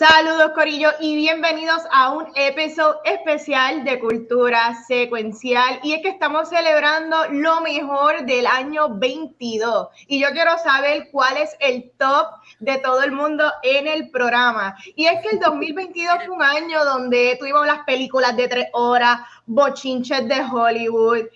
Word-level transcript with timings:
Saludos 0.00 0.52
Corillo 0.54 0.88
y 0.98 1.14
bienvenidos 1.14 1.82
a 1.92 2.12
un 2.12 2.32
episodio 2.34 3.02
especial 3.04 3.84
de 3.84 4.00
Cultura 4.00 4.74
Secuencial. 4.88 5.78
Y 5.82 5.92
es 5.92 6.00
que 6.00 6.08
estamos 6.08 6.48
celebrando 6.48 7.18
lo 7.32 7.60
mejor 7.60 8.24
del 8.24 8.46
año 8.46 8.96
22 8.96 9.88
y 10.08 10.18
yo 10.18 10.30
quiero 10.30 10.56
saber 10.56 11.10
cuál 11.12 11.36
es 11.36 11.54
el 11.60 11.92
top 11.98 12.28
de 12.60 12.78
todo 12.78 13.02
el 13.02 13.12
mundo 13.12 13.44
en 13.62 13.88
el 13.88 14.10
programa. 14.10 14.74
Y 14.96 15.04
es 15.04 15.20
que 15.20 15.36
el 15.36 15.38
2022 15.38 16.14
fue 16.24 16.34
un 16.34 16.42
año 16.42 16.82
donde 16.82 17.36
tuvimos 17.38 17.66
las 17.66 17.80
películas 17.80 18.34
de 18.38 18.48
tres 18.48 18.68
horas, 18.72 19.18
bochinches 19.44 20.26
de 20.26 20.40
Hollywood, 20.50 21.26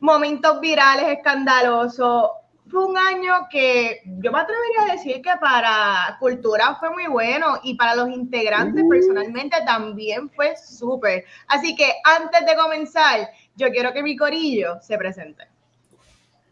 momentos 0.00 0.58
virales 0.60 1.18
escandalosos 1.18 2.30
fue 2.68 2.84
un 2.84 2.96
año 2.96 3.46
que 3.50 4.00
yo 4.04 4.32
me 4.32 4.40
atrevería 4.40 4.82
a 4.82 4.92
decir 4.92 5.22
que 5.22 5.30
para 5.40 6.16
cultura 6.18 6.76
fue 6.80 6.90
muy 6.90 7.06
bueno 7.06 7.60
y 7.62 7.74
para 7.76 7.94
los 7.94 8.08
integrantes 8.08 8.82
uh. 8.84 8.88
personalmente 8.88 9.56
también 9.64 10.30
fue 10.30 10.56
súper. 10.56 11.24
Así 11.48 11.76
que 11.76 11.92
antes 12.04 12.44
de 12.44 12.56
comenzar, 12.56 13.30
yo 13.54 13.70
quiero 13.70 13.92
que 13.92 14.02
mi 14.02 14.16
corillo 14.16 14.80
se 14.82 14.98
presente. 14.98 15.44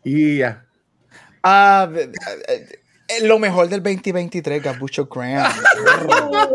Y 0.04 0.38
ya. 0.38 0.64
Ah, 1.42 1.88
eh, 1.94 2.10
eh, 3.08 3.26
lo 3.26 3.38
mejor 3.38 3.68
del 3.68 3.82
2023, 3.82 4.62
Gabucho 4.62 5.06
Graham. 5.06 5.52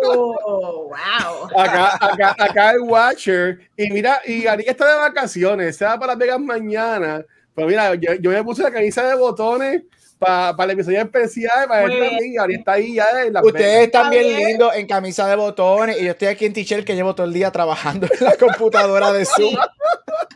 oh, 0.04 0.90
wow. 0.90 1.60
Acá, 1.60 1.98
acá, 2.00 2.36
acá 2.38 2.72
el 2.72 2.82
Watcher. 2.82 3.60
Y 3.76 3.90
mira, 3.92 4.22
y 4.26 4.48
Ari 4.48 4.64
está 4.68 4.88
de 4.88 4.98
vacaciones, 4.98 5.78
se 5.78 5.86
va 5.86 6.00
para 6.00 6.16
Vegas 6.16 6.40
mañana. 6.40 7.23
Pero 7.60 7.68
mira, 7.68 7.94
yo, 7.96 8.32
me 8.32 8.42
puse 8.42 8.64
la 8.64 8.72
camisa 8.72 9.06
de 9.06 9.16
botones 9.16 9.84
para 10.18 10.64
el 10.64 10.72
episodio 10.72 11.02
especial, 11.02 11.68
para 11.68 11.84
Ari 11.84 12.56
está 12.56 12.74
ahí 12.74 12.96
ya 12.96 13.06
Ustedes 13.44 13.88
están 13.88 14.10
bien 14.10 14.38
lindos 14.38 14.74
en 14.76 14.88
camisa 14.88 15.28
de 15.28 15.36
botones 15.36 16.00
y 16.00 16.06
yo 16.06 16.12
estoy 16.12 16.30
aquí 16.30 16.46
en 16.46 16.54
t-shirt 16.54 16.86
que 16.86 16.96
llevo 16.96 17.16
todo 17.16 17.28
el 17.28 17.34
día 17.34 17.52
trabajando 17.52 18.08
en 18.08 18.26
la 18.26 18.36
computadora 18.36 19.12
de 19.12 19.26
Zoom. 19.26 19.56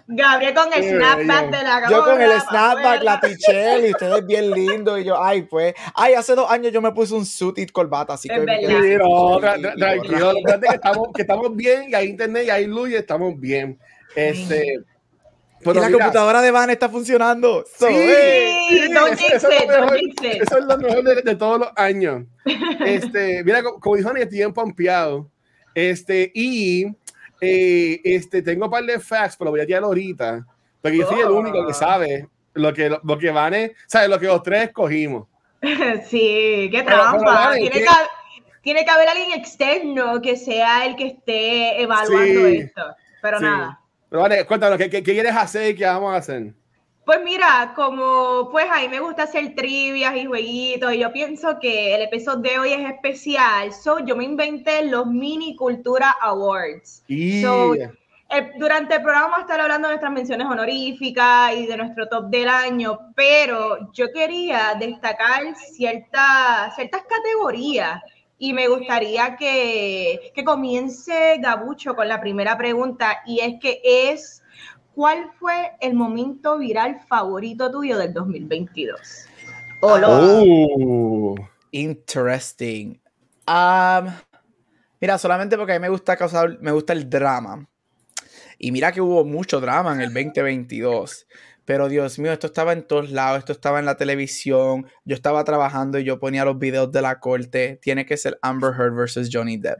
Gabriel 0.07 0.53
con 0.53 0.73
el 0.73 0.83
snapback 0.83 1.45
de 1.49 1.63
la 1.63 1.89
Yo 1.89 2.03
con 2.03 2.21
el 2.21 2.41
snapback, 2.41 3.03
la 3.03 3.19
t-shirt 3.21 3.85
y 3.85 3.91
ustedes 3.91 4.25
bien 4.25 4.51
lindos 4.51 4.99
y 4.99 5.05
yo, 5.05 5.23
ay, 5.23 5.43
pues, 5.43 5.73
ay, 5.95 6.15
hace 6.15 6.35
dos 6.35 6.51
años 6.51 6.73
yo 6.73 6.81
me 6.81 6.91
puse 6.91 7.13
un 7.13 7.25
suit 7.25 7.57
y 7.57 7.67
corbata, 7.67 8.15
así 8.15 8.27
que... 8.27 8.35
Sí, 8.35 8.97
no, 8.97 9.39
tranquilo, 9.39 10.33
que 10.45 10.75
estamos, 10.75 11.07
que 11.15 11.21
estamos 11.21 11.55
bien 11.55 11.89
y 11.89 11.95
hay 11.95 12.09
internet 12.09 12.47
y 12.47 12.49
hay 12.49 12.65
luz 12.65 12.89
y 12.89 12.95
estamos 12.95 13.39
bien. 13.39 13.79
Este 14.13 14.83
y 15.65 15.73
la 15.73 15.91
computadora 15.91 16.41
de 16.41 16.51
Van 16.51 16.69
está 16.69 16.89
funcionando. 16.89 17.63
sí, 17.77 17.85
eso, 19.31 19.49
es 19.49 20.65
lo 20.65 20.77
mejor 20.77 21.03
de, 21.23 21.35
todos 21.35 21.59
los 21.59 21.69
años. 21.75 22.23
Este, 22.85 23.43
mira, 23.43 23.63
como, 23.63 23.95
dijo 23.95 24.09
Ani, 24.09 24.25
bien 24.25 24.53
pompeado. 24.53 25.29
Este, 25.73 26.31
y 26.33 26.85
eh, 27.41 28.01
este, 28.03 28.41
tengo 28.41 28.65
un 28.65 28.71
par 28.71 28.83
de 28.83 28.99
facts, 28.99 29.35
pero 29.37 29.51
voy 29.51 29.61
a 29.61 29.65
tirar 29.65 29.83
ahorita. 29.83 30.45
Porque 30.81 30.97
yo 30.97 31.07
soy 31.07 31.21
el 31.21 31.31
único 31.31 31.65
que 31.65 31.71
oh. 31.71 31.73
sabe 31.73 32.27
lo 32.53 32.73
que, 32.73 32.97
lo 33.01 33.17
que 33.17 33.31
Van 33.31 33.53
es, 33.53 33.71
sabe 33.87 34.07
lo 34.07 34.19
que 34.19 34.27
los 34.27 34.43
tres 34.43 34.63
escogimos. 34.63 35.27
Sí, 36.09 36.69
qué 36.71 36.83
trampa. 36.85 37.53
tiene, 37.53 37.71
que, 37.71 37.85
tiene, 38.61 38.83
que, 38.83 38.91
haber 38.91 39.07
alguien 39.07 39.39
externo 39.39 40.21
que 40.21 40.35
sea 40.35 40.85
el 40.85 40.97
que 40.97 41.07
esté 41.07 41.81
evaluando 41.81 42.47
esto. 42.47 42.81
Pero 43.21 43.39
nada. 43.39 43.79
Pero 44.13 44.21
vale, 44.21 44.45
cuéntanos, 44.45 44.77
¿qué, 44.77 45.01
quieres 45.01 45.35
hacer 45.35 45.71
y 45.71 45.75
qué 45.75 45.85
vamos 45.85 46.13
a 46.13 46.17
hacer? 46.17 46.53
Pues 47.03 47.23
mira, 47.23 47.73
como 47.75 48.47
pues 48.51 48.67
a 48.71 48.81
mí 48.81 48.87
me 48.87 48.99
gusta 48.99 49.23
hacer 49.23 49.55
trivias 49.55 50.15
y 50.15 50.25
jueguitos 50.25 50.93
y 50.93 50.99
yo 50.99 51.11
pienso 51.11 51.57
que 51.59 51.95
el 51.95 52.03
episodio 52.03 52.51
de 52.51 52.59
hoy 52.59 52.73
es 52.73 52.91
especial, 52.91 53.73
so 53.73 54.05
yo 54.05 54.15
me 54.15 54.25
inventé 54.25 54.85
los 54.85 55.07
Mini 55.07 55.55
Cultura 55.55 56.15
Awards. 56.21 57.03
So, 57.41 57.73
eh, 57.73 58.51
durante 58.59 58.97
el 58.97 59.01
programa 59.01 59.29
vamos 59.29 59.39
a 59.39 59.41
estar 59.41 59.59
hablando 59.59 59.87
de 59.87 59.93
nuestras 59.95 60.13
menciones 60.13 60.45
honoríficas 60.45 61.55
y 61.55 61.65
de 61.65 61.75
nuestro 61.75 62.07
top 62.07 62.29
del 62.29 62.49
año, 62.49 62.99
pero 63.15 63.91
yo 63.93 64.11
quería 64.13 64.75
destacar 64.79 65.55
ciertas, 65.55 66.75
ciertas 66.75 67.01
categorías 67.01 67.99
y 68.37 68.53
me 68.53 68.67
gustaría 68.67 69.35
que, 69.37 70.31
que 70.35 70.43
comience 70.43 71.37
Gabucho 71.39 71.95
con 71.95 72.07
la 72.07 72.19
primera 72.19 72.57
pregunta 72.57 73.21
y 73.25 73.39
es 73.39 73.59
que 73.61 73.81
es, 73.83 74.43
¿cuál 74.93 75.31
fue 75.39 75.73
el 75.79 75.93
momento 75.93 76.57
viral 76.57 76.99
favorito 77.07 77.71
tuyo 77.71 77.97
del 77.97 78.13
2022? 78.13 79.27
Oh, 79.81 81.35
interesting. 81.71 82.99
Um, 83.47 84.11
mira, 85.01 85.17
solamente 85.17 85.57
porque 85.57 85.73
a 85.73 85.79
mí 85.79 85.81
me 85.81 85.89
gusta 85.89 86.15
causar, 86.15 86.57
me 86.61 86.71
gusta 86.71 86.93
el 86.93 87.09
drama. 87.09 87.67
Y 88.57 88.71
mira 88.71 88.93
que 88.93 89.01
hubo 89.01 89.25
mucho 89.25 89.59
drama 89.59 89.93
en 89.93 90.01
el 90.01 90.13
2022. 90.13 91.27
Pero 91.65 91.87
Dios 91.87 92.19
mío, 92.19 92.33
esto 92.33 92.47
estaba 92.47 92.73
en 92.73 92.83
todos 92.83 93.11
lados, 93.11 93.39
esto 93.39 93.53
estaba 93.53 93.79
en 93.79 93.85
la 93.85 93.95
televisión, 93.95 94.87
yo 95.05 95.15
estaba 95.15 95.43
trabajando 95.43 95.97
y 95.99 96.03
yo 96.03 96.19
ponía 96.19 96.43
los 96.45 96.59
videos 96.59 96.91
de 96.91 97.01
la 97.01 97.19
corte. 97.19 97.79
Tiene 97.81 98.05
que 98.05 98.17
ser 98.17 98.37
Amber 98.41 98.73
Heard 98.77 98.95
versus 98.95 99.29
Johnny 99.31 99.57
Depp. 99.57 99.79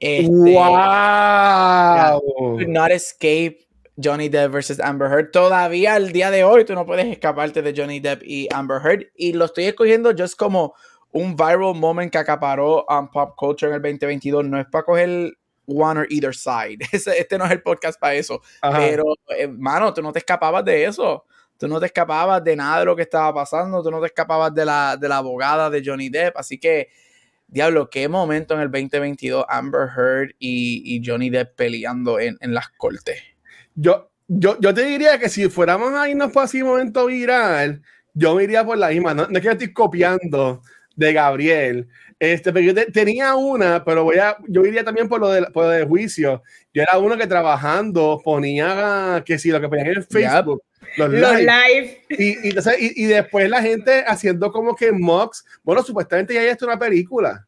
Este, 0.00 0.28
¡Wow! 0.30 2.20
Could 2.56 2.68
not 2.68 2.90
escape 2.90 3.58
Johnny 4.02 4.28
Depp 4.28 4.52
versus 4.52 4.80
Amber 4.80 5.10
Heard. 5.10 5.30
Todavía 5.30 5.94
al 5.94 6.12
día 6.12 6.30
de 6.30 6.44
hoy 6.44 6.64
tú 6.64 6.74
no 6.74 6.86
puedes 6.86 7.06
escaparte 7.06 7.62
de 7.62 7.74
Johnny 7.76 8.00
Depp 8.00 8.22
y 8.24 8.48
Amber 8.52 8.80
Heard. 8.84 9.06
Y 9.14 9.34
lo 9.34 9.44
estoy 9.44 9.64
escogiendo 9.64 10.12
just 10.16 10.36
como 10.36 10.74
un 11.12 11.36
viral 11.36 11.74
moment 11.74 12.10
que 12.10 12.18
acaparó 12.18 12.90
a 12.90 13.10
pop 13.10 13.34
culture 13.36 13.70
en 13.70 13.76
el 13.76 13.82
2022. 13.82 14.44
No 14.46 14.58
es 14.58 14.66
para 14.66 14.84
coger 14.84 15.34
one 15.66 15.98
or 15.98 16.06
either 16.10 16.34
side. 16.34 16.78
Este 16.92 17.38
no 17.38 17.44
es 17.44 17.50
el 17.52 17.62
podcast 17.62 17.98
para 17.98 18.14
eso. 18.14 18.40
Pero, 18.62 19.04
hermano, 19.28 19.92
tú 19.92 20.02
no 20.02 20.12
te 20.12 20.18
escapabas 20.18 20.64
de 20.64 20.84
eso. 20.84 21.24
Tú 21.58 21.68
no 21.68 21.78
te 21.78 21.86
escapabas 21.86 22.42
de 22.42 22.56
nada 22.56 22.80
de 22.80 22.84
lo 22.86 22.96
que 22.96 23.02
estaba 23.02 23.32
pasando. 23.32 23.82
Tú 23.82 23.90
no 23.90 24.00
te 24.00 24.06
escapabas 24.06 24.54
de 24.54 24.64
la, 24.64 24.96
de 24.96 25.08
la 25.08 25.18
abogada 25.18 25.70
de 25.70 25.82
Johnny 25.84 26.08
Depp. 26.08 26.36
Así 26.36 26.58
que, 26.58 26.88
diablo, 27.46 27.88
qué 27.88 28.08
momento 28.08 28.54
en 28.54 28.60
el 28.60 28.70
2022 28.70 29.44
Amber 29.48 29.88
Heard 29.96 30.34
y, 30.38 31.00
Johnny 31.04 31.30
Depp 31.30 31.54
peleando 31.56 32.18
en, 32.18 32.36
las 32.40 32.68
cortes. 32.70 33.22
Yo, 33.74 34.10
yo, 34.28 34.58
yo 34.60 34.74
te 34.74 34.84
diría 34.84 35.18
que 35.18 35.28
si 35.28 35.48
fuéramos 35.48 35.92
a 35.94 36.08
irnos 36.08 36.32
por 36.32 36.44
así 36.44 36.62
momento 36.62 37.06
viral, 37.06 37.82
yo 38.14 38.34
me 38.34 38.44
iría 38.44 38.64
por 38.64 38.78
la 38.78 38.88
misma. 38.88 39.14
No, 39.14 39.26
no 39.26 39.36
es 39.36 39.40
que 39.40 39.46
yo 39.46 39.52
estoy 39.52 39.72
copiando 39.72 40.62
de 40.96 41.12
Gabriel, 41.12 41.88
este, 42.18 42.52
pero 42.52 42.72
yo 42.72 42.92
tenía 42.92 43.34
una, 43.34 43.84
pero 43.84 44.04
voy 44.04 44.18
a, 44.18 44.36
yo 44.46 44.64
iría 44.64 44.84
también 44.84 45.08
por 45.08 45.20
lo, 45.20 45.30
de, 45.30 45.42
por 45.46 45.68
de 45.68 45.84
juicio. 45.84 46.42
Yo 46.72 46.82
era 46.82 46.98
uno 46.98 47.16
que 47.16 47.26
trabajando 47.26 48.20
ponía 48.24 49.22
que 49.24 49.38
si 49.38 49.50
lo 49.50 49.60
que 49.60 49.68
ponían 49.68 49.88
en 49.88 50.04
Facebook. 50.04 50.62
Los, 50.96 51.10
live. 51.10 52.02
Y, 52.10 52.48
y, 52.48 52.54
y, 52.78 53.06
después 53.06 53.50
la 53.50 53.60
gente 53.60 54.04
haciendo 54.06 54.52
como 54.52 54.76
que 54.76 54.92
mocks. 54.92 55.44
Bueno, 55.62 55.82
supuestamente 55.82 56.34
ya 56.34 56.40
hay 56.40 56.48
esto 56.48 56.66
una 56.66 56.78
película. 56.78 57.46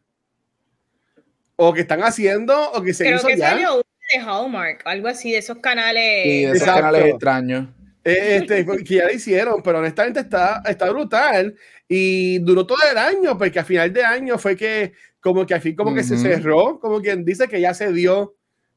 O 1.54 1.72
que 1.72 1.83
están 1.83 2.03
haciendo, 2.03 2.72
o 2.72 2.83
que 2.83 2.93
se 2.93 3.04
Creo 3.04 3.19
hizo 3.19 3.28
que 3.28 3.37
ya. 3.37 3.50
Salió 3.50 3.77
de 3.77 4.21
Hallmark, 4.21 4.83
algo 4.84 5.09
así, 5.09 5.33
de 5.33 5.38
esos 5.38 5.59
canales. 5.59 6.25
Sí, 6.25 6.44
de 6.44 6.53
esos 6.53 6.69
canales 6.69 7.06
extraños. 7.06 7.69
Eh, 8.06 8.37
este, 8.37 8.65
que 8.84 8.94
ya 8.94 9.06
lo 9.06 9.12
hicieron, 9.12 9.62
pero 9.62 9.81
honestamente 9.81 10.21
está, 10.21 10.62
está 10.65 10.89
brutal. 10.91 11.55
Y 11.89 12.39
duró 12.39 12.65
todo 12.65 12.78
el 12.91 12.97
año, 12.97 13.36
porque 13.36 13.59
a 13.59 13.65
final 13.65 13.92
de 13.92 14.04
año 14.04 14.39
fue 14.39 14.57
que, 14.57 14.92
como 15.21 15.45
que 15.45 15.54
al 15.54 15.60
fin, 15.60 15.75
como 15.75 15.95
que 15.95 16.04
se 16.04 16.16
cerró, 16.16 16.78
como 16.78 17.01
quien 17.01 17.25
dice 17.25 17.48
que 17.48 17.60
ya 17.60 17.75
se 17.75 17.92
dio 17.92 18.36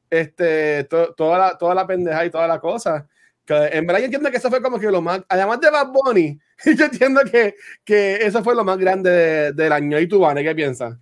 este, 0.09 0.83
toda, 0.85 1.37
la, 1.37 1.57
toda 1.57 1.75
la 1.75 1.85
pendeja 1.85 2.25
y 2.25 2.31
toda 2.31 2.47
la 2.47 2.59
cosa. 2.59 3.07
Que 3.45 3.69
en 3.71 3.85
verdad 3.85 3.99
yo 3.99 4.05
entiendo 4.05 4.31
que 4.31 4.37
eso 4.37 4.49
fue 4.49 4.61
como 4.61 4.79
que 4.79 4.91
lo 4.91 5.01
más, 5.01 5.21
además 5.27 5.59
de 5.59 5.69
Bad 5.69 5.87
Bunny, 5.87 6.39
yo 6.77 6.85
entiendo 6.85 7.21
que, 7.31 7.55
que 7.83 8.15
eso 8.17 8.43
fue 8.43 8.55
lo 8.55 8.63
más 8.63 8.77
grande 8.77 9.53
del 9.53 9.71
año. 9.71 9.99
¿Y 9.99 10.07
tú, 10.07 10.19
Vane, 10.19 10.43
qué 10.43 10.55
piensas? 10.55 10.95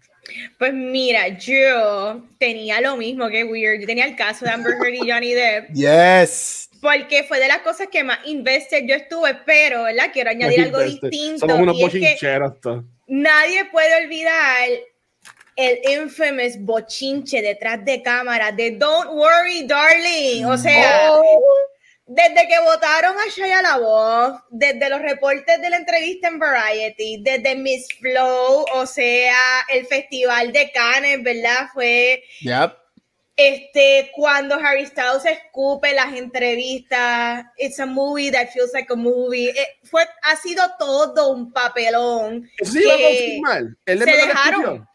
Pues 0.60 0.74
mira, 0.74 1.30
yo 1.38 2.26
tenía 2.38 2.82
lo 2.82 2.98
mismo 2.98 3.30
que 3.30 3.46
Weird. 3.46 3.80
Yo 3.80 3.88
tenía 3.88 4.06
el 4.06 4.18
caso 4.18 4.44
de 4.44 4.52
Amber 4.52 4.74
Heard 4.74 4.96
y 4.96 5.10
Johnny 5.10 5.34
Depp. 5.34 5.72
Yes 5.74 6.68
porque 6.82 7.24
fue 7.24 7.40
de 7.40 7.48
las 7.48 7.60
cosas 7.60 7.88
que 7.92 8.04
más 8.04 8.20
invested 8.26 8.84
yo 8.88 8.96
estuve, 8.96 9.36
pero 9.46 9.84
¿verdad? 9.84 10.10
quiero 10.14 10.30
añadir 10.30 10.62
algo 10.62 10.80
distinto. 10.80 11.48
Somos 11.48 11.60
unos. 11.60 11.78
Nadie 13.08 13.66
puede 13.66 14.04
olvidar 14.04 14.70
el 15.56 15.80
infamous 15.92 16.58
bochinche 16.60 17.42
detrás 17.42 17.84
de 17.84 18.02
cámara 18.02 18.52
de 18.52 18.72
Don't 18.72 19.12
Worry 19.12 19.66
Darling. 19.66 20.46
O 20.46 20.58
sea, 20.58 21.14
oh. 21.14 21.44
Desde 22.10 22.48
que 22.48 22.58
votaron 22.64 23.18
a 23.18 23.30
Shia 23.30 23.62
LaBeouf, 23.62 24.40
desde 24.50 24.90
los 24.90 25.02
reportes 25.02 25.62
de 25.62 25.70
la 25.70 25.76
entrevista 25.76 26.30
en 26.30 26.40
Variety, 26.40 27.22
desde 27.22 27.54
Miss 27.56 27.86
Flow, 28.00 28.64
o 28.76 28.86
sea, 28.86 29.36
el 29.74 29.86
festival 29.88 30.54
de 30.54 30.72
Cannes, 30.72 31.22
¿verdad? 31.22 31.68
Fue 31.74 32.24
Yep. 32.40 32.87
Este 33.38 34.12
cuando 34.16 34.56
Harry 34.56 34.86
Styles 34.88 35.24
escupe 35.26 35.94
las 35.94 36.14
entrevistas. 36.14 37.46
It's 37.58 37.80
a 37.80 37.86
movie 37.86 38.32
that 38.32 38.50
feels 38.50 38.74
like 38.74 38.92
a 38.92 38.96
movie. 38.96 39.50
Eh, 39.50 39.68
fue, 39.84 40.04
ha 40.24 40.36
sido 40.36 40.64
todo 40.78 41.30
un 41.30 41.54
papelón. 41.54 42.50
Eso 42.58 42.72
sí 42.74 42.80
iba 42.84 43.54
a. 43.54 43.58
Él 43.60 43.78
le 43.86 44.06
se 44.06 44.12
dejaron. 44.12 44.88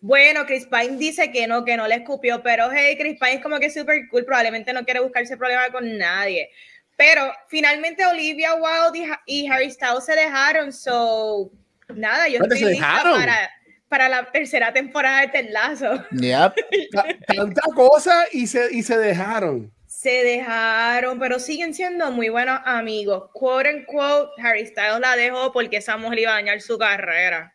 Bueno, 0.00 0.44
Chris 0.46 0.66
Pine 0.66 0.96
dice 0.96 1.30
que 1.30 1.46
no, 1.46 1.64
que 1.64 1.76
no 1.76 1.86
le 1.86 1.94
escupió, 1.96 2.42
pero 2.42 2.68
hey, 2.72 2.96
Chris 2.98 3.20
Pine 3.20 3.34
es 3.34 3.40
como 3.42 3.60
que 3.60 3.70
súper 3.70 4.08
cool, 4.10 4.24
probablemente 4.24 4.72
no 4.72 4.84
quiere 4.84 4.98
buscarse 4.98 5.36
problema 5.36 5.68
con 5.70 5.96
nadie. 5.96 6.50
Pero 6.96 7.32
finalmente 7.48 8.04
Olivia 8.04 8.54
Wilde 8.54 8.98
y, 8.98 9.04
Ha- 9.04 9.22
y 9.26 9.46
Harry 9.48 9.70
Styles 9.70 10.04
se 10.04 10.16
dejaron, 10.16 10.72
so 10.72 11.52
nada, 11.94 12.26
yo 12.28 12.40
¿Dónde 12.40 12.56
estoy 12.56 12.68
se 12.70 12.74
lista 12.74 12.88
dejaron? 12.94 13.20
para, 13.20 13.50
para 13.92 14.08
la 14.08 14.24
tercera 14.32 14.72
temporada 14.72 15.20
de 15.20 15.28
Ted 15.28 15.50
Lasso. 15.50 16.02
Yep. 16.12 16.54
Ta- 16.92 17.04
Tanta 17.26 17.60
cosa 17.74 18.24
y 18.32 18.46
se, 18.46 18.68
y 18.74 18.82
se 18.82 18.96
dejaron. 18.96 19.70
Se 19.86 20.24
dejaron, 20.24 21.18
pero 21.18 21.38
siguen 21.38 21.74
siendo 21.74 22.10
muy 22.10 22.30
buenos 22.30 22.58
amigos. 22.64 23.28
Quote 23.34 23.68
and 23.68 23.84
quote, 23.84 24.30
Harry 24.42 24.66
Styles 24.66 24.98
la 25.00 25.14
dejó 25.14 25.52
porque 25.52 25.76
esa 25.76 25.98
mujer 25.98 26.20
iba 26.20 26.30
a 26.30 26.34
dañar 26.36 26.60
su 26.62 26.78
carrera. 26.78 27.52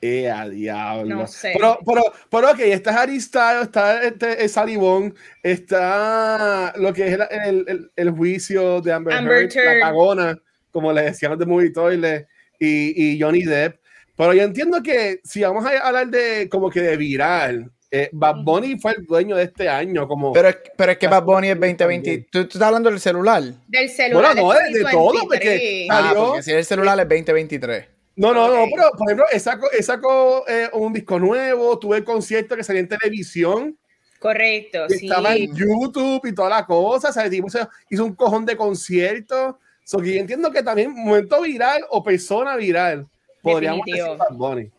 Eh, 0.00 0.28
a 0.28 0.48
diablo. 0.48 1.14
No 1.14 1.26
sé. 1.28 1.52
Pero, 1.54 1.78
pero, 1.86 2.02
pero, 2.28 2.50
ok, 2.50 2.58
está 2.60 3.00
Harry 3.00 3.20
Styles, 3.20 3.62
está 3.62 4.02
este, 4.02 4.42
el 4.42 4.48
Salivón, 4.48 5.14
está 5.42 6.72
lo 6.76 6.92
que 6.92 7.06
es 7.06 7.12
el, 7.14 7.22
el, 7.30 7.64
el- 7.68 7.90
el 7.94 8.10
juicio 8.10 8.80
de 8.80 8.92
Amber, 8.92 9.14
Amber 9.14 9.48
Heard, 9.52 9.78
la 9.78 9.80
cagona, 9.80 10.38
como 10.72 10.92
le 10.92 11.02
decíamos 11.02 11.38
de 11.38 11.46
Movie 11.46 11.70
Toilet, 11.70 12.26
y, 12.58 13.14
y 13.14 13.20
Johnny 13.20 13.44
Depp. 13.44 13.80
Pero 14.18 14.34
yo 14.34 14.42
entiendo 14.42 14.82
que 14.82 15.20
si 15.24 15.40
vamos 15.42 15.64
a 15.64 15.70
hablar 15.78 16.08
de 16.08 16.48
como 16.50 16.68
que 16.68 16.80
de 16.82 16.96
viral, 16.98 17.70
eh, 17.90 18.10
Bad 18.12 18.42
Bunny 18.44 18.78
fue 18.78 18.92
el 18.98 19.06
dueño 19.06 19.34
de 19.36 19.44
este 19.44 19.66
año, 19.68 20.06
como... 20.06 20.32
Pero, 20.34 20.48
es- 20.48 20.58
pero 20.76 20.92
es 20.92 20.98
que 20.98 21.06
Bad 21.08 21.22
Bunny 21.22 21.48
es 21.50 21.58
2020. 21.58 22.18
¿Tú, 22.30 22.42
tú 22.42 22.48
estás 22.58 22.62
hablando 22.62 22.90
del 22.90 23.00
celular? 23.00 23.42
Del 23.66 23.88
celular. 23.88 24.34
Bueno, 24.34 24.48
no, 24.52 24.58
del 24.60 24.72
de- 24.74 24.78
de 24.80 24.84
todo, 24.90 25.12
2023. 25.14 25.26
porque- 25.54 25.86
Ah, 25.88 26.02
Salió- 26.02 26.26
porque 26.26 26.42
si 26.42 26.50
es 26.50 26.56
el 26.58 26.64
celular 26.66 26.98
es 27.00 27.08
2023. 27.08 27.86
No, 28.16 28.34
no, 28.34 28.48
no, 28.48 28.64
Ok. 28.64 28.70
pero 28.74 28.90
por 28.98 29.08
ejemplo, 29.08 29.24
él 29.32 29.40
sacó, 29.40 29.70
él 29.70 29.84
sacó, 29.84 30.44
eh, 30.48 30.68
un 30.72 30.92
disco 30.92 31.18
nuevo, 31.20 31.78
tuve 31.78 31.98
el 31.98 32.04
concierto 32.04 32.56
que 32.56 32.64
salía 32.64 32.80
en 32.80 32.88
televisión, 32.88 33.78
Correcto, 34.18 34.86
y 34.88 34.94
sí. 34.94 35.06
estaba 35.06 35.36
en 35.36 35.54
YouTube 35.54 36.26
y 36.26 36.34
toda 36.34 36.48
la 36.50 36.66
cosa, 36.66 37.12
¿sabes? 37.12 37.30
Tipo, 37.30 37.46
hizo 37.88 38.04
un 38.04 38.14
cojón 38.16 38.44
de 38.44 38.56
conciertos. 38.56 39.54
So, 39.84 39.98
que 40.00 40.12
yo 40.14 40.20
entiendo 40.20 40.50
que 40.50 40.62
también 40.64 40.92
momento 40.92 41.40
viral 41.40 41.84
o 41.90 42.02
persona 42.02 42.56
viral, 42.56 43.06
podríamos 43.52 43.84
Definitivo. 43.86 44.12
decir 44.12 44.18
Bad 44.18 44.36
Bunny. 44.36 44.70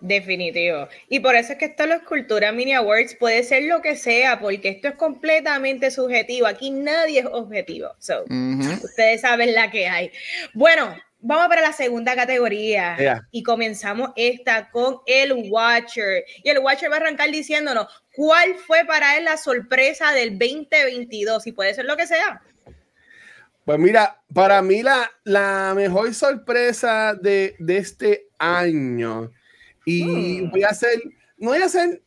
Definitivo. 0.00 0.88
Y 1.08 1.18
por 1.20 1.34
eso 1.34 1.52
es 1.52 1.58
que 1.58 1.64
esto 1.66 1.82
de 1.82 1.88
la 1.88 1.94
Escultura 1.96 2.52
Mini 2.52 2.72
Awards 2.74 3.16
puede 3.16 3.42
ser 3.42 3.64
lo 3.64 3.82
que 3.82 3.96
sea, 3.96 4.38
porque 4.38 4.68
esto 4.68 4.88
es 4.88 4.94
completamente 4.94 5.90
subjetivo. 5.90 6.46
Aquí 6.46 6.70
nadie 6.70 7.20
es 7.20 7.26
objetivo. 7.26 7.90
So, 7.98 8.22
Ujú. 8.24 8.84
ustedes 8.84 9.22
saben 9.22 9.54
la 9.54 9.72
que 9.72 9.88
hay. 9.88 10.12
Bueno, 10.54 10.96
vamos 11.18 11.48
para 11.48 11.62
la 11.62 11.72
segunda 11.72 12.14
categoría. 12.14 12.96
Yeah. 12.96 13.22
Y 13.32 13.42
comenzamos 13.42 14.10
esta 14.14 14.70
con 14.70 14.98
el 15.06 15.32
Watcher. 15.50 16.24
Y 16.44 16.48
el 16.48 16.60
Watcher 16.60 16.92
va 16.92 16.96
a 16.96 17.00
arrancar 17.00 17.30
diciéndonos 17.32 17.88
cuál 18.14 18.54
fue 18.54 18.84
para 18.84 19.16
él 19.16 19.24
la 19.24 19.36
sorpresa 19.36 20.12
del 20.12 20.38
2022. 20.38 21.44
Y 21.48 21.52
puede 21.52 21.74
ser 21.74 21.86
lo 21.86 21.96
que 21.96 22.06
sea. 22.06 22.40
Pues 23.68 23.78
mira, 23.78 24.18
para 24.32 24.62
mí 24.62 24.82
la, 24.82 25.10
la 25.24 25.74
mejor 25.76 26.14
sorpresa 26.14 27.12
de, 27.14 27.54
de 27.58 27.76
este 27.76 28.28
año, 28.38 29.30
y 29.84 30.40
Hmm. 30.40 30.48
voy 30.48 30.62
a 30.62 30.68
hacer, 30.68 31.02
no 31.36 31.50
voy 31.50 31.60
a 31.60 31.66
hacer, 31.66 32.02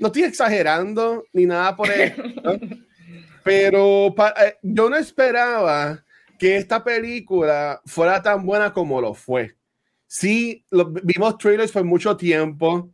no 0.00 0.08
estoy 0.08 0.24
exagerando 0.24 1.22
ni 1.32 1.46
nada 1.46 1.76
por 1.76 1.88
eso, 1.92 2.20
¿no? 2.42 2.58
pero 3.44 4.12
pa- 4.16 4.34
eh, 4.44 4.56
yo 4.60 4.90
no 4.90 4.96
esperaba 4.96 6.04
que 6.36 6.56
esta 6.56 6.82
película 6.82 7.80
fuera 7.86 8.20
tan 8.20 8.44
buena 8.44 8.72
como 8.72 9.00
lo 9.00 9.14
fue. 9.14 9.54
Sí, 10.08 10.66
lo- 10.70 10.90
vimos 10.90 11.38
trailers 11.38 11.70
por 11.70 11.84
mucho 11.84 12.16
tiempo 12.16 12.90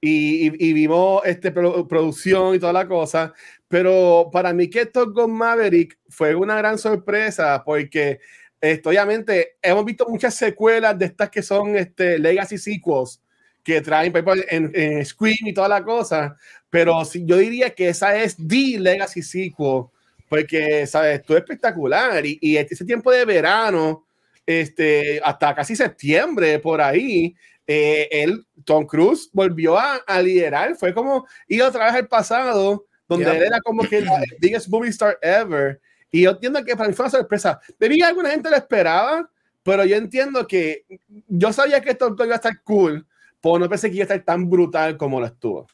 y, 0.00 0.48
y- 0.48 0.68
y 0.70 0.72
vimos 0.72 1.22
este, 1.24 1.52
produ- 1.54 1.86
producción 1.88 2.54
y 2.54 2.58
toda 2.58 2.72
la 2.72 2.86
cosa, 2.88 3.32
pero 3.68 4.28
para 4.32 4.52
mí 4.52 4.68
que 4.70 4.86
Top 4.86 5.12
Gun 5.14 5.32
Maverick 5.32 5.98
fue 6.08 6.34
una 6.34 6.56
gran 6.56 6.78
sorpresa 6.78 7.62
porque 7.64 8.20
esto, 8.60 8.88
obviamente 8.90 9.56
hemos 9.62 9.84
visto 9.84 10.06
muchas 10.08 10.34
secuelas 10.34 10.98
de 10.98 11.06
estas 11.06 11.30
que 11.30 11.42
son 11.42 11.76
este, 11.76 12.18
legacy 12.18 12.58
sequels 12.58 13.20
que 13.62 13.80
traen 13.80 14.12
en, 14.48 14.70
en 14.74 15.04
Scream 15.04 15.36
y 15.46 15.52
toda 15.54 15.68
la 15.68 15.82
cosa, 15.84 16.36
pero 16.70 17.04
sí, 17.04 17.24
yo 17.26 17.36
diría 17.36 17.70
que 17.70 17.88
esa 17.88 18.16
es 18.16 18.36
the 18.36 18.78
legacy 18.78 19.22
sequel 19.22 19.84
porque, 20.28 20.86
¿sabes? 20.86 21.20
Esto 21.20 21.34
es 21.36 21.42
espectacular 21.42 22.24
y, 22.26 22.38
y 22.40 22.56
ese 22.56 22.84
tiempo 22.84 23.10
de 23.12 23.24
verano, 23.24 24.06
este, 24.44 25.20
hasta 25.22 25.54
casi 25.54 25.76
septiembre 25.76 26.58
por 26.58 26.80
ahí, 26.80 27.34
eh, 27.66 28.08
él, 28.10 28.46
Tom 28.64 28.86
Cruise 28.86 29.28
volvió 29.32 29.76
a, 29.78 29.96
a 29.96 30.22
liderar, 30.22 30.76
fue 30.76 30.94
como 30.94 31.26
ir 31.48 31.62
otra 31.62 31.86
vez 31.86 31.94
al 31.94 32.08
pasado, 32.08 32.86
donde 33.08 33.36
él 33.36 33.42
era 33.42 33.60
como 33.60 33.82
que 33.82 33.98
el 33.98 34.06
biggest 34.40 34.68
movie 34.68 34.90
star 34.90 35.18
ever. 35.22 35.80
Y 36.10 36.22
yo 36.22 36.30
entiendo 36.30 36.64
que 36.64 36.76
para 36.76 36.88
mí 36.88 36.94
fue 36.94 37.04
una 37.04 37.10
sorpresa. 37.10 37.60
De 37.78 37.88
mí 37.88 38.00
alguna 38.02 38.30
gente 38.30 38.50
lo 38.50 38.56
esperaba, 38.56 39.28
pero 39.62 39.84
yo 39.84 39.96
entiendo 39.96 40.46
que 40.46 40.84
yo 41.26 41.52
sabía 41.52 41.80
que 41.80 41.90
esto 41.90 42.14
iba 42.18 42.32
a 42.32 42.36
estar 42.36 42.62
cool, 42.62 43.06
pero 43.40 43.58
no 43.58 43.68
pensé 43.68 43.88
que 43.90 43.96
iba 43.96 44.02
a 44.02 44.06
estar 44.06 44.24
tan 44.24 44.48
brutal 44.48 44.96
como 44.96 45.20
lo 45.20 45.26
estuvo. 45.26 45.66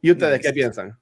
¿Y 0.00 0.10
ustedes 0.10 0.38
Nice. 0.38 0.48
qué 0.48 0.52
piensan? 0.54 0.98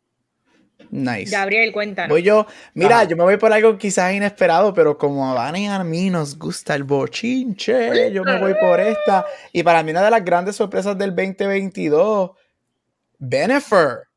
Nice. 0.91 1.31
Gabriel, 1.31 1.73
cuéntanos. 1.73 2.11
Voy 2.11 2.23
yo, 2.23 2.47
mira, 2.75 3.01
Ajá. 3.01 3.05
yo 3.05 3.17
me 3.17 3.25
voy 3.25 3.37
por 3.37 3.53
algo 3.53 3.77
quizás 3.79 4.13
inesperado, 4.13 4.73
pero 4.75 4.97
como 4.99 5.31
a 5.31 5.35
Vane 5.35 5.63
y 5.63 5.67
a 5.67 5.83
mí 5.85 6.11
nos 6.11 6.39
gusta 6.39 6.75
el 6.75 6.85
bochinche, 6.85 8.13
yo 8.13 8.25
me 8.25 8.39
voy 8.39 8.55
por 8.55 8.81
esta. 8.81 9.27
Y 9.53 9.63
para 9.63 9.83
mí 9.83 9.91
una 9.91 10.03
de 10.03 10.11
las 10.11 10.25
grandes 10.25 10.57
sorpresas 10.57 10.97
del 10.99 11.11
2022, 11.15 12.31
Bennifer. 13.19 14.11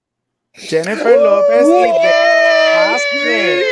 Jennifer 0.56 1.20
López 1.20 1.68
y 1.68 3.63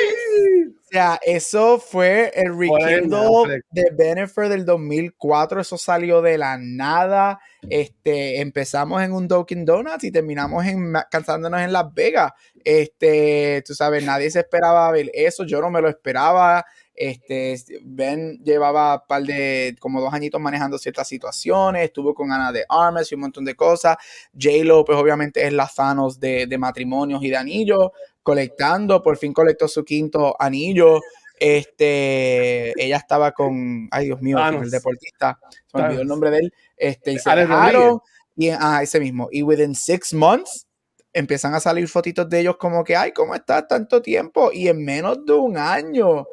sea, 0.91 1.19
eso 1.21 1.79
fue 1.79 2.31
el 2.35 2.57
rekindle 2.57 3.63
de 3.71 3.91
Bennifer 3.93 4.49
del 4.49 4.65
2004. 4.65 5.61
Eso 5.61 5.77
salió 5.77 6.21
de 6.21 6.37
la 6.37 6.57
nada. 6.57 7.39
Este, 7.69 8.41
empezamos 8.41 9.01
en 9.01 9.13
un 9.13 9.27
Dunkin' 9.27 9.65
Donuts 9.65 10.03
y 10.03 10.11
terminamos 10.11 10.65
en, 10.65 10.93
cansándonos 11.09 11.61
en 11.61 11.71
Las 11.71 11.93
Vegas. 11.93 12.33
Este, 12.63 13.63
tú 13.65 13.73
sabes, 13.73 14.05
nadie 14.05 14.29
se 14.31 14.39
esperaba 14.39 14.91
ver 14.91 15.09
eso. 15.13 15.45
Yo 15.45 15.61
no 15.61 15.69
me 15.69 15.81
lo 15.81 15.89
esperaba. 15.89 16.65
Este, 17.03 17.55
Ben 17.81 18.39
llevaba 18.43 18.93
un 18.93 19.01
par 19.07 19.23
de, 19.23 19.75
como 19.79 19.99
dos 19.99 20.13
añitos 20.13 20.39
manejando 20.39 20.77
ciertas 20.77 21.07
situaciones. 21.07 21.85
Estuvo 21.85 22.13
con 22.13 22.31
Ana 22.31 22.51
de 22.51 22.63
Armas 22.69 23.11
y 23.11 23.15
un 23.15 23.21
montón 23.21 23.43
de 23.43 23.55
cosas. 23.55 23.97
J-Lo, 24.33 24.85
pues 24.85 24.99
obviamente 24.99 25.45
es 25.45 25.51
la 25.51 25.67
Thanos 25.67 26.19
de, 26.19 26.45
de 26.45 26.57
matrimonios 26.59 27.23
y 27.23 27.29
de 27.29 27.37
anillos 27.37 27.89
colectando, 28.21 29.01
por 29.01 29.17
fin 29.17 29.33
colectó 29.33 29.67
su 29.67 29.83
quinto 29.83 30.35
anillo. 30.39 30.99
Este, 31.39 32.71
ella 32.79 32.97
estaba 32.97 33.31
con, 33.31 33.87
ay 33.89 34.05
Dios 34.05 34.21
mío, 34.21 34.37
con 34.37 34.63
el 34.63 34.69
deportista, 34.69 35.39
se 35.65 35.77
me 35.77 35.85
olvidó 35.85 36.01
el 36.01 36.07
nombre 36.07 36.29
de 36.29 36.37
él, 36.37 36.53
este, 36.77 37.13
y 37.13 37.17
se 37.17 37.31
dejaron, 37.31 37.99
y 38.35 38.49
ah, 38.49 38.81
ese 38.83 38.99
mismo, 38.99 39.27
y 39.31 39.41
within 39.41 39.73
six 39.73 40.13
months 40.13 40.67
empiezan 41.13 41.55
a 41.55 41.59
salir 41.59 41.87
fotitos 41.87 42.29
de 42.29 42.41
ellos 42.41 42.57
como 42.57 42.83
que, 42.83 42.95
ay, 42.95 43.11
¿cómo 43.11 43.33
estás 43.33 43.67
tanto 43.67 44.03
tiempo? 44.03 44.51
Y 44.53 44.67
en 44.67 44.85
menos 44.85 45.25
de 45.25 45.33
un 45.33 45.57
año 45.57 46.27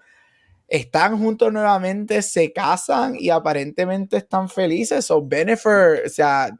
están 0.69 1.19
juntos 1.19 1.53
nuevamente, 1.53 2.23
se 2.23 2.53
casan 2.53 3.17
y 3.19 3.31
aparentemente 3.31 4.19
están 4.19 4.49
felices. 4.49 5.11
O 5.11 5.27
Bennifer, 5.27 6.03
o 6.07 6.09
sea, 6.09 6.51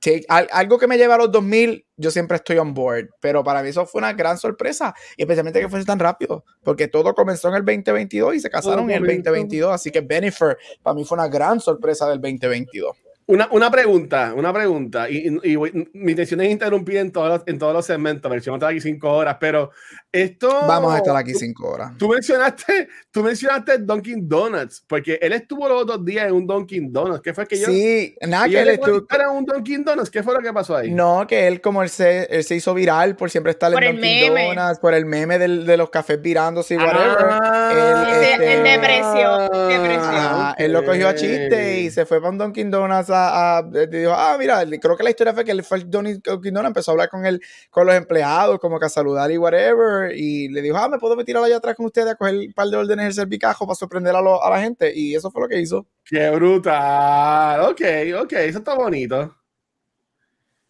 take- 0.00 0.24
al- 0.28 0.48
algo 0.52 0.78
que 0.78 0.86
me 0.86 0.98
lleva 0.98 1.14
a 1.14 1.18
los 1.18 1.32
2000, 1.32 1.86
yo 1.96 2.10
siempre 2.10 2.36
estoy 2.36 2.58
on 2.58 2.74
board, 2.74 3.08
pero 3.20 3.42
para 3.42 3.62
mí 3.62 3.70
eso 3.70 3.86
fue 3.86 4.00
una 4.00 4.12
gran 4.12 4.36
sorpresa, 4.36 4.94
y 5.16 5.22
especialmente 5.22 5.60
que 5.60 5.68
fuese 5.68 5.86
tan 5.86 5.98
rápido, 5.98 6.44
porque 6.62 6.88
todo 6.88 7.14
comenzó 7.14 7.48
en 7.48 7.54
el 7.54 7.64
2022 7.64 8.34
y 8.34 8.40
se 8.40 8.50
casaron 8.50 8.84
en 8.90 8.96
el 8.96 9.00
comenzó. 9.02 9.30
2022, 9.30 9.72
así 9.72 9.90
que 9.90 10.00
Bennifer 10.02 10.58
para 10.82 10.94
mí 10.94 11.04
fue 11.06 11.16
una 11.16 11.28
gran 11.28 11.58
sorpresa 11.60 12.06
del 12.08 12.20
2022. 12.20 12.96
Una, 13.26 13.48
una, 13.52 13.70
pregunta, 13.70 14.34
una 14.36 14.52
pregunta, 14.52 15.08
y, 15.08 15.28
y, 15.42 15.56
mi 15.56 16.12
intención 16.12 16.42
es 16.42 16.50
interrumpir 16.50 16.98
en 16.98 17.10
todos 17.10 17.28
los, 17.28 17.42
en 17.46 17.58
todos 17.58 17.72
los 17.72 17.86
segmentos, 17.86 18.30
ver 18.30 18.42
si 18.42 18.50
vamos 18.50 18.62
a 18.62 18.66
estar 18.66 18.70
aquí 18.72 18.80
cinco 18.82 19.10
horas, 19.12 19.38
pero 19.40 19.70
esto... 20.12 20.48
Vamos 20.66 20.92
a 20.92 20.98
estar 20.98 21.16
aquí 21.16 21.32
cinco 21.32 21.70
horas. 21.70 21.92
Tú 21.96 22.08
mencionaste, 22.08 22.88
tú 23.10 23.22
mencionaste 23.22 23.78
Dunkin' 23.78 24.28
Donuts, 24.28 24.84
porque 24.86 25.18
él 25.22 25.32
estuvo 25.32 25.66
los 25.68 25.84
otros 25.84 26.04
días 26.04 26.26
en 26.26 26.34
un 26.34 26.46
Dunkin' 26.46 26.92
Donuts, 26.92 27.22
¿qué 27.22 27.32
fue 27.32 27.46
que 27.46 27.58
yo... 27.58 27.66
Sí, 27.66 28.14
nada 28.20 28.46
que 28.46 28.60
él 28.60 28.68
estuvo... 28.68 29.06
en 29.08 29.28
un 29.30 29.44
Dunkin' 29.46 29.84
Donuts? 29.84 30.10
¿Qué 30.10 30.22
fue 30.22 30.34
lo 30.34 30.40
que 30.40 30.52
pasó 30.52 30.76
ahí? 30.76 30.90
No, 30.90 31.26
que 31.26 31.46
él 31.46 31.62
como 31.62 31.82
él 31.82 31.88
se, 31.88 32.24
él 32.24 32.44
se 32.44 32.56
hizo 32.56 32.74
viral 32.74 33.16
por 33.16 33.30
siempre 33.30 33.52
estar 33.52 33.72
en 33.72 33.96
Dunkin' 33.96 34.34
Donuts, 34.34 34.80
por 34.80 34.92
el 34.92 35.06
meme 35.06 35.38
del, 35.38 35.64
de 35.64 35.78
los 35.78 35.88
cafés 35.88 36.20
virándose 36.20 36.74
y 36.74 36.76
whatever. 36.76 37.16
Ah, 37.20 37.72
él, 37.72 38.22
este, 38.22 38.54
en 38.54 38.64
depresión, 38.64 39.68
depresión. 39.70 40.54
él 40.58 40.72
lo 40.72 40.84
cogió 40.84 41.08
a 41.08 41.14
chiste 41.14 41.80
y 41.80 41.90
se 41.90 42.04
fue 42.04 42.20
para 42.20 42.30
un 42.30 42.38
Dunkin' 42.38 42.70
Donuts 42.70 43.13
a, 43.14 43.58
a 43.58 43.62
dijo, 43.62 44.12
ah, 44.12 44.36
mira, 44.38 44.64
creo 44.80 44.96
que 44.96 45.02
la 45.02 45.10
historia 45.10 45.32
fue 45.32 45.44
que 45.44 45.62
fue 45.62 45.80
Donny 45.84 46.20
Quindona, 46.20 46.68
empezó 46.68 46.90
a 46.90 46.92
hablar 46.92 47.08
con 47.08 47.24
él, 47.26 47.40
con 47.70 47.86
los 47.86 47.94
empleados, 47.94 48.58
como 48.58 48.78
que 48.78 48.86
a 48.86 48.88
saludar 48.88 49.30
y 49.30 49.38
whatever, 49.38 50.16
y 50.16 50.48
le 50.48 50.62
dijo, 50.62 50.76
ah, 50.76 50.88
me 50.88 50.98
puedo 50.98 51.16
meter 51.16 51.36
allá 51.36 51.56
atrás 51.56 51.76
con 51.76 51.86
ustedes 51.86 52.08
a 52.08 52.14
coger 52.16 52.34
un 52.34 52.52
par 52.52 52.68
de 52.68 52.76
órdenes 52.76 53.06
del 53.06 53.14
servicajo 53.14 53.66
para 53.66 53.74
sorprender 53.74 54.14
a, 54.14 54.18
a 54.18 54.50
la 54.50 54.60
gente, 54.60 54.92
y 54.94 55.14
eso 55.14 55.30
fue 55.30 55.42
lo 55.42 55.48
que 55.48 55.60
hizo. 55.60 55.86
Qué 56.04 56.30
brutal, 56.30 57.60
ok, 57.60 57.80
ok, 58.22 58.32
eso 58.32 58.58
está 58.58 58.74
bonito. 58.74 59.34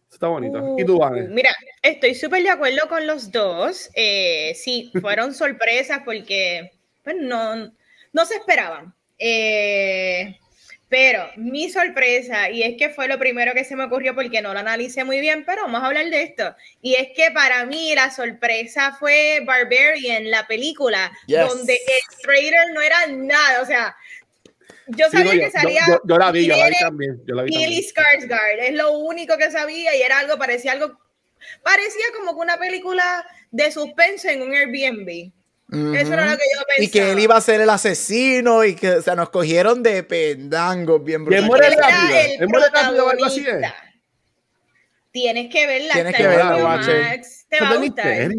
Eso 0.07 0.15
está 0.15 0.27
bonito. 0.27 0.75
¿Y 0.77 0.85
tú, 0.85 0.99
Vane? 0.99 1.27
Mira, 1.29 1.49
estoy 1.81 2.15
súper 2.15 2.43
de 2.43 2.49
acuerdo 2.49 2.87
con 2.87 3.05
los 3.05 3.31
dos. 3.31 3.89
Eh, 3.95 4.53
sí, 4.55 4.91
fueron 5.01 5.33
sorpresas 5.33 6.01
porque 6.05 6.71
pues, 7.03 7.15
no, 7.19 7.71
no 8.13 8.25
se 8.25 8.35
esperaban. 8.35 8.93
Eh, 9.17 10.37
pero 10.97 11.29
mi 11.35 11.69
sorpresa, 11.69 12.49
y 12.49 12.63
es 12.63 12.77
que 12.77 12.89
fue 12.89 13.09
lo 13.09 13.19
primero 13.19 13.53
que 13.53 13.65
se 13.65 13.75
me 13.75 13.83
ocurrió 13.83 14.15
porque 14.15 14.41
no 14.41 14.53
lo 14.53 14.59
analicé 14.59 15.03
muy 15.03 15.19
bien, 15.19 15.43
pero 15.45 15.63
vamos 15.63 15.83
a 15.83 15.87
hablar 15.87 16.05
de 16.05 16.21
esto. 16.21 16.55
Y 16.81 16.93
es 16.93 17.09
que 17.13 17.31
para 17.31 17.65
mí 17.65 17.93
la 17.93 18.11
sorpresa 18.11 18.95
fue 18.97 19.41
Barbarian, 19.43 20.31
la 20.31 20.47
película, 20.47 21.11
donde 21.27 21.73
el 21.73 22.21
trailer 22.21 22.71
no 22.73 22.79
era 22.79 23.07
nada. 23.07 23.61
O 23.61 23.65
sea, 23.65 23.93
yo 24.87 25.09
sabía 25.09 25.33
que 25.33 25.51
salía. 25.51 25.81
Yo, 26.05 26.17
la 26.17 26.31
vi, 26.31 26.47
yo 26.47 26.55
la 26.55 26.69
vi 26.69 26.75
también. 26.79 27.21
Yo 27.27 27.35
la 27.35 27.43
vi 27.43 27.57
Billy 27.57 27.85
Skarsgård, 27.85 28.59
es 28.59 28.73
lo 28.75 28.97
único 28.97 29.37
que 29.37 29.51
sabía 29.51 29.93
y 29.97 30.01
era 30.01 30.19
algo, 30.19 30.37
parecía 30.37 30.71
algo. 30.71 30.97
Parecía 31.61 32.05
como 32.15 32.35
que 32.35 32.39
una 32.39 32.57
película 32.57 33.27
de 33.51 33.69
suspense 33.69 34.31
en 34.31 34.43
un 34.43 34.53
Airbnb. 34.53 35.33
Eso 35.71 36.13
era 36.13 36.25
lo 36.27 36.37
que 36.37 36.43
yo 36.53 36.63
pensaba. 36.67 36.83
Y 36.83 36.89
que 36.89 37.11
él 37.11 37.19
iba 37.19 37.35
a 37.35 37.41
ser 37.41 37.61
el 37.61 37.69
asesino 37.69 38.63
y 38.63 38.75
que 38.75 38.91
o 38.91 39.01
sea, 39.01 39.15
nos 39.15 39.29
cogieron 39.29 39.81
de 39.81 40.03
pendangos 40.03 41.03
bien 41.03 41.25
brutal. 41.25 41.45
muere 41.45 41.69
rápido? 41.69 42.49
muere 42.49 42.65
rápido 42.71 43.09
algo 43.09 43.25
así? 43.25 43.45
Tienes 45.11 45.51
que 45.51 45.65
verla. 45.65 45.93
Tienes 45.93 46.15
que 46.15 46.27
verla, 46.27 46.57
Max. 46.57 47.45
Te 47.49 47.61
va 47.61 47.69
a 47.69 47.77
gustar. 47.77 48.31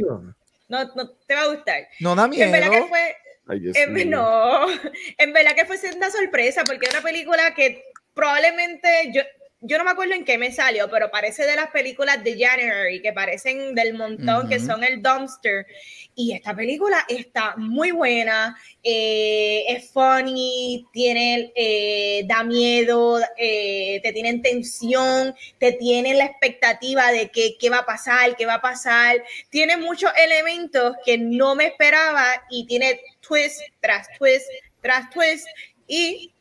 No, 0.68 0.85
no, 0.95 1.11
te 1.26 1.35
va 1.35 1.42
a 1.42 1.47
gustar. 1.49 1.88
No 2.00 2.14
da 2.14 2.28
miedo. 2.28 2.45
En 2.45 2.52
verdad 2.52 2.71
que 2.71 2.85
fue... 2.85 3.16
en, 3.49 4.11
no, 4.11 4.66
en 5.18 5.33
verdad 5.33 5.54
que 5.54 5.64
fue 5.64 5.78
una 5.97 6.11
sorpresa 6.11 6.64
porque 6.64 6.87
es 6.87 6.92
una 6.92 7.02
película 7.02 7.54
que 7.54 7.83
probablemente 8.14 8.88
yo, 9.12 9.23
yo 9.61 9.79
no 9.79 9.85
me 9.85 9.91
acuerdo 9.91 10.15
en 10.15 10.25
qué 10.25 10.37
me 10.37 10.53
salió, 10.53 10.89
pero 10.91 11.11
parece 11.11 11.47
de 11.47 11.57
las 11.57 11.71
películas 11.71 12.23
de 12.23 12.39
January, 12.39 13.01
que 13.01 13.13
parecen 13.13 13.75
del 13.75 13.95
montón, 13.95 14.49
que 14.49 14.61
son 14.61 14.85
el 14.85 15.03
dumpster. 15.03 15.67
Y 16.15 16.33
esta 16.33 16.55
película 16.55 17.05
está 17.09 17.55
muy 17.57 17.91
buena, 17.91 18.57
eh, 18.83 19.65
es 19.69 19.91
funny, 19.91 20.87
tiene, 20.93 21.53
eh, 21.57 22.25
da 22.27 22.45
miedo, 22.45 23.19
eh, 23.39 24.01
te 24.03 24.13
tiene 24.13 24.39
tensión, 24.39 25.35
te 25.59 25.73
tiene 25.73 26.15
la 26.15 26.27
expectativa 26.27 27.11
de 27.11 27.31
que, 27.31 27.57
qué 27.59 27.71
va 27.71 27.79
a 27.79 27.87
pasar, 27.87 28.37
qué 28.37 28.47
va 28.47 28.55
a 28.55 28.63
pasar. 28.63 29.23
Tiene 29.51 29.77
muchos 29.79 30.13
elementos 30.23 30.95
que 31.05 31.17
no 31.19 31.55
me 31.55 31.67
esperaba 31.67 32.25
y 32.51 32.67
tiene 32.67 33.01
twist 33.21 33.61
tras 33.81 34.07
twist 34.19 34.47
tras 34.81 35.11
twist. 35.11 35.47
Y 35.89 36.33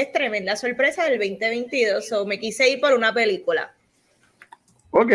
es 0.00 0.12
tremenda 0.12 0.56
sorpresa 0.56 1.04
del 1.04 1.18
2022. 1.18 2.06
So 2.06 2.26
me 2.26 2.38
quise 2.38 2.68
ir 2.68 2.80
por 2.80 2.92
una 2.92 3.12
película. 3.12 3.74
Ok. 4.90 5.12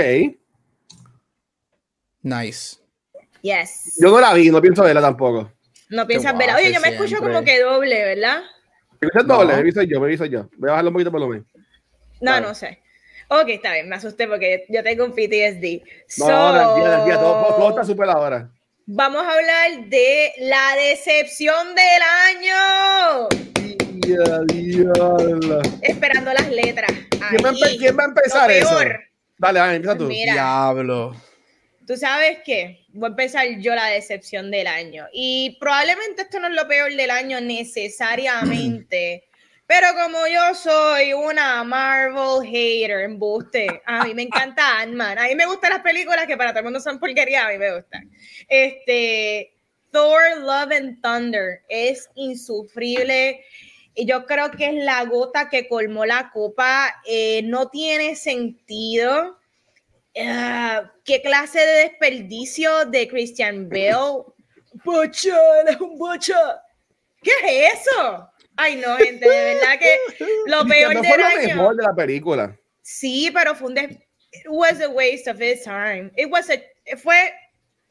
Nice. 2.21 2.77
Yes. 3.41 3.97
Yo 4.01 4.09
no 4.09 4.19
la 4.19 4.33
vi, 4.33 4.49
no 4.49 4.61
pienso 4.61 4.83
verla 4.83 5.01
tampoco. 5.01 5.51
No 5.89 6.05
piensas 6.05 6.37
verla. 6.37 6.57
Oye, 6.57 6.73
yo 6.73 6.81
me 6.81 6.89
escucho 6.89 7.19
como 7.19 7.43
que 7.43 7.61
doble, 7.61 8.03
¿verdad? 8.03 8.43
Es 9.01 9.25
doble, 9.25 9.55
me 9.55 9.63
visto 9.63 9.81
yo, 9.81 9.99
me 10.01 10.07
visto 10.07 10.25
yo. 10.25 10.49
Voy 10.57 10.69
a 10.69 10.73
bajarlo 10.73 10.89
un 10.89 10.93
poquito 10.93 11.11
por 11.11 11.21
lo 11.21 11.27
menos. 11.27 11.47
No, 12.19 12.41
no 12.41 12.53
sé. 12.53 12.81
Ok, 13.29 13.47
está 13.49 13.73
bien, 13.73 13.87
me 13.87 13.95
asusté 13.95 14.27
porque 14.27 14.65
yo 14.69 14.83
tengo 14.83 15.05
un 15.05 15.11
PTSD. 15.11 15.83
No, 16.17 16.25
so, 16.25 16.53
no, 16.53 16.75
todo, 17.55 17.69
está 17.69 17.83
súper 17.83 18.09
ahora. 18.09 18.49
Vamos 18.87 19.23
a 19.23 19.33
hablar 19.33 19.87
de 19.87 20.33
la 20.39 20.75
decepción 20.75 21.75
del 21.75 22.01
año. 22.25 23.29
Esperando 25.81 26.33
las 26.33 26.49
letras. 26.49 26.91
¿Quién, 27.77 27.97
va, 27.97 28.03
a 28.03 28.07
empezar 28.07 28.51
eso? 28.51 28.77
Dale, 29.37 29.59
dale, 29.59 29.75
empieza 29.75 29.97
tú. 29.97 30.07
Diablo. 30.07 31.15
Tú 31.85 31.97
sabes 31.97 32.37
qué, 32.45 32.85
voy 32.89 33.07
a 33.07 33.09
empezar 33.09 33.47
yo 33.59 33.73
la 33.73 33.87
decepción 33.87 34.51
del 34.51 34.67
año. 34.67 35.07
Y 35.11 35.57
probablemente 35.59 36.21
esto 36.21 36.39
no 36.39 36.47
es 36.47 36.53
lo 36.53 36.67
peor 36.67 36.93
del 36.93 37.09
año 37.09 37.41
necesariamente. 37.41 39.23
Pero 39.65 39.87
como 39.93 40.27
yo 40.27 40.53
soy 40.55 41.13
una 41.13 41.63
Marvel 41.63 42.43
hater, 42.43 43.01
embuste, 43.01 43.81
a 43.85 44.03
mí 44.03 44.13
me 44.13 44.23
encanta 44.23 44.79
Ant-Man. 44.81 45.17
A 45.17 45.27
mí 45.27 45.35
me 45.35 45.45
gustan 45.45 45.71
las 45.71 45.81
películas 45.81 46.27
que 46.27 46.37
para 46.37 46.51
todo 46.51 46.59
el 46.59 46.65
mundo 46.65 46.79
son 46.79 46.99
porquería, 46.99 47.47
a 47.47 47.51
mí 47.51 47.57
me 47.57 47.75
gustan. 47.75 48.09
Este, 48.47 49.53
Thor, 49.91 50.21
Love 50.41 50.71
and 50.71 51.01
Thunder 51.01 51.61
es 51.69 52.09
insufrible. 52.15 53.43
Y 53.99 54.05
yo 54.05 54.25
creo 54.25 54.49
que 54.49 54.67
es 54.67 54.75
la 54.85 55.03
gota 55.03 55.49
que 55.49 55.67
colmó 55.67 56.05
la 56.05 56.31
copa. 56.31 56.95
Eh, 57.05 57.41
no 57.43 57.67
tiene 57.67 58.15
sentido. 58.15 59.37
Ah, 60.17 60.89
¿Qué 61.03 61.21
clase 61.21 61.59
de 61.59 61.89
desperdicio 61.89 62.85
de 62.85 63.09
Christian 63.09 63.67
Bale? 63.67 64.23
¡Bocha! 64.85 65.35
¡Es 65.67 65.81
un 65.81 65.97
bocha! 65.97 66.63
¿Qué 67.21 67.31
es 67.43 67.73
eso? 67.73 68.29
Ay, 68.55 68.77
no, 68.77 68.95
gente, 68.95 69.29
de 69.29 69.53
verdad 69.55 69.77
que 69.77 69.97
lo 70.45 70.65
peor 70.67 70.93
no 70.93 71.03
fue 71.03 71.17
lo 71.17 71.55
mejor 71.55 71.75
de 71.75 71.83
la 71.83 71.93
película. 71.93 72.57
Sí, 72.81 73.29
pero 73.33 73.53
fue 73.53 73.67
un 73.67 73.77
It 73.79 74.47
was 74.47 74.79
a 74.79 74.87
waste 74.87 75.27
of 75.27 75.41
his 75.41 75.61
time. 75.65 76.09
It 76.15 76.29
was 76.31 76.49
a... 76.49 76.55
Fue 76.95 77.33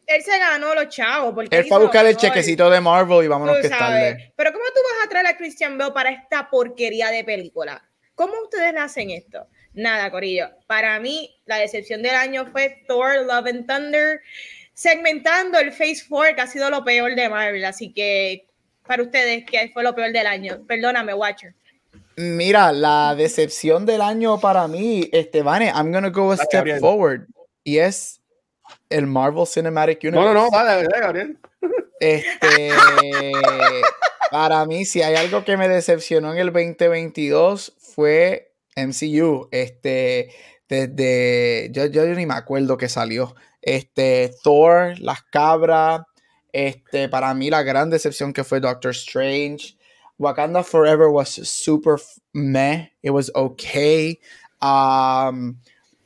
él 0.09 0.23
se 0.23 0.39
ganó 0.39 0.75
los 0.75 0.89
chavos. 0.89 1.35
Porque 1.35 1.55
él 1.55 1.67
fue 1.67 1.77
a 1.77 1.81
buscar 1.81 2.07
el 2.07 2.17
chequecito 2.17 2.69
de 2.71 2.81
Marvel 2.81 3.25
y 3.25 3.29
vámonos 3.29 3.59
que 3.59 3.69
tarde. 3.69 4.33
Pero 4.35 4.53
¿cómo 4.53 4.65
tú 4.75 4.81
vas 4.83 5.07
a 5.07 5.09
traer 5.09 5.27
a 5.27 5.37
Christian 5.37 5.77
Bale 5.77 5.93
para 5.93 6.11
esta 6.11 6.49
porquería 6.49 7.11
de 7.11 7.25
película? 7.25 7.85
¿Cómo 8.15 8.33
ustedes 8.43 8.75
hacen 8.77 9.11
esto? 9.11 9.47
Nada, 9.75 10.11
Corillo. 10.11 10.49
Para 10.67 10.99
mí, 10.99 11.39
la 11.45 11.59
decepción 11.59 12.03
del 12.03 12.15
año 12.15 12.51
fue 12.51 12.85
Thor, 12.89 13.27
Love 13.27 13.47
and 13.49 13.67
Thunder, 13.67 14.21
segmentando 14.73 15.59
el 15.59 15.73
Phase 15.73 16.05
4, 16.09 16.35
que 16.35 16.41
ha 16.41 16.47
sido 16.47 16.71
lo 16.71 16.85
peor 16.85 17.15
de 17.15 17.29
Marvel. 17.29 17.65
Así 17.67 17.93
que, 17.93 18.47
para 18.87 19.03
ustedes, 19.03 19.45
¿qué 19.45 19.71
fue 19.73 19.83
lo 19.83 19.95
peor 19.95 20.11
del 20.11 20.27
año? 20.27 20.65
Perdóname, 20.67 21.13
Watcher. 21.13 21.55
Mira, 22.17 22.73
la 22.73 23.15
decepción 23.15 23.85
del 23.85 24.01
año 24.01 24.41
para 24.41 24.67
mí, 24.67 25.09
Estebane, 25.13 25.67
I'm 25.67 25.93
gonna 25.93 26.09
go 26.09 26.33
a 26.33 26.37
step 26.39 26.81
forward. 26.81 27.29
Y 27.63 27.79
es 27.79 28.18
el 28.91 29.07
Marvel 29.07 29.47
Cinematic 29.47 29.99
Universe. 30.03 30.27
No, 30.27 30.35
no, 30.35 30.45
no, 30.45 30.51
vale, 30.51 30.89
Gabriel. 30.89 31.39
Este, 32.01 32.71
para 34.31 34.65
mí, 34.67 34.85
si 34.85 35.03
hay 35.03 35.17
algo 35.17 35.45
que 35.45 35.57
me 35.57 35.69
decepcionó 35.69 36.33
en 36.33 36.39
el 36.39 36.53
2022 36.53 37.75
fue 37.79 38.53
MCU. 38.77 39.49
Este, 39.51 40.31
desde, 40.69 41.71
yo, 41.73 41.87
yo 41.87 42.05
ni 42.07 42.27
me 42.27 42.35
acuerdo 42.35 42.77
que 42.77 42.89
salió. 42.89 43.35
Este, 43.63 44.33
Thor, 44.43 44.99
las 45.01 45.23
cabras. 45.23 46.03
Este, 46.53 47.09
para 47.09 47.35
mí 47.35 47.51
la 47.51 47.63
gran 47.63 47.91
decepción 47.91 48.33
que 48.33 48.45
fue 48.45 48.61
Doctor 48.61 48.93
Strange. 48.93 49.77
Wakanda 50.19 50.65
Forever 50.65 51.09
was 51.09 51.29
super 51.29 51.97
meh. 52.33 52.91
It 53.03 53.11
was 53.11 53.31
okay. 53.35 54.19
Um, 54.61 55.61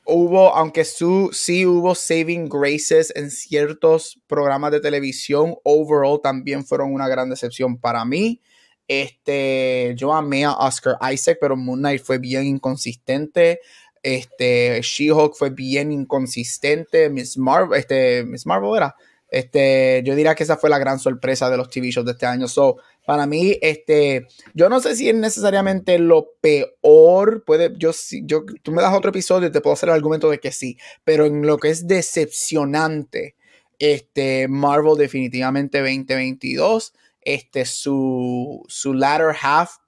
hubo, 0.04 0.54
aunque 0.54 0.85
su, 0.85 1.30
sí 1.32 1.66
hubo 1.66 1.94
saving 1.94 2.49
graces 2.49 3.12
en 3.14 3.30
ciertos 3.30 4.21
programas 4.26 4.73
de 4.73 4.80
televisión, 4.80 5.56
overall 5.64 6.21
también 6.23 6.64
fueron 6.64 6.92
una 6.92 7.09
gran 7.09 7.30
decepción 7.30 7.78
para 7.78 8.04
mí. 8.04 8.40
Este, 8.88 9.94
yo 9.97 10.12
amé 10.12 10.44
a 10.44 10.52
Oscar 10.52 10.97
Isaac, 11.12 11.38
pero 11.40 11.56
Moon 11.56 11.78
Knight 11.78 12.02
fue 12.02 12.18
bien 12.18 12.44
inconsistente. 12.44 13.61
Este, 14.02 14.80
She-Hulk 14.82 15.35
fue 15.35 15.50
bien 15.50 15.92
inconsistente. 15.92 17.09
Miss 17.09 17.38
Marvel, 17.38 17.78
este, 17.78 18.25
Miss 18.25 18.47
Marvel 18.47 18.76
era. 18.76 18.97
Este, 19.28 20.02
yo 20.04 20.14
diría 20.14 20.35
que 20.35 20.42
esa 20.42 20.59
fue 20.59 20.68
la 20.68 20.78
gran 20.78 20.99
sorpresa 20.99 21.49
de 21.49 21.56
los 21.56 21.71
TV 21.71 21.90
shows 21.90 22.04
de 22.04 22.12
este 22.12 22.26
año. 22.26 22.49
So, 22.49 22.76
Para 23.04 23.26
mí, 23.26 23.59
este, 23.62 24.28
yo 24.54 24.68
no 24.68 24.80
sé 24.80 24.94
si 24.94 25.09
es 25.09 25.14
necesariamente 25.14 25.99
lo 25.99 26.35
peor. 26.40 27.44
Puede, 27.44 27.73
yo, 27.76 27.90
yo, 28.25 28.44
tú 28.62 28.73
me 28.73 28.82
das 28.82 28.94
otro 28.94 29.11
episodio 29.11 29.49
y 29.49 29.52
te 29.52 29.61
puedo 29.61 29.75
hacer 29.75 29.88
el 29.88 29.97
argumento 29.97 30.30
de 30.30 30.38
que 30.38 30.52
sí, 30.52 30.78
pero 31.04 31.26
en 31.26 31.47
lo 31.47 31.59
que 31.59 31.71
es 31.71 31.88
decepcionante, 31.88 33.35
este, 33.78 34.47
Marvel 34.47 34.97
definitivamente 34.97 35.78
2022, 35.78 36.92
este, 37.23 37.64
su, 37.64 38.62
su 38.68 38.94
latter 38.94 39.35
half 39.40 39.78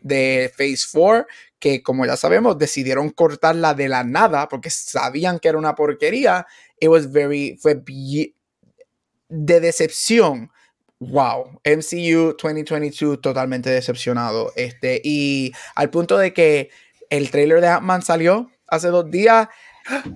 de 0.00 0.52
Phase 0.56 0.86
4, 0.92 1.26
que 1.58 1.82
como 1.82 2.06
ya 2.06 2.16
sabemos, 2.16 2.58
decidieron 2.58 3.10
cortarla 3.10 3.74
de 3.74 3.88
la 3.88 4.04
nada 4.04 4.48
porque 4.48 4.70
sabían 4.70 5.38
que 5.38 5.48
era 5.48 5.58
una 5.58 5.74
porquería. 5.74 6.46
It 6.80 6.88
was 6.88 7.10
very, 7.10 7.56
fue 7.60 7.82
de 9.28 9.60
decepción. 9.60 10.50
Wow, 10.98 11.60
MCU 11.64 12.36
2022 12.42 13.20
totalmente 13.20 13.70
decepcionado. 13.70 14.52
Este, 14.56 15.00
y 15.04 15.52
al 15.74 15.90
punto 15.90 16.16
de 16.16 16.32
que 16.32 16.70
el 17.10 17.30
trailer 17.30 17.60
de 17.60 17.68
Ant-Man 17.68 18.02
salió 18.02 18.50
hace 18.66 18.88
dos 18.88 19.10
días. 19.10 19.48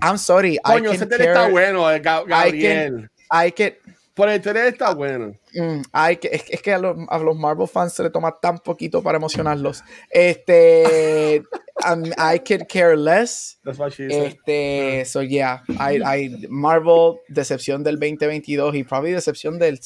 I'm 0.02 0.18
sorry. 0.18 0.58
Coño, 0.64 0.90
ese 0.90 1.04
está 1.04 1.48
bueno, 1.48 1.90
eh, 1.90 2.00
Gabriel. 2.00 3.10
I 3.30 3.52
can, 3.52 3.74
por 4.14 4.28
el 4.28 4.40
trailer 4.40 4.66
está 4.66 4.92
bueno. 4.94 5.34
Mm, 5.54 5.82
hay 5.92 6.16
que, 6.16 6.28
es, 6.32 6.62
que 6.62 6.72
a 6.72 6.78
los, 6.78 6.96
a 7.08 7.18
los, 7.18 7.36
Marvel 7.36 7.68
fans 7.68 7.92
se 7.92 8.02
le 8.02 8.10
toma 8.10 8.36
tan 8.40 8.58
poquito 8.58 9.02
para 9.02 9.18
emocionarlos. 9.18 9.84
Este, 10.10 11.42
um, 11.90 12.04
I 12.06 12.38
could 12.38 12.66
care 12.68 12.96
less. 12.96 13.58
Este, 13.98 15.04
so 15.06 15.22
yeah, 15.22 15.62
I, 15.68 16.02
I, 16.02 16.46
Marvel, 16.48 17.20
decepción 17.28 17.84
del 17.84 17.96
2022 18.00 18.74
y 18.74 18.84
probably 18.84 19.12
decepción 19.12 19.58
del, 19.58 19.78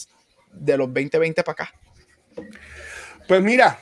de 0.55 0.77
los 0.77 0.87
2020 0.89 1.43
para 1.43 1.53
acá. 1.53 1.75
Pues 3.27 3.43
mira, 3.43 3.79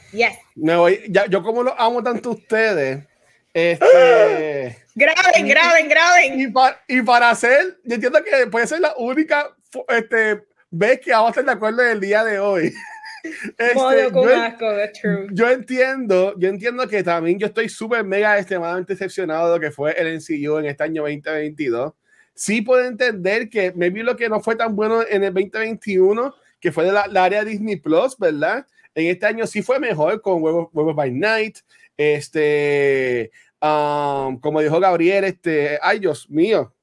me 0.55 0.77
voy, 0.77 1.05
ya, 1.09 1.27
yo 1.27 1.43
como 1.43 1.63
los 1.63 1.75
amo 1.77 2.03
tanto 2.03 2.31
ustedes, 2.31 3.05
este, 3.53 4.79
graben, 4.95 5.49
graben, 5.49 5.89
graben. 5.89 6.41
Y, 6.41 6.53
y 6.97 7.03
para 7.03 7.31
hacer, 7.31 7.79
yo 7.85 7.95
entiendo 7.95 8.23
que 8.23 8.47
puede 8.47 8.67
ser 8.67 8.81
la 8.81 8.95
única 8.97 9.55
este, 9.89 10.43
ves 10.71 11.01
que 11.01 11.13
vamos 11.13 11.29
a 11.29 11.31
estar 11.31 11.45
de 11.45 11.53
acuerdo 11.53 11.83
en 11.83 11.91
el 11.91 12.01
día 12.01 12.25
de 12.25 12.39
hoy. 12.39 12.73
Este, 13.25 14.11
yo, 14.13 15.27
yo, 15.31 15.49
entiendo, 15.49 16.35
yo 16.37 16.49
entiendo 16.49 16.89
que 16.89 17.05
también 17.05 17.39
yo 17.39 17.47
estoy 17.47 17.69
súper 17.69 18.03
mega 18.03 18.37
extremadamente 18.37 18.95
decepcionado 18.95 19.47
de 19.47 19.55
lo 19.55 19.61
que 19.61 19.71
fue 19.71 19.93
el 19.93 20.17
NCU 20.17 20.59
en 20.59 20.65
este 20.65 20.83
año 20.83 21.03
2022. 21.03 21.93
Sí 22.35 22.63
puedo 22.63 22.85
entender 22.85 23.49
que 23.49 23.73
maybe 23.77 24.03
lo 24.03 24.17
que 24.17 24.29
no 24.29 24.41
fue 24.41 24.57
tan 24.57 24.75
bueno 24.75 25.05
en 25.09 25.23
el 25.23 25.33
2021, 25.33 26.35
que 26.63 26.73
fue 26.73 26.85
de 26.85 26.93
la, 26.93 27.03
área 27.23 27.45
Disney 27.45 27.77
Plus, 27.77 28.17
¿verdad? 28.17 28.67
En 28.95 29.09
este 29.09 29.27
año 29.27 29.47
sí 29.47 29.61
fue 29.61 29.79
mejor 29.79 30.23
con 30.23 30.43
Huevos, 30.43 30.97
by 30.97 31.11
Night, 31.11 31.59
este, 31.99 33.31
um, 33.61 34.41
como 34.41 34.63
dijo 34.63 34.81
Gabriel, 34.81 35.25
este, 35.25 35.79
ay 35.83 35.99
Dios 35.99 36.31
mío, 36.31 36.75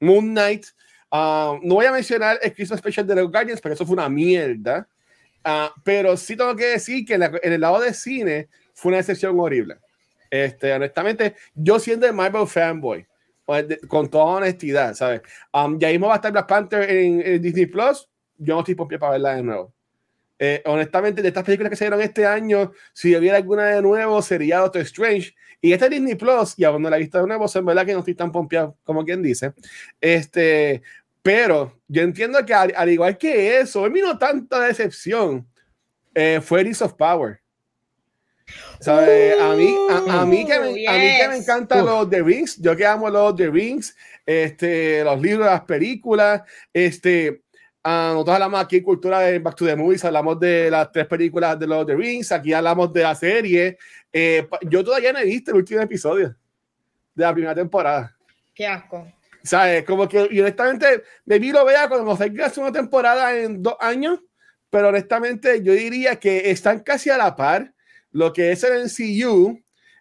Moon 0.00 0.30
Knight, 0.30 0.66
Ah, 1.16 1.60
no 1.62 1.76
voy 1.76 1.86
a 1.86 1.92
mencionar 1.92 2.40
el 2.42 2.52
Christmas 2.52 2.80
Special 2.80 3.06
de 3.06 3.14
los 3.14 3.30
Guardians, 3.30 3.60
pero 3.60 3.72
eso 3.72 3.86
fue 3.86 3.94
una 3.94 4.08
mierda. 4.08 4.88
Uh, 5.46 5.70
pero 5.84 6.16
sí 6.16 6.36
tengo 6.36 6.56
que 6.56 6.70
decir 6.70 7.04
que 7.06 7.14
en, 7.14 7.52
el 7.52 7.60
lado 7.60 7.78
de 7.78 7.94
cine 7.94 8.48
fue 8.74 8.90
una 8.90 8.98
excepción 8.98 9.38
horrible. 9.38 9.76
Este, 10.28 10.72
honestamente, 10.72 11.36
yo 11.54 11.78
siendo 11.78 12.08
el 12.08 12.14
Marvel 12.14 12.48
fanboy, 12.48 13.06
pues, 13.44 13.64
con 13.86 14.10
toda 14.10 14.24
honestidad, 14.24 14.94
¿sabes? 14.94 15.20
Um, 15.52 15.78
ya 15.78 15.88
mismo 15.90 16.08
va 16.08 16.14
a 16.14 16.16
estar 16.16 16.32
Black 16.32 16.48
Panther 16.48 16.90
en, 16.90 17.40
Disney 17.40 17.66
Plus. 17.66 18.08
Yo 18.38 18.54
no 18.54 18.60
estoy 18.60 18.74
por 18.74 18.88
pie 18.88 18.98
para 18.98 19.12
verla 19.12 19.34
de 19.34 19.42
nuevo. 19.42 19.72
Eh, 20.38 20.62
honestamente, 20.66 21.22
de 21.22 21.28
estas 21.28 21.44
películas 21.44 21.70
que 21.70 21.76
se 21.76 21.84
dieron 21.84 22.00
este 22.00 22.26
año, 22.26 22.72
si 22.92 23.14
hubiera 23.16 23.36
alguna 23.36 23.66
de 23.66 23.80
nuevo, 23.80 24.20
sería 24.20 24.58
Doctor 24.58 24.82
Strange. 24.82 25.34
Y 25.60 25.72
esta 25.72 25.88
Disney 25.88 26.16
Plus, 26.16 26.58
y 26.58 26.64
aún 26.64 26.82
no 26.82 26.90
la 26.90 26.96
he 26.96 27.00
visto 27.00 27.18
de 27.18 27.26
nuevo, 27.26 27.46
en 27.54 27.64
verdad 27.64 27.86
que 27.86 27.92
no 27.94 28.00
estoy 28.00 28.14
tan 28.14 28.30
pompeado 28.30 28.76
como 28.84 29.04
quien 29.04 29.22
dice. 29.22 29.54
Este, 30.00 30.82
pero 31.22 31.80
yo 31.88 32.02
entiendo 32.02 32.44
que 32.44 32.52
al, 32.52 32.90
igual 32.90 33.16
que 33.16 33.60
eso, 33.60 33.84
a 33.84 33.88
mí 33.88 34.00
no 34.00 34.18
tanta 34.18 34.60
decepción 34.60 35.48
eh, 36.14 36.40
fue 36.42 36.60
Eris 36.60 36.82
of 36.82 36.92
Power. 36.94 37.40
¿Sabe? 38.78 39.40
a, 39.40 39.54
mí, 39.54 39.74
a, 39.88 40.26
mí 40.26 40.44
que 40.44 40.60
me, 40.60 40.86
a 40.86 40.92
mí 40.92 41.16
que 41.18 41.28
me 41.30 41.36
encantan 41.38 41.86
los 41.86 42.10
The 42.10 42.22
Rings, 42.22 42.60
yo 42.60 42.76
que 42.76 42.84
amo 42.84 43.08
los 43.08 43.34
The 43.34 43.48
Rings, 43.48 43.96
este, 44.26 45.02
los 45.02 45.18
libros, 45.18 45.46
las 45.46 45.62
películas, 45.62 46.42
este, 46.74 47.43
uh, 47.84 48.12
nosotros 48.12 48.34
hablamos 48.34 48.60
aquí 48.60 48.76
en 48.76 48.82
Cultura 48.82 49.20
de 49.20 49.38
Back 49.38 49.56
to 49.56 49.66
the 49.66 49.76
Movies, 49.76 50.04
hablamos 50.04 50.38
de 50.40 50.70
las 50.70 50.90
tres 50.90 51.06
películas 51.06 51.58
de 51.58 51.66
los 51.66 51.86
The 51.86 51.94
Rings, 51.94 52.32
aquí 52.32 52.52
hablamos 52.52 52.92
de 52.92 53.02
la 53.02 53.14
serie. 53.14 53.78
Eh, 54.12 54.46
yo 54.62 54.84
todavía 54.84 55.12
no 55.12 55.18
he 55.18 55.24
visto 55.24 55.50
el 55.50 55.58
último 55.58 55.80
episodio 55.80 56.34
de 57.14 57.24
la 57.24 57.32
primera 57.32 57.54
temporada. 57.54 58.16
Qué 58.54 58.66
asco. 58.66 59.06
¿Sabes? 59.42 59.84
Como 59.84 60.08
que, 60.08 60.28
y 60.30 60.40
honestamente, 60.40 61.02
vi 61.26 61.52
lo 61.52 61.64
vea 61.64 61.88
cuando 61.88 62.16
se 62.16 62.32
hace 62.42 62.60
una 62.60 62.72
temporada 62.72 63.36
en 63.36 63.62
dos 63.62 63.76
años, 63.78 64.20
pero 64.70 64.88
honestamente 64.88 65.62
yo 65.62 65.72
diría 65.72 66.16
que 66.16 66.50
están 66.50 66.80
casi 66.80 67.10
a 67.10 67.18
la 67.18 67.36
par 67.36 67.74
lo 68.10 68.32
que 68.32 68.52
es 68.52 68.64
el 68.64 68.84
NCU 68.84 69.60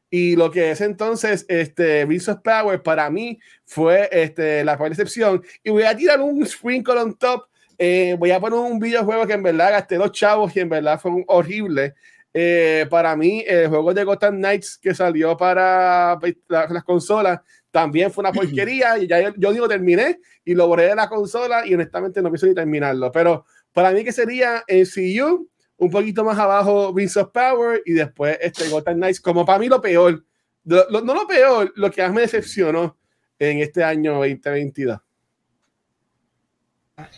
y 0.10 0.36
lo 0.36 0.51
que 0.51 0.69
es 0.69 0.79
entonces 0.81 1.43
este 1.49 2.05
Rings 2.05 2.29
of 2.29 2.41
Power 2.43 2.81
para 2.84 3.10
mí 3.10 3.39
fue 3.65 4.08
este, 4.12 4.63
la 4.63 4.73
excepción. 4.73 5.43
Y 5.63 5.71
voy 5.71 5.84
a 5.84 5.97
tirar 5.97 6.21
un 6.21 6.45
sprinkle 6.45 6.93
on 6.99 7.17
top. 7.17 7.45
Eh, 7.86 8.15
voy 8.17 8.32
a 8.32 8.39
poner 8.39 8.58
un 8.58 8.80
videojuego 8.80 9.28
que 9.28 9.34
en 9.34 9.43
verdad 9.43 9.72
gasté 9.72 9.98
dos 9.98 10.13
chavos 10.13 10.56
y 10.56 10.62
en 10.62 10.69
verdad 10.69 10.98
fue 10.98 11.12
horrible. 11.28 11.96
Eh, 12.34 12.88
para 12.89 13.13
mí, 13.17 13.43
el 13.46 13.67
juego 13.67 13.93
de 13.93 14.06
Gotham 14.06 14.38
Knights 14.38 14.78
que 14.78 14.96
salió 14.96 15.36
para 15.36 16.17
las 16.48 16.84
consolas 16.86 17.41
también 17.72 18.10
fue 18.10 18.22
una 18.22 18.32
porquería. 18.32 18.98
y 19.00 19.06
ya 19.06 19.34
yo, 19.36 19.52
digo, 19.52 19.67
terminé 19.67 20.22
y 20.46 20.54
lo 20.54 20.65
borré 20.65 20.88
de 20.88 20.96
la 20.96 21.10
consola 21.10 21.67
y 21.67 21.74
honestamente 21.74 22.22
no 22.22 22.30
pienso 22.30 22.46
ni 22.46 22.56
terminarlo. 22.56 23.12
Pero 23.12 23.43
para 23.74 23.91
mí 23.91 24.02
que 24.06 24.13
sería 24.13 24.63
en 24.65 24.86
CU, 24.86 25.50
un 25.76 25.91
poquito 25.91 26.24
más 26.24 26.39
abajo 26.39 26.93
Rings 26.96 27.17
of 27.17 27.32
Power 27.34 27.82
y 27.86 27.91
después 27.91 28.38
este 28.39 28.69
Gotham 28.69 28.96
Knights, 28.96 29.19
como 29.19 29.46
para 29.46 29.60
mí 29.60 29.67
lo 29.67 29.82
peor. 29.82 30.24
no 30.63 31.02
lo 31.02 31.28
peor, 31.28 31.74
lo 31.76 31.91
que 31.91 32.02
más 32.02 32.13
me 32.13 32.22
decepcionó 32.22 32.98
en 33.38 33.60
este 33.60 33.84
año 33.84 34.13
2022. 34.13 35.02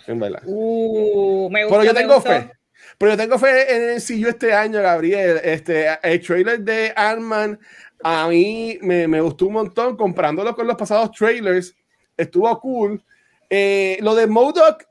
En 0.08 0.20
verdad. 0.20 0.42
Uh, 0.46 1.50
me 1.50 1.66
gusta, 1.66 1.80
Pero 1.80 1.92
yo 1.92 1.94
tengo 1.94 2.22
fe. 2.22 2.52
Pero 2.98 3.12
yo 3.12 3.18
tengo 3.18 3.40
fe 3.40 3.76
en 3.76 3.90
el 3.96 4.02
CU 4.02 4.30
este 4.30 4.54
año, 4.54 4.82
Gabriel. 4.82 5.42
Este, 5.44 5.88
el 6.04 6.22
trailer 6.22 6.60
de 6.62 6.94
Ant-Man 6.96 7.60
a 8.04 8.28
mí 8.28 8.78
me, 8.82 9.08
me, 9.08 9.22
gustó 9.22 9.48
un 9.48 9.54
montón 9.54 9.98
comprándolo 9.98 10.56
con 10.56 10.68
los 10.68 10.76
pasados 10.76 11.12
trailers. 11.12 11.76
Estuvo 12.16 12.60
cool. 12.60 13.04
Eh, 13.50 13.98
lo 14.02 14.16
de 14.16 14.28
Modoc 14.28 14.84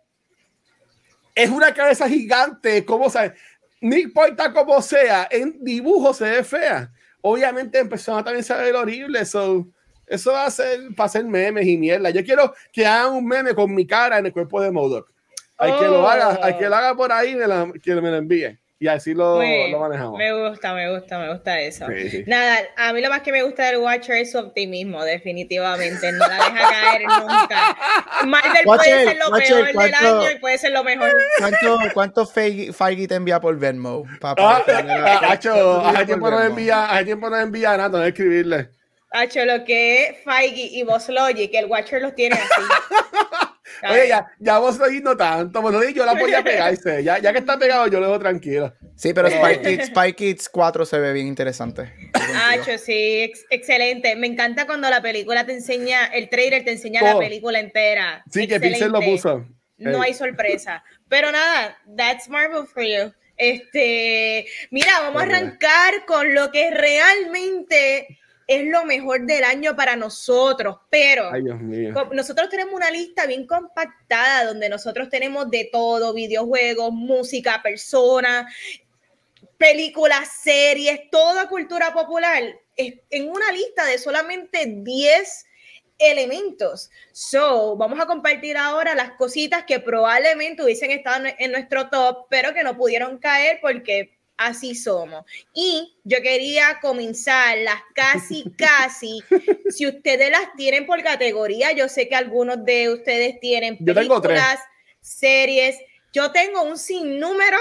es 1.34 1.50
una 1.50 1.72
cabeza 1.72 2.08
gigante. 2.08 2.84
¿Cómo 2.84 3.08
sabe? 3.10 3.34
No 3.80 3.96
importa 3.96 4.52
cómo 4.52 4.80
sea, 4.80 5.28
en 5.30 5.62
dibujo 5.62 6.14
se 6.14 6.24
ve 6.24 6.44
fea. 6.44 6.90
Obviamente 7.20 7.78
empezó 7.78 8.16
a 8.16 8.24
también 8.24 8.44
se 8.44 8.54
ve 8.54 8.72
horrible. 8.72 9.20
eso 9.20 9.68
eso 10.06 10.32
va 10.32 10.46
a 10.46 10.50
ser 10.50 10.80
para 10.96 11.06
hacer 11.06 11.24
memes 11.24 11.66
y 11.66 11.76
mierda. 11.76 12.10
Yo 12.10 12.24
quiero 12.24 12.54
que 12.72 12.86
hagan 12.86 13.14
un 13.14 13.26
meme 13.26 13.54
con 13.54 13.74
mi 13.74 13.86
cara 13.86 14.18
en 14.18 14.26
el 14.26 14.32
cuerpo 14.32 14.60
de 14.60 14.70
Modoc. 14.70 15.10
Hay 15.56 15.72
que 15.72 15.84
lo 15.84 16.08
haga, 16.08 16.38
hay 16.42 16.56
que 16.58 16.68
lo 16.68 16.74
haga 16.74 16.96
por 16.96 17.12
ahí, 17.12 17.36
me 17.36 17.46
la, 17.46 17.72
que 17.82 17.94
me 17.94 18.10
lo 18.10 18.16
envíe 18.16 18.58
y 18.84 18.88
así 18.88 19.14
lo, 19.14 19.40
lo, 19.40 19.80
manejamos. 19.80 20.18
Me 20.18 20.48
gusta, 20.48 20.74
me 20.74 20.92
gusta, 20.92 21.18
me 21.18 21.32
gusta 21.32 21.58
eso. 21.58 21.86
Nada, 22.26 22.58
a 22.76 22.92
mí 22.92 23.00
lo 23.00 23.08
más 23.08 23.22
que 23.22 23.32
me 23.32 23.42
gusta 23.42 23.64
del 23.64 23.78
Watcher 23.78 24.16
es 24.16 24.32
su 24.32 24.38
optimismo, 24.38 25.02
definitivamente. 25.04 26.12
No 26.12 26.18
la 26.18 26.34
deja 26.34 26.70
caer 26.70 27.02
nunca. 27.02 27.76
Marvel 28.26 28.64
puede 28.64 29.04
ser 29.04 29.16
lo 29.16 29.30
peor 29.34 29.72
del 29.72 29.94
año 29.94 30.30
y 30.30 30.38
puede 30.38 30.58
ser 30.58 30.72
lo 30.72 30.84
mejor. 30.84 31.10
¿Cuánto, 31.38 31.78
cuánto 31.94 32.26
Feige 32.26 33.08
te 33.08 33.14
envía 33.14 33.40
por 33.40 33.56
Venmo? 33.58 34.04
Papá, 34.20 34.62
ah, 34.66 35.28
hace 35.30 36.04
tiempo 36.04 36.30
no 36.30 36.42
envía, 36.42 36.90
hace 36.90 37.04
tiempo 37.06 37.30
no 37.30 37.38
envía 37.38 37.78
nada, 37.78 38.00
no 38.00 38.04
escribirle. 38.04 38.68
Hacho, 39.14 39.44
lo 39.44 39.64
que 39.64 40.06
es 40.06 40.16
Feige 40.24 40.70
y 40.72 40.82
Boss 40.82 41.08
Logic, 41.08 41.48
el 41.54 41.66
Watcher 41.66 42.02
los 42.02 42.16
tiene 42.16 42.34
así. 42.34 42.62
Oye, 43.88 44.08
ya, 44.08 44.26
ya 44.40 44.58
vos 44.58 44.80
no 45.02 45.16
tanto. 45.16 45.62
Bueno, 45.62 45.82
yo 45.88 46.04
la 46.04 46.14
voy 46.14 46.34
a 46.34 46.42
pegarse. 46.42 47.04
Ya, 47.04 47.18
ya 47.18 47.32
que 47.32 47.38
está 47.38 47.56
pegado, 47.56 47.86
yo 47.86 48.00
lo 48.00 48.08
dejo 48.08 48.18
tranquilo. 48.18 48.74
Sí, 48.96 49.14
pero 49.14 49.30
Spy 49.30 49.58
Kids, 49.62 49.86
Spy 49.86 50.12
Kids 50.14 50.48
4 50.48 50.84
se 50.84 50.98
ve 50.98 51.12
bien 51.12 51.28
interesante. 51.28 51.92
Hacho, 52.12 52.76
sí, 52.76 53.32
excelente. 53.50 54.16
Me 54.16 54.26
encanta 54.26 54.66
cuando 54.66 54.90
la 54.90 55.00
película 55.00 55.46
te 55.46 55.52
enseña, 55.52 56.06
el 56.06 56.28
trailer 56.28 56.64
te 56.64 56.72
enseña 56.72 57.00
la 57.00 57.16
película 57.16 57.60
entera. 57.60 58.24
Sí, 58.32 58.48
que 58.48 58.58
Pixel 58.58 58.90
lo 58.90 59.00
puso. 59.00 59.46
No 59.76 60.02
hay 60.02 60.14
sorpresa. 60.14 60.82
Pero 61.08 61.30
nada, 61.30 61.78
that's 61.96 62.28
Marvel 62.28 62.66
for 62.66 62.82
you. 62.82 63.12
Este, 63.36 64.46
mira, 64.70 64.90
vamos 65.02 65.22
a 65.22 65.24
arrancar 65.26 66.04
con 66.04 66.34
lo 66.34 66.50
que 66.50 66.70
realmente 66.70 68.18
es 68.46 68.66
lo 68.66 68.84
mejor 68.84 69.26
del 69.26 69.44
año 69.44 69.74
para 69.74 69.96
nosotros, 69.96 70.76
pero 70.90 71.30
nosotros 72.12 72.48
tenemos 72.48 72.74
una 72.74 72.90
lista 72.90 73.26
bien 73.26 73.46
compactada 73.46 74.44
donde 74.44 74.68
nosotros 74.68 75.08
tenemos 75.08 75.50
de 75.50 75.68
todo, 75.72 76.12
videojuegos, 76.12 76.92
música, 76.92 77.60
personas, 77.62 78.52
películas, 79.56 80.28
series, 80.42 81.10
toda 81.10 81.48
cultura 81.48 81.92
popular 81.92 82.42
en 82.76 83.28
una 83.28 83.52
lista 83.52 83.84
de 83.86 83.98
solamente 83.98 84.64
10 84.66 85.46
elementos. 85.98 86.90
So, 87.12 87.76
vamos 87.76 88.00
a 88.00 88.06
compartir 88.06 88.56
ahora 88.56 88.94
las 88.94 89.12
cositas 89.12 89.64
que 89.64 89.80
probablemente 89.80 90.62
hubiesen 90.62 90.90
estado 90.90 91.26
en 91.38 91.52
nuestro 91.52 91.88
top, 91.88 92.26
pero 92.28 92.52
que 92.52 92.64
no 92.64 92.76
pudieron 92.76 93.18
caer 93.18 93.58
porque 93.60 94.18
así 94.36 94.74
somos. 94.74 95.24
Y 95.52 95.96
yo 96.04 96.20
quería 96.22 96.78
comenzar 96.80 97.58
las 97.58 97.80
casi, 97.94 98.44
casi, 98.58 99.22
si 99.70 99.86
ustedes 99.86 100.30
las 100.30 100.54
tienen 100.56 100.86
por 100.86 101.02
categoría, 101.02 101.72
yo 101.72 101.88
sé 101.88 102.08
que 102.08 102.14
algunos 102.14 102.64
de 102.64 102.90
ustedes 102.90 103.40
tienen 103.40 103.78
películas, 103.78 104.58
series, 105.00 105.76
yo 106.12 106.30
tengo 106.32 106.62
un 106.62 106.78
sinnúmero 106.78 107.58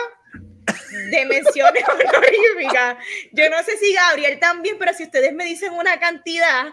de 1.11 1.25
menciones 1.25 1.83
honoríficas. 1.89 2.97
Yo 3.31 3.49
no 3.49 3.61
sé 3.63 3.77
si 3.77 3.93
Gabriel 3.93 4.39
también, 4.39 4.77
pero 4.77 4.93
si 4.93 5.03
ustedes 5.03 5.33
me 5.33 5.45
dicen 5.45 5.73
una 5.73 5.99
cantidad, 5.99 6.67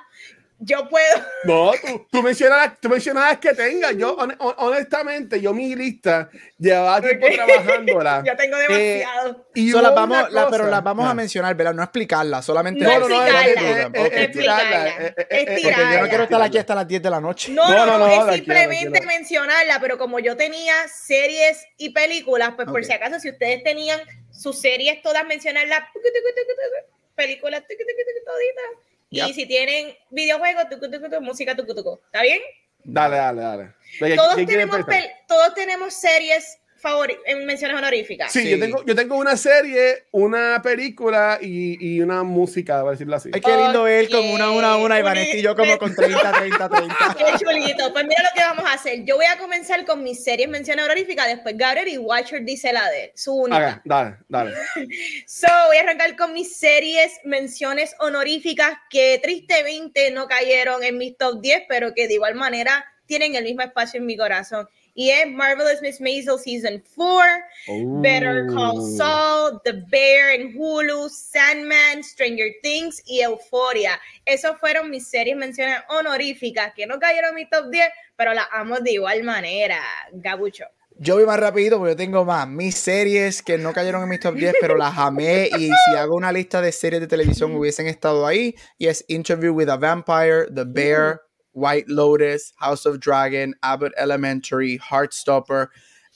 yo 0.60 0.88
puedo. 0.88 1.24
No, 1.44 1.72
tú, 1.72 2.06
tú, 2.12 2.22
mencionabas, 2.22 2.78
tú 2.80 2.88
mencionabas 2.90 3.38
que 3.38 3.54
tenga. 3.54 3.92
Yo, 3.92 4.16
honestamente, 4.58 5.40
yo 5.40 5.54
mi 5.54 5.74
lista 5.74 6.28
llevaba 6.58 7.00
tiempo 7.00 7.26
trabajándola. 7.34 8.22
yo 8.26 8.36
tengo 8.36 8.58
demasiado. 8.58 9.30
Eh, 9.30 9.36
y 9.54 9.72
la 9.72 9.90
vamos, 9.90 10.28
pero 10.50 10.68
las 10.68 10.84
vamos 10.84 11.08
a 11.08 11.14
mencionar, 11.14 11.54
¿verdad? 11.54 11.72
No 11.72 11.82
explicarla, 11.82 12.42
solamente. 12.42 12.84
No, 12.84 13.00
no, 13.00 13.08
no, 13.08 13.08
yo 13.08 13.22
no 16.00 16.08
quiero 16.08 16.24
estar 16.24 16.42
aquí 16.42 16.58
hasta 16.58 16.74
las 16.74 16.86
10 16.86 17.02
de 17.02 17.10
la 17.10 17.20
noche. 17.20 17.52
No, 17.52 17.68
no, 17.86 17.98
no, 17.98 18.06
es 18.06 18.34
simplemente 18.34 19.00
mencionarla, 19.06 19.80
pero 19.80 19.96
como 19.96 20.18
yo 20.18 20.36
tenía 20.36 20.74
series 20.88 21.66
y 21.78 21.90
películas, 21.90 22.52
pues 22.54 22.68
por 22.68 22.84
si 22.84 22.92
acaso, 22.92 23.18
si 23.18 23.30
ustedes 23.30 23.64
tenían 23.64 23.98
sus 24.30 24.60
series 24.60 25.00
todas, 25.02 25.24
mencionarlas, 25.26 25.84
películas, 27.14 27.62
toditas 27.66 28.89
y 29.10 29.32
si 29.34 29.46
tienen 29.46 29.94
videojuegos, 30.10 30.64
música, 31.20 31.52
¿está 31.52 32.22
bien? 32.22 32.40
Dale, 32.84 33.16
dale, 33.16 33.42
dale. 33.42 34.16
Todos 34.16 34.36
tenemos, 34.36 34.78
todos 35.26 35.54
tenemos 35.54 35.94
series 35.94 36.58
en 37.26 37.46
menciones 37.46 37.76
honoríficas. 37.76 38.32
Sí, 38.32 38.50
Yo, 38.50 38.58
tengo, 38.58 38.84
yo 38.84 38.94
tengo 38.94 39.16
una 39.16 39.36
serie, 39.36 40.04
una 40.12 40.60
película 40.62 41.38
y, 41.40 41.94
y 41.94 42.00
una 42.00 42.22
música, 42.22 42.78
para 42.80 42.92
decirlo 42.92 43.16
así. 43.16 43.30
Ay, 43.32 43.40
qué 43.40 43.56
lindo 43.56 43.86
él 43.86 44.08
con 44.08 44.28
una, 44.28 44.50
una, 44.50 44.76
una 44.76 44.98
y 44.98 45.02
Vanessa 45.02 45.36
y 45.36 45.42
yo 45.42 45.54
como 45.54 45.78
con 45.78 45.94
30, 45.94 46.32
30, 46.32 46.68
30. 46.68 47.16
Qué 47.18 47.44
chulito. 47.44 47.92
Pues 47.92 48.04
mira 48.06 48.22
lo 48.22 48.30
que 48.34 48.40
vamos 48.40 48.64
a 48.64 48.74
hacer. 48.74 49.04
Yo 49.04 49.16
voy 49.16 49.26
a 49.26 49.38
comenzar 49.38 49.84
con 49.84 50.02
mis 50.02 50.24
series 50.24 50.48
menciones 50.48 50.84
honoríficas, 50.84 51.26
después 51.26 51.56
Gabriel 51.56 51.88
y 51.88 51.98
Watcher 51.98 52.44
dice 52.44 52.72
la 52.72 52.88
de 52.88 53.12
su 53.14 53.34
única. 53.34 53.82
dale, 53.84 54.16
dale. 54.28 54.52
so, 55.26 55.48
voy 55.68 55.76
a 55.76 55.80
arrancar 55.82 56.16
con 56.16 56.32
mis 56.32 56.56
series 56.56 57.20
menciones 57.24 57.94
honoríficas 57.98 58.78
que 58.88 59.20
tristemente 59.22 60.10
no 60.10 60.26
cayeron 60.26 60.82
en 60.82 60.98
mis 60.98 61.16
top 61.16 61.40
10, 61.40 61.64
pero 61.68 61.94
que 61.94 62.08
de 62.08 62.14
igual 62.14 62.34
manera 62.34 62.84
tienen 63.06 63.34
el 63.34 63.44
mismo 63.44 63.62
espacio 63.62 63.98
en 63.98 64.06
mi 64.06 64.16
corazón. 64.16 64.68
Y 64.94 65.10
es 65.10 65.28
Marvelous 65.28 65.80
Miss 65.82 66.00
Maisel 66.00 66.38
Season 66.38 66.82
4, 66.94 68.00
Better 68.00 68.46
Call. 68.48 68.80
Saul, 68.96 69.60
The 69.64 69.72
Bear 69.88 70.30
en 70.30 70.54
Hulu, 70.56 71.08
Sandman, 71.08 72.02
Stranger 72.02 72.52
Things 72.62 73.02
y 73.06 73.20
Euphoria. 73.20 74.00
Esas 74.24 74.58
fueron 74.58 74.90
mis 74.90 75.06
series 75.08 75.36
menciones 75.36 75.76
honoríficas 75.88 76.72
que 76.74 76.86
no 76.86 76.98
cayeron 76.98 77.30
en 77.30 77.34
mi 77.36 77.48
top 77.48 77.70
10, 77.70 77.84
pero 78.16 78.34
las 78.34 78.46
amo 78.52 78.78
de 78.80 78.92
igual 78.92 79.22
manera. 79.22 79.80
Gabucho. 80.12 80.64
Yo 81.02 81.14
voy 81.14 81.24
más 81.24 81.40
rápido 81.40 81.78
porque 81.78 81.92
yo 81.92 81.96
tengo 81.96 82.26
más. 82.26 82.46
Mis 82.46 82.74
series 82.74 83.42
que 83.42 83.56
no 83.56 83.72
cayeron 83.72 84.02
en 84.02 84.08
mi 84.10 84.18
top 84.18 84.34
10, 84.34 84.56
pero 84.60 84.76
las 84.76 84.98
amé. 84.98 85.48
Y 85.58 85.68
si 85.68 85.96
hago 85.96 86.14
una 86.14 86.30
lista 86.30 86.60
de 86.60 86.72
series 86.72 87.00
de 87.00 87.06
televisión, 87.06 87.54
hubiesen 87.54 87.86
estado 87.86 88.26
ahí. 88.26 88.54
Y 88.76 88.88
es 88.88 89.06
Interview 89.08 89.54
with 89.54 89.70
a 89.70 89.78
Vampire, 89.78 90.44
The 90.54 90.64
Bear, 90.66 91.22
White 91.52 91.88
Lotus, 91.88 92.52
House 92.56 92.86
of 92.86 93.00
Dragon, 93.00 93.54
Abbott 93.62 93.92
Elementary, 93.96 94.78
Heartstopper, 94.78 95.68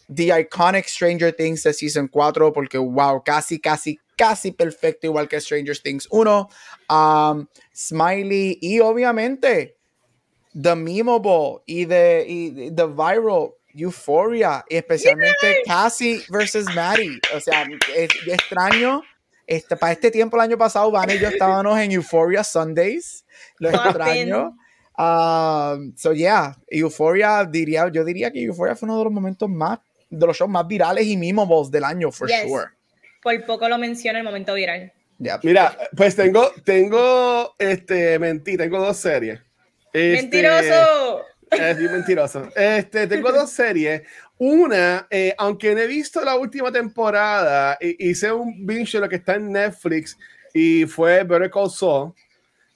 The 0.09 0.31
Iconic 0.31 0.89
Stranger 0.89 1.31
Things 1.31 1.63
de 1.63 1.73
Season 1.73 2.09
4, 2.09 2.53
porque 2.53 2.79
wow, 2.79 3.21
casi, 3.21 3.59
casi, 3.59 3.99
casi 4.17 4.53
perfecto, 4.53 5.07
igual 5.07 5.29
que 5.29 5.41
Stranger 5.41 5.75
Things 5.75 6.07
1. 6.11 6.49
Um, 6.91 7.49
Smiley 7.75 8.59
y 8.61 8.81
obviamente 8.81 9.75
The 10.55 10.75
Memeable 10.77 11.63
y 11.67 11.87
The, 11.87 12.25
y 12.29 12.71
The 12.71 12.87
Viral 12.87 13.55
Euphoria, 13.75 14.65
y 14.69 14.77
especialmente 14.77 15.63
Cassie 15.67 16.23
versus 16.31 16.67
Maddie. 16.75 17.19
O 17.35 17.41
sea, 17.41 17.67
es, 17.97 18.11
extraño. 18.27 19.03
Este, 19.47 19.77
para 19.77 19.93
este 19.93 20.11
tiempo, 20.11 20.37
el 20.37 20.43
año 20.43 20.57
pasado, 20.57 20.91
Van 20.91 21.11
y 21.11 21.19
yo 21.19 21.29
estábamos 21.29 21.79
en 21.79 21.93
Euphoria 21.93 22.45
Sundays. 22.45 23.27
Lo 23.59 23.71
extraño. 23.71 24.57
Um, 24.97 25.93
so 25.97 26.13
yeah, 26.13 26.57
Euphoria 26.69 27.45
diría, 27.45 27.89
yo 27.93 28.05
diría 28.05 28.31
que 28.31 28.43
Euphoria 28.43 28.77
fue 28.77 28.87
uno 28.87 28.99
de 28.99 29.05
los 29.05 29.13
momentos 29.13 29.49
más, 29.49 29.81
de 30.09 30.27
los 30.27 30.37
shows 30.37 30.51
más 30.51 30.67
virales 30.69 31.07
y 31.07 31.17
memeables 31.17 31.71
del 31.71 31.85
año, 31.85 32.13
for 32.13 32.29
sure. 32.29 32.67
Por 33.23 33.45
poco 33.47 33.69
lo 33.69 33.79
menciona 33.79 34.19
el 34.19 34.25
momento 34.25 34.55
viral. 34.55 34.93
Mira, 35.43 35.77
pues 35.97 36.15
tengo, 36.15 36.51
tengo, 36.65 37.55
este, 37.59 38.19
mentí, 38.19 38.57
tengo 38.57 38.79
dos 38.79 38.97
series. 38.97 39.41
Este, 39.93 40.23
¡Mentiroso! 40.23 41.23
Es 41.51 41.79
mentiroso. 41.79 42.49
Este, 42.55 43.07
tengo 43.07 43.33
dos 43.33 43.51
series. 43.51 44.03
Una, 44.39 45.07
eh, 45.11 45.35
aunque 45.39 45.75
no 45.75 45.81
he 45.81 45.87
visto 45.87 46.21
la 46.23 46.37
última 46.37 46.73
temporada, 46.73 47.79
hice 47.81 48.33
un 48.33 48.67
binge 48.67 48.99
de 48.99 49.01
lo 49.01 49.09
que 49.09 49.17
está 49.17 49.37
en 49.37 49.53
Netflix 49.53 50.19
y 50.53 50.85
fue 50.87 51.23
Better 51.23 51.51
Call 51.51 51.71
Saul. 51.71 52.13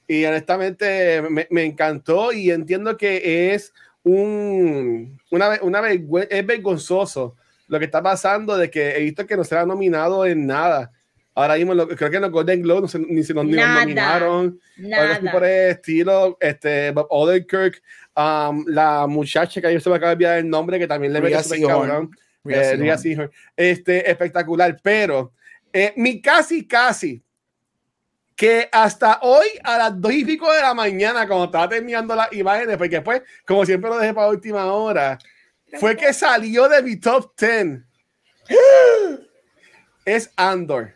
Y 0.08 0.24
honestamente 0.24 1.22
me, 1.22 1.46
me, 1.50 1.64
encantó 1.64 2.32
y 2.32 2.50
entiendo 2.50 2.96
que 2.96 3.52
es 3.54 3.72
un, 4.02 5.20
una, 5.30 5.58
una 5.62 5.90
es 5.90 6.46
vergonzoso 6.46 7.36
lo 7.68 7.78
que 7.78 7.84
está 7.84 8.02
pasando 8.02 8.56
de 8.56 8.70
que 8.70 8.96
he 8.96 9.00
visto 9.00 9.26
que 9.26 9.36
no 9.36 9.44
se 9.44 9.56
ha 9.56 9.66
nominado 9.66 10.26
en 10.26 10.46
nada. 10.46 10.90
Ahora 11.34 11.54
mismo 11.54 11.86
creo 11.86 12.10
que 12.10 12.16
en 12.16 12.22
los 12.22 12.32
Golden 12.32 12.62
Globes 12.62 12.82
no 12.82 12.88
se, 12.88 12.98
ni 12.98 13.22
se 13.22 13.32
nos 13.32 13.44
nominaron. 13.44 14.58
Nada. 14.76 15.20
por 15.30 15.44
el 15.44 15.70
estilo, 15.70 16.36
este, 16.40 16.90
Bob 16.90 17.06
Odenkirk, 17.10 17.80
um, 18.16 18.64
la 18.66 19.06
muchacha 19.06 19.60
que 19.60 19.72
yo 19.72 19.78
se 19.78 19.88
me 19.88 19.96
acaba 19.96 20.10
de 20.10 20.14
olvidar 20.14 20.38
el 20.38 20.50
nombre, 20.50 20.78
que 20.80 20.88
también 20.88 21.12
le 21.12 21.20
veía 21.20 21.40
cabrón. 21.64 22.10
Eh, 22.44 23.28
este, 23.56 24.10
espectacular, 24.10 24.78
pero 24.82 25.32
eh, 25.72 25.92
mi 25.96 26.20
casi, 26.20 26.66
casi, 26.66 27.22
que 28.38 28.68
hasta 28.70 29.18
hoy 29.22 29.48
a 29.64 29.76
las 29.78 30.00
dos 30.00 30.12
y 30.12 30.24
pico 30.24 30.52
de 30.52 30.60
la 30.60 30.72
mañana, 30.72 31.26
cuando 31.26 31.46
estaba 31.46 31.68
terminando 31.68 32.14
las 32.14 32.32
imágenes, 32.32 32.76
porque 32.76 32.94
después, 32.94 33.20
como 33.44 33.66
siempre 33.66 33.90
lo 33.90 33.98
dejé 33.98 34.14
para 34.14 34.28
última 34.28 34.64
hora, 34.72 35.18
fue 35.80 35.96
que 35.96 36.12
salió 36.12 36.68
de 36.68 36.80
mi 36.80 36.94
top 36.94 37.32
10. 37.36 37.80
Es 40.04 40.30
Andor. 40.36 40.94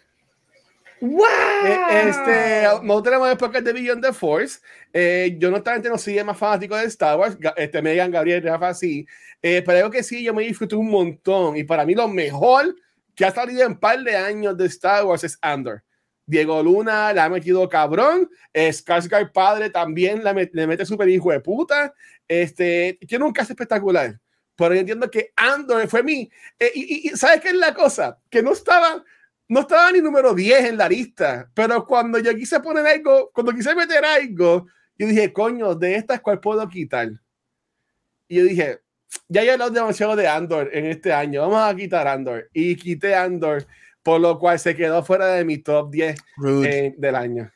¡Wow! 1.00 1.24
Eh, 1.64 2.08
este, 2.10 2.68
no 2.84 3.02
tenemos 3.02 3.34
podcast 3.34 3.64
de 3.64 3.72
Beyond 3.72 4.04
the 4.04 4.12
Force. 4.12 4.60
Eh, 4.92 5.34
yo 5.36 5.50
no 5.50 5.60
no 5.60 5.98
soy 5.98 6.22
más 6.22 6.38
fanático 6.38 6.76
de 6.76 6.84
Star 6.84 7.18
Wars. 7.18 7.36
Este, 7.56 7.82
Megan, 7.82 8.12
Gabriel, 8.12 8.44
Rafa, 8.44 8.72
sí. 8.72 9.04
Eh, 9.42 9.64
pero 9.66 9.78
digo 9.78 9.90
que 9.90 10.04
sí, 10.04 10.22
yo 10.22 10.32
me 10.32 10.44
disfruté 10.44 10.76
un 10.76 10.88
montón. 10.88 11.56
Y 11.56 11.64
para 11.64 11.84
mí 11.84 11.96
lo 11.96 12.06
mejor 12.06 12.76
que 13.16 13.24
ha 13.24 13.32
salido 13.32 13.62
en 13.62 13.72
un 13.72 13.80
par 13.80 13.98
de 13.98 14.16
años 14.16 14.56
de 14.56 14.66
Star 14.66 15.04
Wars 15.04 15.24
es 15.24 15.36
Andor. 15.42 15.82
Diego 16.26 16.62
Luna 16.62 17.12
le 17.12 17.20
ha 17.20 17.28
metido 17.28 17.68
cabrón. 17.68 18.28
Skarsgård 18.52 19.32
padre 19.32 19.70
también 19.70 20.22
le, 20.22 20.50
le 20.52 20.66
mete 20.66 20.86
súper 20.86 21.08
hijo 21.08 21.30
de 21.30 21.40
puta. 21.40 21.92
Este, 22.28 22.98
tiene 23.06 23.24
un 23.24 23.32
caso 23.32 23.52
espectacular. 23.52 24.18
Pero 24.56 24.74
yo 24.74 24.80
entiendo 24.80 25.10
que 25.10 25.32
Andor 25.36 25.88
fue 25.88 26.02
mi. 26.02 26.30
Eh, 26.58 26.72
y, 26.74 27.08
y, 27.08 27.16
¿sabes 27.16 27.40
qué 27.40 27.48
es 27.48 27.54
la 27.54 27.74
cosa? 27.74 28.18
Que 28.30 28.42
no 28.42 28.52
estaba, 28.52 29.02
no 29.48 29.60
estaba 29.60 29.90
ni 29.90 30.00
número 30.00 30.34
10 30.34 30.66
en 30.66 30.76
la 30.76 30.88
lista. 30.88 31.50
Pero 31.54 31.86
cuando 31.86 32.18
yo 32.18 32.34
quise 32.34 32.60
poner 32.60 32.86
algo, 32.86 33.30
cuando 33.32 33.52
quise 33.52 33.74
meter 33.74 34.04
algo, 34.04 34.66
yo 34.96 35.06
dije, 35.06 35.32
coño, 35.32 35.74
de 35.74 35.96
estas, 35.96 36.20
¿cuál 36.20 36.40
puedo 36.40 36.68
quitar? 36.68 37.10
Y 38.28 38.36
yo 38.36 38.44
dije, 38.44 38.80
ya 39.28 39.42
he 39.42 39.50
hablado 39.50 39.70
demasiado 39.70 40.16
de 40.16 40.28
Andor 40.28 40.70
en 40.72 40.86
este 40.86 41.12
año. 41.12 41.42
Vamos 41.42 41.62
a 41.62 41.74
quitar 41.74 42.06
Andor. 42.06 42.48
Y 42.52 42.76
quité 42.76 43.14
Andor 43.14 43.66
por 44.02 44.20
lo 44.20 44.38
cual 44.38 44.58
se 44.58 44.76
quedó 44.76 45.04
fuera 45.04 45.26
de 45.34 45.44
mi 45.44 45.58
top 45.58 45.90
10 45.90 46.16
eh, 46.66 46.94
del 46.96 47.14
año. 47.14 47.52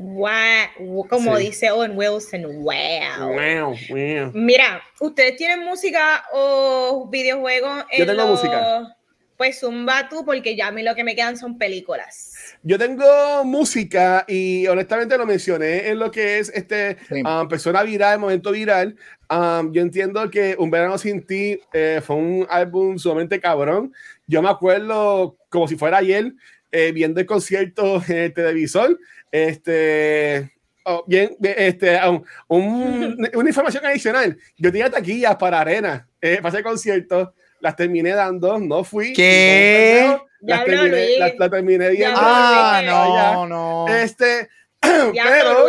Wow, 0.00 1.08
como 1.08 1.36
dice 1.36 1.72
Owen 1.72 1.98
Wilson, 1.98 2.62
wow. 2.62 3.74
Mira, 4.32 4.80
¿ustedes 5.00 5.36
tienen 5.36 5.64
música 5.64 6.24
o 6.32 7.08
videojuegos? 7.10 7.84
Yo 7.96 8.06
tengo 8.06 8.28
música. 8.28 8.94
Pues 9.36 9.58
zumba 9.58 10.08
tú, 10.08 10.24
porque 10.24 10.56
ya 10.56 10.68
a 10.68 10.70
mí 10.72 10.82
lo 10.82 10.94
que 10.94 11.02
me 11.02 11.16
quedan 11.16 11.36
son 11.36 11.58
películas. 11.58 12.32
Yo 12.62 12.78
tengo 12.78 13.44
música 13.44 14.24
y 14.26 14.66
honestamente 14.68 15.18
lo 15.18 15.26
mencioné 15.26 15.88
en 15.88 15.98
lo 15.98 16.10
que 16.10 16.38
es 16.38 16.50
este 16.54 16.96
um, 17.24 17.48
persona 17.48 17.82
viral, 17.82 18.20
momento 18.20 18.52
viral. 18.52 18.96
Um, 19.30 19.72
yo 19.72 19.82
entiendo 19.82 20.28
que 20.30 20.56
Un 20.58 20.70
Verano 20.70 20.96
Sin 20.96 21.24
Ti 21.24 21.60
eh, 21.72 22.00
fue 22.04 22.16
un 22.16 22.46
álbum 22.50 22.98
sumamente 22.98 23.40
cabrón. 23.40 23.92
Yo 24.28 24.42
me 24.42 24.50
acuerdo 24.50 25.36
como 25.48 25.66
si 25.66 25.76
fuera 25.76 25.98
ayer 25.98 26.34
eh, 26.70 26.92
viendo 26.92 27.18
el 27.18 27.26
concierto 27.26 28.02
en 28.06 28.16
el 28.16 28.34
televisor. 28.34 28.98
Este, 29.32 30.52
oh, 30.84 31.02
bien, 31.06 31.34
este, 31.40 31.98
una 32.48 33.48
información 33.48 33.86
adicional. 33.86 34.36
Yo 34.58 34.70
tenía 34.70 34.90
taquillas 34.90 35.36
para 35.36 35.60
arena, 35.60 36.06
eh, 36.20 36.38
para 36.42 36.54
ese 36.54 36.62
concierto, 36.62 37.34
las 37.60 37.74
terminé 37.74 38.10
dando, 38.10 38.58
no 38.58 38.84
fui. 38.84 39.14
¿Qué? 39.14 40.16
las, 40.40 40.64
terminé, 40.64 41.18
las, 41.18 41.50
terminé 41.50 41.90
viendo. 41.90 42.18
Ah, 42.20 42.82
no, 42.84 43.46
no. 43.46 43.88
Este, 43.88 44.48
pero, 44.80 45.66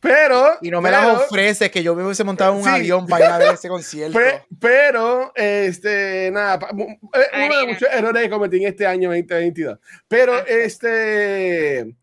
pero. 0.00 0.58
Y 0.62 0.70
no 0.70 0.80
me 0.80 0.90
las 0.90 1.22
ofreces, 1.22 1.70
que 1.70 1.82
yo 1.82 1.94
me 1.94 2.04
hubiese 2.04 2.24
montado 2.24 2.52
un 2.52 2.66
avión 2.66 3.06
para 3.06 3.24
ir 3.24 3.30
a 3.32 3.38
ver 3.38 3.54
ese 3.54 3.68
concierto. 3.68 4.18
Pero, 4.60 5.32
este, 5.34 6.30
nada, 6.32 6.58
uno 6.72 7.60
de 7.60 7.66
muchos 7.66 7.88
errores 7.92 8.22
que 8.22 8.30
cometí 8.30 8.56
en 8.58 8.68
este 8.68 8.86
año 8.86 9.08
2022. 9.10 9.78
Pero, 10.06 10.46
este. 10.46 11.94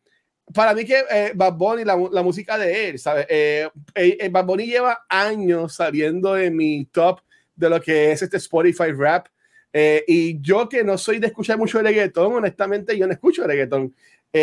Para 0.54 0.76
mí 0.76 0.86
que 0.86 1.04
eh, 1.10 1.32
Bad 1.34 1.54
Bunny, 1.54 1.84
la, 1.84 1.98
la, 2.12 2.22
música 2.22 2.56
de 2.58 2.90
él, 2.90 3.00
¿sabes? 3.00 3.26
Eh, 3.30 3.68
eh, 3.96 4.30
Bad 4.30 4.46
Bunny 4.46 4.68
lleva 4.68 5.04
años 5.10 5.74
saliendo 5.74 6.36
de 6.36 6.52
mi 6.52 6.86
top 6.86 7.22
de 7.56 7.68
lo 7.68 7.82
que 7.82 8.12
es 8.12 8.22
este 8.22 8.38
Spotify 8.38 8.92
rap. 8.96 9.28
Eh, 9.74 10.04
y 10.08 10.40
yo 10.42 10.70
que 10.70 10.84
no 10.84 11.00
soy 11.00 11.18
de 11.18 11.28
escuchar 11.28 11.58
mucho 11.58 11.82
reggaetón, 11.82 12.34
honestamente 12.34 12.96
yo 12.96 13.08
no 13.08 13.14
escucho 13.14 13.46
reggaetón. 13.46 13.96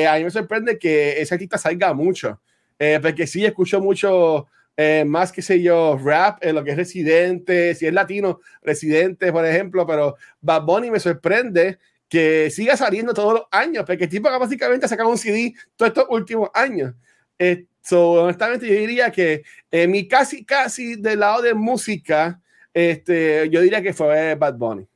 a 0.08 0.16
mí 0.16 0.24
me 0.24 0.30
sorprende 0.30 0.76
que 0.76 1.20
ese 1.20 1.34
artista 1.34 1.56
salga 1.56 1.94
mucho. 1.94 2.40
Eh, 2.84 2.98
porque 3.00 3.28
sí 3.28 3.44
escucho 3.44 3.80
mucho 3.80 4.48
eh, 4.76 5.04
más, 5.06 5.30
que 5.30 5.40
sé 5.40 5.62
yo, 5.62 5.96
rap, 6.02 6.44
en 6.44 6.56
lo 6.56 6.64
que 6.64 6.72
es 6.72 6.76
residente, 6.76 7.76
si 7.76 7.86
es 7.86 7.92
latino, 7.92 8.40
residente, 8.60 9.30
por 9.30 9.46
ejemplo, 9.46 9.86
pero 9.86 10.16
Bad 10.40 10.62
Bunny 10.62 10.90
me 10.90 10.98
sorprende 10.98 11.78
que 12.08 12.50
siga 12.50 12.76
saliendo 12.76 13.14
todos 13.14 13.34
los 13.34 13.44
años, 13.52 13.84
porque 13.86 14.02
el 14.02 14.10
tipo 14.10 14.28
básicamente 14.36 14.86
ha 14.86 14.88
sacado 14.88 15.10
un 15.10 15.16
CD 15.16 15.54
todos 15.76 15.90
estos 15.90 16.06
últimos 16.10 16.50
años. 16.54 16.92
Eh, 17.38 17.66
honestamente, 17.92 18.66
yo 18.66 18.74
diría 18.74 19.12
que 19.12 19.44
en 19.70 19.88
mi 19.88 20.08
casi, 20.08 20.44
casi 20.44 20.96
del 20.96 21.20
lado 21.20 21.40
de 21.40 21.54
música, 21.54 22.40
este, 22.74 23.48
yo 23.48 23.60
diría 23.60 23.80
que 23.80 23.94
fue 23.94 24.34
Bad 24.34 24.56
Bunny. 24.56 24.88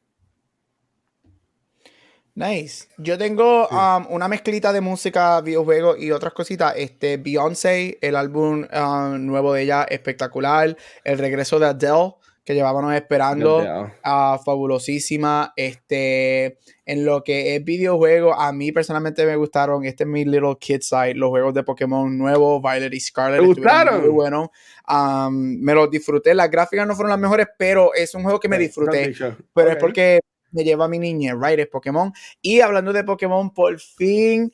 Nice. 2.37 2.88
Yo 2.99 3.16
tengo 3.16 3.66
um, 3.68 4.07
una 4.11 4.29
mezclita 4.29 4.70
de 4.70 4.83
música, 4.83 5.40
videojuegos 5.40 5.99
y 5.99 6.12
otras 6.12 6.35
cositas. 6.35 6.75
Este, 6.77 7.16
Beyoncé, 7.16 7.96
el 8.03 8.14
álbum 8.14 8.66
um, 8.70 9.27
nuevo 9.27 9.55
de 9.55 9.62
ella, 9.62 9.85
espectacular. 9.85 10.77
El 11.03 11.16
regreso 11.16 11.59
de 11.59 11.68
Adele, 11.68 12.16
que 12.44 12.53
llevábamos 12.53 12.94
esperando, 12.94 13.64
uh, 13.64 14.38
fabulosísima. 14.44 15.55
Este, 15.57 16.59
en 16.85 17.07
lo 17.07 17.25
que 17.25 17.57
es 17.57 17.64
videojuego, 17.64 18.35
a 18.35 18.53
mí 18.53 18.70
personalmente 18.70 19.25
me 19.25 19.37
gustaron. 19.37 19.87
Este 19.87 20.05
es 20.05 20.09
mi 20.11 20.27
Little 20.27 20.59
Kid 20.61 20.83
Side, 20.83 21.14
los 21.14 21.31
juegos 21.31 21.55
de 21.55 21.62
Pokémon 21.62 22.18
nuevos, 22.18 22.61
Violet 22.61 22.92
y 22.92 23.01
Scarlet. 23.01 23.40
¿Me 23.40 23.46
gustaron? 23.46 24.03
Muy 24.03 24.11
bueno. 24.11 24.53
Um, 24.87 25.59
me 25.62 25.72
los 25.72 25.90
disfruté. 25.90 26.35
Las 26.35 26.51
gráficas 26.51 26.87
no 26.87 26.94
fueron 26.94 27.12
las 27.12 27.18
mejores, 27.18 27.46
pero 27.57 27.94
es 27.94 28.14
un 28.14 28.25
juego 28.25 28.38
que 28.38 28.51
me 28.51 28.59
disfruté. 28.59 29.14
Pero 29.55 29.70
es 29.70 29.77
porque 29.77 30.20
me 30.56 30.64
lleva 30.64 30.86
a 30.86 30.88
mi 30.88 30.98
niñez, 30.98 31.34
right? 31.38 31.58
Es 31.58 31.68
Pokémon. 31.68 32.12
Y 32.40 32.60
hablando 32.60 32.92
de 32.92 33.04
Pokémon, 33.04 33.52
por 33.52 33.78
fin 33.78 34.52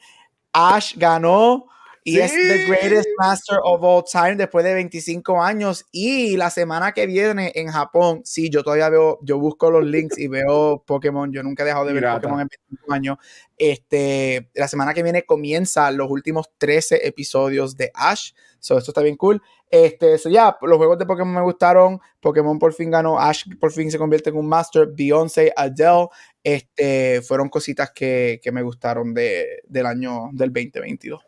Ash 0.53 0.95
ganó 0.97 1.67
y 2.05 2.19
es 2.19 2.33
the 2.33 2.67
greatest 2.67 3.09
master 3.23 3.59
of 3.63 3.83
all 3.85 4.03
time 4.03 4.35
después 4.35 4.65
de 4.65 4.75
25 4.75 5.43
años. 5.43 5.87
Y 5.93 6.37
la 6.37 6.51
semana 6.51 6.93
que 6.93 7.07
viene 7.07 7.53
en 7.55 7.69
Japón, 7.69 8.23
sí, 8.25 8.51
yo 8.51 8.65
todavía 8.65 8.89
veo, 8.89 9.19
yo 9.23 9.39
busco 9.39 9.71
los 9.71 9.85
links 9.85 10.19
y 10.19 10.27
veo 10.27 10.83
Pokémon. 10.85 11.33
Yo 11.33 11.43
nunca 11.43 11.63
he 11.63 11.67
dejado 11.67 11.85
de 11.85 11.93
ver 11.93 12.05
Pokémon 12.15 12.41
en 12.41 12.49
25 12.49 12.93
años. 12.93 13.19
Este, 13.57 14.51
la 14.55 14.67
semana 14.67 14.93
que 14.93 15.05
viene 15.05 15.23
comienza 15.23 15.91
los 15.93 16.11
últimos 16.11 16.51
13 16.59 17.07
episodios 17.07 17.77
de 17.77 17.93
Ash. 17.95 18.33
So, 18.59 18.77
esto 18.77 18.91
está 18.91 19.03
bien 19.03 19.17
cool. 19.17 19.41
Este, 19.71 20.19
so 20.19 20.29
ya, 20.29 20.57
los 20.61 20.77
juegos 20.77 20.99
de 20.99 21.07
Pokémon 21.07 21.35
me 21.35 21.43
gustaron. 21.43 22.01
Pokémon 22.21 22.59
por 22.59 22.73
fin 22.75 22.91
ganó. 22.91 23.21
Ash 23.21 23.45
por 23.61 23.73
fin 23.73 23.91
se 23.91 23.99
convierte 23.99 24.31
en 24.31 24.37
un 24.37 24.49
Master. 24.49 24.89
Beyoncé, 24.93 25.53
Adele. 25.57 26.09
Este, 26.43 27.23
fueron 27.23 27.49
cositas 27.49 27.93
que, 27.93 28.41
que 28.43 28.51
me 28.51 28.63
gustaron 28.63 29.15
de, 29.15 29.63
del 29.69 29.87
año 29.87 30.31
del 30.33 30.53
2022. 30.53 31.23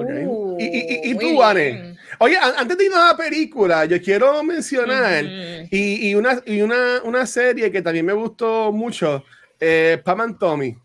Uh, 0.00 0.56
y, 0.58 1.14
tú, 1.14 1.42
Anne. 1.42 1.96
Oye, 2.18 2.36
antes 2.36 2.76
de 2.76 2.84
ir 2.84 2.92
a 2.92 3.08
la 3.08 3.16
película, 3.16 3.84
yo 3.84 4.00
quiero 4.00 4.42
mencionar 4.42 5.24
y, 5.70 6.14
una, 6.14 6.42
y 6.44 6.60
una, 6.60 7.00
una, 7.04 7.26
serie 7.26 7.70
que 7.70 7.82
también 7.82 8.04
me 8.04 8.12
gustó 8.12 8.72
mucho, 8.72 9.24
eh, 9.58 10.00
Pam 10.04 10.20
and 10.20 10.38
Tommy. 10.38 10.76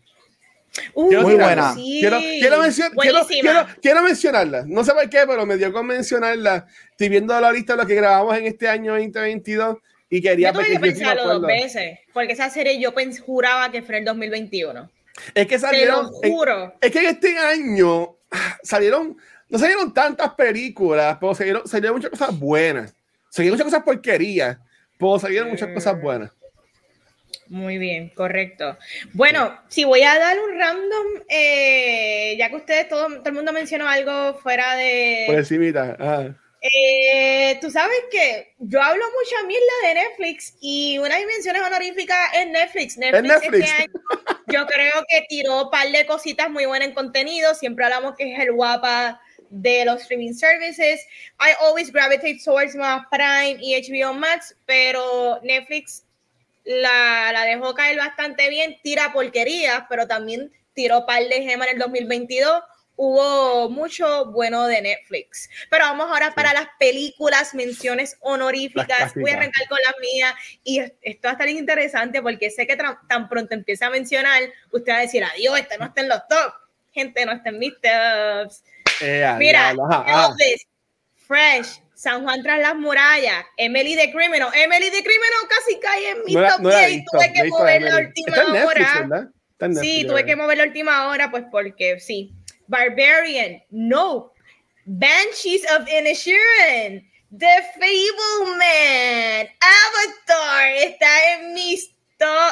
muy 0.94 1.34
buena. 1.34 1.74
Quiero, 1.74 2.18
quiero, 2.18 3.66
quiero, 3.80 4.02
mencionarla. 4.02 4.64
No 4.66 4.84
sé 4.84 4.92
por 4.92 5.08
qué, 5.08 5.24
pero 5.26 5.44
me 5.46 5.56
dio 5.56 5.72
con 5.72 5.86
mencionarla. 5.86 6.66
Estoy 6.90 7.08
viendo 7.08 7.38
la 7.38 7.52
lista 7.52 7.74
de 7.74 7.82
lo 7.82 7.88
que 7.88 7.94
grabamos 7.94 8.36
en 8.36 8.46
este 8.46 8.68
año 8.68 8.92
2022 8.92 9.78
y 10.10 10.20
quería... 10.20 10.52
Yo 10.52 10.58
tuve 10.58 10.70
que 10.70 10.80
pensarlo 10.80 11.24
dos 11.26 11.46
veces, 11.46 11.98
porque 12.12 12.32
esa 12.32 12.50
serie 12.50 12.80
yo 12.80 12.92
juraba 13.24 13.70
que 13.70 13.82
fue 13.82 13.98
el 13.98 14.04
2021. 14.04 14.90
Es 15.34 15.46
que 15.46 15.58
salieron... 15.58 16.10
Te 16.20 16.28
lo 16.28 16.34
juro. 16.34 16.74
es 16.80 16.90
que 16.90 16.98
en 16.98 17.06
este 17.06 17.38
año 17.38 18.16
salieron, 18.62 19.16
no 19.48 19.58
salieron 19.58 19.92
tantas 19.92 20.34
películas, 20.34 21.16
pero 21.20 21.34
salieron, 21.34 21.66
salieron 21.66 21.96
muchas 21.96 22.10
cosas 22.10 22.38
buenas. 22.38 22.94
Salieron 23.30 23.56
muchas 23.56 23.72
cosas 23.72 23.84
porquerías, 23.84 24.58
pero 24.98 25.18
salieron 25.18 25.48
muchas 25.48 25.70
cosas 25.72 26.00
buenas. 26.00 26.30
Muy 27.48 27.76
bien, 27.78 28.08
correcto. 28.10 28.78
Bueno, 29.12 29.58
si 29.68 29.84
voy 29.84 30.02
a 30.02 30.18
dar 30.18 30.38
un 30.38 30.58
random, 30.58 31.06
eh, 31.28 32.34
ya 32.38 32.48
que 32.48 32.56
ustedes, 32.56 32.88
todo, 32.88 33.06
todo, 33.06 33.28
el 33.28 33.34
mundo 33.34 33.52
mencionó 33.52 33.88
algo 33.88 34.38
fuera 34.38 34.74
de... 34.76 35.24
Por 35.26 35.36
encimita, 35.36 36.36
eh, 36.62 37.58
tú 37.60 37.72
sabes 37.72 37.98
que 38.08 38.54
yo 38.58 38.80
hablo 38.80 39.04
mucha 39.04 39.46
mierda 39.48 39.88
de 39.88 39.94
Netflix 39.94 40.54
y 40.60 40.96
una 40.98 41.18
menciones 41.18 41.60
honoríficas 41.60 42.16
es 42.34 42.46
Netflix. 42.46 42.98
Netflix, 42.98 43.34
Este 43.42 43.82
año, 43.82 43.92
yo 44.46 44.66
creo 44.66 45.04
que 45.08 45.26
tiró 45.28 45.64
un 45.64 45.70
par 45.70 45.88
de 45.88 46.06
cositas 46.06 46.48
muy 46.48 46.66
buenas 46.66 46.88
en 46.88 46.94
contenido. 46.94 47.52
Siempre 47.54 47.84
hablamos 47.84 48.14
que 48.14 48.32
es 48.32 48.38
el 48.38 48.52
guapa 48.52 49.20
de 49.50 49.84
los 49.84 50.02
streaming 50.02 50.34
services. 50.34 51.04
I 51.40 51.52
always 51.60 51.90
gravitate 51.90 52.38
towards 52.44 52.76
más 52.76 53.06
Prime 53.10 53.56
y 53.60 53.74
HBO 53.74 54.14
Max, 54.14 54.54
pero 54.64 55.40
Netflix 55.42 56.04
la, 56.64 57.32
la 57.32 57.44
dejó 57.44 57.74
caer 57.74 57.96
bastante 57.96 58.48
bien. 58.50 58.78
Tira 58.84 59.12
porquerías, 59.12 59.82
pero 59.88 60.06
también 60.06 60.52
tiró 60.74 61.06
par 61.06 61.24
de 61.24 61.42
gemas 61.42 61.66
en 61.66 61.74
el 61.74 61.80
2022 61.80 62.62
hubo 62.96 63.68
mucho 63.70 64.26
bueno 64.26 64.66
de 64.66 64.82
Netflix. 64.82 65.48
Pero 65.70 65.84
vamos 65.84 66.06
ahora 66.10 66.34
para 66.34 66.52
las 66.52 66.68
películas, 66.78 67.54
menciones 67.54 68.16
honoríficas. 68.20 69.14
Voy 69.14 69.30
a 69.30 69.34
arrancar 69.34 69.68
con 69.68 69.78
las 69.84 69.94
mías 70.00 70.34
y 70.62 70.80
esto 70.80 71.20
va 71.24 71.30
a 71.30 71.32
estar 71.32 71.48
interesante 71.48 72.22
porque 72.22 72.50
sé 72.50 72.66
que 72.66 72.76
tan 73.08 73.28
pronto 73.28 73.54
empiece 73.54 73.84
a 73.84 73.90
mencionar, 73.90 74.42
usted 74.70 74.92
va 74.92 74.98
a 74.98 75.02
decir, 75.02 75.24
adiós, 75.24 75.58
esta 75.58 75.76
no 75.78 75.86
está 75.86 76.00
en 76.00 76.08
los 76.08 76.26
top. 76.28 76.52
Gente, 76.92 77.24
no 77.24 77.32
está 77.32 77.48
en 77.48 77.58
mis 77.58 77.72
tops. 77.80 78.62
Eh, 79.00 79.34
Mira, 79.38 79.70
Elvis, 79.70 80.66
Fresh, 81.26 81.82
San 81.94 82.22
Juan 82.22 82.42
tras 82.42 82.60
las 82.60 82.74
murallas, 82.76 83.44
Emily 83.56 83.96
the 83.96 84.12
Criminal. 84.12 84.50
Emily 84.54 84.90
the 84.90 85.02
Criminal 85.02 85.48
casi 85.48 85.80
cae 85.80 86.10
en 86.10 86.24
mi 86.24 86.34
top 86.34 86.60
10 86.60 86.90
y 86.90 87.04
tuve 87.04 87.32
que 87.32 87.44
mover 87.44 87.82
la 87.82 87.96
última 87.98 88.64
hora. 88.66 89.30
sí, 89.80 90.04
tuve 90.06 90.24
que 90.24 90.36
mover 90.36 90.58
la 90.58 90.64
última 90.64 91.08
hora, 91.08 91.30
pues 91.30 91.44
porque 91.50 91.98
sí, 92.00 92.32
Barbarian, 92.72 93.62
Nope, 93.70 94.32
Banshees 94.86 95.62
of 95.70 95.86
Inisherin, 95.86 97.04
The 97.30 97.62
Fableman, 97.76 99.48
Avatar, 99.60 100.72
está 100.78 101.34
en 101.34 101.52
mis 101.52 101.92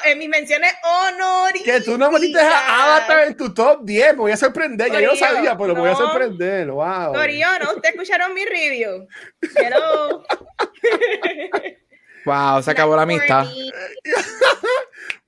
en 0.05 0.19
mis 0.19 0.29
menciones 0.29 0.73
honoríficas. 0.83 1.79
Que 1.79 1.85
tú 1.85 1.97
no 1.97 2.11
metiste 2.11 2.41
a 2.41 2.97
Avatar 2.97 3.29
en 3.29 3.37
tu 3.37 3.55
top 3.55 3.85
10, 3.85 4.15
me 4.15 4.21
voy 4.21 4.33
a 4.33 4.37
sorprender. 4.37 4.91
ya 4.91 5.01
yo 5.01 5.13
lo 5.13 5.17
sabía, 5.17 5.57
pero 5.57 5.75
me 5.75 5.81
voy 5.81 5.91
a 5.91 5.95
sorprender. 5.95 6.71
Wow. 6.71 7.13
Corillo, 7.15 7.47
¿no? 7.63 7.75
Ustedes 7.77 7.95
escucharon 7.95 8.35
mi 8.35 8.45
review. 8.45 9.07
Hello. 9.55 10.25
wow, 12.25 12.63
se 12.63 12.71
acabó 12.73 12.97
la 12.97 13.03
amistad. 13.03 13.47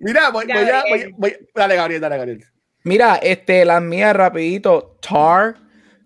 Mira, 0.01 0.31
voy, 0.31 0.45
voy, 0.47 0.69
a, 0.69 0.83
voy, 0.89 1.15
voy, 1.17 1.37
Dale, 1.55 1.77
Gabriel, 1.77 2.01
dale, 2.01 2.17
Gabriel. 2.17 2.52
Mira, 2.85 3.17
este, 3.17 3.65
las 3.65 3.83
mías 3.83 4.15
rapidito. 4.15 4.97
Tar, 5.01 5.57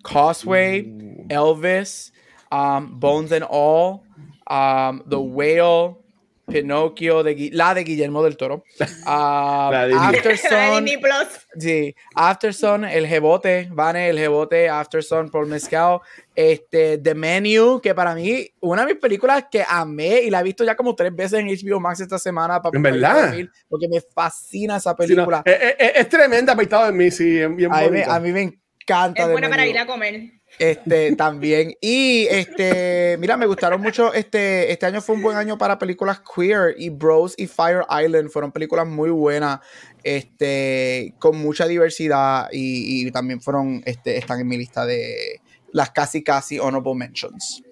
Causeway, 0.02 1.26
Elvis, 1.28 2.12
um, 2.50 3.00
Bones 3.00 3.32
and 3.32 3.46
All, 3.48 4.02
um, 4.46 5.02
The 5.08 5.18
Whale, 5.18 5.98
Pinocchio, 6.46 7.22
de, 7.22 7.50
la 7.52 7.74
de 7.74 7.84
Guillermo 7.84 8.22
del 8.22 8.36
Toro. 8.36 8.64
Uh, 9.06 9.70
Afterson, 9.98 10.84
sí, 11.58 11.94
Afterson, 12.14 12.84
el 12.84 13.06
Jebote, 13.06 13.68
Vane, 13.70 14.08
el 14.08 14.18
Jebote, 14.18 14.68
Afterson, 14.68 15.30
por 15.30 15.46
Mezcal. 15.46 16.00
Este, 16.34 16.98
The 16.98 17.14
Menu, 17.14 17.80
que 17.80 17.94
para 17.94 18.14
mí, 18.14 18.48
una 18.60 18.84
de 18.84 18.94
mis 18.94 19.00
películas 19.00 19.46
que 19.50 19.64
amé 19.66 20.22
y 20.22 20.30
la 20.30 20.40
he 20.40 20.42
visto 20.42 20.64
ya 20.64 20.74
como 20.74 20.94
tres 20.94 21.14
veces 21.14 21.38
en 21.40 21.46
HBO 21.46 21.78
Max 21.80 22.00
esta 22.00 22.18
semana. 22.18 22.60
Para 22.60 22.76
¿En 22.76 22.82
verdad? 22.82 23.34
porque 23.68 23.88
me 23.88 24.00
fascina 24.00 24.76
esa 24.76 24.94
película. 24.96 25.42
es, 25.44 25.76
es, 25.78 25.92
es, 25.94 26.08
tremenda, 26.08 26.54
de 26.54 26.92
mí, 26.92 27.10
sí. 27.10 27.46
Bien 27.46 27.72
a, 27.72 27.88
mí, 27.88 28.00
a, 28.06 28.20
mí, 28.20 28.32
me 28.32 28.42
encanta. 28.42 29.22
Es 29.22 29.30
buena 29.30 29.48
para 29.48 29.66
ir 29.66 29.78
a 29.78 29.86
comer. 29.86 30.35
Este, 30.58 31.14
también. 31.16 31.74
Y 31.80 32.26
este, 32.30 33.16
mira, 33.18 33.36
me 33.36 33.46
gustaron 33.46 33.80
mucho. 33.80 34.12
Este, 34.12 34.72
este 34.72 34.86
año 34.86 35.00
fue 35.00 35.14
un 35.14 35.22
buen 35.22 35.36
año 35.36 35.58
para 35.58 35.78
películas 35.78 36.20
queer. 36.20 36.74
Y 36.78 36.90
Bros 36.90 37.34
y 37.36 37.46
Fire 37.46 37.84
Island 37.90 38.30
fueron 38.30 38.52
películas 38.52 38.86
muy 38.86 39.10
buenas. 39.10 39.60
Este, 40.02 41.14
con 41.18 41.36
mucha 41.36 41.66
diversidad. 41.66 42.48
Y, 42.52 43.10
también 43.10 43.40
fueron, 43.40 43.82
este, 43.84 44.16
están 44.18 44.40
en 44.40 44.48
mi 44.48 44.56
lista 44.56 44.86
de 44.86 45.40
las 45.72 45.90
casi 45.90 46.22
casi 46.22 46.58
honorable 46.58 46.94
mentions. 46.94 47.62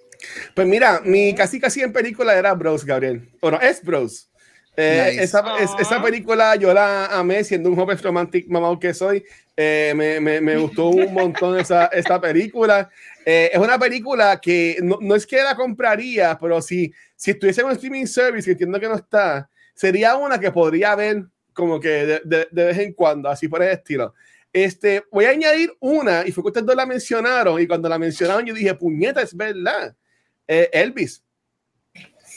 Pues 0.54 0.66
mira, 0.66 1.00
mi 1.04 1.34
casi 1.34 1.60
casi 1.60 1.82
en 1.82 1.92
película 1.92 2.36
era 2.36 2.54
Bros, 2.54 2.84
Gabriel. 2.84 3.30
Bueno, 3.40 3.60
es 3.60 3.82
Bros. 3.82 4.30
Eh, 4.76 5.18
esa, 5.20 5.44
esa, 5.78 6.02
película 6.02 6.56
yo 6.56 6.74
la 6.74 7.06
amé 7.06 7.44
siendo 7.44 7.70
un 7.70 7.76
joven 7.76 7.96
romantic 8.02 8.48
mamá 8.48 8.76
que 8.80 8.92
soy. 8.92 9.24
Eh, 9.56 9.92
me, 9.94 10.18
me, 10.20 10.40
me, 10.40 10.56
gustó 10.56 10.88
un 10.88 11.14
montón 11.14 11.58
esa, 11.58 11.86
esta 11.86 12.20
película. 12.20 12.90
Eh, 13.24 13.50
es 13.52 13.58
una 13.58 13.78
película 13.78 14.40
que 14.40 14.78
no, 14.82 14.98
no, 15.00 15.14
es 15.14 15.26
que 15.26 15.42
la 15.42 15.54
compraría, 15.54 16.36
pero 16.40 16.60
si, 16.60 16.92
si 17.14 17.30
estuviese 17.30 17.60
en 17.60 17.68
un 17.68 17.72
streaming 17.72 18.06
service, 18.06 18.44
que 18.44 18.52
entiendo 18.52 18.80
que 18.80 18.88
no 18.88 18.96
está, 18.96 19.48
sería 19.74 20.16
una 20.16 20.38
que 20.40 20.50
podría 20.50 20.94
ver 20.96 21.24
como 21.52 21.78
que 21.78 21.88
de, 21.88 22.20
de, 22.24 22.48
de 22.50 22.64
vez 22.64 22.78
en 22.78 22.92
cuando, 22.94 23.28
así 23.28 23.46
por 23.46 23.62
el 23.62 23.70
estilo. 23.70 24.14
Este, 24.52 25.04
voy 25.10 25.26
a 25.26 25.30
añadir 25.30 25.72
una, 25.80 26.26
y 26.26 26.32
fue 26.32 26.42
que 26.42 26.48
ustedes 26.48 26.66
dos 26.66 26.76
la 26.76 26.86
mencionaron, 26.86 27.60
y 27.60 27.66
cuando 27.66 27.88
la 27.88 27.98
mencionaron 27.98 28.44
yo 28.44 28.54
dije, 28.54 28.74
puñeta, 28.74 29.22
es 29.22 29.36
verdad. 29.36 29.96
Elvis. 30.46 31.23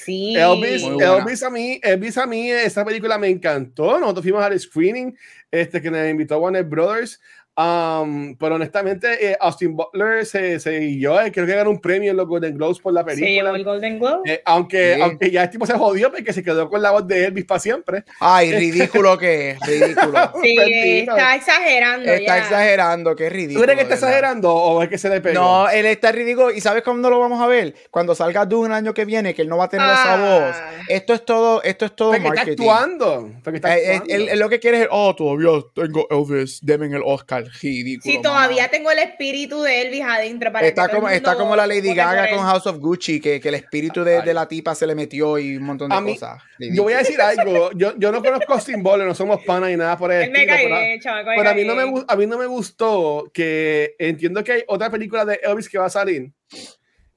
Sí. 0.07 0.37
Elvis, 0.37 0.83
Elvis, 0.83 1.43
a 1.43 1.49
mí, 1.49 1.81
Elvis 1.83 2.17
a 2.17 2.25
mí, 2.25 2.49
esa 2.49 2.85
película 2.85 3.17
me 3.17 3.27
encantó. 3.27 3.99
Nosotros 3.99 4.23
fuimos 4.23 4.41
al 4.41 4.57
screening 4.57 5.13
este, 5.51 5.81
que 5.81 5.91
nos 5.91 6.09
invitó 6.09 6.39
Warner 6.39 6.63
Brothers. 6.63 7.19
Um, 7.59 8.35
pero 8.35 8.53
honestamente, 8.53 9.31
eh, 9.31 9.37
Austin 9.39 9.75
Butler 9.75 10.23
se, 10.27 10.59
se 10.59 10.95
yo 10.99 11.19
eh, 11.19 11.31
creo 11.31 11.47
que 11.47 11.55
ganó 11.55 11.71
un 11.71 11.81
premio 11.81 12.11
en 12.11 12.17
los 12.17 12.27
Golden 12.27 12.55
Globes 12.55 12.79
por 12.79 12.93
la 12.93 13.03
película. 13.03 13.27
Se 13.27 13.33
llevó 13.33 13.55
el 13.55 13.63
Golden 13.63 13.97
Globe. 13.97 14.31
Eh, 14.31 14.41
aunque, 14.45 14.99
aunque 15.01 15.31
ya 15.31 15.41
el 15.41 15.49
tipo 15.49 15.65
se 15.65 15.73
jodió 15.73 16.11
porque 16.11 16.33
se 16.33 16.43
quedó 16.43 16.69
con 16.69 16.83
la 16.83 16.91
voz 16.91 17.07
de 17.07 17.25
Elvis 17.25 17.45
para 17.45 17.59
siempre. 17.59 18.03
Ay, 18.19 18.51
ridículo 18.51 19.17
que 19.17 19.51
es, 19.51 19.59
ridículo. 19.61 20.33
sí, 20.43 20.55
está 20.99 21.35
exagerando. 21.35 22.11
Está 22.11 22.37
exagerando, 22.37 23.15
qué 23.15 23.27
ridículo. 23.27 23.59
¿Tú 23.59 23.63
crees 23.63 23.77
que 23.77 23.83
está 23.83 23.95
exagerando 23.95 24.53
o 24.53 24.83
es 24.83 24.89
que 24.89 24.99
se 24.99 25.09
le 25.09 25.19
pegó? 25.19 25.41
No, 25.41 25.69
él 25.69 25.87
está 25.87 26.11
ridículo. 26.11 26.51
¿Y 26.51 26.61
sabes 26.61 26.83
cuándo 26.83 27.09
lo 27.09 27.19
vamos 27.19 27.41
a 27.41 27.47
ver? 27.47 27.73
Cuando 27.89 28.13
salga 28.13 28.45
Dune 28.45 28.67
el 28.67 28.73
año 28.73 28.93
que 28.93 29.03
viene, 29.03 29.33
que 29.33 29.41
él 29.41 29.49
no 29.49 29.57
va 29.57 29.63
a 29.63 29.69
tener 29.69 29.87
esa 29.87 30.13
ah. 30.13 30.39
voz. 30.39 30.55
Esto 30.89 31.15
es 31.15 31.25
todo, 31.25 31.63
esto 31.63 31.85
es 31.85 31.95
todo 31.95 32.11
porque 32.11 32.27
marketing. 32.27 32.51
Está 32.51 32.73
actuando. 32.83 33.31
Porque 33.43 33.55
está 33.55 33.73
actuando. 33.73 34.13
Él, 34.13 34.29
él, 34.29 34.39
lo 34.39 34.47
que 34.47 34.59
quiere 34.59 34.83
es, 34.83 34.87
oh, 34.91 35.15
todavía 35.15 35.49
tengo 35.73 36.07
Elvis, 36.11 36.59
denme 36.63 36.85
el 36.85 37.01
Oscar. 37.03 37.46
Ridículo. 37.61 38.13
Sí, 38.13 38.21
todavía 38.21 38.69
tengo 38.69 38.91
el 38.91 38.99
espíritu 38.99 39.61
de 39.61 39.81
Elvis 39.81 40.03
adentro. 40.03 40.51
Para 40.51 40.67
está, 40.67 40.87
como, 40.89 41.09
está 41.09 41.35
como 41.35 41.55
la 41.55 41.67
Lady 41.67 41.93
Gaga 41.93 42.29
con 42.29 42.39
House 42.39 42.67
of 42.67 42.77
Gucci, 42.77 43.19
que, 43.19 43.39
que 43.39 43.49
el 43.49 43.55
espíritu 43.55 44.03
de, 44.03 44.21
de, 44.21 44.33
la 44.33 44.47
tipa 44.47 44.75
se 44.75 44.87
le 44.87 44.95
metió 44.95 45.37
y 45.37 45.57
un 45.57 45.63
montón 45.63 45.89
de 45.89 46.13
cosas. 46.13 46.41
Yo 46.59 46.83
voy 46.83 46.93
a 46.93 46.99
decir 46.99 47.19
algo. 47.21 47.71
Yo, 47.73 47.93
yo 47.97 48.11
no 48.11 48.21
conozco 48.21 48.53
Austin 48.53 48.83
Butler, 48.83 49.07
no 49.07 49.15
somos 49.15 49.43
panas 49.43 49.71
y 49.71 49.77
nada 49.77 49.97
por 49.97 50.11
el 50.11 50.23
estilo. 50.23 50.75
Pero, 51.35 51.49
a, 51.49 51.53
mí 51.53 51.63
no 51.63 51.75
me, 51.75 52.03
a 52.07 52.15
mí 52.15 52.25
no 52.25 52.37
me 52.37 52.45
gustó 52.45 53.29
que 53.33 53.95
entiendo 53.99 54.43
que 54.43 54.51
hay 54.53 54.63
otra 54.67 54.89
película 54.89 55.25
de 55.25 55.39
Elvis 55.43 55.69
que 55.69 55.77
va 55.77 55.85
a 55.85 55.89
salir. 55.89 56.31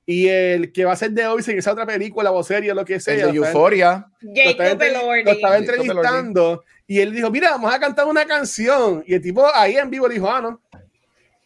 Y 0.06 0.26
el 0.26 0.72
que 0.72 0.84
va 0.84 0.92
a 0.92 0.96
ser 0.96 1.12
de 1.12 1.22
Elvis 1.22 1.46
en 1.48 1.58
esa 1.58 1.72
otra 1.72 1.86
película 1.86 2.32
o 2.32 2.42
serie 2.42 2.72
o 2.72 2.74
lo 2.74 2.84
que 2.84 2.98
sea. 2.98 3.14
El 3.14 3.32
de 3.32 3.38
Euphoria. 3.38 4.06
Jacob 4.34 4.82
Lo 5.24 5.32
estaba 5.32 5.56
entrevistando 5.58 6.64
y 6.90 7.00
él 7.00 7.12
dijo, 7.14 7.30
mira, 7.30 7.52
vamos 7.52 7.72
a 7.72 7.78
cantar 7.78 8.04
una 8.06 8.26
canción. 8.26 9.04
Y 9.06 9.14
el 9.14 9.22
tipo 9.22 9.46
ahí 9.54 9.76
en 9.76 9.88
vivo 9.88 10.08
dijo, 10.08 10.28
ah, 10.28 10.40
no, 10.40 10.60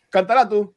cántala 0.09 0.49
tú. 0.49 0.75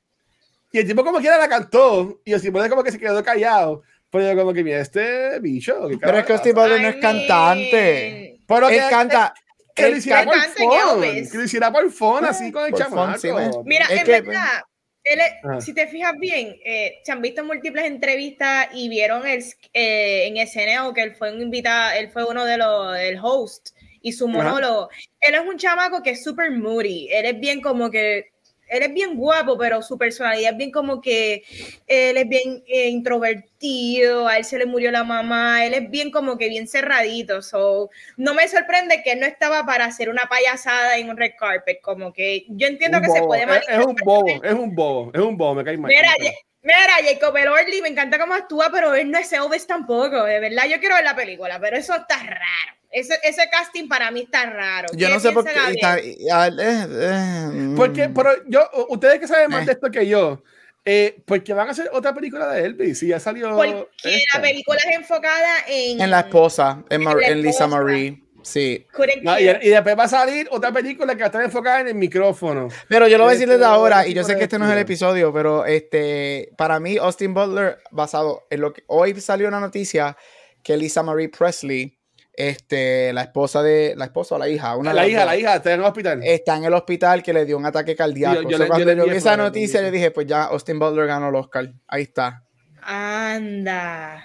Y 0.73 0.79
el 0.79 0.85
tipo 0.85 1.05
como 1.05 1.19
quiera 1.19 1.37
la 1.37 1.47
cantó. 1.47 2.19
Y 2.25 2.33
el 2.33 2.41
tipo 2.41 2.59
como 2.67 2.83
que 2.83 2.91
se 2.91 2.99
quedó 2.99 3.23
callado. 3.23 3.83
Pero 4.09 4.29
yo 4.29 4.37
como 4.37 4.51
que, 4.51 4.65
mira, 4.65 4.81
este 4.81 5.39
bicho. 5.39 5.87
Pero 6.01 6.17
es 6.17 6.25
que 6.25 6.37
Steve 6.39 6.59
Butler 6.59 6.81
no 6.81 6.89
es 6.89 6.97
cantante. 6.97 8.41
Pero 8.45 8.67
él 8.67 8.81
canta... 8.89 9.33
Que 9.73 9.89
lo 9.89 9.95
hiciera 9.95 10.25
por 10.25 10.35
phone. 10.35 11.29
Que 11.31 11.37
lo 11.37 11.43
hiciera 11.45 11.71
por 11.71 11.89
phone, 11.89 12.25
así 12.25 12.51
con 12.51 12.65
el 12.65 12.73
chamaco. 12.73 13.63
Mira, 13.63 13.85
en 13.89 14.05
verdad... 14.05 14.63
Él, 15.01 15.21
si 15.61 15.73
te 15.73 15.87
fijas 15.87 16.15
bien, 16.19 16.57
eh, 16.65 16.95
se 17.05 17.13
han 17.13 17.21
visto 17.21 17.41
múltiples 17.41 17.85
entrevistas 17.85 18.67
y 18.73 18.89
vieron 18.89 19.25
el, 19.25 19.41
eh, 19.71 20.27
en 20.27 20.35
escenario 20.35 20.93
que 20.93 21.03
él 21.03 21.15
fue 21.15 21.33
un 21.33 21.41
invitado, 21.41 21.97
él 21.97 22.09
fue 22.09 22.25
uno 22.25 22.43
de 22.43 22.57
los, 22.57 22.97
el 22.97 23.17
host 23.23 23.69
y 24.01 24.11
su 24.11 24.27
monólogo. 24.27 24.89
Él 25.19 25.35
es 25.35 25.41
un 25.41 25.57
chamaco 25.57 26.01
que 26.03 26.11
es 26.11 26.23
súper 26.23 26.51
moody, 26.51 27.09
él 27.11 27.25
es 27.25 27.39
bien 27.39 27.61
como 27.61 27.89
que 27.89 28.31
él 28.69 28.83
es 28.83 28.93
bien 28.93 29.15
guapo, 29.15 29.57
pero 29.57 29.81
su 29.81 29.97
personalidad 29.97 30.51
es 30.51 30.57
bien 30.57 30.71
como 30.71 31.01
que 31.01 31.43
él 31.87 32.17
es 32.17 32.27
bien 32.27 32.63
eh, 32.67 32.89
introvertido, 32.89 34.27
a 34.27 34.37
él 34.37 34.43
se 34.43 34.57
le 34.57 34.65
murió 34.65 34.91
la 34.91 35.03
mamá, 35.03 35.65
él 35.65 35.73
es 35.73 35.89
bien 35.89 36.11
como 36.11 36.37
que 36.37 36.49
bien 36.49 36.67
cerradito. 36.67 37.41
So, 37.41 37.89
no 38.17 38.33
me 38.33 38.47
sorprende 38.47 39.01
que 39.03 39.13
él 39.13 39.19
no 39.19 39.25
estaba 39.25 39.65
para 39.65 39.85
hacer 39.85 40.09
una 40.09 40.27
payasada 40.29 40.97
en 40.97 41.09
un 41.09 41.17
red 41.17 41.31
carpet, 41.39 41.79
como 41.81 42.13
que 42.13 42.45
yo 42.49 42.67
entiendo 42.67 43.01
que 43.01 43.09
se 43.09 43.21
puede 43.21 43.43
es, 43.43 43.65
es, 43.69 43.85
un 43.85 43.95
bobo, 43.95 44.27
es 44.27 44.53
un 44.53 44.75
bobo, 44.75 45.11
es 45.13 45.21
un 45.21 45.37
bobo, 45.37 45.55
me 45.55 45.63
cae 45.63 45.77
mal. 45.77 45.89
Mira, 45.89 46.13
mira 46.61 46.79
Jacob 47.03 47.35
Elordi, 47.37 47.81
me 47.81 47.89
encanta 47.89 48.19
cómo 48.19 48.33
actúa, 48.33 48.69
pero 48.71 48.93
él 48.95 49.09
no 49.09 49.17
es 49.17 49.31
Elvis 49.31 49.65
tampoco, 49.65 50.23
de 50.23 50.39
verdad, 50.39 50.65
yo 50.69 50.79
quiero 50.79 50.95
ver 50.95 51.05
la 51.05 51.15
película, 51.15 51.59
pero 51.59 51.77
eso 51.77 51.95
está 51.95 52.17
raro. 52.17 52.76
Ese, 52.91 53.19
ese, 53.23 53.49
casting 53.49 53.87
para 53.87 54.11
mí 54.11 54.21
está 54.21 54.49
raro. 54.49 54.87
Yo 54.93 55.09
no 55.09 55.19
sé 55.19 55.31
por 55.31 55.43
qué. 55.43 55.51
Está, 55.71 55.97
eh, 55.99 56.17
eh, 56.19 57.73
porque, 57.75 58.09
pero 58.09 58.31
yo, 58.47 58.67
ustedes 58.89 59.19
que 59.19 59.27
saben 59.27 59.49
más 59.49 59.65
de 59.65 59.73
esto 59.73 59.91
que 59.91 60.07
yo, 60.07 60.41
eh, 60.85 61.21
porque 61.25 61.53
van 61.53 61.67
a 61.67 61.71
hacer 61.71 61.89
otra 61.91 62.13
película 62.13 62.47
de 62.47 62.65
Elvis 62.65 63.03
y 63.03 63.07
ya 63.07 63.19
salió. 63.19 63.55
Porque 63.55 64.21
la 64.33 64.41
película 64.41 64.79
es 64.89 64.95
enfocada 64.95 65.65
en. 65.67 65.99
En 65.99 66.09
la 66.09 66.21
esposa, 66.21 66.83
en, 66.89 67.01
en, 67.05 67.41
Lisa 67.41 67.67
Marie. 67.67 68.23
Sí. 68.41 68.87
y, 68.97 69.67
y, 69.67 69.69
después 69.69 69.99
va 69.99 70.05
a 70.05 70.07
salir 70.07 70.47
otra 70.49 70.71
película 70.71 71.13
que 71.13 71.19
va 71.19 71.25
a 71.25 71.27
estar 71.27 71.43
enfocada 71.43 71.81
en 71.81 71.89
el 71.89 71.95
micrófono. 71.95 72.69
Pero 72.87 73.09
yo 73.09 73.17
lo 73.17 73.25
voy 73.25 73.31
a 73.31 73.33
decir 73.33 73.49
desde 73.49 73.63
este, 73.63 73.73
ahora, 73.73 74.07
y 74.07 74.13
yo 74.13 74.23
sé 74.23 74.37
que 74.37 74.43
este 74.43 74.57
no 74.57 74.65
es 74.65 74.71
el 74.71 74.77
episodio, 74.77 75.33
pero 75.33 75.65
este, 75.65 76.53
para 76.57 76.79
mí, 76.79 76.95
Austin 76.95 77.33
Butler, 77.33 77.79
basado 77.91 78.47
en 78.49 78.61
lo 78.61 78.71
que 78.71 78.85
hoy 78.87 79.19
salió 79.19 79.49
una 79.49 79.59
noticia 79.59 80.15
que 80.63 80.77
Lisa 80.77 81.03
Marie 81.03 81.27
Presley 81.27 81.96
este, 82.37 83.11
la 83.13 83.23
esposa 83.23 83.63
de, 83.63 83.95
la 83.97 84.05
esposa 84.05 84.35
o 84.35 84.37
la 84.37 84.47
hija, 84.47 84.77
una 84.77 84.93
la 84.93 85.07
hija, 85.07 85.25
la 85.25 85.35
hija 85.35 85.55
está 85.55 85.73
en 85.73 85.79
el 85.79 85.85
hospital. 85.87 86.21
Está 86.23 86.55
en 86.55 86.65
el 86.65 86.73
hospital 86.75 87.23
que 87.23 87.33
le 87.33 87.45
dio 87.45 87.57
un 87.57 87.65
ataque 87.65 87.95
cardíaco. 87.95 88.43
Yo, 88.43 88.67
cuando 88.67 88.93
yo, 88.93 89.05
vi 89.05 89.17
esa 89.17 89.35
noticia, 89.35 89.81
le 89.81 89.89
dije, 89.89 90.11
pues 90.11 90.27
ya 90.27 90.43
Austin 90.43 90.77
Butler 90.77 91.07
ganó 91.07 91.29
el 91.29 91.35
Oscar. 91.35 91.73
Ahí 91.87 92.03
está. 92.03 92.43
Anda. 92.83 94.23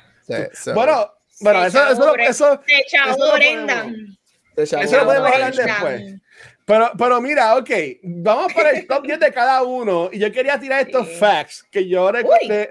Bueno, 0.75 1.11
bueno, 1.40 1.64
eso, 1.64 1.90
eso, 1.90 2.16
eso, 2.16 2.61
eso, 4.57 4.79
eso 4.79 4.96
lo 4.98 5.05
podemos 5.07 5.33
hablar 5.33 5.55
después. 5.55 6.14
Pero, 6.64 6.92
pero 6.96 7.20
mira, 7.20 7.57
ok, 7.57 7.70
vamos 8.03 8.53
para 8.53 8.70
el 8.70 8.87
top 8.87 9.05
10 9.05 9.20
de 9.20 9.33
cada 9.33 9.62
uno. 9.62 10.11
Y 10.12 10.18
yo 10.18 10.31
quería 10.31 10.61
tirar 10.61 10.81
estos 10.81 11.09
facts 11.18 11.64
que 11.70 11.88
yo 11.88 12.12
de, 12.12 12.22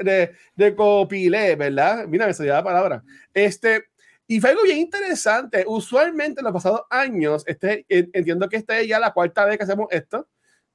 de, 0.02 0.32
de, 0.56 0.76
copilé, 0.76 1.56
¿verdad? 1.56 2.06
Mira, 2.08 2.28
me 2.28 2.34
salió 2.34 2.54
la 2.54 2.64
palabra. 2.64 3.04
Este, 3.34 3.91
y 4.32 4.40
fue 4.40 4.52
algo 4.52 4.64
bien 4.64 4.78
interesante. 4.78 5.66
Usualmente 5.68 6.40
en 6.40 6.46
los 6.46 6.54
pasados 6.54 6.84
años, 6.90 7.44
este, 7.48 7.86
entiendo 7.90 8.48
que 8.48 8.56
esta 8.56 8.80
es 8.80 8.88
ya 8.88 8.98
la 8.98 9.12
cuarta 9.12 9.44
vez 9.44 9.58
que 9.58 9.66
hacemos 9.66 9.88
esto, 9.92 10.26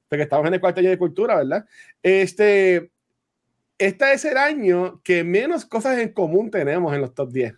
porque 0.07 0.21
estamos 0.21 0.45
en 0.45 0.53
el 0.53 0.59
cuarto 0.59 0.79
año 0.79 0.91
de 0.91 0.97
cultura, 0.99 1.37
¿verdad? 1.37 1.65
Este, 2.03 2.91
este 3.79 4.13
es 4.13 4.25
el 4.25 4.37
año 4.37 5.01
que 5.03 5.23
menos 5.23 5.65
cosas 5.65 5.97
en 5.97 6.09
común 6.09 6.51
tenemos 6.51 6.93
en 6.93 7.01
los 7.01 7.15
top 7.15 7.31
10. 7.31 7.55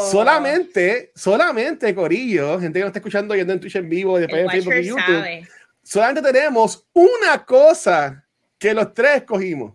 Solamente, 0.00 1.12
solamente, 1.14 1.94
Corillo, 1.94 2.58
gente 2.58 2.78
que 2.78 2.82
nos 2.82 2.88
está 2.88 3.00
escuchando 3.00 3.34
yendo 3.34 3.52
en 3.52 3.60
Twitch 3.60 3.76
en 3.76 3.90
vivo, 3.90 4.18
después 4.18 4.40
en 4.40 4.50
Facebook 4.52 4.74
y 4.74 4.84
YouTube, 4.84 5.48
solamente 5.82 6.32
tenemos 6.32 6.88
una 6.94 7.44
cosa 7.44 8.24
que 8.58 8.72
los 8.72 8.94
tres 8.94 9.16
escogimos. 9.16 9.74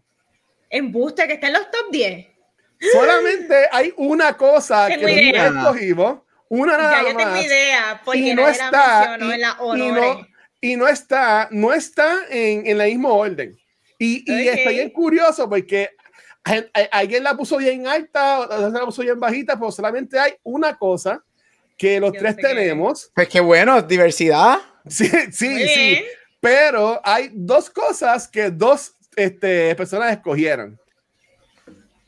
Embuste 0.71 1.27
que 1.27 1.33
está 1.33 1.45
en 1.49 1.53
los 1.53 1.69
top 1.69 1.91
10. 1.91 2.30
Solamente 2.91 3.67
hay 3.71 3.93
una 3.97 4.35
cosa 4.35 4.87
que 4.87 4.97
nosotros 4.97 5.55
escogimos, 5.57 6.19
una 6.49 6.77
nada 6.77 7.03
ya, 7.03 7.11
yo 7.11 7.17
tengo 7.17 7.37
idea, 7.37 8.01
porque 8.03 8.19
y 8.19 8.33
no 8.33 8.47
está, 8.47 9.17
y, 9.19 9.23
en 9.23 9.41
la 9.41 9.57
y, 9.75 9.91
no, 9.91 10.27
y 10.59 10.75
no 10.75 10.87
está, 10.87 11.47
no 11.51 11.73
está 11.73 12.21
en, 12.29 12.65
en 12.65 12.81
el 12.81 12.89
mismo 12.89 13.13
orden. 13.13 13.57
Y, 13.99 14.23
y 14.25 14.47
está 14.47 14.71
bien 14.71 14.89
curioso 14.89 15.47
porque 15.47 15.91
alguien 16.91 17.23
la 17.23 17.37
puso 17.37 17.57
bien 17.57 17.87
alta, 17.87 18.39
otra 18.39 18.69
la 18.69 18.85
puso 18.85 19.03
bien 19.03 19.19
bajita, 19.19 19.57
pero 19.59 19.71
solamente 19.71 20.19
hay 20.19 20.33
una 20.43 20.75
cosa 20.77 21.23
que 21.77 21.99
los 21.99 22.11
tres 22.11 22.35
tenemos. 22.35 23.11
Pues 23.13 23.29
qué 23.29 23.39
bueno, 23.39 23.81
diversidad. 23.81 24.59
Sí, 24.87 25.07
sí, 25.31 25.67
sí. 25.67 26.03
Pero 26.39 26.99
hay 27.03 27.29
dos 27.33 27.69
cosas 27.69 28.27
que 28.27 28.49
dos 28.49 28.95
este, 29.15 29.75
personas 29.75 30.11
escogieron. 30.11 30.80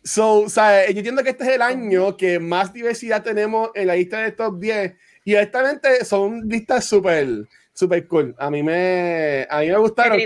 So, 0.03 0.41
o 0.41 0.49
sea, 0.49 0.89
yo 0.89 0.97
entiendo 0.97 1.23
que 1.23 1.29
este 1.29 1.45
es 1.45 1.49
el 1.51 1.61
año 1.61 2.17
que 2.17 2.39
más 2.39 2.73
diversidad 2.73 3.23
tenemos 3.23 3.69
en 3.73 3.87
la 3.87 3.95
lista 3.95 4.19
de 4.19 4.31
top 4.33 4.59
10 4.59 4.93
y 5.23 5.35
honestamente 5.35 6.03
son 6.03 6.41
listas 6.47 6.85
súper, 6.85 7.47
súper 7.73 8.07
cool. 8.07 8.35
A 8.37 8.49
mí 8.49 8.61
me, 8.63 9.47
a 9.49 9.61
mí 9.61 9.67
me 9.67 9.77
gustaron. 9.77 10.19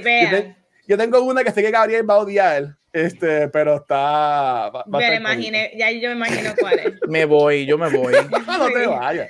Yo, 0.88 0.98
tengo 0.98 1.22
una 1.22 1.44
que 1.44 1.52
sé 1.52 1.62
que 1.62 1.70
Gabriel 1.70 2.10
va 2.10 2.16
a 2.16 2.20
odiar, 2.20 2.76
este, 2.94 3.50
pero 3.50 3.76
está. 3.76 4.72
ya, 5.00 5.16
imaginé, 5.16 5.72
ya 5.78 5.92
yo 5.92 6.10
me 6.10 6.16
imagino 6.16 6.52
cuál 6.58 6.80
es. 6.80 6.94
me 7.08 7.26
voy, 7.26 7.66
yo 7.66 7.78
me 7.78 7.90
voy. 7.90 8.14
no 8.48 8.70
te 8.70 8.88
vayas. 8.88 9.30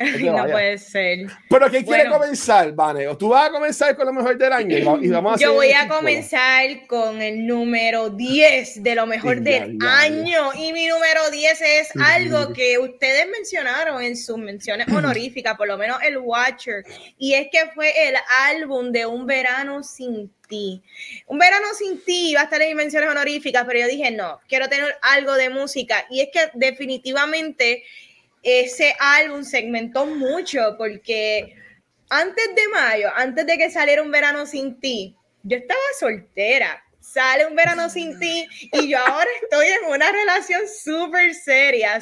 no 0.20 0.46
puede 0.50 0.78
ser. 0.78 1.26
Pero 1.48 1.68
¿quién 1.68 1.84
quiere 1.84 2.08
comenzar, 2.08 2.72
Vane? 2.72 3.14
¿Tú 3.16 3.28
vas 3.28 3.48
a 3.48 3.52
comenzar 3.52 3.94
con 3.94 4.06
lo 4.06 4.12
mejor 4.14 4.38
del 4.38 4.52
año? 4.52 4.78
Y 5.00 5.08
vamos 5.10 5.34
a 5.34 5.38
Yo 5.38 5.52
voy 5.52 5.72
a 5.72 5.88
comenzar 5.88 6.86
con 6.86 7.20
el 7.20 7.46
número 7.46 8.08
10 8.08 8.82
de 8.82 8.94
lo 8.94 9.06
mejor 9.06 9.42
del 9.42 9.76
año. 9.82 10.54
Y 10.54 10.72
mi 10.72 10.86
número 10.86 11.30
10 11.30 11.60
es 11.60 11.88
algo 12.02 12.52
que 12.54 12.78
ustedes 12.78 13.26
mencionaron 13.30 14.02
en 14.02 14.16
sus 14.16 14.38
menciones 14.38 14.88
honoríficas, 14.88 15.56
por 15.56 15.68
lo 15.68 15.76
menos 15.76 15.98
el 16.02 16.16
Watcher. 16.16 16.82
Y 17.18 17.34
es 17.34 17.48
que 17.52 17.70
fue 17.74 18.08
el 18.08 18.14
álbum 18.48 18.92
de 18.92 19.04
Un 19.04 19.26
Verano 19.26 19.82
Sin 19.82 20.32
ti. 20.48 20.82
Un 21.26 21.38
verano 21.38 21.66
sin 21.78 22.04
ti 22.04 22.34
va 22.34 22.40
a 22.40 22.44
estar 22.44 22.60
en 22.60 22.76
menciones 22.76 23.08
honoríficas, 23.08 23.64
pero 23.66 23.80
yo 23.80 23.86
dije, 23.86 24.10
no, 24.10 24.40
quiero 24.48 24.68
tener 24.68 24.96
algo 25.00 25.34
de 25.34 25.48
música. 25.48 26.04
Y 26.10 26.20
es 26.20 26.28
que 26.32 26.50
definitivamente 26.54 27.84
ese 28.42 28.94
álbum 28.98 29.42
segmentó 29.42 30.06
mucho 30.06 30.76
porque 30.78 31.54
antes 32.08 32.54
de 32.54 32.68
mayo, 32.68 33.08
antes 33.14 33.46
de 33.46 33.58
que 33.58 33.70
saliera 33.70 34.02
un 34.02 34.10
verano 34.10 34.46
sin 34.46 34.80
ti, 34.80 35.16
yo 35.42 35.58
estaba 35.58 35.80
soltera 35.98 36.82
sale 37.12 37.46
un 37.46 37.56
verano 37.56 37.88
sin 37.90 38.18
ti 38.20 38.46
y 38.72 38.88
yo 38.88 38.98
ahora 38.98 39.28
estoy 39.42 39.66
en 39.66 39.92
una 39.92 40.10
relación 40.12 40.62
súper 40.68 41.34
seria. 41.34 41.98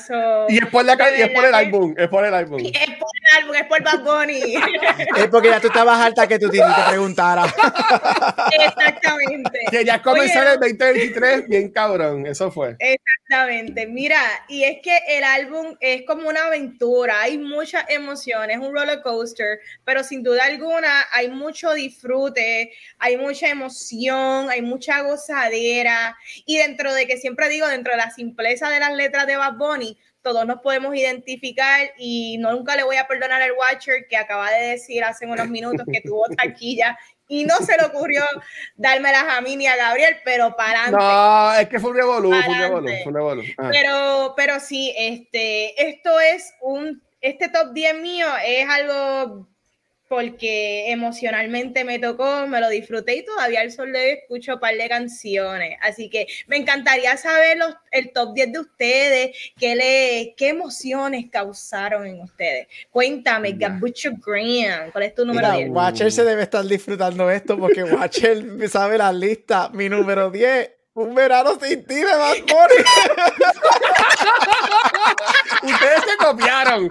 y 0.48 0.59
es 0.59 0.66
por, 0.66 0.84
la, 0.84 0.94
y 1.16 1.22
es 1.22 1.30
por 1.30 1.44
el 1.44 1.54
álbum, 1.54 1.94
es 1.96 2.09
por 2.09 2.24
el 2.24 2.34
álbum. 2.34 2.62
Es 2.78 2.96
por 2.96 3.09
el 3.16 3.42
álbum, 3.42 3.54
es 3.56 3.64
por 3.64 3.82
Bad 3.82 4.04
Bunny. 4.04 4.54
es 5.16 5.26
porque 5.28 5.48
ya 5.48 5.61
tú 5.61 5.68
estabas 5.68 5.98
alta 5.98 6.26
que 6.26 6.38
tu 6.38 6.48
tío 6.48 6.64
te 6.64 6.90
preguntara. 6.90 7.44
Exactamente. 8.52 9.61
Querías 9.70 10.00
comenzar 10.00 10.46
el 10.46 10.61
2023 10.61 11.48
bien 11.48 11.70
cabrón, 11.70 12.26
eso 12.26 12.50
fue. 12.50 12.76
Exactamente, 12.78 13.86
mira, 13.86 14.20
y 14.48 14.64
es 14.64 14.78
que 14.82 14.98
el 15.09 15.24
álbum 15.24 15.76
es 15.80 16.02
como 16.06 16.28
una 16.28 16.46
aventura, 16.46 17.20
hay 17.20 17.38
muchas 17.38 17.84
emociones, 17.88 18.59
un 18.59 18.72
roller 18.74 19.02
coaster, 19.02 19.61
pero 19.84 20.02
sin 20.02 20.22
duda 20.22 20.44
alguna 20.44 21.06
hay 21.12 21.28
mucho 21.28 21.72
disfrute, 21.74 22.72
hay 22.98 23.16
mucha 23.16 23.48
emoción, 23.48 24.50
hay 24.50 24.62
mucha 24.62 24.97
gozadera. 25.03 26.16
Y 26.46 26.59
dentro 26.59 26.92
de 26.94 27.07
que 27.07 27.16
siempre 27.16 27.49
digo, 27.49 27.66
dentro 27.68 27.92
de 27.92 27.99
la 27.99 28.11
simpleza 28.11 28.68
de 28.70 28.80
las 28.80 28.94
letras 28.94 29.26
de 29.26 29.36
Bad 29.36 29.55
Bunny, 29.55 29.99
todos 30.22 30.46
nos 30.46 30.61
podemos 30.61 30.94
identificar 30.94 31.90
y 31.96 32.36
no 32.38 32.53
nunca 32.53 32.76
le 32.76 32.82
voy 32.82 32.96
a 32.96 33.07
perdonar 33.07 33.40
al 33.40 33.53
Watcher 33.53 34.07
que 34.09 34.16
acaba 34.16 34.51
de 34.51 34.68
decir 34.68 35.05
hace 35.05 35.26
unos 35.26 35.49
minutos 35.49 35.86
que 35.90 36.01
tuvo 36.01 36.24
taquilla 36.36 36.99
y 37.28 37.44
no 37.44 37.57
se 37.57 37.76
le 37.76 37.84
ocurrió 37.84 38.24
dármelas 38.76 39.24
a 39.28 39.40
mí 39.42 39.55
ni 39.57 39.66
a 39.66 39.76
Gabriel, 39.76 40.16
pero 40.24 40.57
para. 40.57 40.90
No, 40.90 41.55
es 41.55 41.68
que 41.68 41.78
fue 41.78 41.90
un 41.90 41.96
revolú, 41.96 42.30
Pero, 43.70 44.34
pero 44.36 44.59
sí, 44.61 44.94
este, 44.96 45.88
esto 45.88 46.18
es 46.20 46.55
un, 46.62 47.03
este 47.20 47.51
top 47.51 47.72
10 47.72 48.01
mío 48.01 48.26
es 48.44 48.68
algo 48.68 49.46
porque 50.09 50.90
emocionalmente 50.90 51.84
me 51.84 51.98
tocó, 51.98 52.46
me 52.46 52.61
lo 52.61 52.68
disfruté 52.68 53.16
y 53.16 53.24
todavía 53.24 53.61
al 53.61 53.70
sol 53.70 53.92
de 53.92 53.98
hoy 53.98 54.11
escucho 54.20 54.54
un 54.54 54.61
par 54.61 54.74
de 54.74 54.88
canciones. 54.88 55.76
Así 55.82 56.09
que 56.09 56.26
me 56.46 56.56
encantaría 56.56 57.16
saber 57.16 57.59
los, 57.59 57.74
el 57.90 58.12
top 58.12 58.34
10 58.34 58.52
de 58.52 58.59
ustedes, 58.59 59.36
qué, 59.59 59.76
le, 59.76 60.34
qué 60.36 60.48
emociones 60.48 61.26
causaron 61.30 62.06
en 62.06 62.20
ustedes. 62.22 62.66
Cuéntame, 62.90 63.52
Gabucho 63.52 64.12
Green, 64.24 64.90
¿cuál 64.92 65.04
es 65.04 65.14
tu 65.14 65.24
número 65.24 65.52
10? 65.52 65.70
Watcher 65.70 66.11
se 66.11 66.24
debe 66.24 66.42
estar 66.42 66.64
disfrutando 66.64 67.30
esto 67.30 67.59
porque 67.59 67.84
Watcher 67.84 68.68
sabe 68.68 68.98
la 68.98 69.12
lista. 69.12 69.68
Mi 69.72 69.88
número 69.88 70.30
10 70.30 70.78
un 70.98 71.14
verano 71.14 71.56
sin 71.61 71.84
ti 71.84 71.94
de 71.94 72.04
Bad 72.04 72.38
ustedes 75.62 76.02
se 76.02 76.16
copiaron. 76.24 76.88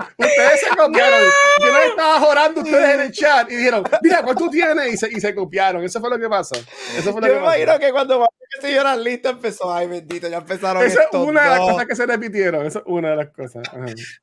Copiaron. 0.78 1.22
Yo 1.60 1.72
no 1.72 1.80
estaba 1.80 2.20
jorando 2.20 2.62
ustedes 2.62 2.96
en 2.96 3.02
el 3.02 3.12
chat 3.12 3.52
y 3.52 3.56
dijeron, 3.56 3.84
mira, 4.02 4.22
¿cuál 4.24 4.36
tú 4.36 4.50
tienes? 4.50 4.94
Y 4.94 4.98
se, 4.98 5.12
y 5.12 5.20
se 5.20 5.34
copiaron. 5.34 5.84
Eso 5.84 6.00
fue 6.00 6.10
lo 6.10 6.20
que 6.20 6.30
pasó. 6.30 6.56
Eso 6.98 7.12
fue 7.12 7.22
lo 7.22 7.28
Yo 7.28 7.34
que 7.34 7.40
imagino 7.40 7.80
que 7.80 7.92
cuando 7.92 8.28
se 8.62 8.68
dio 8.68 8.84
la 8.84 8.96
lista 8.96 9.30
empezó, 9.32 9.74
ay 9.74 9.88
bendito, 9.88 10.28
ya 10.28 10.38
empezaron 10.38 10.84
Esa 10.84 11.04
es 11.04 11.14
una 11.14 11.44
de 11.44 11.50
las 11.50 11.60
cosas 11.60 11.86
que 11.86 11.96
se 11.96 12.06
repitieron. 12.06 12.66
Esa 12.66 12.80
es 12.80 12.86
una 12.88 13.12
de 13.12 13.16
las 13.16 13.30
cosas. 13.30 13.64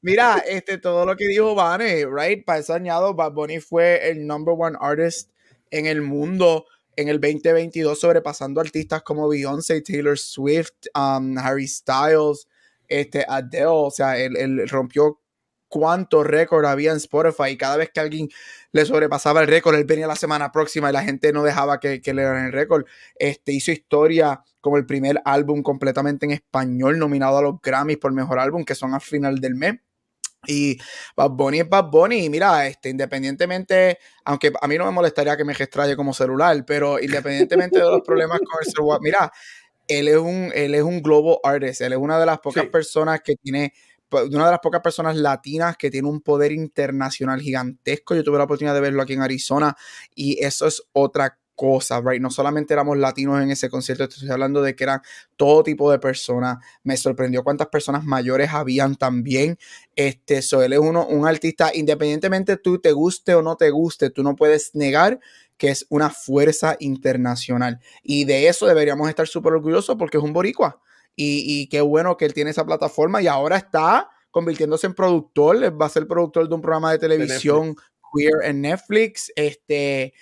Mira, 0.00 0.42
este, 0.46 0.78
todo 0.78 1.04
lo 1.04 1.16
que 1.16 1.26
dijo 1.26 1.54
Vane, 1.54 2.06
right? 2.06 2.44
Para 2.44 2.60
eso 2.60 2.74
añado, 2.74 3.14
Bad 3.14 3.32
Bunny 3.32 3.60
fue 3.60 4.08
el 4.10 4.26
number 4.26 4.54
one 4.56 4.76
artist 4.80 5.30
en 5.70 5.86
el 5.86 6.02
mundo 6.02 6.66
en 6.96 7.08
el 7.08 7.20
2022 7.20 7.98
sobrepasando 7.98 8.60
artistas 8.60 9.02
como 9.02 9.28
Beyoncé, 9.28 9.80
Taylor 9.82 10.18
Swift, 10.18 10.86
um, 10.94 11.36
Harry 11.38 11.66
Styles, 11.66 12.48
este, 12.88 13.24
Adele, 13.26 13.66
o 13.66 13.90
sea, 13.90 14.18
él, 14.18 14.68
rompió 14.68 15.20
cuántos 15.74 16.24
récords 16.24 16.68
había 16.68 16.92
en 16.92 16.98
Spotify 16.98 17.50
y 17.50 17.56
cada 17.56 17.76
vez 17.76 17.90
que 17.92 17.98
alguien 17.98 18.28
le 18.70 18.84
sobrepasaba 18.84 19.40
el 19.40 19.48
récord, 19.48 19.74
él 19.74 19.84
venía 19.84 20.06
la 20.06 20.14
semana 20.14 20.52
próxima 20.52 20.88
y 20.88 20.92
la 20.92 21.02
gente 21.02 21.32
no 21.32 21.42
dejaba 21.42 21.80
que, 21.80 22.00
le 22.00 22.12
dieran 22.12 22.46
el 22.46 22.52
récord. 22.52 22.84
Este, 23.16 23.50
hizo 23.50 23.72
historia 23.72 24.44
como 24.60 24.76
el 24.76 24.86
primer 24.86 25.20
álbum 25.24 25.64
completamente 25.64 26.26
en 26.26 26.30
español 26.30 27.00
nominado 27.00 27.38
a 27.38 27.42
los 27.42 27.60
Grammys 27.60 27.96
por 27.96 28.12
mejor 28.12 28.38
álbum, 28.38 28.64
que 28.64 28.76
son 28.76 28.94
a 28.94 29.00
final 29.00 29.40
del 29.40 29.56
mes. 29.56 29.80
Y 30.46 30.78
Bad 31.16 31.30
Bunny 31.30 31.60
es 31.60 31.68
Bad 31.68 31.90
Bunny. 31.90 32.26
Y 32.26 32.30
mira, 32.30 32.68
este, 32.68 32.90
independientemente, 32.90 33.98
aunque 34.24 34.52
a 34.60 34.68
mí 34.68 34.78
no 34.78 34.84
me 34.84 34.92
molestaría 34.92 35.36
que 35.36 35.44
me 35.44 35.56
gestraye 35.56 35.96
como 35.96 36.14
celular, 36.14 36.64
pero 36.64 37.00
independientemente 37.00 37.80
de 37.80 37.84
los 37.84 38.00
problemas 38.06 38.38
con 38.38 38.60
el 38.64 38.70
celular, 38.70 39.00
mira, 39.02 39.32
él 39.88 40.06
es 40.06 40.18
un, 40.18 40.52
él 40.54 40.74
es 40.76 40.82
un 40.82 41.02
global 41.02 41.38
artist. 41.42 41.80
Él 41.80 41.94
es 41.94 41.98
una 41.98 42.20
de 42.20 42.26
las 42.26 42.38
pocas 42.38 42.66
personas 42.66 43.20
que 43.22 43.34
tiene, 43.34 43.72
una 44.22 44.46
de 44.46 44.50
las 44.50 44.60
pocas 44.60 44.80
personas 44.80 45.16
latinas 45.16 45.76
que 45.76 45.90
tiene 45.90 46.08
un 46.08 46.20
poder 46.20 46.52
internacional 46.52 47.40
gigantesco. 47.40 48.14
Yo 48.14 48.24
tuve 48.24 48.38
la 48.38 48.44
oportunidad 48.44 48.74
de 48.74 48.80
verlo 48.80 49.02
aquí 49.02 49.14
en 49.14 49.22
Arizona 49.22 49.76
y 50.14 50.42
eso 50.44 50.66
es 50.66 50.82
otra 50.92 51.38
cosas, 51.54 52.02
right? 52.04 52.20
No 52.20 52.30
solamente 52.30 52.74
éramos 52.74 52.98
latinos 52.98 53.42
en 53.42 53.50
ese 53.50 53.68
concierto, 53.68 54.04
estoy 54.04 54.30
hablando 54.30 54.62
de 54.62 54.74
que 54.74 54.84
eran 54.84 55.00
todo 55.36 55.62
tipo 55.62 55.90
de 55.90 55.98
personas. 55.98 56.58
Me 56.82 56.96
sorprendió 56.96 57.42
cuántas 57.44 57.68
personas 57.68 58.04
mayores 58.04 58.50
habían 58.52 58.96
también. 58.96 59.58
Este, 59.96 60.42
so, 60.42 60.62
es 60.62 60.78
uno, 60.78 61.06
un 61.06 61.26
artista, 61.26 61.70
independientemente 61.74 62.56
tú 62.56 62.78
te 62.78 62.92
guste 62.92 63.34
o 63.34 63.42
no 63.42 63.56
te 63.56 63.70
guste, 63.70 64.10
tú 64.10 64.22
no 64.22 64.36
puedes 64.36 64.74
negar 64.74 65.20
que 65.56 65.68
es 65.68 65.86
una 65.88 66.10
fuerza 66.10 66.76
internacional. 66.80 67.80
Y 68.02 68.24
de 68.24 68.48
eso 68.48 68.66
deberíamos 68.66 69.08
estar 69.08 69.26
súper 69.28 69.52
orgullosos 69.52 69.96
porque 69.96 70.18
es 70.18 70.24
un 70.24 70.32
boricua. 70.32 70.80
Y, 71.16 71.44
y 71.46 71.68
qué 71.68 71.80
bueno 71.80 72.16
que 72.16 72.24
él 72.24 72.34
tiene 72.34 72.50
esa 72.50 72.66
plataforma 72.66 73.22
y 73.22 73.26
ahora 73.26 73.56
está 73.56 74.10
convirtiéndose 74.34 74.88
en 74.88 74.94
productor, 74.94 75.80
va 75.80 75.86
a 75.86 75.88
ser 75.88 76.08
productor 76.08 76.48
de 76.48 76.54
un 76.56 76.60
programa 76.60 76.90
de 76.90 76.98
televisión 76.98 77.76
queer 78.12 78.32
en 78.42 78.62
Netflix. 78.62 79.32
Este, 79.36 80.12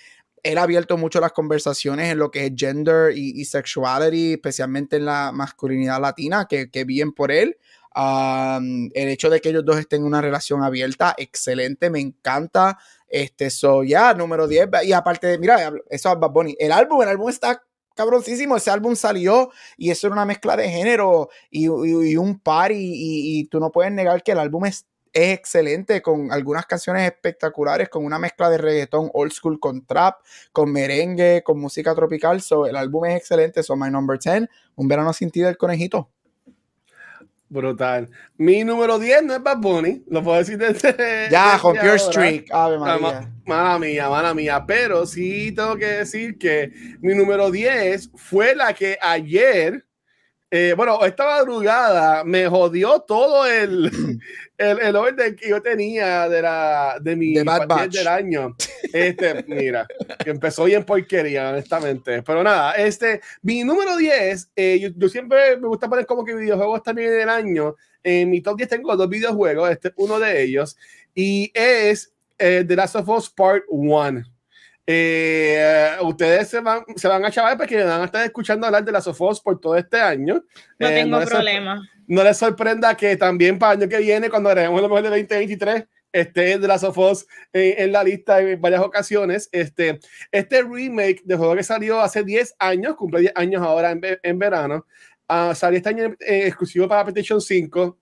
él 0.43 0.59
ha 0.59 0.61
abierto 0.61 0.97
mucho 0.97 1.19
las 1.19 1.31
conversaciones 1.31 2.11
en 2.11 2.19
lo 2.19 2.29
que 2.29 2.45
es 2.45 2.51
gender 2.55 3.17
y, 3.17 3.43
sexuality, 3.43 4.33
especialmente 4.33 4.97
en 4.97 5.05
la 5.05 5.31
masculinidad 5.31 5.99
latina, 5.99 6.47
que, 6.47 6.83
bien 6.85 7.11
por 7.11 7.31
él. 7.31 7.57
el 7.95 8.91
hecho 9.09 9.31
de 9.31 9.41
que 9.41 9.49
ellos 9.49 9.65
dos 9.65 9.79
estén 9.79 10.01
en 10.01 10.07
una 10.07 10.21
relación 10.21 10.61
abierta, 10.61 11.15
excelente, 11.17 11.89
me 11.89 11.99
encanta. 11.99 12.77
Este, 13.07 13.49
so, 13.49 13.83
ya, 13.83 14.13
número 14.13 14.47
10. 14.47 14.69
Y 14.83 14.93
aparte, 14.93 15.25
de, 15.25 15.39
mira, 15.39 15.73
eso 15.89 16.13
es 16.13 16.19
Bad 16.19 16.29
Bunny. 16.29 16.55
El 16.59 16.71
álbum, 16.71 17.01
el 17.01 17.09
álbum 17.09 17.29
está 17.29 17.63
cabroncísimo. 17.93 18.57
Ese 18.57 18.71
álbum 18.71 18.95
salió 18.95 19.51
y 19.77 19.91
eso 19.91 20.07
era 20.07 20.13
una 20.13 20.25
mezcla 20.25 20.55
de 20.55 20.69
género 20.69 21.29
y, 21.49 21.67
un 21.67 22.39
par. 22.39 22.71
Y, 22.73 23.47
tú 23.51 23.59
no 23.59 23.71
puedes 23.71 23.91
negar 23.91 24.23
que 24.23 24.31
el 24.31 24.39
álbum 24.39 24.65
es 24.65 24.85
es 25.13 25.31
excelente 25.31 26.01
con 26.01 26.31
algunas 26.31 26.65
canciones 26.65 27.03
espectaculares, 27.03 27.87
con 27.87 28.03
una 28.03 28.17
mezcla 28.17 28.49
de 28.49 28.57
reggaetón 28.57 29.11
old 29.13 29.31
school 29.31 29.59
con 29.59 29.85
trap, 29.85 30.17
con 30.51 30.71
merengue, 30.71 31.43
con 31.43 31.59
música 31.59 31.93
tropical. 31.93 32.41
So, 32.41 32.65
el 32.65 32.75
álbum 32.75 33.05
es 33.05 33.17
excelente. 33.17 33.61
So, 33.61 33.75
my 33.75 33.91
number 33.91 34.17
10, 34.17 34.49
Un 34.75 34.87
verano 34.87 35.13
sin 35.13 35.29
ti 35.29 35.41
del 35.41 35.55
conejito. 35.55 36.09
Brutal. 37.53 38.09
Mi 38.37 38.63
número 38.63 38.97
10 38.97 39.23
no 39.23 39.35
es 39.35 39.43
Bad 39.43 39.59
Bunny, 39.59 40.03
lo 40.09 40.23
puedo 40.23 40.39
decir 40.39 40.57
desde. 40.57 41.27
Ya, 41.31 41.57
con 41.61 41.75
Pure 41.75 41.99
Streak. 41.99 42.51
Ave 42.51 42.79
María. 42.79 43.31
Mala 43.45 43.77
mía, 43.77 44.09
mala 44.09 44.33
mía. 44.33 44.63
Pero 44.65 45.05
sí 45.05 45.51
tengo 45.51 45.75
que 45.75 45.85
decir 45.85 46.37
que 46.37 46.71
mi 47.01 47.13
número 47.13 47.51
10 47.51 48.11
fue 48.15 48.55
la 48.55 48.73
que 48.73 48.97
ayer 48.99 49.85
Eh, 50.55 50.75
bueno, 50.77 51.03
esta 51.03 51.25
madrugada 51.25 52.23
me 52.23 52.47
jodió 52.47 52.99
todo 52.99 53.47
el, 53.47 53.89
el, 54.59 54.79
el 54.81 54.95
orden 54.95 55.35
que 55.35 55.49
yo 55.49 55.59
tenía 55.63 56.29
de, 56.29 56.43
la, 56.43 56.99
de 57.01 57.15
mi 57.15 57.33
de 57.33 57.43
del 57.89 58.07
año. 58.07 58.55
Este, 58.93 59.43
mira, 59.47 59.87
que 60.23 60.29
empezó 60.29 60.65
bien 60.65 60.83
porquería, 60.83 61.49
honestamente. 61.49 62.21
Pero 62.21 62.43
nada, 62.43 62.73
este, 62.73 63.21
mi 63.41 63.63
número 63.63 63.97
10, 63.97 64.51
eh, 64.55 64.77
yo, 64.79 64.89
yo, 64.95 65.09
siempre 65.09 65.57
me 65.57 65.67
gusta 65.67 65.89
poner 65.89 66.05
como 66.05 66.23
que 66.23 66.35
videojuegos 66.35 66.83
también 66.83 67.11
en 67.11 67.21
el 67.21 67.29
año. 67.29 67.75
En 68.03 68.29
mi 68.29 68.39
top 68.39 68.57
10 68.57 68.69
tengo 68.69 68.95
dos 68.95 69.09
videojuegos, 69.09 69.71
este 69.71 69.87
es 69.87 69.93
uno 69.97 70.19
de 70.19 70.43
ellos, 70.43 70.77
y 71.15 71.51
es 71.55 72.13
eh, 72.37 72.63
The 72.67 72.75
Last 72.75 72.95
of 72.97 73.09
Us 73.09 73.27
Part 73.31 73.63
1. 73.69 74.23
Eh, 74.85 75.95
ustedes 76.01 76.49
se 76.49 76.59
van, 76.59 76.83
se 76.95 77.07
van 77.07 77.23
a 77.23 77.31
chavar 77.31 77.57
porque 77.57 77.81
van 77.83 78.01
a 78.01 78.05
estar 78.05 78.25
escuchando 78.25 78.65
hablar 78.67 78.83
de 78.83 78.91
las 78.91 79.05
Sofos 79.05 79.39
por 79.39 79.59
todo 79.59 79.77
este 79.77 79.99
año. 79.99 80.43
No 80.77 80.87
eh, 80.87 80.93
tengo 80.93 81.21
problema. 81.21 81.81
No 82.05 82.23
les 82.23 82.37
sorprenda 82.37 82.95
que 82.95 83.15
también 83.15 83.57
para 83.57 83.73
el 83.73 83.81
año 83.81 83.89
que 83.89 83.99
viene, 83.99 84.29
cuando 84.29 84.49
haremos 84.49 84.81
lo 84.81 84.89
mejor 84.89 85.03
de 85.03 85.09
2023, 85.09 85.85
esté 86.11 86.59
de 86.59 86.67
las 86.67 86.81
Sofos 86.81 87.25
en, 87.53 87.83
en, 87.83 87.91
la 87.93 88.03
lista 88.03 88.41
en 88.41 88.59
varias 88.59 88.81
ocasiones. 88.81 89.47
Este, 89.51 89.99
este 90.31 90.61
remake 90.63 91.21
de 91.23 91.37
juego 91.37 91.55
que 91.55 91.63
salió 91.63 92.01
hace 92.01 92.23
10 92.23 92.55
años, 92.59 92.95
cumple 92.95 93.21
10 93.21 93.33
años 93.35 93.61
ahora 93.61 93.91
en, 93.91 94.01
en 94.21 94.39
verano, 94.39 94.85
uh, 95.29 95.55
salió 95.55 95.77
este 95.77 95.89
año 95.89 96.15
eh, 96.19 96.47
exclusivo 96.47 96.87
para 96.89 97.05
PlayStation 97.05 97.39
5 97.39 97.97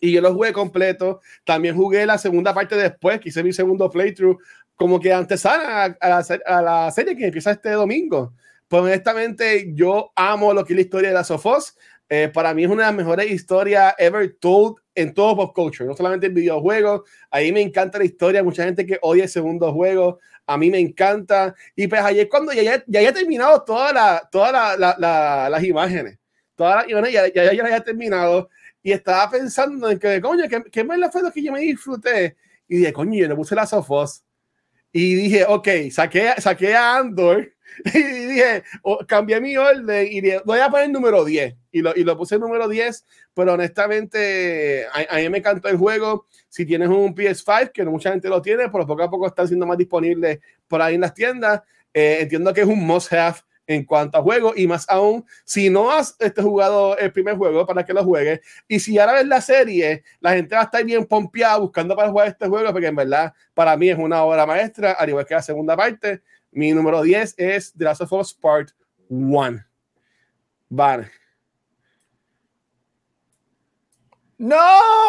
y 0.00 0.10
yo 0.10 0.20
lo 0.20 0.34
jugué 0.34 0.52
completo. 0.52 1.20
También 1.44 1.76
jugué 1.76 2.04
la 2.04 2.18
segunda 2.18 2.52
parte 2.52 2.74
después, 2.74 3.20
que 3.20 3.28
hice 3.28 3.44
mi 3.44 3.52
segundo 3.52 3.88
playthrough 3.88 4.36
como 4.82 4.98
que 4.98 5.12
antes 5.12 5.46
a, 5.46 5.84
a, 5.84 6.08
la, 6.08 6.26
a 6.44 6.60
la 6.60 6.90
serie 6.90 7.16
que 7.16 7.26
empieza 7.26 7.52
este 7.52 7.70
domingo. 7.70 8.34
Pues 8.66 8.82
honestamente, 8.82 9.70
yo 9.74 10.10
amo 10.16 10.52
lo 10.52 10.64
que 10.64 10.72
es 10.72 10.76
la 10.76 10.82
historia 10.82 11.08
de 11.10 11.14
la 11.14 11.22
Sofos. 11.22 11.76
Eh, 12.08 12.32
para 12.34 12.52
mí 12.52 12.64
es 12.64 12.68
una 12.68 12.82
de 12.82 12.88
las 12.88 12.96
mejores 12.96 13.30
historias 13.30 13.94
ever 13.96 14.36
told 14.40 14.78
en 14.96 15.14
todo 15.14 15.36
pop 15.36 15.54
culture, 15.54 15.88
no 15.88 15.94
solamente 15.94 16.26
en 16.26 16.34
videojuegos. 16.34 17.08
Ahí 17.30 17.52
me 17.52 17.60
encanta 17.60 17.98
la 17.98 18.06
historia. 18.06 18.42
Mucha 18.42 18.64
gente 18.64 18.84
que 18.84 18.98
odia 19.02 19.22
el 19.22 19.28
segundo 19.28 19.72
juego, 19.72 20.18
a 20.48 20.58
mí 20.58 20.68
me 20.68 20.80
encanta. 20.80 21.54
Y 21.76 21.86
pues 21.86 22.02
ayer, 22.02 22.28
cuando 22.28 22.52
ya, 22.52 22.64
ya, 22.64 22.82
ya 22.84 22.98
haya 22.98 23.12
terminado 23.12 23.62
todas 23.62 23.94
la, 23.94 24.28
toda 24.32 24.50
la, 24.76 24.96
la, 24.98 25.48
las 25.48 25.62
imágenes, 25.62 26.18
todas 26.56 26.78
las 26.78 26.88
imágenes, 26.88 27.12
ya, 27.12 27.28
ya, 27.32 27.52
ya, 27.52 27.68
ya 27.68 27.84
terminado. 27.84 28.50
Y 28.82 28.90
estaba 28.90 29.30
pensando 29.30 29.88
en 29.88 30.00
que, 30.00 30.20
coño, 30.20 30.42
¿qué, 30.48 30.60
qué 30.72 30.82
más 30.82 30.98
fue 31.12 31.22
lo 31.22 31.30
que 31.30 31.40
yo 31.40 31.52
me 31.52 31.60
disfruté? 31.60 32.36
Y 32.66 32.78
dije, 32.78 32.92
coño, 32.92 33.14
yo 33.14 33.28
le 33.28 33.36
puse 33.36 33.54
la 33.54 33.64
Sofos 33.64 34.24
y 34.92 35.14
dije, 35.14 35.44
ok, 35.48 35.68
saqué, 35.90 36.34
saqué 36.38 36.74
a 36.74 36.98
Andor 36.98 37.52
y 37.94 37.98
dije, 37.98 38.62
oh, 38.82 38.98
cambié 39.06 39.40
mi 39.40 39.56
orden 39.56 40.06
y 40.10 40.20
dije, 40.20 40.42
voy 40.44 40.60
a 40.60 40.68
poner 40.68 40.86
el 40.86 40.92
número 40.92 41.24
10 41.24 41.56
y 41.72 41.80
lo, 41.80 41.96
y 41.96 42.04
lo 42.04 42.16
puse 42.18 42.34
el 42.34 42.42
número 42.42 42.68
10, 42.68 43.06
pero 43.34 43.54
honestamente 43.54 44.86
a, 44.86 45.16
a, 45.16 45.18
mí 45.18 45.28
me 45.30 45.38
encantó 45.38 45.68
el 45.68 45.78
juego. 45.78 46.26
Si 46.50 46.66
tienes 46.66 46.88
un 46.88 47.14
PS5, 47.14 47.72
que 47.72 47.84
no 47.84 47.90
mucha 47.90 48.10
gente 48.10 48.28
lo 48.28 48.42
tiene, 48.42 48.68
pero 48.68 48.86
poco 48.86 49.02
a 49.02 49.10
poco 49.10 49.26
están 49.26 49.48
siendo 49.48 49.66
más 49.66 49.78
disponibles 49.78 50.40
por 50.68 50.82
ahí 50.82 50.96
en 50.96 51.00
las 51.00 51.14
tiendas, 51.14 51.62
eh, 51.94 52.18
entiendo 52.20 52.52
que 52.52 52.60
es 52.60 52.66
un 52.66 52.86
must 52.86 53.12
have 53.12 53.38
en 53.66 53.84
cuanto 53.84 54.18
a 54.18 54.22
juego 54.22 54.52
y 54.56 54.66
más 54.66 54.86
aún 54.88 55.24
si 55.44 55.70
no 55.70 55.90
has 55.90 56.16
este, 56.18 56.42
jugado 56.42 56.96
el 56.98 57.12
primer 57.12 57.36
juego 57.36 57.66
para 57.66 57.84
que 57.84 57.92
lo 57.92 58.04
juegues 58.04 58.40
y 58.66 58.80
si 58.80 58.98
ahora 58.98 59.14
ves 59.14 59.26
la 59.26 59.40
serie 59.40 60.02
la 60.20 60.32
gente 60.32 60.54
va 60.54 60.62
a 60.62 60.64
estar 60.64 60.84
bien 60.84 61.06
pompeada 61.06 61.58
buscando 61.58 61.94
para 61.94 62.10
jugar 62.10 62.28
este 62.28 62.48
juego 62.48 62.72
porque 62.72 62.88
en 62.88 62.96
verdad 62.96 63.32
para 63.54 63.76
mí 63.76 63.88
es 63.88 63.98
una 63.98 64.22
obra 64.24 64.46
maestra 64.46 64.92
al 64.92 65.08
igual 65.08 65.26
que 65.26 65.34
la 65.34 65.42
segunda 65.42 65.76
parte 65.76 66.22
mi 66.50 66.72
número 66.72 67.02
10 67.02 67.34
es 67.38 67.72
The 67.74 67.84
Last 67.84 68.00
of 68.02 68.12
Us 68.12 68.34
Part 68.34 68.70
1 69.08 69.64
vale 70.68 71.10
¡No! 74.42 74.56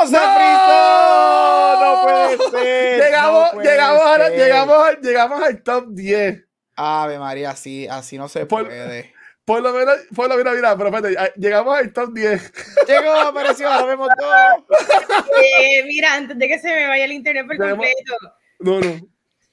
¡Se 0.06 0.16
frizó! 0.16 1.80
¡No 1.82 2.04
puede 2.04 2.38
ser! 2.52 3.04
Llegamos, 3.04 3.46
no 3.46 3.52
puede 3.54 3.72
llegamos, 3.72 4.04
ser. 4.04 4.22
A, 4.22 4.30
llegamos, 4.30 4.98
llegamos 5.02 5.42
al 5.42 5.64
top 5.64 5.86
10. 5.90 6.48
Ave 6.76 7.20
María, 7.20 7.52
así, 7.52 7.88
así 7.88 8.18
no 8.18 8.28
se 8.30 8.46
por, 8.46 8.66
puede. 8.66 9.14
Por 9.46 9.62
lo 9.62 9.74
menos, 9.74 9.96
por 10.16 10.30
lo 10.30 10.38
menos, 10.38 10.56
mira, 10.56 10.78
pero 10.78 10.90
espérate, 10.96 11.34
llegamos 11.38 11.78
al 11.78 11.92
top 11.92 12.14
10. 12.14 12.54
Llegó, 12.88 13.14
apareció, 13.14 13.70
ahora 13.70 13.86
vemos 13.88 14.10
todo. 14.18 14.66
Eh, 15.44 15.84
mira, 15.86 16.14
antes 16.14 16.38
de 16.38 16.48
que 16.48 16.60
se 16.60 16.68
me 16.74 16.88
vaya 16.88 17.06
el 17.06 17.12
internet 17.12 17.46
por 17.48 17.58
completo. 17.58 18.16
No, 18.60 18.80
no. 18.80 19.08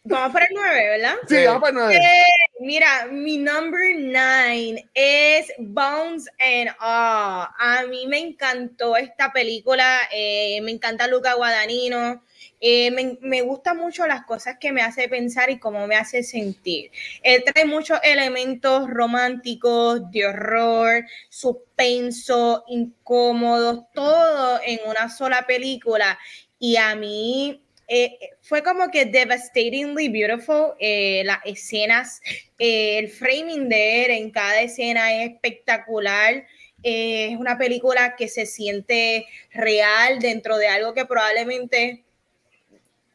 Vamos 0.05 0.33
para 0.33 0.47
el 0.47 0.53
9, 0.55 0.89
¿verdad? 0.91 1.15
Sí, 1.29 1.37
Sí. 1.37 1.45
vamos 1.47 1.61
para 1.61 1.71
el 1.71 1.75
9. 1.75 1.97
Eh, 1.97 2.23
mira, 2.61 3.07
mi 3.11 3.39
number 3.39 3.95
9 3.99 4.89
es 4.95 5.53
Bones 5.59 6.29
and 6.39 6.71
All. 6.81 7.49
A 7.59 7.85
mí 7.89 8.07
me 8.07 8.19
encantó 8.19 8.97
esta 8.97 9.33
película, 9.33 10.01
eh, 10.13 10.61
me 10.63 10.71
encanta 10.71 11.07
Luca 11.07 11.35
Guadagnino. 11.35 12.23
Eh, 12.61 12.91
me, 12.91 13.19
me 13.21 13.43
gustan 13.43 13.79
mucho 13.79 14.07
las 14.07 14.25
cosas 14.25 14.59
que 14.59 14.73
me 14.73 14.83
hace 14.83 15.09
pensar 15.09 15.51
y 15.51 15.59
cómo 15.59 15.87
me 15.87 15.97
hace 15.97 16.23
sentir. 16.23 16.91
Él 17.23 17.43
trae 17.45 17.65
muchos 17.65 17.99
elementos 18.03 18.89
románticos, 18.89 20.11
de 20.11 20.27
horror, 20.27 21.07
suspenso, 21.29 22.65
incómodos, 22.69 23.85
todo 23.95 24.61
en 24.65 24.81
una 24.87 25.09
sola 25.09 25.47
película. 25.47 26.19
Y 26.59 26.77
a 26.77 26.95
mí 26.95 27.63
eh, 27.93 28.17
fue 28.41 28.63
como 28.63 28.89
que 28.91 29.07
devastatingly 29.07 30.09
beautiful. 30.09 30.75
Eh, 30.79 31.23
las 31.25 31.39
escenas, 31.45 32.21
eh, 32.59 32.99
el 32.99 33.09
framing 33.09 33.69
de 33.69 34.05
él 34.05 34.11
en 34.13 34.31
cada 34.31 34.61
escena 34.61 35.13
es 35.13 35.33
espectacular. 35.33 36.47
Eh, 36.85 37.33
es 37.33 37.37
una 37.37 37.59
película 37.59 38.15
que 38.17 38.29
se 38.29 38.47
siente 38.47 39.27
real 39.53 40.21
dentro 40.21 40.57
de 40.57 40.69
algo 40.69 40.95
que 40.95 41.05
probablemente 41.05 42.05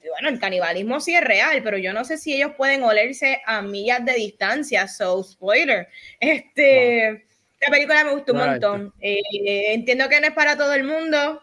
bueno, 0.10 0.30
el 0.30 0.40
canibalismo 0.40 1.00
sí 1.00 1.16
es 1.16 1.22
real, 1.22 1.62
pero 1.64 1.78
yo 1.78 1.94
no 1.94 2.06
sé 2.06 2.18
si 2.18 2.34
ellos 2.34 2.52
pueden 2.58 2.84
olerse 2.84 3.42
a 3.46 3.62
millas 3.62 4.04
de 4.06 4.14
distancia, 4.14 4.88
so 4.88 5.24
spoiler. 5.24 5.88
Este, 6.20 7.12
wow. 7.12 7.22
la 7.62 7.70
película 7.72 8.04
me 8.04 8.12
gustó 8.12 8.34
un 8.34 8.40
right. 8.40 8.50
montón. 8.52 8.94
Eh, 9.02 9.74
entiendo 9.74 10.10
que 10.10 10.20
no 10.20 10.28
es 10.28 10.34
para 10.34 10.58
todo 10.58 10.74
el 10.74 10.84
mundo. 10.84 11.42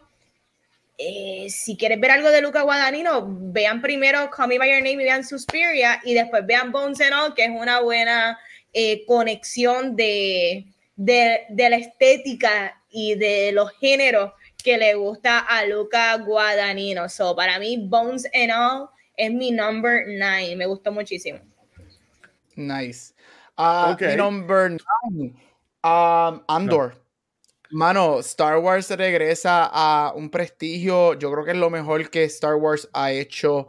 Eh, 0.97 1.47
si 1.49 1.75
quieres 1.75 1.99
ver 1.99 2.11
algo 2.11 2.29
de 2.29 2.41
Luca 2.41 2.61
Guadagnino, 2.61 3.25
vean 3.27 3.81
primero 3.81 4.29
Call 4.29 4.47
Me 4.47 4.59
By 4.59 4.69
Your 4.69 4.77
Name 4.77 4.91
y 4.91 5.05
vean 5.05 5.23
Suspiria 5.23 5.99
y 6.03 6.13
después 6.13 6.45
vean 6.45 6.71
Bones 6.71 7.01
and 7.01 7.13
All, 7.13 7.33
que 7.33 7.45
es 7.45 7.49
una 7.49 7.81
buena 7.81 8.39
eh, 8.73 9.03
conexión 9.05 9.95
de, 9.95 10.65
de, 10.95 11.41
de 11.49 11.69
la 11.69 11.77
estética 11.77 12.81
y 12.89 13.15
de 13.15 13.51
los 13.51 13.71
géneros 13.79 14.33
que 14.63 14.77
le 14.77 14.95
gusta 14.95 15.39
a 15.39 15.65
Luca 15.65 16.17
Guadagnino. 16.17 17.09
So, 17.09 17.35
para 17.35 17.59
mí, 17.59 17.77
Bones 17.87 18.25
and 18.33 18.51
All 18.51 18.89
es 19.17 19.31
mi 19.31 19.51
number 19.51 20.07
nine. 20.07 20.55
Me 20.55 20.65
gustó 20.65 20.91
muchísimo. 20.91 21.39
Nice. 22.55 23.13
Uh, 23.57 23.91
okay. 23.93 24.09
Mi 24.09 24.15
number 24.15 24.69
nine, 24.69 25.35
um, 25.83 26.41
Andor. 26.47 26.93
No. 26.95 27.03
Mano, 27.71 28.19
Star 28.19 28.59
Wars 28.59 28.89
regresa 28.91 29.69
a 29.71 30.13
un 30.15 30.29
prestigio. 30.29 31.17
Yo 31.17 31.31
creo 31.31 31.43
que 31.43 31.51
es 31.51 31.57
lo 31.57 31.71
mejor 31.71 32.07
que 32.09 32.23
Star 32.25 32.55
Wars 32.55 32.87
ha 32.93 33.11
hecho 33.11 33.67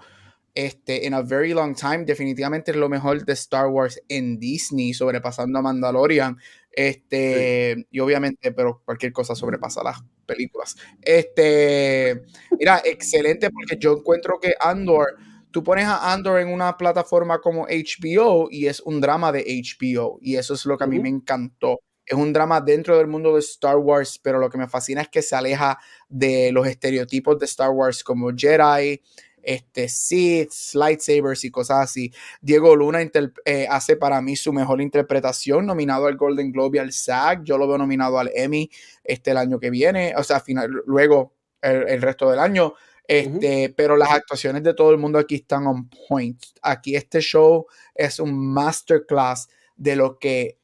este, 0.54 1.06
en 1.06 1.14
a 1.14 1.22
very 1.22 1.54
long 1.54 1.74
time. 1.74 2.04
Definitivamente 2.04 2.70
es 2.70 2.76
lo 2.76 2.90
mejor 2.90 3.24
de 3.24 3.32
Star 3.32 3.68
Wars 3.68 3.98
en 4.08 4.38
Disney, 4.38 4.92
sobrepasando 4.92 5.58
a 5.58 5.62
Mandalorian. 5.62 6.36
Este, 6.70 7.74
sí. 7.76 7.86
y 7.92 8.00
obviamente, 8.00 8.52
pero 8.52 8.82
cualquier 8.84 9.12
cosa 9.12 9.34
sobrepasa 9.34 9.82
las 9.82 10.02
películas. 10.24 10.76
Este, 11.02 12.22
mira, 12.58 12.80
excelente 12.84 13.50
porque 13.50 13.76
yo 13.78 13.96
encuentro 13.98 14.38
que 14.40 14.54
Andor, 14.60 15.16
tú 15.50 15.62
pones 15.62 15.86
a 15.86 16.12
Andor 16.12 16.40
en 16.40 16.48
una 16.48 16.76
plataforma 16.76 17.40
como 17.40 17.66
HBO 17.66 18.48
y 18.50 18.66
es 18.66 18.80
un 18.80 19.00
drama 19.00 19.32
de 19.32 19.44
HBO 19.44 20.18
y 20.20 20.36
eso 20.36 20.54
es 20.54 20.66
lo 20.66 20.76
que 20.76 20.84
a 20.84 20.86
mí 20.86 20.96
uh 20.96 21.00
-huh. 21.00 21.02
me 21.02 21.08
encantó. 21.10 21.80
Es 22.06 22.18
un 22.18 22.32
drama 22.32 22.60
dentro 22.60 22.98
del 22.98 23.06
mundo 23.06 23.32
de 23.34 23.40
Star 23.40 23.76
Wars, 23.76 24.20
pero 24.22 24.38
lo 24.38 24.50
que 24.50 24.58
me 24.58 24.68
fascina 24.68 25.00
es 25.00 25.08
que 25.08 25.22
se 25.22 25.36
aleja 25.36 25.78
de 26.08 26.52
los 26.52 26.66
estereotipos 26.66 27.38
de 27.38 27.46
Star 27.46 27.70
Wars 27.70 28.04
como 28.04 28.30
Jedi, 28.36 29.00
este, 29.44 29.88
Sith, 29.88 30.52
lightsabers 30.74 31.44
y 31.44 31.50
cosas 31.50 31.78
así. 31.84 32.12
Diego 32.40 32.74
Luna 32.76 33.00
eh, 33.44 33.66
hace 33.68 33.96
para 33.96 34.20
mí 34.20 34.36
su 34.36 34.52
mejor 34.52 34.80
interpretación, 34.80 35.66
nominado 35.66 36.06
al 36.06 36.16
Golden 36.16 36.52
Globe 36.52 36.78
y 36.78 36.80
al 36.80 36.92
SAG. 36.92 37.44
Yo 37.44 37.58
lo 37.58 37.68
veo 37.68 37.78
nominado 37.78 38.18
al 38.18 38.30
Emmy 38.34 38.70
este, 39.02 39.30
el 39.32 39.36
año 39.36 39.58
que 39.58 39.70
viene, 39.70 40.14
o 40.16 40.22
sea, 40.22 40.40
final, 40.40 40.70
luego 40.86 41.32
el, 41.62 41.88
el 41.88 42.02
resto 42.02 42.30
del 42.30 42.40
año. 42.40 42.74
Este, 43.06 43.66
uh 43.66 43.68
-huh. 43.68 43.74
Pero 43.76 43.96
las 43.96 44.10
actuaciones 44.10 44.62
de 44.62 44.74
todo 44.74 44.90
el 44.90 44.98
mundo 44.98 45.18
aquí 45.18 45.34
están 45.36 45.66
on 45.66 45.90
point. 46.08 46.42
Aquí 46.62 46.96
este 46.96 47.20
show 47.20 47.66
es 47.94 48.18
un 48.18 48.34
masterclass 48.34 49.48
de 49.76 49.96
lo 49.96 50.18
que 50.18 50.58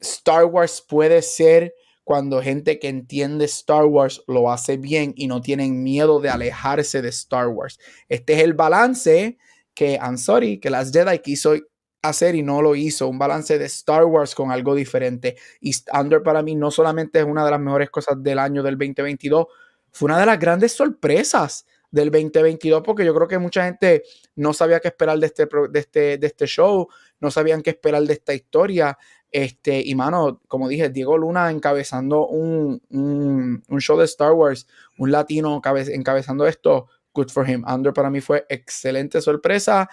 Star 0.00 0.44
Wars 0.46 0.84
puede 0.86 1.22
ser 1.22 1.74
cuando 2.04 2.42
gente 2.42 2.78
que 2.78 2.88
entiende 2.88 3.44
Star 3.44 3.84
Wars 3.84 4.22
lo 4.26 4.50
hace 4.50 4.76
bien 4.76 5.12
y 5.16 5.28
no 5.28 5.40
tienen 5.40 5.82
miedo 5.82 6.20
de 6.20 6.30
alejarse 6.30 7.02
de 7.02 7.08
Star 7.10 7.48
Wars. 7.48 7.78
Este 8.08 8.34
es 8.34 8.42
el 8.42 8.54
balance 8.54 9.38
que, 9.74 9.94
I'm 9.94 10.18
sorry, 10.18 10.58
que 10.58 10.70
las 10.70 10.92
Jedi 10.92 11.18
quiso 11.20 11.54
hacer 12.02 12.34
y 12.34 12.42
no 12.42 12.60
lo 12.60 12.74
hizo. 12.74 13.08
Un 13.08 13.18
balance 13.18 13.58
de 13.58 13.64
Star 13.66 14.04
Wars 14.04 14.34
con 14.34 14.50
algo 14.50 14.74
diferente. 14.74 15.36
Y 15.60 15.72
Under 15.98 16.22
para 16.22 16.42
mí 16.42 16.54
no 16.54 16.70
solamente 16.70 17.20
es 17.20 17.24
una 17.24 17.44
de 17.44 17.50
las 17.52 17.60
mejores 17.60 17.90
cosas 17.90 18.22
del 18.22 18.38
año 18.38 18.62
del 18.62 18.76
2022, 18.76 19.46
fue 19.92 20.06
una 20.06 20.18
de 20.18 20.26
las 20.26 20.38
grandes 20.38 20.72
sorpresas 20.72 21.66
del 21.90 22.10
2022 22.10 22.82
porque 22.82 23.04
yo 23.04 23.14
creo 23.14 23.28
que 23.28 23.38
mucha 23.38 23.66
gente 23.66 24.02
no 24.34 24.54
sabía 24.54 24.80
qué 24.80 24.88
esperar 24.88 25.18
de 25.18 25.26
este, 25.26 25.46
de 25.70 25.78
este, 25.78 26.18
de 26.18 26.26
este 26.26 26.46
show, 26.46 26.88
no 27.20 27.30
sabían 27.30 27.62
qué 27.62 27.70
esperar 27.70 28.02
de 28.02 28.14
esta 28.14 28.32
historia. 28.34 28.98
Este, 29.32 29.80
y 29.80 29.94
mano, 29.94 30.42
como 30.46 30.68
dije, 30.68 30.90
Diego 30.90 31.16
Luna 31.16 31.50
encabezando 31.50 32.26
un, 32.26 32.82
un, 32.90 33.80
show 33.80 33.98
de 33.98 34.04
Star 34.04 34.32
Wars, 34.32 34.68
un 34.98 35.10
latino 35.10 35.60
encabezando 35.64 36.46
esto, 36.46 36.88
good 37.14 37.30
for 37.30 37.48
him. 37.48 37.64
Under 37.66 37.94
para 37.94 38.10
mí 38.10 38.20
fue 38.20 38.44
excelente 38.50 39.22
sorpresa, 39.22 39.88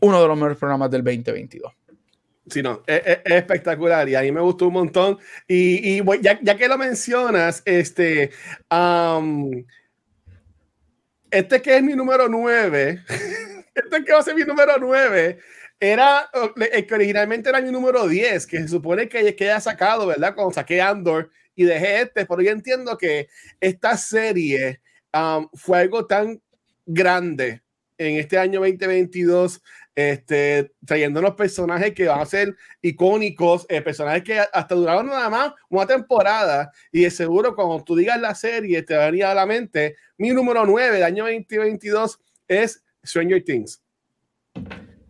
uno 0.00 0.22
de 0.22 0.28
los 0.28 0.36
mejores 0.36 0.56
programas 0.56 0.90
del 0.90 1.02
2022. 1.02 1.72
Sí, 2.48 2.62
no, 2.62 2.82
es, 2.86 3.18
espectacular 3.24 4.08
y 4.08 4.14
a 4.14 4.22
mí 4.22 4.30
me 4.30 4.40
gustó 4.40 4.68
un 4.68 4.74
montón. 4.74 5.18
Y, 5.48 5.98
y 5.98 6.04
ya, 6.20 6.38
ya, 6.40 6.56
que 6.56 6.68
lo 6.68 6.78
mencionas, 6.78 7.62
este, 7.64 8.30
este 11.30 11.60
que 11.62 11.76
es 11.76 11.82
mi 11.82 11.94
número 11.94 12.28
9, 12.28 13.02
este 13.74 14.04
que 14.04 14.12
va 14.12 14.20
a 14.20 14.22
ser 14.22 14.36
mi 14.36 14.44
número 14.44 14.74
9, 14.78 15.40
era 15.78 16.30
el 16.72 16.86
que 16.86 16.94
originalmente 16.94 17.48
era 17.48 17.60
mi 17.60 17.70
número 17.70 18.08
10, 18.08 18.46
que 18.46 18.58
se 18.60 18.68
supone 18.68 19.08
que, 19.08 19.34
que 19.36 19.44
haya 19.44 19.60
sacado, 19.60 20.06
¿verdad? 20.06 20.34
Cuando 20.34 20.54
saqué 20.54 20.80
Andor 20.80 21.30
y 21.54 21.64
dejé 21.64 22.02
este, 22.02 22.26
pero 22.26 22.42
yo 22.42 22.50
entiendo 22.50 22.96
que 22.96 23.28
esta 23.60 23.96
serie 23.96 24.80
fue 25.54 25.78
algo 25.78 26.06
tan 26.06 26.40
grande 26.84 27.62
en 27.98 28.18
este 28.18 28.36
año 28.38 28.60
2022, 28.60 29.62
este, 29.94 30.72
trayéndonos 30.84 31.34
personajes 31.34 31.94
que 31.94 32.06
van 32.06 32.20
a 32.20 32.26
ser 32.26 32.54
icónicos, 32.82 33.64
eh, 33.70 33.80
personajes 33.80 34.22
que 34.22 34.38
hasta 34.38 34.74
duraron 34.74 35.06
nada 35.06 35.30
más 35.30 35.52
una 35.70 35.86
temporada 35.86 36.70
y 36.92 37.02
de 37.02 37.10
seguro 37.10 37.54
cuando 37.54 37.82
tú 37.82 37.96
digas 37.96 38.20
la 38.20 38.34
serie 38.34 38.82
te 38.82 38.94
va 38.94 39.06
a 39.06 39.34
la 39.34 39.46
mente, 39.46 39.96
mi 40.18 40.30
número 40.30 40.66
9 40.66 40.96
del 40.96 41.04
año 41.04 41.24
2022 41.24 42.20
es 42.46 42.84
Stranger 43.02 43.42
Things. 43.42 43.80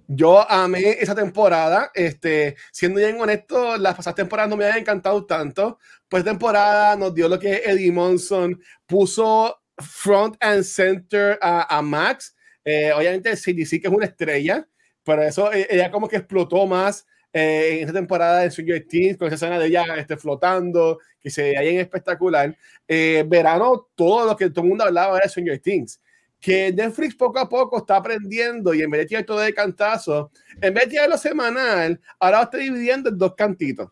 Yo 0.09 0.49
amé 0.51 0.97
esa 1.01 1.15
temporada, 1.15 1.91
este, 1.95 2.57
siendo 2.73 3.01
bien 3.01 3.21
honesto, 3.21 3.77
las 3.77 3.95
pasadas 3.95 4.15
temporadas 4.17 4.49
no 4.49 4.57
me 4.57 4.65
habían 4.65 4.81
encantado 4.81 5.27
tanto, 5.27 5.79
pues 6.09 6.25
temporada 6.25 6.95
nos 6.97 7.15
dio 7.15 7.29
lo 7.29 7.39
que 7.39 7.63
Eddie 7.65 7.91
Monson 7.91 8.61
puso 8.87 9.61
front 9.79 10.37
and 10.41 10.63
center 10.63 11.39
a, 11.43 11.83
Max, 11.83 12.37
eh, 12.65 12.93
obviamente 12.93 13.37
CDC 13.37 13.81
que 13.81 13.89
es 13.89 13.93
una 13.93 14.07
estrella, 14.07 14.67
pero 15.03 15.23
eso 15.23 15.53
eh, 15.53 15.67
ella 15.71 15.91
como 15.91 16.09
que 16.09 16.17
explotó 16.17 16.67
más 16.67 17.07
eh, 17.39 17.75
en 17.75 17.81
esta 17.81 17.93
temporada 17.93 18.41
de 18.41 18.51
Stranger 18.51 18.87
Things, 18.89 19.19
con 19.19 19.27
esa 19.27 19.35
escena 19.35 19.59
de 19.59 19.67
ella 19.67 19.85
este, 19.99 20.17
flotando, 20.17 20.99
que 21.21 21.29
se 21.29 21.43
veía 21.43 21.61
bien 21.61 21.79
espectacular. 21.79 22.57
Eh, 22.89 23.25
verano, 23.29 23.89
todo 23.95 24.25
lo 24.27 24.37
que 24.37 24.49
todo 24.49 24.63
el 24.63 24.71
mundo 24.71 24.85
hablaba 24.85 25.19
de 25.19 25.29
Stranger 25.29 25.59
Things. 25.59 26.01
Que 26.47 26.73
Netflix 26.73 27.17
poco 27.17 27.41
a 27.41 27.49
poco 27.49 27.79
está 27.79 27.97
aprendiendo 27.97 28.73
y 28.73 28.83
en 28.83 28.91
vez 28.91 29.01
de 29.01 29.07
tirar 29.07 29.25
todo 29.25 29.41
de 29.41 29.53
cantazo, 29.53 30.31
en 30.61 30.73
vez 30.73 30.85
de 30.85 30.91
tirarlo 30.91 31.19
semanal, 31.19 32.01
ahora 32.21 32.39
lo 32.39 32.45
está 32.45 32.59
dividiendo 32.59 33.09
en 33.09 33.19
dos 33.19 33.35
cantitos. 33.35 33.91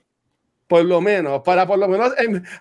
Por 0.68 0.84
lo 0.84 1.00
menos, 1.00 1.42
para 1.42 1.66
por 1.66 1.78
lo 1.78 1.88
menos, 1.88 2.12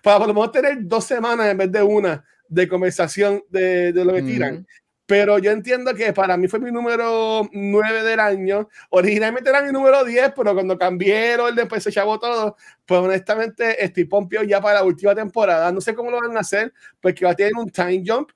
para 0.01 0.17
por 0.17 0.27
lo 0.27 0.33
menos 0.33 0.51
tener 0.51 0.77
dos 0.81 1.05
semanas 1.05 1.47
en 1.47 1.57
vez 1.57 1.71
de 1.71 1.83
una 1.83 2.25
de 2.47 2.67
conversación 2.67 3.43
de, 3.49 3.93
de 3.93 4.05
lo 4.05 4.13
que 4.13 4.23
tiran 4.23 4.65
pero 5.05 5.37
yo 5.37 5.51
entiendo 5.51 5.93
que 5.93 6.13
para 6.13 6.37
mí 6.37 6.47
fue 6.47 6.59
mi 6.59 6.71
número 6.71 7.47
9 7.51 8.03
del 8.03 8.19
año. 8.19 8.69
Originalmente 8.89 9.49
era 9.49 9.61
mi 9.61 9.71
número 9.71 10.03
10, 10.03 10.31
pero 10.35 10.53
cuando 10.53 10.77
cambié 10.77 11.33
el 11.33 11.55
después 11.55 11.83
se 11.83 11.91
chavó 11.91 12.19
todo, 12.19 12.55
pues 12.85 12.99
honestamente 12.99 13.83
estoy 13.83 14.05
pompio 14.05 14.43
ya 14.43 14.61
para 14.61 14.79
la 14.79 14.83
última 14.83 15.13
temporada. 15.13 15.71
No 15.71 15.81
sé 15.81 15.93
cómo 15.93 16.09
lo 16.09 16.19
van 16.19 16.37
a 16.37 16.39
hacer, 16.39 16.73
porque 17.01 17.25
va 17.25 17.31
a 17.31 17.35
tener 17.35 17.53
un 17.55 17.69
time 17.69 18.03
jump, 18.05 18.31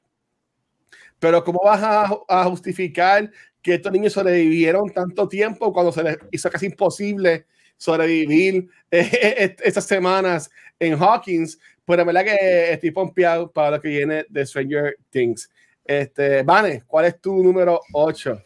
pero 1.20 1.44
¿cómo 1.44 1.60
vas 1.64 1.82
a, 2.28 2.44
justificar 2.46 3.32
que 3.62 3.76
estos 3.76 3.92
niños 3.92 4.14
sobrevivieron 4.14 4.90
tanto 4.92 5.28
tiempo 5.28 5.74
cuando 5.74 5.92
se 5.92 6.04
les 6.04 6.18
hizo 6.32 6.50
casi 6.50 6.68
imposible 6.68 7.46
sobrevivir 7.78 8.68
eh, 8.92 9.56
estas 9.64 9.86
semanas 9.86 10.50
en 10.80 10.94
Hawkins? 10.94 11.60
Pues 11.84 11.98
la 11.98 12.04
verdad 12.04 12.26
que 12.26 12.74
estoy 12.74 12.92
pompeado 12.92 13.52
para 13.52 13.72
lo 13.72 13.82
que 13.82 13.90
viene 13.90 14.26
de 14.30 14.46
Stranger 14.46 14.98
Things. 15.10 15.50
Este, 15.84 16.44
Vane, 16.44 16.84
¿cuál 16.86 17.06
es 17.06 17.22
tu 17.22 17.42
número 17.42 17.80
8? 17.94 18.44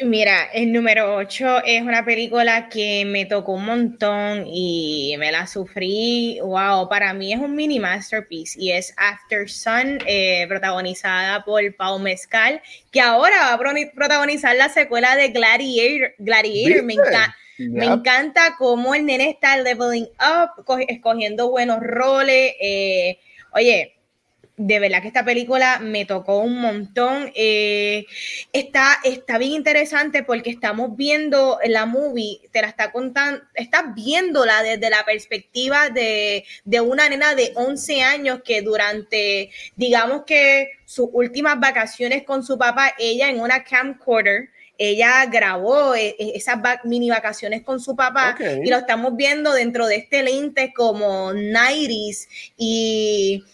Mira, 0.00 0.46
el 0.52 0.72
número 0.72 1.14
8 1.14 1.62
es 1.64 1.82
una 1.82 2.04
película 2.04 2.68
que 2.68 3.04
me 3.06 3.26
tocó 3.26 3.52
un 3.52 3.64
montón 3.64 4.44
y 4.44 5.14
me 5.20 5.30
la 5.30 5.46
sufrí. 5.46 6.40
Wow, 6.42 6.88
para 6.88 7.14
mí 7.14 7.32
es 7.32 7.38
un 7.38 7.54
mini 7.54 7.78
masterpiece 7.78 8.60
y 8.60 8.72
es 8.72 8.92
After 8.96 9.48
Sun, 9.48 10.00
eh, 10.04 10.46
protagonizada 10.48 11.44
por 11.44 11.62
Pau 11.76 12.00
Mezcal, 12.00 12.60
que 12.90 13.00
ahora 13.00 13.36
va 13.38 13.52
a 13.52 13.90
protagonizar 13.94 14.56
la 14.56 14.68
secuela 14.68 15.14
de 15.14 15.28
Gladiator. 15.28 16.14
Gladiator, 16.18 16.82
me 16.82 16.94
encanta. 16.94 17.36
Me 17.56 17.84
encanta 17.84 18.56
cómo 18.58 18.96
el 18.96 19.06
nene 19.06 19.30
está 19.30 19.56
leveling 19.58 20.08
up, 20.18 20.64
escogiendo 20.88 21.50
buenos 21.50 21.78
roles. 21.80 22.54
Eh, 22.60 23.20
oye, 23.52 23.93
de 24.56 24.78
verdad 24.78 25.02
que 25.02 25.08
esta 25.08 25.24
película 25.24 25.80
me 25.80 26.04
tocó 26.04 26.38
un 26.38 26.60
montón. 26.60 27.32
Eh, 27.34 28.06
está, 28.52 28.98
está 29.02 29.38
bien 29.38 29.52
interesante 29.52 30.22
porque 30.22 30.50
estamos 30.50 30.96
viendo 30.96 31.58
la 31.66 31.86
movie, 31.86 32.40
te 32.52 32.62
la 32.62 32.68
está 32.68 32.92
contando, 32.92 33.42
estás 33.54 33.94
viéndola 33.94 34.62
desde 34.62 34.90
la 34.90 35.04
perspectiva 35.04 35.90
de, 35.90 36.44
de 36.64 36.80
una 36.80 37.08
nena 37.08 37.34
de 37.34 37.52
11 37.56 38.02
años 38.02 38.40
que 38.44 38.62
durante, 38.62 39.50
digamos 39.74 40.22
que 40.24 40.68
sus 40.84 41.08
últimas 41.12 41.58
vacaciones 41.58 42.22
con 42.22 42.44
su 42.44 42.56
papá, 42.56 42.94
ella 42.98 43.28
en 43.28 43.40
una 43.40 43.64
camcorder, 43.64 44.50
ella 44.78 45.24
grabó 45.26 45.94
eh, 45.94 46.16
eh, 46.18 46.32
esas 46.34 46.58
mini 46.84 47.10
vacaciones 47.10 47.62
con 47.62 47.80
su 47.80 47.94
papá 47.94 48.36
y 48.40 48.68
lo 48.68 48.78
estamos 48.78 49.16
viendo 49.16 49.52
dentro 49.52 49.86
de 49.86 49.96
este 49.96 50.22
lente 50.22 50.72
como 50.74 51.32
90s 51.32 52.26
y 52.56 53.44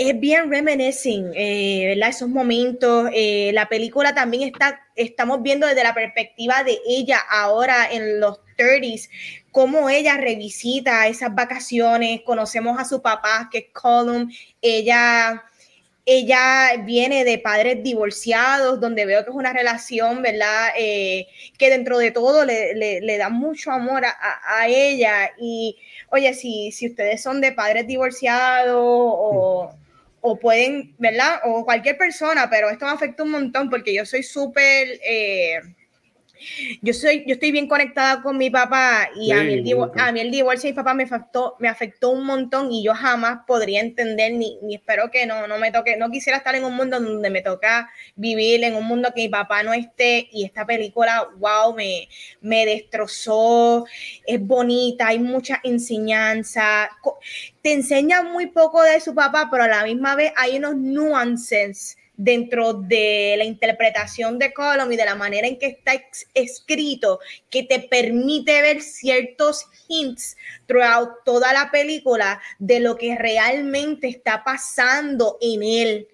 es 0.00 0.18
bien 0.18 0.48
reminiscing, 0.50 1.30
eh, 1.34 1.88
¿verdad? 1.88 2.08
Esos 2.08 2.30
momentos. 2.30 3.10
Eh, 3.12 3.50
la 3.52 3.68
película 3.68 4.14
también 4.14 4.48
está, 4.48 4.80
estamos 4.96 5.42
viendo 5.42 5.66
desde 5.66 5.84
la 5.84 5.92
perspectiva 5.92 6.64
de 6.64 6.78
ella 6.88 7.18
ahora 7.18 7.86
en 7.92 8.18
los 8.18 8.40
30s, 8.56 9.10
cómo 9.52 9.90
ella 9.90 10.16
revisita 10.16 11.06
esas 11.06 11.34
vacaciones. 11.34 12.22
Conocemos 12.22 12.80
a 12.80 12.86
su 12.86 13.02
papá, 13.02 13.50
que 13.52 13.58
es 13.58 13.64
Column. 13.74 14.32
Ella, 14.62 15.44
ella 16.06 16.82
viene 16.82 17.22
de 17.24 17.36
padres 17.36 17.82
divorciados, 17.82 18.80
donde 18.80 19.04
veo 19.04 19.22
que 19.22 19.30
es 19.30 19.36
una 19.36 19.52
relación, 19.52 20.22
¿verdad? 20.22 20.70
Eh, 20.78 21.26
que 21.58 21.68
dentro 21.68 21.98
de 21.98 22.10
todo 22.10 22.46
le, 22.46 22.72
le, 23.02 23.18
da 23.18 23.28
mucho 23.28 23.70
amor 23.70 24.06
a, 24.06 24.16
a, 24.46 24.66
ella. 24.66 25.30
Y, 25.38 25.76
oye, 26.08 26.32
si, 26.32 26.72
si 26.72 26.88
ustedes 26.88 27.22
son 27.22 27.42
de 27.42 27.52
padres 27.52 27.86
divorciados 27.86 28.80
o 28.82 29.74
o 30.20 30.38
pueden, 30.38 30.94
¿verdad? 30.98 31.40
O 31.44 31.64
cualquier 31.64 31.96
persona, 31.96 32.48
pero 32.50 32.70
esto 32.70 32.84
me 32.86 32.92
afecta 32.92 33.22
un 33.22 33.30
montón 33.30 33.70
porque 33.70 33.94
yo 33.94 34.04
soy 34.04 34.22
súper... 34.22 35.00
Eh, 35.04 35.60
yo 36.82 36.92
soy, 36.92 37.24
yo 37.26 37.34
estoy 37.34 37.52
bien 37.52 37.68
conectada 37.68 38.22
con 38.22 38.38
mi 38.38 38.50
papá 38.50 39.10
y 39.14 39.32
a, 39.32 39.42
mí 39.42 39.54
el 39.54 39.90
a 39.96 40.12
mí 40.12 40.20
el 40.20 40.30
divorcio 40.30 40.68
de 40.68 40.72
mi 40.72 40.76
papá 40.76 40.94
me 40.94 41.04
afectó, 41.04 41.56
me 41.58 41.68
afectó 41.68 42.10
un 42.10 42.24
montón 42.24 42.72
y 42.72 42.82
yo 42.82 42.94
jamás 42.94 43.40
podría 43.46 43.80
entender 43.80 44.32
ni, 44.32 44.58
ni, 44.62 44.76
espero 44.76 45.10
que 45.10 45.26
no, 45.26 45.46
no 45.46 45.58
me 45.58 45.72
toque, 45.72 45.96
no 45.96 46.10
quisiera 46.10 46.38
estar 46.38 46.54
en 46.54 46.64
un 46.64 46.74
mundo 46.74 47.00
donde 47.00 47.30
me 47.30 47.42
toca 47.42 47.90
vivir, 48.16 48.64
en 48.64 48.74
un 48.74 48.84
mundo 48.84 49.10
que 49.14 49.22
mi 49.22 49.28
papá 49.28 49.62
no 49.62 49.72
esté 49.72 50.28
y 50.32 50.44
esta 50.44 50.66
película, 50.66 51.28
wow, 51.38 51.74
me, 51.74 52.08
me 52.40 52.66
destrozó, 52.66 53.86
es 54.26 54.40
bonita, 54.40 55.08
hay 55.08 55.18
mucha 55.18 55.60
enseñanza, 55.62 56.90
te 57.62 57.72
enseña 57.72 58.22
muy 58.22 58.46
poco 58.46 58.82
de 58.82 59.00
su 59.00 59.14
papá, 59.14 59.48
pero 59.50 59.64
a 59.64 59.68
la 59.68 59.84
misma 59.84 60.14
vez 60.14 60.32
hay 60.36 60.58
unos 60.58 60.76
nuances 60.76 61.96
dentro 62.22 62.74
de 62.74 63.34
la 63.38 63.44
interpretación 63.44 64.38
de 64.38 64.52
Column 64.52 64.92
y 64.92 64.96
de 64.96 65.06
la 65.06 65.14
manera 65.14 65.46
en 65.46 65.58
que 65.58 65.66
está 65.66 65.92
escrito, 66.34 67.18
que 67.48 67.62
te 67.62 67.80
permite 67.80 68.60
ver 68.60 68.82
ciertos 68.82 69.64
hints 69.88 70.36
throughout 70.66 71.24
toda 71.24 71.52
la 71.54 71.70
película 71.70 72.42
de 72.58 72.80
lo 72.80 72.96
que 72.96 73.16
realmente 73.16 74.08
está 74.08 74.44
pasando 74.44 75.38
en 75.40 75.62
él. 75.62 76.08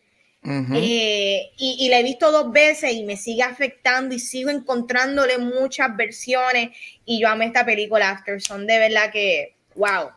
Eh, 0.75 1.51
y, 1.57 1.77
y 1.81 1.89
la 1.89 1.99
he 1.99 2.05
visto 2.05 2.31
dos 2.31 2.53
veces 2.53 2.93
y 2.93 3.03
me 3.03 3.17
sigue 3.17 3.43
afectando 3.43 4.15
y 4.15 4.21
sigo 4.21 4.49
encontrándole 4.49 5.39
muchas 5.39 5.97
versiones 5.97 6.69
y 7.05 7.21
yo 7.21 7.29
amo 7.29 7.43
esta 7.43 7.67
película 7.67 8.11
After 8.11 8.41
Son, 8.41 8.65
de 8.65 8.79
verdad 8.79 9.11
que, 9.11 9.57
wow, 9.75 10.11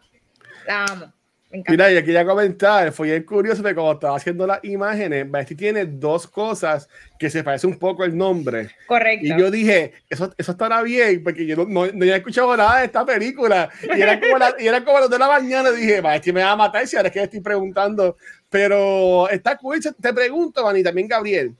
la 0.67 0.85
amo. 0.85 1.13
Mira, 1.51 1.91
y 1.91 1.95
quería 2.03 2.23
comentar, 2.25 2.91
fue 2.91 3.07
bien 3.07 3.23
curioso 3.23 3.63
que 3.63 3.73
cuando 3.73 3.93
estaba 3.93 4.15
haciendo 4.15 4.45
las 4.45 4.63
imágenes, 4.63 5.29
Basti 5.29 5.55
tiene 5.55 5.85
dos 5.85 6.27
cosas 6.27 6.87
que 7.17 7.27
se 7.31 7.43
parece 7.43 7.65
un 7.65 7.79
poco 7.79 8.03
el 8.03 8.15
nombre. 8.15 8.69
Correcto. 8.85 9.25
Y 9.25 9.29
yo 9.29 9.49
dije, 9.49 9.93
eso, 10.07 10.31
eso 10.37 10.51
estará 10.51 10.83
bien, 10.83 11.23
porque 11.23 11.47
yo 11.47 11.55
no, 11.55 11.65
no, 11.65 11.81
había 11.81 12.17
escuchado 12.17 12.55
nada 12.55 12.79
de 12.79 12.85
esta 12.85 13.03
película. 13.03 13.67
Y 13.81 13.99
era 13.99 14.19
como, 14.19 14.37
la, 14.37 14.55
y 14.59 14.67
era 14.67 14.85
como 14.85 14.99
las 14.99 15.09
de 15.09 15.17
la 15.17 15.27
mañana, 15.27 15.71
dije, 15.71 16.01
Basti 16.01 16.31
me 16.31 16.43
va 16.43 16.51
a 16.51 16.55
matar 16.55 16.85
si 16.85 16.95
ahora 16.95 17.07
es 17.07 17.13
que 17.13 17.19
le 17.19 17.25
estoy 17.25 17.41
preguntando. 17.41 18.15
Pero 18.47 19.27
está 19.29 19.57
cool, 19.57 19.79
te 19.81 20.13
pregunto, 20.13 20.63
Van, 20.63 20.77
y 20.77 20.83
también 20.83 21.07
Gabriel. 21.07 21.55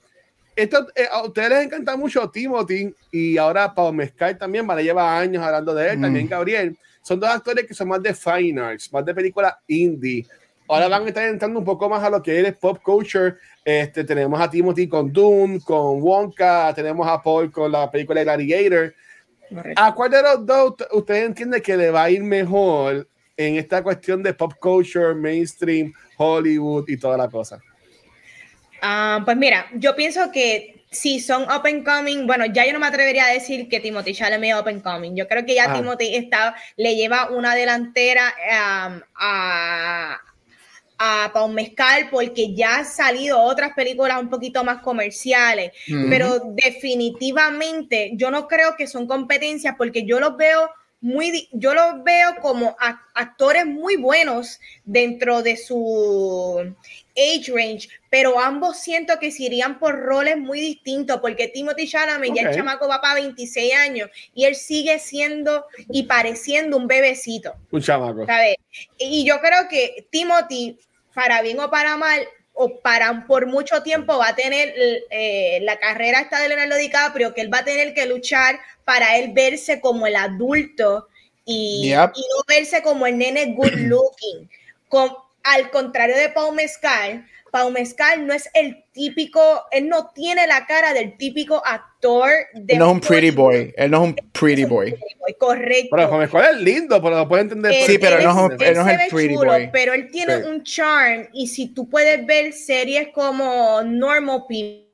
Esto, 0.54 0.86
eh, 0.94 1.08
a 1.10 1.24
ustedes 1.24 1.50
les 1.50 1.64
encanta 1.64 1.96
mucho 1.96 2.30
Timothy 2.30 2.94
y 3.10 3.38
ahora 3.38 3.74
Paul 3.74 3.96
Mescal 3.96 4.38
también, 4.38 4.66
vale, 4.68 4.84
lleva 4.84 5.18
años 5.18 5.42
hablando 5.42 5.74
de 5.74 5.90
él, 5.90 5.98
mm. 5.98 6.02
también 6.02 6.28
Gabriel 6.28 6.76
son 7.10 7.18
dos 7.18 7.28
actores 7.28 7.66
que 7.66 7.74
son 7.74 7.88
más 7.88 8.00
de 8.00 8.14
fine 8.14 8.60
arts, 8.60 8.92
más 8.92 9.04
de 9.04 9.12
película 9.12 9.60
indie. 9.66 10.24
Ahora 10.68 10.86
van 10.86 11.02
a 11.02 11.08
estar 11.08 11.24
entrando 11.24 11.58
un 11.58 11.64
poco 11.64 11.88
más 11.88 12.04
a 12.04 12.08
lo 12.08 12.22
que 12.22 12.40
es 12.40 12.56
pop 12.56 12.80
culture. 12.80 13.34
Este, 13.64 14.04
tenemos 14.04 14.40
a 14.40 14.48
Timothy 14.48 14.86
con 14.86 15.12
Dune, 15.12 15.58
con 15.60 16.00
Wonka, 16.00 16.72
tenemos 16.72 17.08
a 17.08 17.20
Paul 17.20 17.50
con 17.50 17.72
la 17.72 17.90
película 17.90 18.22
Gladiator. 18.22 18.94
¿A 19.74 19.92
cuál 19.92 20.12
de 20.12 20.22
los 20.22 20.46
dos 20.46 20.74
usted 20.92 21.24
entiende 21.24 21.60
que 21.60 21.76
le 21.76 21.90
va 21.90 22.04
a 22.04 22.10
ir 22.10 22.22
mejor 22.22 23.08
en 23.36 23.56
esta 23.56 23.82
cuestión 23.82 24.22
de 24.22 24.32
pop 24.32 24.52
culture, 24.60 25.12
mainstream, 25.12 25.92
Hollywood 26.16 26.88
y 26.88 26.96
toda 26.96 27.16
la 27.16 27.28
cosa? 27.28 27.60
Ah, 28.80 29.20
pues 29.24 29.36
mira, 29.36 29.66
yo 29.74 29.96
pienso 29.96 30.30
que 30.30 30.79
si 30.90 31.20
son 31.20 31.48
open 31.50 31.84
coming, 31.84 32.26
bueno, 32.26 32.46
ya 32.46 32.66
yo 32.66 32.72
no 32.72 32.80
me 32.80 32.86
atrevería 32.86 33.26
a 33.26 33.32
decir 33.32 33.68
que 33.68 33.78
Timothy 33.78 34.12
Chalamet 34.12 34.50
es 34.50 34.56
open 34.56 34.80
coming. 34.80 35.14
Yo 35.14 35.28
creo 35.28 35.46
que 35.46 35.54
ya 35.54 35.70
ah. 35.70 35.74
Timothy 35.74 36.16
está, 36.16 36.56
le 36.76 36.96
lleva 36.96 37.30
una 37.30 37.54
delantera 37.54 38.24
um, 38.26 39.00
a, 39.14 40.20
a 40.98 41.30
Paul 41.32 41.54
Mezcal 41.54 42.08
porque 42.10 42.54
ya 42.54 42.78
han 42.78 42.86
salido 42.86 43.40
otras 43.40 43.72
películas 43.74 44.20
un 44.20 44.28
poquito 44.28 44.64
más 44.64 44.82
comerciales, 44.82 45.72
pero 46.10 46.40
definitivamente 46.54 48.10
yo 48.14 48.30
no 48.30 48.48
creo 48.48 48.76
que 48.76 48.86
son 48.86 49.06
competencias 49.06 49.76
porque 49.78 50.04
yo 50.04 50.18
los 50.18 50.36
veo 50.36 50.68
muy, 51.00 51.48
yo 51.52 51.72
los 51.72 52.04
veo 52.04 52.36
como 52.42 52.76
actores 53.14 53.64
muy 53.64 53.96
buenos 53.96 54.60
dentro 54.84 55.42
de 55.42 55.56
su 55.56 56.74
age 57.20 57.52
range, 57.52 57.88
pero 58.10 58.40
ambos 58.40 58.78
siento 58.78 59.18
que 59.18 59.30
se 59.30 59.44
irían 59.44 59.78
por 59.78 59.98
roles 59.98 60.38
muy 60.38 60.60
distintos, 60.60 61.20
porque 61.20 61.48
Timothy 61.48 61.88
Chalamet 61.88 62.34
ya 62.34 62.42
el 62.48 62.54
chamaco 62.54 62.88
va 62.88 63.00
para 63.00 63.14
26 63.14 63.74
años 63.74 64.10
y 64.34 64.44
él 64.44 64.54
sigue 64.54 64.98
siendo 64.98 65.66
y 65.90 66.04
pareciendo 66.04 66.76
un 66.76 66.86
bebecito. 66.86 67.54
Un 67.70 67.82
chamaco. 67.82 68.26
Y 68.98 69.24
yo 69.24 69.40
creo 69.40 69.68
que 69.68 70.06
Timothy, 70.10 70.78
para 71.14 71.42
bien 71.42 71.60
o 71.60 71.70
para 71.70 71.96
mal, 71.96 72.26
o 72.52 72.80
para 72.80 73.26
por 73.26 73.46
mucho 73.46 73.82
tiempo 73.82 74.18
va 74.18 74.28
a 74.28 74.34
tener 74.34 74.74
eh, 75.10 75.60
la 75.62 75.78
carrera 75.78 76.20
esta 76.20 76.40
de 76.40 76.48
Leonardo 76.48 76.76
DiCaprio, 76.76 77.32
que 77.32 77.40
él 77.40 77.52
va 77.52 77.58
a 77.58 77.64
tener 77.64 77.94
que 77.94 78.06
luchar 78.06 78.58
para 78.84 79.16
él 79.16 79.32
verse 79.32 79.80
como 79.80 80.06
el 80.06 80.16
adulto 80.16 81.08
y, 81.44 81.90
y 81.90 81.94
no 81.94 82.44
verse 82.46 82.82
como 82.82 83.06
el 83.06 83.16
nene 83.16 83.54
good 83.54 83.72
looking. 83.72 84.50
Con, 84.88 85.10
al 85.42 85.70
contrario 85.70 86.16
de 86.16 86.28
Pau 86.28 86.52
Mezcal, 86.52 87.26
Pau 87.50 87.70
Mezcal 87.70 88.26
no 88.26 88.32
es 88.32 88.48
el 88.54 88.84
típico, 88.92 89.64
él 89.72 89.88
no 89.88 90.10
tiene 90.14 90.46
la 90.46 90.66
cara 90.66 90.92
del 90.92 91.16
típico 91.16 91.62
actor 91.64 92.30
de. 92.54 92.74
Él 92.74 92.78
no 92.78 92.86
es 92.86 92.92
un 92.92 93.00
pretty 93.00 93.30
boy, 93.30 93.74
él 93.76 93.90
no 93.90 94.02
es 94.04 94.08
un 94.10 94.30
pretty 94.32 94.64
boy. 94.64 94.96
Correcto. 95.38 95.96
Pero 95.96 96.10
Pau 96.10 96.18
Mezcal 96.18 96.54
es 96.54 96.60
lindo, 96.60 97.02
pero 97.02 97.16
lo 97.16 97.28
puede 97.28 97.42
entender. 97.42 97.74
sí, 97.86 97.98
pero 97.98 98.18
él, 98.18 98.24
no, 98.24 98.50
es, 98.50 98.60
él 98.60 98.74
no 98.76 98.88
es 98.88 99.00
el 99.00 99.08
pretty 99.08 99.34
boy. 99.34 99.70
Pero 99.72 99.92
él 99.94 100.10
tiene 100.10 100.36
un 100.46 100.62
charm, 100.62 101.28
y 101.32 101.48
si 101.48 101.68
tú 101.68 101.88
puedes 101.88 102.24
ver 102.26 102.52
series 102.52 103.08
como 103.08 103.82
Normal 103.82 104.44
People. 104.48 104.86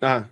Ah. 0.00 0.28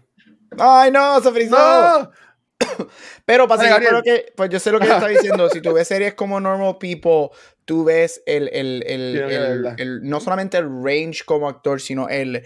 Ay, 0.58 0.90
no, 0.90 1.20
se 1.20 1.30
frizó. 1.30 2.12
Pero 3.24 3.48
pasa 3.48 3.80
que, 4.02 4.32
pues 4.36 4.50
yo 4.50 4.58
sé 4.58 4.70
lo 4.70 4.78
que 4.78 4.86
está 4.86 5.08
diciendo. 5.08 5.48
Si 5.48 5.60
tú 5.60 5.72
ves 5.72 5.88
series 5.88 6.14
como 6.14 6.40
Normal 6.40 6.76
People, 6.78 7.30
tú 7.64 7.84
ves 7.84 8.22
el, 8.26 8.48
el, 8.52 8.82
el, 8.86 9.74
el, 9.78 10.02
no 10.02 10.20
solamente 10.20 10.58
el 10.58 10.68
range 10.82 11.24
como 11.24 11.48
actor, 11.48 11.80
sino 11.80 12.08
el, 12.08 12.44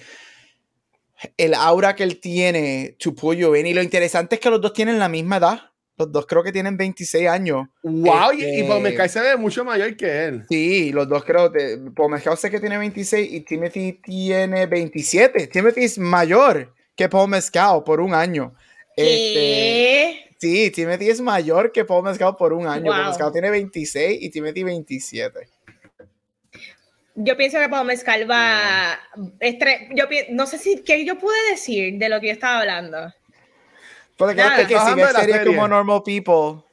el 1.37 1.55
aura 1.55 1.97
que 1.97 2.05
él 2.05 2.21
tiene 2.21 2.97
you 2.99 3.57
in. 3.57 3.67
Y 3.67 3.75
lo 3.75 3.83
interesante 3.83 4.37
es 4.37 4.41
que 4.41 4.51
los 4.51 4.61
dos 4.61 4.73
tienen 4.73 4.99
la 4.99 5.09
misma 5.09 5.39
edad. 5.39 5.61
Los 5.97 6.13
dos 6.13 6.27
creo 6.27 6.45
que 6.45 6.53
tienen 6.53 6.77
26 6.77 7.29
años. 7.29 7.67
¡Wow! 7.83 8.33
y 8.33 8.63
Paul 8.63 8.87
este 8.87 9.09
se 9.09 9.21
ve 9.21 9.37
mucho 9.37 9.65
mayor 9.65 9.97
que 9.97 10.27
él. 10.27 10.45
Sí, 10.49 10.93
los 10.93 11.09
dos 11.09 11.25
creo. 11.25 11.53
Paul 11.97 12.13
Mescal 12.13 12.39
sé 12.39 12.51
que 12.51 12.61
tiene 12.61 12.79
26 12.79 13.33
y 13.33 13.41
Timothy 13.41 13.95
tiene 13.95 14.67
27. 14.67 15.49
Timothy 15.49 15.85
es 15.85 15.99
mayor 15.99 16.73
que 16.95 17.09
Paul 17.09 17.31
Mescal 17.31 17.83
por 17.85 18.01
un 18.01 18.15
año. 18.15 18.55
Este, 18.97 20.28
Sí, 20.39 20.71
Timothy 20.71 21.11
es 21.11 21.21
mayor 21.21 21.73
que 21.73 21.85
Paul 21.85 22.05
Mescal 22.05 22.37
por 22.37 22.53
un 22.53 22.67
año. 22.67 22.91
Paul 22.91 23.09
Mescal 23.09 23.33
tiene 23.33 23.51
26 23.51 24.23
y 24.23 24.31
Timothy 24.31 24.63
27. 24.63 25.49
Yo 27.17 27.37
pienso 27.37 27.59
que 27.59 27.69
Paul 27.69 27.87
Mescal 27.87 28.31
va. 28.31 28.99
Yo 29.91 30.05
no 30.31 30.47
sé 30.47 30.59
si 30.59 30.83
qué 30.83 31.05
yo 31.05 31.19
pude 31.19 31.51
decir 31.51 31.99
de 31.99 32.09
lo 32.09 32.21
que 32.21 32.29
yo 32.29 32.33
estaba 32.33 32.61
hablando. 32.61 33.13
Porque 34.17 34.37
que 34.37 34.79
si 34.79 34.95
ves 34.95 35.11
series 35.11 35.45
como 35.45 35.67
Normal 35.67 36.03
People 36.05 36.68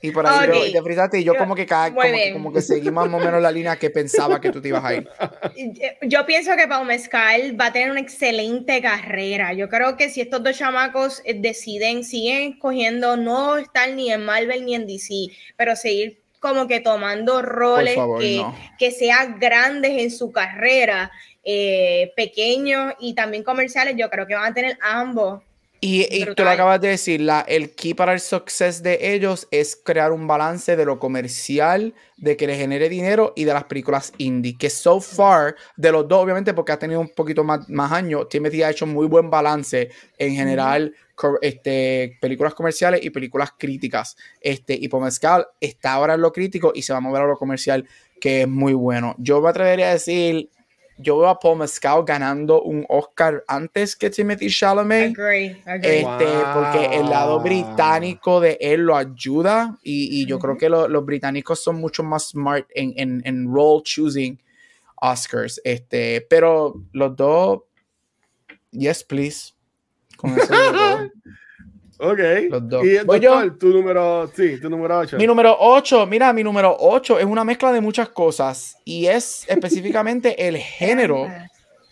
y 0.00 0.10
por 0.12 0.26
ahí 0.26 0.72
te 0.72 0.82
frisaste 0.82 1.20
y 1.20 1.24
yo, 1.24 1.34
como 1.36 1.54
que 1.54 1.66
cada, 1.66 1.92
como, 1.92 2.02
como, 2.32 2.52
que 2.52 2.62
seguí 2.62 2.90
más 2.90 3.06
o 3.06 3.18
menos 3.18 3.42
la 3.42 3.50
línea 3.50 3.76
que 3.76 3.90
pensaba 3.90 4.40
que 4.40 4.50
tú 4.50 4.60
te 4.60 4.68
ibas 4.68 4.84
a 4.84 4.94
ir. 4.94 5.08
Yo 6.02 6.24
pienso 6.24 6.54
que 6.56 6.68
Pau 6.68 6.84
Mezcal 6.84 7.60
va 7.60 7.66
a 7.66 7.72
tener 7.72 7.90
una 7.90 8.00
excelente 8.00 8.80
carrera. 8.80 9.52
Yo 9.52 9.68
creo 9.68 9.96
que 9.96 10.08
si 10.08 10.20
estos 10.20 10.42
dos 10.42 10.56
chamacos 10.56 11.20
eh, 11.24 11.34
deciden, 11.34 12.04
siguen 12.04 12.52
escogiendo 12.52 13.16
no 13.16 13.56
estar 13.56 13.90
ni 13.90 14.12
en 14.12 14.24
Marvel 14.24 14.64
ni 14.64 14.74
en 14.74 14.86
DC, 14.86 15.14
pero 15.56 15.74
seguir 15.74 16.22
como 16.38 16.68
que 16.68 16.78
tomando 16.78 17.42
roles 17.42 17.98
que, 18.20 18.44
que 18.78 18.90
sean 18.92 19.40
grandes 19.40 19.90
en 20.00 20.10
su 20.12 20.30
carrera, 20.30 21.10
eh, 21.42 22.12
pequeños 22.14 22.94
y 23.00 23.14
también 23.14 23.42
comerciales, 23.42 23.94
yo 23.96 24.10
creo 24.10 24.26
que 24.26 24.34
van 24.34 24.52
a 24.52 24.54
tener 24.54 24.78
ambos 24.80 25.42
y, 25.80 26.24
tú 26.34 26.42
lo 26.42 26.50
acabas 26.50 26.80
de 26.80 26.88
decir, 26.88 27.20
la, 27.20 27.40
el 27.40 27.70
key 27.70 27.94
para 27.94 28.12
el 28.12 28.18
success 28.18 28.82
de 28.82 29.14
ellos 29.14 29.46
es 29.52 29.76
crear 29.76 30.10
un 30.10 30.26
balance 30.26 30.74
de 30.74 30.84
lo 30.84 30.98
comercial, 30.98 31.94
de 32.16 32.36
que 32.36 32.48
le 32.48 32.56
genere 32.56 32.88
dinero 32.88 33.32
y 33.36 33.44
de 33.44 33.52
las 33.52 33.64
películas 33.64 34.12
indie. 34.18 34.56
Que 34.58 34.70
so 34.70 35.00
far, 35.00 35.54
de 35.76 35.92
los 35.92 36.08
dos, 36.08 36.24
obviamente, 36.24 36.52
porque 36.52 36.72
ha 36.72 36.78
tenido 36.78 37.00
un 37.00 37.10
poquito 37.10 37.44
más, 37.44 37.68
más 37.68 37.92
años, 37.92 38.28
Timothy 38.28 38.62
ha 38.64 38.70
hecho 38.70 38.86
muy 38.86 39.06
buen 39.06 39.30
balance 39.30 39.90
en 40.18 40.34
general, 40.34 40.94
este, 41.42 42.18
películas 42.20 42.54
comerciales 42.54 43.04
y 43.04 43.10
películas 43.10 43.52
críticas. 43.56 44.16
Este, 44.40 44.74
y 44.74 44.88
Pomescal 44.88 45.46
está 45.60 45.92
ahora 45.92 46.14
en 46.14 46.22
lo 46.22 46.32
crítico 46.32 46.72
y 46.74 46.82
se 46.82 46.92
va 46.92 46.98
a 46.98 47.02
mover 47.02 47.22
a 47.22 47.26
lo 47.26 47.36
comercial, 47.36 47.88
que 48.20 48.42
es 48.42 48.48
muy 48.48 48.72
bueno. 48.72 49.14
Yo 49.18 49.40
me 49.40 49.48
atrevería 49.48 49.90
a 49.90 49.92
decir 49.92 50.50
yo 50.98 51.18
veo 51.18 51.28
a 51.28 51.38
Paul 51.38 51.58
Mescal 51.58 52.04
ganando 52.04 52.62
un 52.62 52.84
Oscar 52.88 53.44
antes 53.46 53.94
que 53.94 54.10
Timothy 54.10 54.50
Chalamet. 54.50 55.16
Agree, 55.16 55.62
agree. 55.64 56.00
Este, 56.00 56.26
Porque 56.52 56.96
el 56.96 57.08
lado 57.08 57.40
británico 57.40 58.40
de 58.40 58.58
él 58.60 58.82
lo 58.82 58.96
ayuda 58.96 59.78
y, 59.82 60.20
y 60.20 60.26
yo 60.26 60.38
creo 60.38 60.56
que 60.58 60.68
los 60.68 61.04
británicos 61.04 61.62
son 61.62 61.76
mucho 61.76 62.02
más 62.02 62.30
smart 62.30 62.66
en, 62.74 62.92
en, 62.96 63.22
en, 63.24 63.46
role 63.46 63.82
choosing 63.84 64.42
Oscars. 64.96 65.60
Este, 65.62 66.26
pero 66.28 66.74
los 66.92 67.14
dos, 67.14 67.60
yes, 68.72 69.04
please. 69.04 69.52
Con 70.16 70.36
eso 70.36 70.52
Ok. 71.98 72.18
Los 72.50 72.68
dos. 72.68 72.84
Y 72.84 72.94
doctor, 72.98 73.58
tu 73.58 73.68
número, 73.68 74.30
sí, 74.34 74.60
tu 74.60 74.70
número 74.70 74.98
8. 74.98 75.16
Mi 75.16 75.26
número 75.26 75.56
8, 75.58 76.06
mira, 76.06 76.32
mi 76.32 76.44
número 76.44 76.76
8 76.78 77.18
es 77.18 77.24
una 77.24 77.44
mezcla 77.44 77.72
de 77.72 77.80
muchas 77.80 78.08
cosas 78.08 78.76
y 78.84 79.06
es 79.06 79.44
específicamente 79.48 80.46
el 80.46 80.56
género 80.58 81.26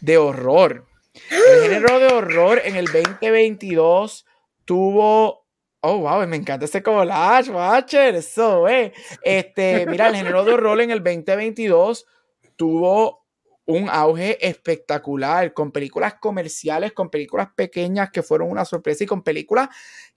de 0.00 0.18
horror. 0.18 0.84
El 1.30 1.70
género 1.70 1.98
de 1.98 2.06
horror 2.08 2.60
en 2.64 2.76
el 2.76 2.86
2022 2.86 4.26
tuvo 4.64 5.46
Oh, 5.88 5.98
wow, 5.98 6.26
me 6.26 6.36
encanta 6.36 6.64
este 6.64 6.82
collage, 6.82 7.48
Watcher. 7.50 8.16
Eso, 8.16 8.68
eh. 8.68 8.92
Este, 9.22 9.86
mira, 9.86 10.08
el 10.08 10.16
género 10.16 10.44
de 10.44 10.54
horror 10.54 10.80
en 10.80 10.90
el 10.90 11.02
2022 11.02 12.06
tuvo 12.56 13.25
un 13.66 13.88
auge 13.90 14.38
espectacular 14.46 15.52
con 15.52 15.72
películas 15.72 16.14
comerciales, 16.20 16.92
con 16.92 17.10
películas 17.10 17.48
pequeñas 17.54 18.10
que 18.10 18.22
fueron 18.22 18.50
una 18.50 18.64
sorpresa 18.64 19.04
y 19.04 19.06
con 19.06 19.22
películas 19.22 19.68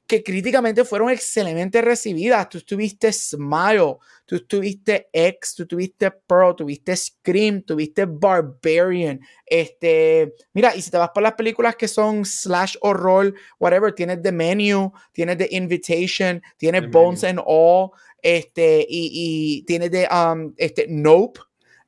que 0.10 0.24
críticamente 0.24 0.84
fueron 0.86 1.12
excelentemente 1.12 1.84
recibidas. 1.84 2.50
Tú 2.50 2.62
tuviste 2.62 3.14
Smile, 3.14 3.98
tú 4.26 4.40
tuviste 4.40 5.08
X, 5.14 5.54
tú 5.54 5.68
tuviste 5.68 6.10
Pearl, 6.10 6.56
tuviste 6.56 6.96
Scream, 6.96 7.62
tuviste 7.62 8.06
Barbarian. 8.06 9.20
Este, 9.46 10.34
mira, 10.54 10.76
y 10.76 10.82
si 10.82 10.90
te 10.90 10.98
vas 10.98 11.12
por 11.14 11.22
las 11.22 11.34
películas 11.34 11.76
que 11.76 11.88
son 11.88 12.26
slash 12.26 12.76
horror, 12.82 13.36
whatever, 13.60 13.94
tienes 13.94 14.24
The 14.24 14.32
Menu, 14.32 14.92
tienes 15.12 15.38
The 15.38 15.50
Invitation, 15.52 16.42
tienes 16.58 16.90
Bones 16.90 17.24
and 17.24 17.40
All, 17.46 17.92
este, 18.24 18.86
y, 18.90 19.12
y 19.14 19.62
tienes 19.66 19.92
de 19.92 20.08
um, 20.12 20.56
este, 20.58 20.88
Nope. 20.90 21.40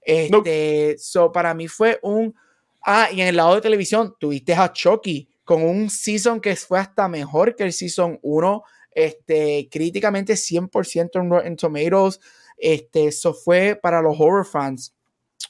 Este, 0.01 0.95
so 0.97 1.31
para 1.31 1.53
mí 1.53 1.67
fue 1.67 1.99
un. 2.01 2.35
Ah, 2.83 3.09
y 3.11 3.21
en 3.21 3.27
el 3.27 3.35
lado 3.35 3.55
de 3.55 3.61
televisión 3.61 4.15
tuviste 4.19 4.53
a 4.53 4.71
Chucky 4.73 5.29
con 5.43 5.63
un 5.63 5.89
season 5.89 6.39
que 6.39 6.55
fue 6.55 6.79
hasta 6.79 7.07
mejor 7.07 7.55
que 7.55 7.63
el 7.63 7.73
season 7.73 8.19
1, 8.21 8.63
este, 8.91 9.67
críticamente 9.71 10.33
100% 10.33 11.21
en 11.21 11.29
Rotten 11.29 11.55
Tomatoes. 11.55 12.19
Este, 12.57 13.07
eso 13.07 13.33
fue 13.33 13.79
para 13.81 14.01
los 14.01 14.15
horror 14.19 14.45
fans. 14.45 14.95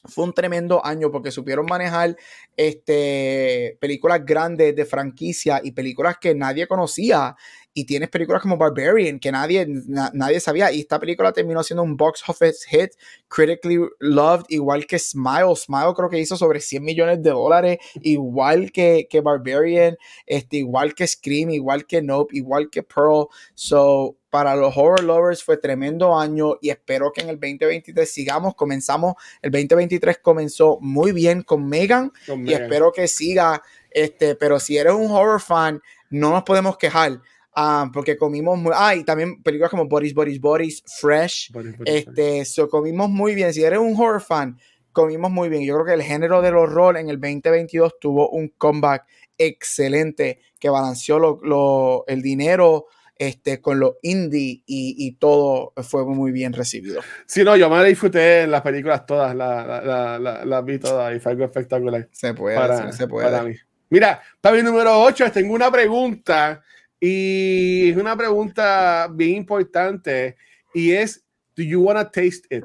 Fue 0.06 0.24
un 0.24 0.34
tremendo 0.34 0.84
año 0.84 1.12
porque 1.12 1.30
supieron 1.30 1.66
manejar 1.68 2.16
este, 2.58 3.78
películas 3.80 4.26
grandes 4.26 4.76
de 4.76 4.86
franquicia 4.86 5.62
y 5.64 5.72
películas 5.72 6.18
que 6.20 6.34
nadie 6.34 6.66
conocía 6.66 7.36
y 7.74 7.86
tienes 7.86 8.10
películas 8.10 8.42
como 8.42 8.58
Barbarian 8.58 9.20
que 9.20 9.32
nadie, 9.32 9.66
nadie 10.14 10.40
sabía 10.40 10.72
y 10.72 10.82
esta 10.82 11.00
película 11.00 11.32
terminó 11.32 11.64
siendo 11.64 11.84
un 11.84 11.96
box 11.96 12.24
office 12.28 12.68
hit, 12.68 12.92
critically 13.28 13.80
loved, 14.00 14.46
igual 14.50 14.86
que 14.86 15.00
Smile. 15.00 15.56
Smile 15.56 15.94
creo 15.96 16.10
que 16.10 16.20
hizo 16.20 16.36
sobre 16.36 16.60
100 16.60 16.84
millones 16.84 17.24
de 17.24 17.30
dólares, 17.30 17.78
igual 18.02 18.72
que, 18.72 19.08
que 19.10 19.22
Barbarian, 19.22 19.98
este, 20.26 20.58
igual 20.58 20.94
que 20.94 21.08
Scream, 21.08 21.52
igual 21.52 21.86
que 21.86 22.02
Nope, 22.02 22.36
igual 22.36 22.70
que 22.70 22.84
Pearl. 22.84 23.28
So, 23.54 24.18
para 24.30 24.56
los 24.56 24.76
horror 24.76 25.04
lovers 25.04 25.44
fue 25.44 25.58
tremendo 25.58 26.18
año 26.18 26.56
y 26.62 26.70
espero 26.70 27.12
que 27.12 27.22
en 27.22 27.30
el 27.30 27.36
2023 27.36 28.10
sigamos. 28.10 28.56
Comenzamos, 28.56 29.16
el 29.42 29.52
2023 29.52 30.20
comenzó 30.20 30.78
muy 30.82 31.12
bien 31.12 31.44
con 31.44 31.68
Megan 31.68 32.12
y 32.46 32.54
espero 32.54 32.92
que 32.92 33.08
siga. 33.08 33.62
Este, 33.90 34.36
pero 34.36 34.60
si 34.60 34.78
eres 34.78 34.94
un 34.94 35.12
horror 35.12 35.42
fan, 35.42 35.82
no 36.10 36.32
nos 36.32 36.44
podemos 36.44 36.78
quejar. 36.78 37.22
Ah, 37.54 37.90
porque 37.94 38.18
comimos 38.18 38.58
muy. 38.58 38.72
Ah, 38.76 38.96
y 38.96 39.04
también 39.04 39.42
películas 39.44 39.70
como 39.70 39.88
Boris, 39.88 40.14
Boris, 40.14 40.40
Boris, 40.40 40.84
Fresh. 41.00 41.52
este, 41.86 42.46
so 42.46 42.70
comimos 42.70 43.10
muy 43.10 43.36
bien. 43.36 43.54
Si 43.54 43.64
eres 43.64 43.80
un 43.80 43.96
horror 43.96 44.22
fan, 44.22 44.58
comimos 44.92 45.32
muy 45.32 45.50
bien. 45.50 45.64
Yo 45.64 45.74
creo 45.76 45.86
que 45.86 45.94
el 45.94 46.04
género 46.04 46.42
del 46.42 46.56
horror 46.56 46.98
en 46.98 47.10
el 47.10 47.20
2022 47.20 48.00
tuvo 48.00 48.30
un 48.30 48.50
comeback 48.58 49.06
excelente 49.38 50.40
que 50.60 50.70
balanceó 50.70 51.20
lo, 51.20 52.06
el 52.08 52.22
dinero 52.22 52.86
este, 53.18 53.62
con 53.62 53.80
lo 53.80 53.98
indie 54.02 54.64
y, 54.66 54.96
y, 54.98 55.12
todo 55.14 55.74
fue 55.84 56.06
muy 56.06 56.32
bien 56.32 56.54
recibido. 56.54 57.02
Sí, 57.28 57.44
no, 57.44 57.56
yo 57.56 57.70
me 57.70 57.84
disfruté 57.86 58.44
en 58.44 58.52
las 58.52 58.62
películas 58.62 59.06
todas, 59.06 59.36
las 59.36 59.86
la, 59.86 60.44
la, 60.44 60.62
vi 60.62 60.80
todas 60.80 61.16
y 61.16 61.20
fue 61.20 61.34
algo 61.34 61.46
espectacular. 61.46 62.08
Se 62.12 62.34
puede, 62.34 62.92
se 62.94 63.08
puede. 63.08 63.30
Para 63.30 63.44
mí. 63.44 63.56
Mira, 63.90 64.22
para 64.40 64.56
mi 64.56 64.64
número 64.64 65.04
8 65.04 65.32
tengo 65.32 65.54
una 65.54 65.70
pregunta 65.70 66.64
y 67.04 67.90
es 67.90 67.98
una 67.98 68.16
pregunta 68.16 69.10
bien 69.12 69.38
importante 69.38 70.38
y 70.72 70.92
es, 70.92 71.26
¿do 71.56 71.64
you 71.64 71.82
wanna 71.82 72.06
taste 72.10 72.48
it? 72.52 72.64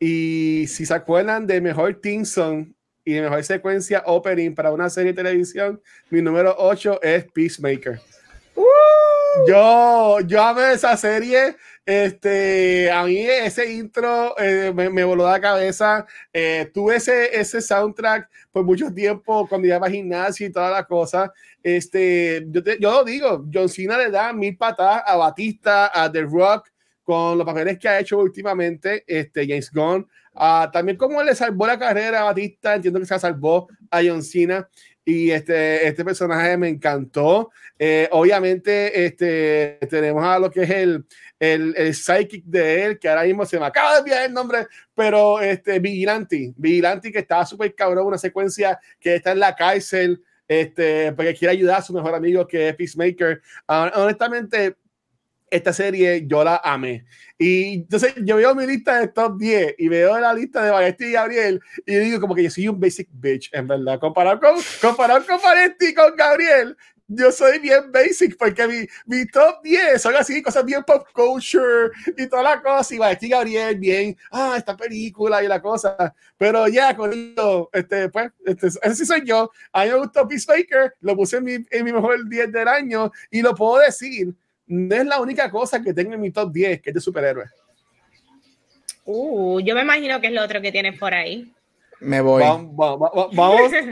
Y 0.00 0.66
si 0.66 0.84
se 0.84 0.92
acuerdan 0.92 1.46
de 1.46 1.60
mejor 1.60 1.94
theme 2.00 2.24
song 2.24 2.72
y 3.04 3.12
de 3.12 3.22
mejor 3.22 3.44
secuencia 3.44 4.02
opening 4.04 4.52
para 4.52 4.72
una 4.72 4.90
serie 4.90 5.12
de 5.12 5.22
televisión, 5.22 5.80
mi 6.10 6.20
número 6.20 6.56
8 6.58 7.00
es 7.02 7.24
Peacemaker. 7.32 8.00
¡Uh! 8.56 8.64
Yo, 9.46 10.20
yo 10.26 10.42
amé 10.42 10.72
esa 10.72 10.96
serie. 10.96 11.56
Este, 11.86 12.90
a 12.90 13.04
mí 13.04 13.18
ese 13.18 13.72
intro 13.72 14.38
eh, 14.38 14.72
me, 14.74 15.04
voló 15.04 15.28
la 15.28 15.40
cabeza. 15.40 16.06
Eh, 16.32 16.70
tuve 16.72 16.96
ese, 16.96 17.38
ese 17.38 17.60
soundtrack 17.60 18.28
por 18.52 18.64
mucho 18.64 18.92
tiempo 18.92 19.48
cuando 19.48 19.66
iba 19.66 19.76
a 19.76 19.90
gimnasio 19.90 20.46
y 20.46 20.52
toda 20.52 20.70
la 20.70 20.84
cosa. 20.84 21.32
Este, 21.62 22.46
yo, 22.48 22.62
yo 22.78 22.92
lo 22.92 23.04
digo, 23.04 23.46
John 23.52 23.68
Cena 23.68 23.98
le 23.98 24.10
da 24.10 24.32
mil 24.32 24.56
patadas 24.56 25.02
a 25.06 25.16
Batista, 25.16 25.90
a 25.92 26.10
The 26.10 26.22
Rock, 26.22 26.70
con 27.02 27.36
los 27.36 27.46
papeles 27.46 27.78
que 27.78 27.88
ha 27.88 27.98
hecho 27.98 28.18
últimamente, 28.18 29.04
este, 29.06 29.46
James 29.46 29.70
Gunn. 29.72 30.06
Uh, 30.32 30.70
también 30.70 30.96
como 30.96 31.20
le 31.22 31.34
salvó 31.34 31.66
la 31.66 31.78
carrera 31.78 32.20
a 32.20 32.24
Batista, 32.24 32.76
entiendo 32.76 33.00
que 33.00 33.06
se 33.06 33.18
salvó 33.18 33.68
a 33.90 34.00
John 34.02 34.22
Cena 34.22 34.68
y 35.10 35.30
este, 35.32 35.88
este 35.88 36.04
personaje 36.04 36.56
me 36.56 36.68
encantó. 36.68 37.50
Eh, 37.78 38.08
obviamente, 38.12 39.06
este, 39.06 39.78
tenemos 39.88 40.22
a 40.22 40.38
lo 40.38 40.50
que 40.50 40.62
es 40.62 40.70
el, 40.70 41.04
el, 41.40 41.74
el, 41.76 41.94
psychic 41.94 42.44
de 42.44 42.84
él, 42.84 42.98
que 42.98 43.08
ahora 43.08 43.24
mismo 43.24 43.44
se 43.44 43.58
me 43.58 43.66
acaba 43.66 43.94
de 43.94 43.98
enviar 43.98 44.26
el 44.26 44.32
nombre, 44.32 44.66
pero 44.94 45.40
este, 45.40 45.80
Vigilante, 45.80 46.52
Vigilante 46.56 47.10
que 47.10 47.18
estaba 47.18 47.44
súper 47.44 47.74
cabrón, 47.74 48.06
una 48.06 48.18
secuencia 48.18 48.78
que 49.00 49.16
está 49.16 49.32
en 49.32 49.40
la 49.40 49.56
cárcel, 49.56 50.22
este, 50.46 51.12
porque 51.12 51.34
quiere 51.34 51.52
ayudar 51.52 51.78
a 51.78 51.82
su 51.82 51.92
mejor 51.92 52.14
amigo 52.14 52.46
que 52.46 52.68
es 52.68 52.76
Peacemaker. 52.76 53.40
Uh, 53.68 54.00
honestamente, 54.00 54.76
esta 55.50 55.72
serie 55.72 56.26
yo 56.26 56.44
la 56.44 56.56
amé. 56.62 57.04
Y 57.38 57.74
entonces 57.74 58.14
yo 58.18 58.36
veo 58.36 58.54
mi 58.54 58.66
lista 58.66 59.00
de 59.00 59.08
top 59.08 59.38
10 59.38 59.74
y 59.78 59.88
veo 59.88 60.18
la 60.18 60.32
lista 60.32 60.62
de 60.62 60.70
Valesti 60.70 61.06
y 61.06 61.12
Gabriel 61.12 61.60
y 61.86 61.96
digo 61.96 62.20
como 62.20 62.34
que 62.34 62.44
yo 62.44 62.50
soy 62.50 62.68
un 62.68 62.78
basic 62.78 63.08
bitch, 63.12 63.50
en 63.52 63.66
verdad. 63.66 63.98
Comparado 63.98 64.38
con, 64.38 64.56
comparado 64.80 65.26
con 65.26 65.40
Valesti 65.42 65.86
y 65.86 65.94
con 65.94 66.14
Gabriel, 66.16 66.76
yo 67.12 67.32
soy 67.32 67.58
bien 67.58 67.90
basic 67.90 68.36
porque 68.36 68.68
mi, 68.68 68.86
mi 69.06 69.26
top 69.26 69.62
10 69.64 70.00
son 70.00 70.14
así 70.14 70.40
cosas 70.42 70.64
bien 70.64 70.84
pop 70.84 71.08
culture 71.12 71.90
y 72.16 72.28
toda 72.28 72.42
la 72.42 72.62
cosa. 72.62 72.94
Y 72.94 72.98
Valesti 72.98 73.26
y 73.26 73.30
Gabriel, 73.30 73.78
bien, 73.78 74.16
ah, 74.30 74.54
esta 74.56 74.76
película 74.76 75.42
y 75.42 75.48
la 75.48 75.60
cosa. 75.60 76.14
Pero 76.38 76.68
ya, 76.68 76.96
con 76.96 77.12
esto, 77.12 77.68
este, 77.72 78.08
pues, 78.10 78.30
este, 78.44 78.68
ese 78.68 78.94
sí 78.94 79.06
soy 79.06 79.22
yo. 79.24 79.50
A 79.72 79.84
mí 79.84 79.90
me 79.90 79.96
gustó 79.96 80.28
Peacemaker, 80.28 80.94
lo 81.00 81.16
puse 81.16 81.38
en 81.38 81.44
mi, 81.44 81.52
en 81.70 81.84
mi 81.84 81.92
mejor 81.92 82.28
10 82.28 82.52
del 82.52 82.68
año 82.68 83.10
y 83.30 83.42
lo 83.42 83.54
puedo 83.54 83.78
decir 83.80 84.32
no 84.70 84.94
es 84.94 85.04
la 85.04 85.20
única 85.20 85.50
cosa 85.50 85.82
que 85.82 85.92
tengo 85.92 86.14
en 86.14 86.20
mi 86.20 86.30
top 86.30 86.52
10 86.52 86.80
que 86.80 86.90
es 86.90 86.94
de 86.94 87.00
superhéroes. 87.00 87.50
Uh, 89.04 89.60
yo 89.60 89.74
me 89.74 89.82
imagino 89.82 90.20
que 90.20 90.28
es 90.28 90.32
lo 90.32 90.42
otro 90.42 90.60
que 90.60 90.70
tienes 90.70 90.96
por 90.98 91.12
ahí. 91.12 91.52
Me 91.98 92.20
voy. 92.20 92.42
Vamos, 92.42 92.74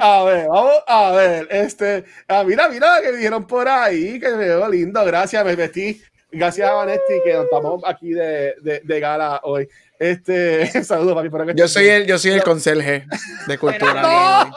a 0.00 0.24
ver, 0.24 0.48
vamos 0.48 0.82
a 0.86 1.10
ver. 1.10 1.48
Este, 1.50 2.04
ah, 2.28 2.44
mira, 2.44 2.68
mira 2.68 3.00
que 3.02 3.10
me 3.10 3.16
dijeron 3.18 3.46
por 3.46 3.68
ahí, 3.68 4.20
que 4.20 4.30
me 4.30 4.36
veo 4.36 4.68
lindo. 4.68 5.04
Gracias, 5.04 5.44
me 5.44 5.56
vestí. 5.56 6.00
Gracias 6.30 6.68
a 6.70 6.74
Vanetti 6.74 7.14
que 7.24 7.32
nos 7.34 7.44
estamos 7.44 7.82
aquí 7.84 8.10
de, 8.10 8.54
de, 8.62 8.80
de 8.84 9.00
gala 9.00 9.40
hoy. 9.42 9.68
Este, 9.98 10.66
saludos, 10.84 11.14
papi. 11.14 11.28
Por 11.28 11.54
yo, 11.56 11.66
soy 11.66 11.88
el, 11.88 12.06
yo 12.06 12.18
soy 12.18 12.32
el 12.32 12.42
conserje 12.42 13.04
de 13.46 13.58
cultura. 13.58 14.48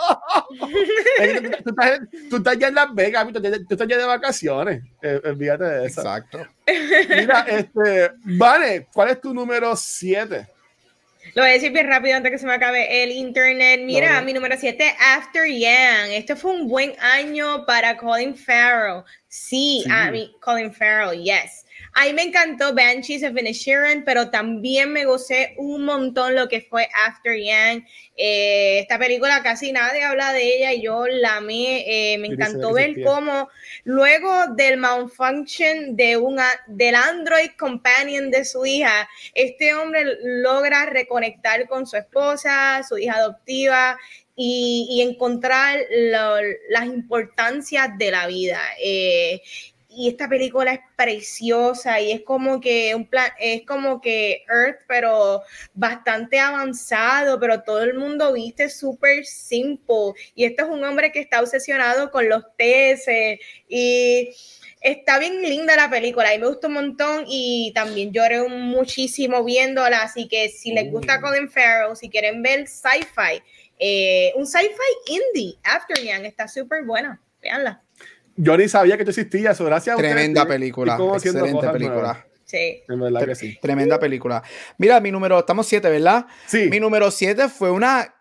tú, 0.50 1.70
estás, 1.70 2.00
tú, 2.30 2.38
estás, 2.38 2.58
ya 2.60 2.68
en 2.68 2.76
Las 2.76 2.94
Vegas, 2.94 3.28
tú, 3.34 3.42
estás 3.70 3.88
ya 3.88 3.98
de 3.98 4.06
vacaciones. 4.06 4.84
Eh, 5.02 5.20
olvídate 5.26 5.64
de 5.64 5.86
eso. 5.88 6.02
Exacto. 6.02 6.48
Mira, 7.10 7.46
este, 7.50 8.12
Vane, 8.24 8.88
¿cuál 8.94 9.10
es 9.10 9.22
tu 9.22 9.34
número 9.34 9.76
7? 9.76 10.48
Lo 11.34 11.44
voy 11.44 11.52
a 11.52 11.54
decir 11.54 11.72
bien 11.72 11.88
rápido 11.88 12.18
antes 12.18 12.32
que 12.32 12.38
se 12.38 12.46
me 12.46 12.54
acabe 12.54 13.04
el 13.04 13.12
internet. 13.12 13.82
Mira, 13.84 14.22
mi 14.22 14.34
número 14.34 14.56
7, 14.58 14.96
After 15.00 15.46
Yang. 15.46 16.12
Este 16.12 16.36
fue 16.36 16.52
un 16.52 16.68
buen 16.68 16.94
año 17.00 17.66
para 17.66 17.96
Colin 17.96 18.36
Farrell. 18.36 19.04
Sí, 19.28 19.84
a 19.90 20.12
mí, 20.12 20.36
Colin 20.42 20.74
Farrell, 20.74 21.22
yes. 21.22 21.66
A 21.94 22.06
mí 22.06 22.14
me 22.14 22.24
encantó 22.24 22.74
Banshees 22.74 23.24
of 23.24 23.38
Inisherin, 23.38 24.04
pero 24.06 24.30
también 24.30 24.94
me 24.94 25.06
gocé 25.06 25.56
un 25.58 25.84
montón 25.84 26.36
lo 26.36 26.48
que 26.48 26.62
fue 26.62 26.88
After 27.08 27.38
Yang. 27.38 27.86
Eh, 28.16 28.80
esta 28.80 28.98
película 28.98 29.44
casi 29.44 29.72
nadie 29.72 30.04
habla 30.04 30.32
de 30.32 30.58
ella 30.58 30.74
y 30.74 30.84
yo 30.84 31.06
la 31.08 31.38
amé. 31.38 31.84
Eh, 32.14 32.18
me 32.18 32.28
encantó 32.28 32.74
ver 32.74 33.02
cómo 33.04 33.50
luego 33.84 34.48
del 34.56 34.78
malfunction 34.78 35.96
de 35.98 36.16
una, 36.16 36.48
del 36.68 36.96
Android 36.96 37.52
Companion 37.58 38.32
de 38.32 38.46
su 38.46 38.66
hija, 38.66 39.10
este 39.34 39.74
hombre 39.74 40.06
logra 40.24 40.86
reconectar 40.86 41.68
con 41.68 41.86
su 41.86 41.98
esposa, 41.98 42.84
su 42.88 42.98
hija 42.98 43.16
adoptiva 43.16 43.98
y, 44.36 45.02
encontrar 45.02 45.80
las 46.70 46.86
importancias 46.86 47.90
de 47.98 48.12
la 48.12 48.28
vida. 48.28 48.60
Eh, 48.84 49.42
y 49.94 50.08
esta 50.08 50.30
película 50.30 50.74
es 50.74 50.80
preciosa 50.96 52.00
y 52.00 52.12
es 52.12 52.22
como 52.22 52.62
que 52.62 52.96
un 52.96 53.06
plan, 53.06 53.30
es 53.40 53.66
como 53.66 54.00
que 54.00 54.44
Earth, 54.50 54.82
pero 54.88 55.42
bastante 55.74 56.40
avanzado, 56.40 57.40
pero 57.40 57.64
todo 57.64 57.84
el 57.84 57.96
mundo 57.96 58.34
viste 58.34 58.70
súper 58.70 59.26
simple. 59.26 60.14
Y 60.34 60.46
este 60.46 60.64
es 60.64 60.70
un 60.70 60.84
hombre 60.84 61.12
que 61.12 61.20
está 61.20 61.42
obsesionado 61.42 62.10
con 62.12 62.30
los 62.30 62.44
TS 62.58 63.08
y 63.68 64.30
está 64.82 65.20
bien 65.20 65.42
linda 65.42 65.76
la 65.76 65.90
película 65.90 66.34
y 66.34 66.40
me 66.40 66.48
gustó 66.48 66.68
un 66.68 66.74
montón 66.74 67.26
y 67.28 67.72
también 67.76 68.14
lloré 68.14 68.48
muchísimo 68.48 69.44
viéndola, 69.44 70.04
así 70.04 70.28
que 70.28 70.50
si 70.50 70.72
les 70.72 70.90
gusta 70.90 71.20
mm. 71.20 71.22
Colin 71.22 71.50
Farrell, 71.50 71.96
si 71.96 72.10
quieren 72.10 72.42
ver 72.42 72.68
sci-fi, 72.68 73.42
eh, 73.78 74.32
un 74.36 74.48
sci-fi 74.48 75.14
indie, 75.14 75.58
After 75.64 75.98
Young, 75.98 76.26
está 76.26 76.48
súper 76.48 76.84
buena, 76.84 77.22
veanla. 77.42 77.84
Yo 78.42 78.58
ni 78.58 78.68
sabía 78.68 78.98
que 78.98 79.04
tú 79.04 79.12
existías, 79.12 79.62
gracias 79.62 79.96
Tremenda 79.98 80.48
película, 80.48 80.98
excelente 81.14 81.68
película. 81.70 82.26
Sí. 82.46 82.82
En 82.90 83.00
verdad 83.00 83.26
que 83.26 83.36
sí. 83.36 83.58
Tremenda 83.62 84.00
película. 84.00 84.44
Mira, 84.78 85.00
mi 85.00 85.12
número, 85.12 85.40
estamos 85.40 85.68
siete, 85.68 85.90
¿verdad? 85.90 86.26
Sí. 86.48 86.68
Mi 86.70 86.80
número 86.80 87.10
siete 87.12 87.48
fue 87.48 87.72
una 87.72 88.14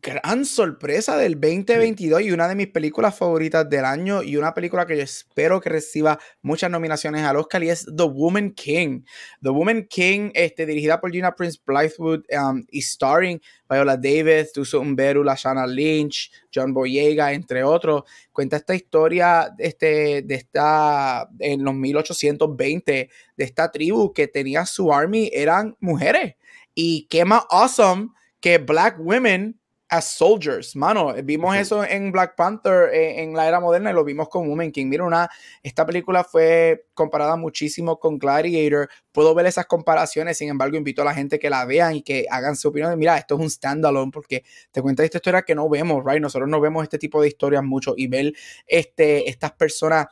gran 0.00 0.44
sorpresa 0.44 1.16
del 1.16 1.34
2022 1.40 2.22
y 2.22 2.32
una 2.32 2.48
de 2.48 2.54
mis 2.54 2.68
películas 2.68 3.16
favoritas 3.16 3.68
del 3.68 3.84
año 3.84 4.22
y 4.22 4.36
una 4.36 4.54
película 4.54 4.86
que 4.86 4.96
yo 4.96 5.02
espero 5.02 5.60
que 5.60 5.70
reciba 5.70 6.18
muchas 6.42 6.70
nominaciones 6.70 7.22
al 7.22 7.36
Oscar 7.36 7.62
y 7.62 7.70
es 7.70 7.84
The 7.84 8.04
Woman 8.04 8.52
King. 8.52 9.02
The 9.42 9.50
Woman 9.50 9.86
King, 9.88 10.30
este, 10.34 10.66
dirigida 10.66 11.00
por 11.00 11.12
Gina 11.12 11.34
Prince 11.34 11.58
Blythewood 11.64 12.24
um, 12.30 12.64
y 12.70 12.82
starring 12.82 13.40
Viola 13.68 13.96
Davis, 13.96 14.52
Tuso 14.52 14.80
Umberu, 14.80 15.24
Lashana 15.24 15.66
Lynch, 15.66 16.30
John 16.54 16.72
Boyega, 16.72 17.32
entre 17.32 17.64
otros. 17.64 18.02
Cuenta 18.32 18.56
esta 18.56 18.74
historia 18.74 19.54
este, 19.58 20.22
de 20.22 20.34
esta, 20.34 21.28
en 21.38 21.64
los 21.64 21.74
1820, 21.74 23.10
de 23.36 23.44
esta 23.44 23.70
tribu 23.70 24.12
que 24.12 24.28
tenía 24.28 24.66
su 24.66 24.92
army, 24.92 25.30
eran 25.32 25.76
mujeres. 25.80 26.34
Y 26.74 27.06
qué 27.08 27.24
más 27.24 27.44
awesome 27.50 28.08
que 28.40 28.58
black 28.58 28.96
women 29.00 29.58
as 29.88 30.16
soldiers, 30.16 30.74
mano. 30.74 31.14
Vimos 31.22 31.56
eso 31.56 31.84
en 31.84 32.10
Black 32.10 32.34
Panther 32.34 32.90
eh, 32.92 33.22
en, 33.22 33.34
la 33.34 33.46
era 33.46 33.60
moderna 33.60 33.90
y 33.90 33.94
lo 33.94 34.04
vimos 34.04 34.28
con 34.28 34.48
Woman 34.48 34.72
King. 34.72 34.86
Mira, 34.86 35.04
una, 35.04 35.28
esta 35.62 35.86
película 35.86 36.24
fue 36.24 36.86
comparada 36.94 37.36
muchísimo 37.36 37.98
con 37.98 38.18
Gladiator. 38.18 38.88
Puedo 39.12 39.34
ver 39.34 39.46
esas 39.46 39.66
comparaciones, 39.66 40.38
sin 40.38 40.48
embargo, 40.48 40.76
invito 40.76 41.02
a 41.02 41.04
la 41.04 41.14
gente 41.14 41.38
que 41.38 41.50
la 41.50 41.64
vean 41.64 41.96
y 41.96 42.02
que 42.02 42.26
hagan 42.30 42.56
su 42.56 42.68
opinión. 42.68 42.98
Mira, 42.98 43.16
esto 43.16 43.36
es 43.36 43.40
un 43.40 43.50
standalone 43.50 44.10
porque 44.10 44.44
te 44.72 44.82
cuenta 44.82 45.04
esta 45.04 45.18
historia 45.18 45.42
que 45.42 45.54
no 45.54 45.68
vemos, 45.68 46.02
right? 46.04 46.20
Nosotros 46.20 46.48
no 46.48 46.60
vemos 46.60 46.82
este 46.82 46.98
tipo 46.98 47.22
de 47.22 47.28
historias 47.28 47.62
mucho 47.62 47.94
y 47.96 48.08
ver 48.08 48.32
este, 48.66 49.30
estas 49.30 49.52
personas 49.52 50.06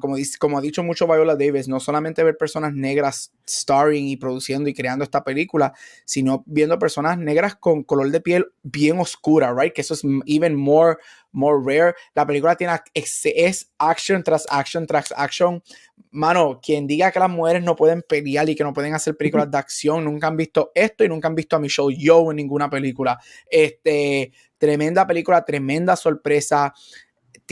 como, 0.00 0.16
como 0.38 0.58
ha 0.58 0.60
dicho 0.60 0.82
mucho 0.82 1.06
Viola 1.06 1.36
Davis, 1.36 1.68
no 1.68 1.80
solamente 1.80 2.22
ver 2.22 2.36
personas 2.36 2.74
negras 2.74 3.32
starring 3.48 4.08
y 4.08 4.16
produciendo 4.16 4.68
y 4.68 4.74
creando 4.74 5.04
esta 5.04 5.24
película, 5.24 5.72
sino 6.04 6.42
viendo 6.46 6.78
personas 6.78 7.18
negras 7.18 7.56
con 7.56 7.82
color 7.82 8.10
de 8.10 8.20
piel 8.20 8.46
bien 8.62 8.98
oscura, 8.98 9.54
right? 9.56 9.72
Que 9.72 9.80
eso 9.80 9.94
es 9.94 10.02
even 10.26 10.54
more, 10.54 10.96
more 11.32 11.58
rare. 11.64 11.94
La 12.14 12.26
película 12.26 12.56
tiene 12.56 12.74
es 12.94 13.72
action 13.78 14.22
tras 14.22 14.46
action 14.50 14.86
tras 14.86 15.12
action. 15.16 15.62
Mano, 16.10 16.60
quien 16.62 16.86
diga 16.86 17.10
que 17.10 17.18
las 17.20 17.30
mujeres 17.30 17.62
no 17.62 17.76
pueden 17.76 18.02
pelear 18.06 18.48
y 18.48 18.56
que 18.56 18.64
no 18.64 18.72
pueden 18.72 18.94
hacer 18.94 19.16
películas 19.16 19.50
de 19.50 19.58
acción, 19.58 20.04
nunca 20.04 20.26
han 20.26 20.36
visto 20.36 20.72
esto 20.74 21.04
y 21.04 21.08
nunca 21.08 21.28
han 21.28 21.34
visto 21.34 21.56
a 21.56 21.58
Michelle 21.58 21.96
Yeoh 21.96 22.30
en 22.30 22.36
ninguna 22.36 22.68
película. 22.68 23.18
Este, 23.48 24.32
tremenda 24.58 25.06
película, 25.06 25.44
tremenda 25.44 25.96
sorpresa 25.96 26.74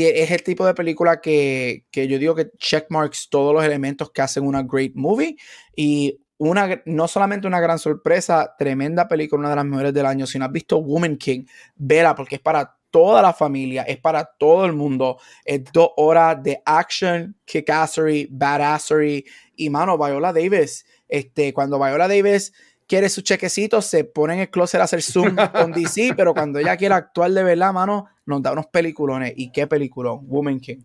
es 0.07 0.31
el 0.31 0.43
tipo 0.43 0.67
de 0.67 0.75
película 0.75 1.21
que, 1.21 1.85
yo 1.93 2.19
digo 2.19 2.35
que 2.35 2.51
checkmarks 2.59 3.29
todos 3.29 3.55
los 3.55 3.65
elementos 3.65 4.11
que 4.11 4.23
hacen 4.23 4.47
una 4.47 4.63
great 4.63 4.93
movie 4.95 5.37
y 5.75 6.19
una, 6.39 6.83
no 6.87 7.09
solamente 7.09 7.47
una 7.47 7.61
gran 7.61 7.79
sorpresa, 7.79 8.55
tremenda 8.57 9.09
película, 9.09 9.41
una 9.41 9.51
de 9.51 9.57
las 9.57 9.65
mejores 9.65 9.93
del 9.93 10.07
año. 10.07 10.27
Si 10.27 10.39
no 10.39 10.45
has 10.45 10.53
visto 10.53 10.81
Woman 10.81 11.17
King, 11.17 11.45
vela 11.75 12.15
porque 12.15 12.37
es 12.37 12.41
para 12.41 12.77
toda 12.91 13.23
la 13.23 13.33
familia, 13.33 13.83
es 13.83 13.99
para 13.99 14.25
todo 14.25 14.65
el 14.65 14.73
mundo. 14.73 15.19
Es 15.45 15.65
dos 15.73 15.91
horas 15.97 16.43
de 16.43 16.63
action, 16.65 17.37
kickassery, 17.45 18.29
badassery 18.31 19.25
y 19.57 19.71
mano, 19.71 19.99
Viola 19.99 20.33
Davis. 20.33 20.87
Este, 21.09 21.53
cuando 21.53 21.79
Viola 21.79 22.07
Davis 22.07 22.53
quiere 22.89 23.09
su 23.09 23.21
chequecito, 23.21 23.81
se 23.83 24.05
pone 24.05 24.35
en 24.35 24.41
el 24.41 24.51
closet 24.51 24.81
a 24.81 24.85
hacer 24.85 25.03
zoom 25.03 25.37
con 25.53 25.73
DC, 25.73 26.15
pero 26.17 26.33
cuando 26.33 26.59
ella 26.59 26.77
quiere 26.77 26.95
actuar 26.95 27.31
de 27.31 27.45
verdad, 27.45 27.73
mano, 27.73 28.09
nos 28.27 28.43
da 28.43 28.53
unos 28.53 28.67
peliculones. 28.67 29.35
¿Y 29.37 29.53
qué 29.53 29.67
peliculón? 29.67 30.27
Woman 30.27 30.59
King. 30.59 30.79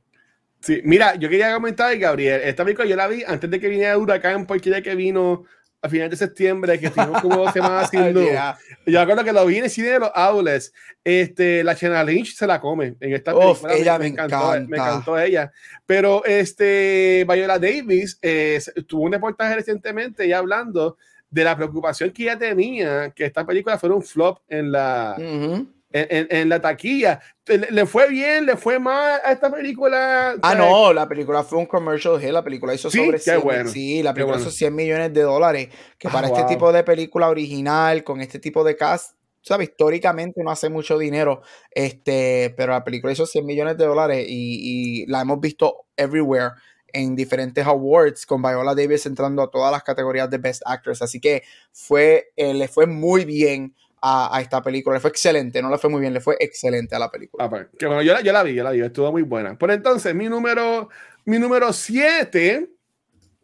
Sí, 0.59 0.81
mira, 0.83 1.15
yo 1.15 1.29
quería 1.29 1.53
comentar, 1.53 1.97
Gabriel, 1.97 2.41
esta 2.43 2.63
película 2.63 2.87
yo 2.87 2.95
la 2.95 3.07
vi 3.07 3.23
antes 3.23 3.49
de 3.49 3.59
que 3.59 3.67
viniera 3.67 3.97
huracán, 3.97 4.45
porque 4.45 4.69
ya 4.69 4.81
que 4.81 4.95
vino 4.95 5.43
a 5.81 5.89
final 5.89 6.09
de 6.09 6.15
septiembre, 6.15 6.79
que 6.79 6.87
estuvimos 6.87 7.21
como 7.21 7.37
dos 7.37 7.51
semanas 7.51 7.83
haciendo. 7.87 8.21
yeah. 8.21 8.57
Yo 8.85 8.99
recuerdo 9.01 9.25
que 9.25 9.33
lo 9.33 9.45
vi 9.45 9.57
en 9.57 9.65
el 9.65 9.69
cine 9.69 9.89
de 9.89 9.99
los 9.99 10.11
outlets. 10.13 10.71
Este, 11.03 11.61
la 11.63 11.75
Chena 11.75 12.03
Lynch 12.05 12.35
se 12.35 12.47
la 12.47 12.61
come 12.61 12.95
en 13.01 13.13
esta 13.13 13.33
película. 13.33 13.73
ella 13.73 13.99
me, 13.99 14.07
encantó, 14.07 14.51
me 14.67 14.77
encantó 14.77 15.19
ella. 15.19 15.51
Pero 15.85 16.23
este, 16.23 17.25
Viola 17.27 17.59
Davis 17.59 18.17
eh, 18.21 18.61
tuvo 18.87 19.03
un 19.03 19.11
reportaje 19.11 19.55
recientemente 19.55 20.25
ya 20.25 20.37
hablando 20.37 20.97
de 21.33 21.43
la 21.43 21.55
preocupación 21.55 22.11
que 22.11 22.23
ella 22.23 22.37
tenía 22.37 23.09
que 23.09 23.25
esta 23.25 23.43
película 23.43 23.79
fuera 23.79 23.95
un 23.95 24.03
flop 24.03 24.37
en 24.47 24.71
la, 24.71 25.15
en, 25.17 25.67
en, 25.91 26.49
la 26.49 26.61
taquilla. 26.61 27.19
¿Le, 27.47 27.85
fue 27.87 28.07
bien? 28.07 28.45
¿Le 28.45 28.55
fue 28.55 28.77
mal 28.77 29.19
a 29.25 29.31
esta 29.31 29.51
película? 29.51 30.35
Ah, 30.43 30.53
no, 30.53 30.93
la 30.93 31.07
película 31.07 31.43
fue 31.43 31.57
un 31.57 31.65
commercial 31.65 32.19
hit. 32.19 32.29
La 32.29 32.43
película 32.43 32.75
hizo 32.75 32.91
sobre 32.91 33.17
¿Sí? 33.17 33.31
100, 33.31 33.67
sí, 33.69 34.03
la 34.03 34.13
película 34.13 34.37
hizo 34.37 34.51
100 34.51 34.75
millones 34.75 35.11
de 35.11 35.23
dólares. 35.23 35.69
Que 35.97 36.07
para 36.07 36.27
ah, 36.27 36.31
este 36.31 36.53
tipo 36.53 36.71
de 36.71 36.83
película 36.83 37.29
original, 37.29 38.03
con 38.03 38.21
este 38.21 38.37
tipo 38.37 38.63
de 38.63 38.75
cast, 38.75 39.17
¿sabes? 39.41 39.69
Históricamente 39.69 40.43
no 40.43 40.51
hace 40.51 40.69
mucho 40.69 40.99
dinero, 40.99 41.41
este, 41.71 42.53
pero 42.55 42.73
la 42.73 42.83
película 42.83 43.11
hizo 43.11 43.25
100 43.25 43.43
millones 43.43 43.77
de 43.77 43.85
dólares 43.85 44.25
y, 44.29 45.01
y 45.01 45.05
la 45.07 45.21
hemos 45.21 45.39
visto 45.39 45.87
everywhere 45.97 46.51
en 46.93 47.15
diferentes 47.15 47.65
awards 47.65 48.25
con 48.25 48.41
Viola 48.41 48.75
Davis 48.75 49.05
entrando 49.05 49.41
a 49.41 49.49
todas 49.49 49.71
las 49.71 49.83
categorías 49.83 50.29
de 50.29 50.37
Best 50.37 50.61
Actress. 50.65 51.01
Así 51.01 51.19
que 51.19 51.43
fue, 51.71 52.31
eh, 52.35 52.53
le 52.53 52.67
fue 52.67 52.85
muy 52.85 53.25
bien 53.25 53.75
a, 54.01 54.39
esta 54.41 54.61
película. 54.61 54.95
Le 54.95 54.99
fue 54.99 55.09
excelente, 55.09 55.61
no 55.61 55.69
le 55.69 55.77
fue 55.77 55.89
muy 55.89 56.01
bien, 56.01 56.13
le 56.13 56.21
fue 56.21 56.37
excelente 56.39 56.95
a 56.95 56.99
la 56.99 57.09
película. 57.09 57.45
Ah, 57.45 57.49
pues, 57.49 57.67
que 57.77 57.87
bueno, 57.87 58.01
yo 58.01 58.13
la, 58.13 58.21
yo 58.21 58.31
la 58.31 58.43
vi, 58.43 58.53
yo 58.53 58.63
la 58.63 58.71
vi, 58.71 58.81
estuvo 58.81 59.11
muy 59.11 59.23
buena. 59.23 59.57
Por 59.57 59.71
entonces, 59.71 60.13
mi 60.13 60.29
número, 60.29 60.89
mi 61.25 61.39
número 61.39 61.73
7 61.73 62.69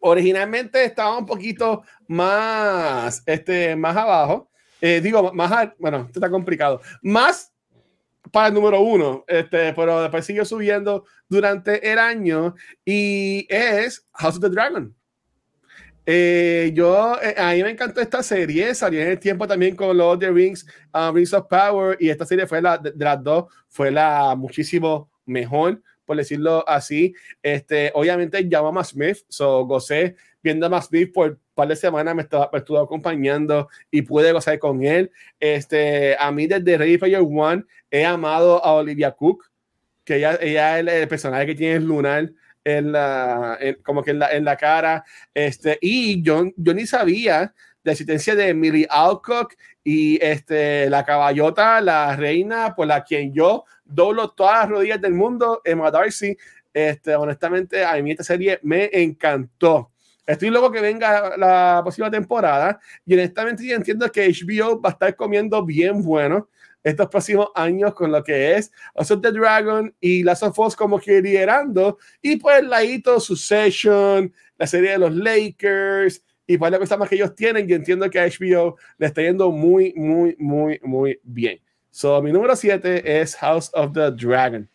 originalmente 0.00 0.84
estaba 0.84 1.18
un 1.18 1.26
poquito 1.26 1.82
más, 2.06 3.22
este, 3.26 3.74
más 3.76 3.96
abajo. 3.96 4.50
Eh, 4.80 5.00
digo, 5.02 5.32
más, 5.34 5.70
bueno, 5.78 6.04
esto 6.06 6.20
está 6.20 6.30
complicado. 6.30 6.80
Más 7.02 7.52
para 8.32 8.48
el 8.48 8.54
número 8.54 8.80
uno, 8.80 9.24
este, 9.26 9.72
pero 9.72 10.02
después 10.02 10.24
siguió 10.24 10.44
subiendo 10.44 11.04
durante 11.28 11.90
el 11.90 11.98
año 11.98 12.54
y 12.84 13.46
es 13.48 14.06
House 14.12 14.36
of 14.36 14.42
the 14.42 14.48
Dragon. 14.48 14.94
Eh, 16.06 16.72
yo, 16.74 17.16
eh, 17.22 17.34
a 17.38 17.52
mí 17.52 17.62
me 17.62 17.70
encantó 17.70 18.00
esta 18.00 18.22
serie, 18.22 18.74
salió 18.74 19.00
en 19.00 19.08
el 19.08 19.18
tiempo 19.18 19.46
también 19.46 19.76
con 19.76 20.00
of 20.00 20.18
the 20.18 20.30
Rings, 20.30 20.66
uh, 20.94 21.12
Rings 21.12 21.32
of 21.32 21.46
Power, 21.46 21.96
y 22.00 22.08
esta 22.08 22.26
serie 22.26 22.46
fue 22.46 22.60
la 22.60 22.78
de, 22.78 22.92
las 22.96 23.22
dos, 23.22 23.44
fue 23.68 23.90
la 23.90 24.34
muchísimo 24.34 25.10
mejor, 25.24 25.80
por 26.04 26.16
decirlo 26.16 26.68
así. 26.68 27.14
Este, 27.42 27.92
obviamente 27.94 28.48
llama 28.48 28.80
a 28.80 28.84
Smith, 28.84 29.18
so 29.28 29.64
gocé 29.66 30.16
viendo 30.42 30.66
a 30.66 30.68
Matt 30.68 30.84
Smith 30.84 31.12
por 31.12 31.38
par 31.60 31.68
de 31.68 31.76
semanas, 31.76 32.14
me, 32.14 32.22
estaba, 32.22 32.50
me 32.52 32.78
acompañando 32.78 33.68
y 33.90 34.02
pude 34.02 34.32
gozar 34.32 34.58
con 34.58 34.82
él. 34.82 35.10
Este, 35.38 36.16
a 36.18 36.32
mí 36.32 36.46
desde 36.46 36.78
Ready 36.78 36.98
Player 36.98 37.20
One 37.20 37.64
he 37.90 38.04
amado 38.04 38.64
a 38.64 38.72
Olivia 38.72 39.12
Cook, 39.12 39.44
que 40.04 40.16
ella, 40.16 40.38
ella 40.40 40.78
es 40.80 40.86
el, 40.86 41.08
personaje 41.08 41.46
que 41.46 41.54
tiene 41.54 41.76
el 41.76 41.84
lunar 41.84 42.30
en 42.64 42.92
la, 42.92 43.58
como 43.84 44.02
que 44.02 44.12
en 44.12 44.18
la, 44.20 44.32
en 44.32 44.44
la 44.44 44.56
cara. 44.56 45.04
Este, 45.34 45.78
y 45.80 46.22
yo, 46.22 46.44
yo 46.56 46.74
ni 46.74 46.86
sabía 46.86 47.54
la 47.82 47.92
existencia 47.92 48.34
de 48.34 48.54
Millie 48.54 48.86
Alcock 48.90 49.54
y 49.84 50.22
este, 50.24 50.88
la 50.90 51.04
caballota, 51.04 51.80
la 51.80 52.16
reina 52.16 52.74
por 52.74 52.86
la 52.86 53.04
quien 53.04 53.32
yo 53.32 53.64
doblo 53.84 54.30
todas 54.30 54.60
las 54.60 54.68
rodillas 54.68 55.00
del 55.00 55.14
mundo, 55.14 55.60
Emma 55.64 55.90
Darcy. 55.90 56.36
Este, 56.72 57.14
honestamente, 57.14 57.84
a 57.84 58.00
mí 58.02 58.12
esta 58.12 58.24
serie 58.24 58.60
me 58.62 58.90
encantó. 58.92 59.89
Estoy 60.30 60.50
loco 60.50 60.70
que 60.70 60.80
venga 60.80 61.36
la 61.36 61.80
próxima 61.82 62.08
temporada 62.08 62.78
y 63.04 63.14
honestamente 63.14 63.66
yo 63.66 63.74
entiendo 63.74 64.10
que 64.12 64.28
HBO 64.28 64.80
va 64.80 64.90
a 64.90 64.92
estar 64.92 65.16
comiendo 65.16 65.64
bien 65.64 66.04
bueno 66.04 66.48
estos 66.84 67.08
próximos 67.08 67.48
años 67.56 67.92
con 67.94 68.12
lo 68.12 68.22
que 68.22 68.54
es 68.54 68.70
House 68.94 69.10
of 69.10 69.22
the 69.22 69.32
Dragon 69.32 69.92
y 69.98 70.22
Last 70.22 70.44
of 70.44 70.56
Us 70.56 70.76
como 70.76 71.00
que 71.00 71.20
liderando 71.20 71.98
y 72.22 72.36
pues 72.36 72.62
la 72.62 72.84
hito 72.84 73.18
Succession, 73.18 74.32
la 74.56 74.68
serie 74.68 74.92
de 74.92 74.98
los 74.98 75.12
Lakers 75.12 76.22
y 76.46 76.56
pues 76.56 76.70
la 76.70 76.78
cosa 76.78 76.96
más 76.96 77.08
que 77.08 77.16
ellos 77.16 77.34
tienen 77.34 77.68
y 77.68 77.72
entiendo 77.72 78.08
que 78.08 78.20
a 78.20 78.26
HBO 78.26 78.76
le 78.98 79.06
está 79.08 79.22
yendo 79.22 79.50
muy, 79.50 79.92
muy, 79.96 80.36
muy, 80.38 80.78
muy 80.84 81.18
bien. 81.24 81.60
So, 81.90 82.22
mi 82.22 82.30
número 82.30 82.54
7 82.54 83.20
es 83.20 83.34
House 83.34 83.68
of 83.74 83.92
the 83.94 84.12
Dragon. 84.12 84.70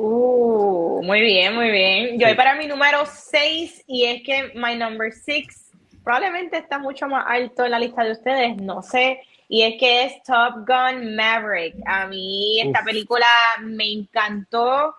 Uh, 0.00 1.02
muy 1.02 1.20
bien, 1.20 1.54
muy 1.54 1.70
bien. 1.70 2.18
Yo 2.18 2.26
voy 2.26 2.36
para 2.36 2.54
mi 2.54 2.66
número 2.66 3.04
6 3.04 3.84
y 3.86 4.04
es 4.04 4.22
que 4.22 4.52
my 4.54 4.76
number 4.76 5.12
6 5.12 5.72
probablemente 6.04 6.56
está 6.56 6.78
mucho 6.78 7.08
más 7.08 7.24
alto 7.26 7.64
en 7.64 7.72
la 7.72 7.78
lista 7.78 8.04
de 8.04 8.12
ustedes, 8.12 8.56
no 8.58 8.82
sé 8.82 9.20
y 9.48 9.62
es 9.62 9.80
que 9.80 10.04
es 10.04 10.22
Top 10.22 10.66
Gun 10.66 11.16
Maverick. 11.16 11.74
A 11.86 12.06
mí 12.06 12.60
esta 12.60 12.84
película 12.84 13.26
me 13.62 13.90
encantó. 13.90 14.94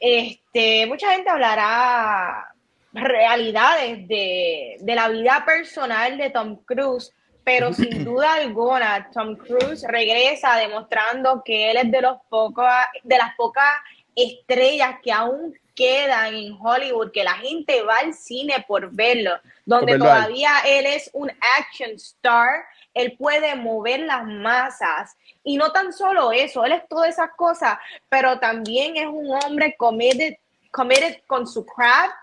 Este, 0.00 0.86
mucha 0.86 1.12
gente 1.12 1.30
hablará 1.30 2.54
realidades 2.92 4.08
de, 4.08 4.76
de 4.80 4.94
la 4.94 5.08
vida 5.08 5.44
personal 5.44 6.16
de 6.16 6.30
Tom 6.30 6.56
Cruise, 6.64 7.12
pero 7.44 7.72
sin 7.74 8.04
duda 8.04 8.34
alguna 8.34 9.10
Tom 9.12 9.36
Cruise 9.36 9.84
regresa 9.86 10.56
demostrando 10.56 11.42
que 11.44 11.70
él 11.70 11.76
es 11.76 11.90
de 11.90 12.00
los 12.00 12.18
pocos 12.30 12.66
de 13.04 13.18
las 13.18 13.34
pocas 13.36 13.74
estrellas 14.14 14.96
que 15.02 15.12
aún 15.12 15.54
quedan 15.74 16.34
en 16.34 16.56
Hollywood, 16.60 17.12
que 17.12 17.24
la 17.24 17.34
gente 17.34 17.82
va 17.82 17.98
al 17.98 18.14
cine 18.14 18.64
por 18.68 18.92
verlo, 18.92 19.32
donde 19.64 19.98
todavía 19.98 20.50
él 20.66 20.86
es 20.86 21.10
un 21.12 21.30
action 21.58 21.92
star, 21.92 22.64
él 22.94 23.16
puede 23.18 23.54
mover 23.54 24.00
las 24.00 24.24
masas. 24.24 25.16
Y 25.42 25.56
no 25.56 25.72
tan 25.72 25.92
solo 25.92 26.30
eso, 26.32 26.64
él 26.64 26.72
es 26.72 26.86
todas 26.88 27.10
esas 27.10 27.30
cosas, 27.36 27.78
pero 28.08 28.38
también 28.38 28.96
es 28.96 29.06
un 29.06 29.30
hombre 29.42 29.74
committed, 29.76 30.34
committed 30.70 31.22
con 31.26 31.46
su 31.46 31.64
craft 31.64 32.14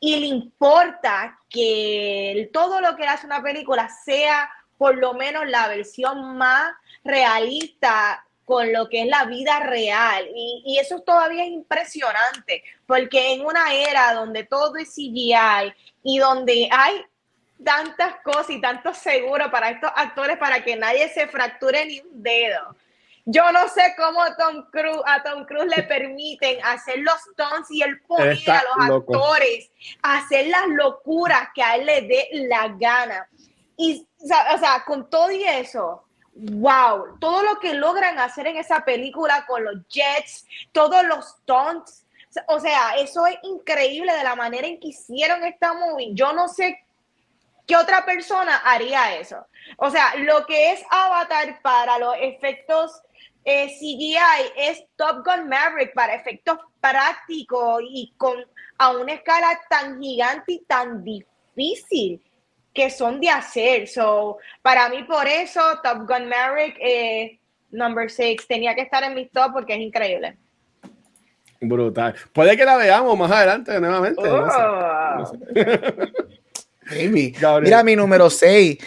y 0.00 0.16
le 0.16 0.26
importa 0.26 1.38
que 1.48 2.50
todo 2.52 2.80
lo 2.80 2.96
que 2.96 3.04
hace 3.04 3.26
una 3.26 3.42
película 3.42 3.88
sea 3.88 4.50
por 4.76 4.96
lo 4.96 5.14
menos 5.14 5.48
la 5.48 5.66
versión 5.68 6.36
más 6.36 6.72
realista 7.02 8.24
con 8.48 8.72
lo 8.72 8.88
que 8.88 9.02
es 9.02 9.08
la 9.08 9.26
vida 9.26 9.60
real. 9.60 10.26
Y, 10.34 10.62
y, 10.64 10.78
eso 10.78 11.00
todavía 11.00 11.44
es 11.44 11.50
impresionante, 11.50 12.64
porque 12.86 13.34
en 13.34 13.44
una 13.44 13.74
era 13.74 14.14
donde 14.14 14.44
todo 14.44 14.76
es 14.76 14.88
CGI 14.94 15.70
y 16.02 16.18
donde 16.18 16.66
hay 16.72 17.04
tantas 17.62 18.14
cosas 18.24 18.48
y 18.48 18.60
tanto 18.62 18.94
seguro 18.94 19.50
para 19.50 19.68
estos 19.68 19.90
actores 19.94 20.38
para 20.38 20.64
que 20.64 20.76
nadie 20.76 21.10
se 21.10 21.28
fracture 21.28 21.84
ni 21.84 22.00
un 22.00 22.22
dedo. 22.22 22.74
Yo 23.26 23.52
no 23.52 23.68
sé 23.68 23.82
cómo 23.98 24.20
Tom 24.38 24.64
Cruise, 24.70 25.02
a 25.04 25.22
Tom 25.22 25.44
Cruise 25.44 25.76
le 25.76 25.82
permiten 25.82 26.58
hacer 26.64 27.00
los 27.00 27.20
stunts 27.32 27.70
y 27.70 27.82
el 27.82 28.00
pone 28.00 28.42
a 28.46 28.62
los 28.62 28.96
actores 28.96 29.70
hacer 30.00 30.46
las 30.46 30.68
locuras 30.68 31.50
que 31.54 31.62
a 31.62 31.76
él 31.76 31.84
le 31.84 32.00
dé 32.00 32.28
la 32.32 32.68
gana. 32.68 33.28
Y, 33.76 34.08
o 34.22 34.58
sea, 34.58 34.82
con 34.86 35.10
todo 35.10 35.30
y 35.30 35.44
eso, 35.44 36.07
wow, 36.38 37.18
todo 37.18 37.42
lo 37.42 37.58
que 37.58 37.74
logran 37.74 38.18
hacer 38.18 38.46
en 38.46 38.56
esa 38.56 38.84
película 38.84 39.44
con 39.46 39.64
los 39.64 39.86
jets, 39.88 40.46
todos 40.72 41.04
los 41.04 41.26
stunts, 41.26 42.04
o 42.46 42.60
sea, 42.60 42.96
eso 42.96 43.26
es 43.26 43.36
increíble 43.42 44.12
de 44.12 44.22
la 44.22 44.36
manera 44.36 44.66
en 44.66 44.78
que 44.78 44.88
hicieron 44.88 45.44
esta 45.44 45.74
movie. 45.74 46.10
Yo 46.12 46.32
no 46.32 46.46
sé 46.48 46.84
qué 47.66 47.76
otra 47.76 48.04
persona 48.04 48.58
haría 48.58 49.16
eso. 49.16 49.46
O 49.76 49.90
sea, 49.90 50.14
lo 50.16 50.46
que 50.46 50.72
es 50.72 50.82
Avatar 50.90 51.60
para 51.62 51.98
los 51.98 52.14
efectos 52.20 53.02
eh, 53.44 53.68
CGI 53.68 54.52
es 54.56 54.84
Top 54.96 55.24
Gun 55.24 55.48
Maverick 55.48 55.94
para 55.94 56.14
efectos 56.14 56.58
prácticos 56.80 57.82
y 57.88 58.12
con 58.16 58.44
a 58.78 58.90
una 58.90 59.14
escala 59.14 59.60
tan 59.68 60.00
gigante 60.00 60.52
y 60.52 60.58
tan 60.60 61.02
difícil 61.02 62.22
que 62.78 62.90
son 62.90 63.20
de 63.20 63.28
hacer. 63.28 63.88
So, 63.88 64.38
para 64.62 64.88
mí, 64.88 65.02
por 65.02 65.26
eso, 65.26 65.60
Top 65.82 66.06
Gun 66.06 66.28
Maverick, 66.28 66.76
eh, 66.80 67.40
number 67.72 68.08
6, 68.08 68.46
tenía 68.46 68.72
que 68.76 68.82
estar 68.82 69.02
en 69.02 69.14
mi 69.14 69.26
top 69.26 69.52
porque 69.52 69.74
es 69.74 69.80
increíble. 69.80 70.36
Brutal. 71.60 72.14
Puede 72.32 72.56
que 72.56 72.64
la 72.64 72.76
veamos 72.76 73.18
más 73.18 73.32
adelante 73.32 73.80
nuevamente. 73.80 74.22
Oh. 74.24 75.32
Mira 77.62 77.82
mi 77.82 77.96
número 77.96 78.30
6. 78.30 78.78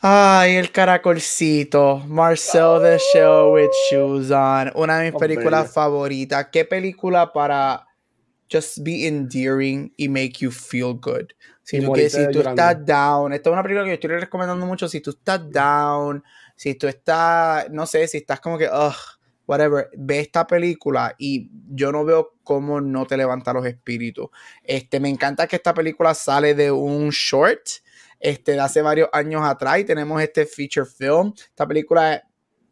Ay, 0.00 0.54
el 0.54 0.70
caracolcito. 0.70 2.04
Marcel 2.06 2.80
the 2.80 2.96
Show 3.12 3.54
with 3.54 3.70
Shoes 3.90 4.30
On. 4.30 4.70
Una 4.76 5.00
de 5.00 5.10
mis 5.10 5.20
películas 5.20 5.74
favoritas. 5.74 6.46
¿Qué 6.52 6.64
película 6.64 7.32
para 7.32 7.84
just 8.48 8.78
be 8.84 9.08
endearing 9.08 9.92
y 9.96 10.08
make 10.08 10.34
you 10.38 10.52
feel 10.52 10.94
good? 10.94 11.32
Si, 11.70 11.80
tú, 11.80 11.94
si 11.94 12.30
tú 12.32 12.40
estás 12.40 12.84
down, 12.84 13.32
esta 13.32 13.48
es 13.48 13.52
una 13.52 13.62
película 13.62 13.84
que 13.84 13.90
yo 13.90 13.94
estoy 13.94 14.10
recomendando 14.10 14.66
mucho. 14.66 14.88
Si 14.88 15.00
tú 15.00 15.10
estás 15.10 15.48
down, 15.48 16.20
si 16.56 16.74
tú 16.74 16.88
estás, 16.88 17.70
no 17.70 17.86
sé, 17.86 18.08
si 18.08 18.16
estás 18.18 18.40
como 18.40 18.58
que, 18.58 18.66
ugh, 18.66 18.92
whatever, 19.46 19.88
ve 19.96 20.18
esta 20.18 20.48
película 20.48 21.14
y 21.16 21.48
yo 21.68 21.92
no 21.92 22.04
veo 22.04 22.34
cómo 22.42 22.80
no 22.80 23.06
te 23.06 23.16
levanta 23.16 23.52
los 23.52 23.64
espíritus. 23.66 24.30
Este, 24.64 24.98
me 24.98 25.08
encanta 25.08 25.46
que 25.46 25.54
esta 25.54 25.72
película 25.72 26.12
sale 26.12 26.56
de 26.56 26.72
un 26.72 27.10
short 27.10 27.60
este, 28.18 28.52
de 28.52 28.60
hace 28.60 28.82
varios 28.82 29.08
años 29.12 29.42
atrás 29.44 29.78
y 29.78 29.84
tenemos 29.84 30.20
este 30.20 30.46
feature 30.46 30.86
film. 30.86 31.32
Esta 31.36 31.68
película 31.68 32.20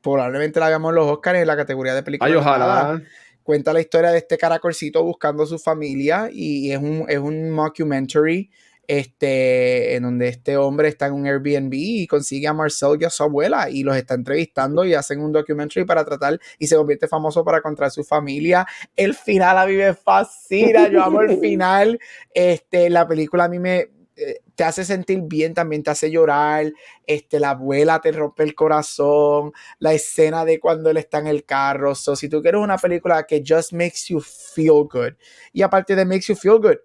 probablemente 0.02 0.58
la 0.58 0.70
veamos 0.70 0.90
en 0.90 0.96
los 0.96 1.06
Oscars 1.06 1.38
en 1.38 1.46
la 1.46 1.56
categoría 1.56 1.94
de 1.94 2.02
película. 2.02 2.28
Ay, 2.28 2.36
ojalá. 2.36 3.00
Cuenta 3.44 3.72
la 3.72 3.80
historia 3.80 4.10
de 4.10 4.18
este 4.18 4.36
caracolcito 4.36 5.04
buscando 5.04 5.44
a 5.44 5.46
su 5.46 5.58
familia 5.60 6.28
y 6.32 6.72
es 6.72 6.78
un, 6.78 7.06
es 7.08 7.18
un 7.18 7.50
mockumentary 7.50 8.50
este, 8.88 9.96
en 9.96 10.02
donde 10.02 10.28
este 10.28 10.56
hombre 10.56 10.88
está 10.88 11.06
en 11.06 11.12
un 11.12 11.26
Airbnb 11.26 11.74
y 11.74 12.06
consigue 12.06 12.48
a 12.48 12.54
Marcel 12.54 12.96
y 12.98 13.04
a 13.04 13.10
su 13.10 13.22
abuela 13.22 13.68
y 13.68 13.82
los 13.82 13.94
está 13.94 14.14
entrevistando 14.14 14.82
y 14.84 14.94
hacen 14.94 15.20
un 15.20 15.30
documentary 15.30 15.84
para 15.84 16.06
tratar 16.06 16.40
y 16.58 16.66
se 16.66 16.74
convierte 16.74 17.06
famoso 17.06 17.44
para 17.44 17.60
contra 17.60 17.90
su 17.90 18.02
familia. 18.02 18.66
El 18.96 19.14
final 19.14 19.58
a 19.58 19.66
mí 19.66 19.74
me 19.74 19.92
fascina, 19.92 20.88
yo 20.88 21.04
amo 21.04 21.20
el 21.20 21.36
final. 21.40 22.00
Este, 22.32 22.88
la 22.88 23.06
película 23.06 23.44
a 23.44 23.48
mí 23.48 23.58
me, 23.58 23.90
eh, 24.16 24.40
te 24.54 24.64
hace 24.64 24.86
sentir 24.86 25.20
bien, 25.22 25.52
también 25.52 25.82
te 25.82 25.90
hace 25.90 26.10
llorar, 26.10 26.72
este, 27.06 27.38
la 27.38 27.50
abuela 27.50 28.00
te 28.00 28.10
rompe 28.10 28.42
el 28.42 28.54
corazón, 28.54 29.52
la 29.80 29.92
escena 29.92 30.46
de 30.46 30.58
cuando 30.58 30.88
él 30.88 30.96
está 30.96 31.18
en 31.18 31.26
el 31.26 31.44
carro. 31.44 31.94
So, 31.94 32.16
si 32.16 32.30
tú 32.30 32.40
quieres 32.40 32.62
una 32.62 32.78
película 32.78 33.24
que 33.24 33.44
just 33.46 33.74
makes 33.74 34.06
you 34.08 34.20
feel 34.20 34.88
good, 34.90 35.12
y 35.52 35.60
aparte 35.60 35.94
de 35.94 36.06
makes 36.06 36.24
you 36.28 36.34
feel 36.34 36.58
good, 36.58 36.78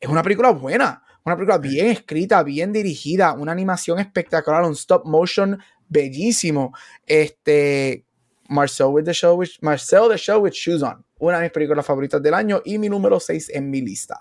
es 0.00 0.08
una 0.08 0.22
película 0.22 0.50
buena, 0.50 1.04
una 1.24 1.36
película 1.36 1.58
bien 1.58 1.86
escrita, 1.86 2.42
bien 2.42 2.72
dirigida, 2.72 3.32
una 3.32 3.52
animación 3.52 3.98
espectacular, 3.98 4.62
un 4.62 4.72
stop 4.72 5.06
motion 5.06 5.58
bellísimo. 5.88 6.74
Este, 7.06 8.04
Marcel 8.48 8.88
with 8.88 9.04
the 9.04 9.12
Show, 9.12 9.36
with, 9.36 9.50
Marcel 9.60 10.08
the 10.10 10.16
Show 10.16 10.40
with 10.42 10.52
Shoes 10.52 10.82
On, 10.82 11.04
una 11.18 11.38
de 11.38 11.44
mis 11.44 11.52
películas 11.52 11.86
favoritas 11.86 12.22
del 12.22 12.34
año 12.34 12.60
y 12.64 12.78
mi 12.78 12.88
número 12.88 13.18
6 13.18 13.50
en 13.54 13.70
mi 13.70 13.80
lista. 13.80 14.18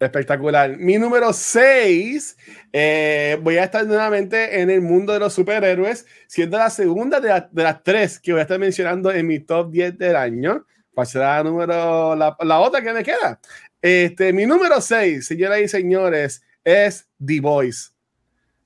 Espectacular. 0.00 0.76
Mi 0.76 0.96
número 0.96 1.32
6, 1.32 2.36
eh, 2.72 3.36
voy 3.42 3.56
a 3.56 3.64
estar 3.64 3.84
nuevamente 3.84 4.60
en 4.60 4.70
el 4.70 4.80
mundo 4.80 5.12
de 5.12 5.18
los 5.18 5.32
superhéroes, 5.32 6.06
siendo 6.28 6.56
la 6.56 6.70
segunda 6.70 7.20
de, 7.20 7.48
las 7.52 7.82
tres 7.82 8.20
que 8.20 8.30
voy 8.30 8.38
a 8.38 8.42
estar 8.42 8.60
mencionando 8.60 9.10
en 9.10 9.26
mi 9.26 9.40
top 9.40 9.72
10 9.72 9.98
del 9.98 10.14
año. 10.14 10.64
¿Cuál 10.94 11.06
será 11.06 11.42
la, 11.42 11.50
número, 11.50 12.14
la, 12.14 12.60
otra 12.60 12.80
que 12.80 12.92
me 12.92 13.02
queda? 13.02 13.40
Este, 13.80 14.32
mi 14.32 14.44
número 14.44 14.80
6, 14.80 15.26
señoras 15.26 15.60
y 15.60 15.68
señores, 15.68 16.42
es 16.64 17.08
The 17.24 17.40
Voice. 17.40 17.90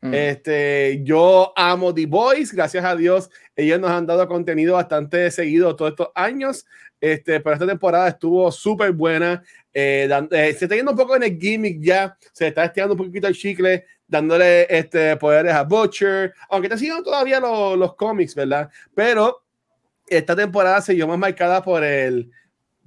Mm. 0.01 0.15
Este, 0.15 1.01
yo 1.05 1.53
amo 1.55 1.95
The 1.95 2.07
Voice, 2.07 2.55
gracias 2.57 2.85
a 2.85 2.97
Dios, 2.97 3.31
ellos 3.55 3.79
nos 3.79 3.91
han 3.91 4.07
dado 4.07 4.27
contenido 4.27 4.75
bastante 4.75 5.31
seguido 5.31 5.77
todos 5.77 5.93
estos 5.93 6.09
años. 6.15 6.67
Este, 7.01 7.41
pero 7.41 7.55
esta 7.55 7.67
temporada 7.67 8.09
estuvo 8.09 8.51
súper 8.53 8.93
buena. 8.93 9.43
Eh, 9.75 10.09
eh, 10.31 10.55
se 10.57 10.65
está 10.65 10.77
yendo 10.77 10.93
un 10.93 10.97
poco 10.97 11.17
en 11.17 11.25
el 11.25 11.39
gimmick 11.39 11.81
ya, 11.81 12.17
se 12.33 12.47
está 12.47 12.65
estirando 12.65 12.95
un 12.95 13.07
poquito 13.07 13.27
el 13.27 13.35
chicle, 13.35 13.85
dándole 14.07 14.67
este, 14.71 15.17
poderes 15.17 15.53
a 15.53 15.65
Butcher, 15.65 16.33
aunque 16.49 16.67
está 16.67 16.79
siguiendo 16.79 17.03
todavía 17.03 17.41
los 17.41 17.95
cómics, 17.97 18.35
¿verdad? 18.35 18.71
Pero 18.95 19.43
esta 20.07 20.37
temporada 20.37 20.81
se 20.81 20.95
dio 20.95 21.09
más 21.09 21.19
marcada 21.19 21.63
por 21.63 21.83
el 21.83 22.31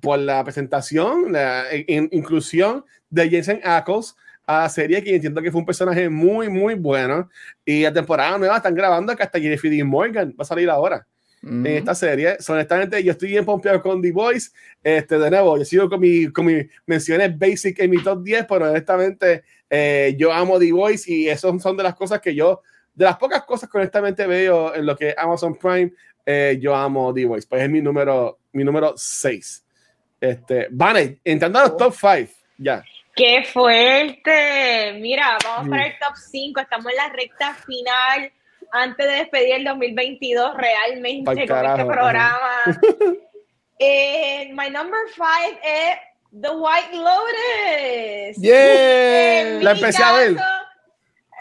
por 0.06 0.20
la 0.20 0.44
presentación, 0.44 1.32
la 1.32 1.64
inclusión 1.88 2.86
de 3.10 3.28
Jensen 3.28 3.60
Ackles 3.64 4.16
a 4.46 4.62
la 4.62 4.70
serie, 4.70 5.04
que 5.04 5.16
entiendo 5.16 5.42
que 5.42 5.52
fue 5.52 5.62
un 5.62 5.66
personaje 5.66 6.08
muy, 6.10 6.48
muy 6.48 6.76
bueno. 6.76 7.28
Y 7.66 7.82
la 7.82 7.92
temporada 7.92 8.38
nueva 8.38 8.58
están 8.58 8.76
grabando 8.76 9.16
que 9.16 9.24
hasta 9.24 9.40
Jeffrey 9.40 9.82
Morgan 9.84 10.30
va 10.40 10.44
a 10.44 10.46
salir 10.46 10.70
ahora 10.70 11.08
en 11.42 11.66
esta 11.66 11.96
serie. 11.96 12.38
honestamente, 12.48 13.04
yo 13.04 13.14
estoy 13.14 13.30
bien 13.30 13.46
pompeado 13.46 13.82
con 13.82 14.00
The 14.00 14.12
Voice. 14.12 14.52
Este, 14.84 15.18
de 15.18 15.32
nuevo, 15.32 15.58
yo 15.58 15.66
sigo 15.66 15.90
con, 15.90 16.00
mi, 16.00 16.28
con 16.32 16.46
mis 16.46 16.68
menciones 16.86 17.36
basic 17.38 17.80
en 17.80 17.90
mi 17.90 18.04
top 18.04 18.22
10, 18.22 18.46
pero 18.48 18.70
honestamente, 18.70 19.44
eh, 19.72 20.16
yo 20.20 20.32
amo 20.32 20.60
The 20.60 20.72
Voice 20.72 21.12
y 21.12 21.30
eso 21.30 21.58
son 21.60 21.78
de 21.78 21.84
las 21.84 21.96
cosas 21.96 22.22
que 22.22 22.36
yo, 22.36 22.62
de 22.94 23.06
las 23.06 23.18
pocas 23.18 23.44
cosas 23.44 23.68
que 23.68 23.78
honestamente 23.80 24.28
veo 24.28 24.76
en 24.76 24.86
lo 24.86 24.96
que 24.96 25.16
Amazon 25.18 25.56
Prime, 25.56 25.92
eh, 26.28 26.60
yo 26.62 26.76
amo 26.76 27.12
The 27.12 27.26
Voice. 27.26 27.48
Pues 27.50 27.64
es 27.64 27.70
mi 27.72 27.82
número, 27.82 28.38
mi 28.52 28.64
número 28.64 28.94
6. 28.96 29.65
Este, 30.20 30.68
Vane, 30.72 31.20
entrando 31.24 31.60
a 31.60 31.64
los 31.64 31.78
top 31.78 31.94
5, 31.94 32.32
ya. 32.58 32.84
¡Qué 33.16 33.44
fuerte! 33.46 34.98
Mira, 35.00 35.38
vamos 35.44 35.70
para 35.70 35.88
el 35.88 35.94
top 36.00 36.16
5, 36.16 36.60
estamos 36.60 36.92
en 36.92 36.98
la 36.98 37.10
recta 37.10 37.54
final 37.54 38.32
antes 38.72 39.08
de 39.08 39.14
despedir 39.14 39.56
el 39.56 39.64
2022 39.64 40.58
realmente 40.58 41.24
con 41.26 41.40
este 41.40 41.86
programa. 41.86 42.64
eh, 43.80 44.50
my 44.54 44.70
number 44.70 45.00
five 45.16 45.60
es 45.64 45.98
The 46.42 46.50
White 46.50 46.94
Lotus. 46.94 48.42
Yeah, 48.42 49.60
la 49.62 49.72
empecé 49.72 50.04
a 50.04 50.12
ver. 50.14 50.36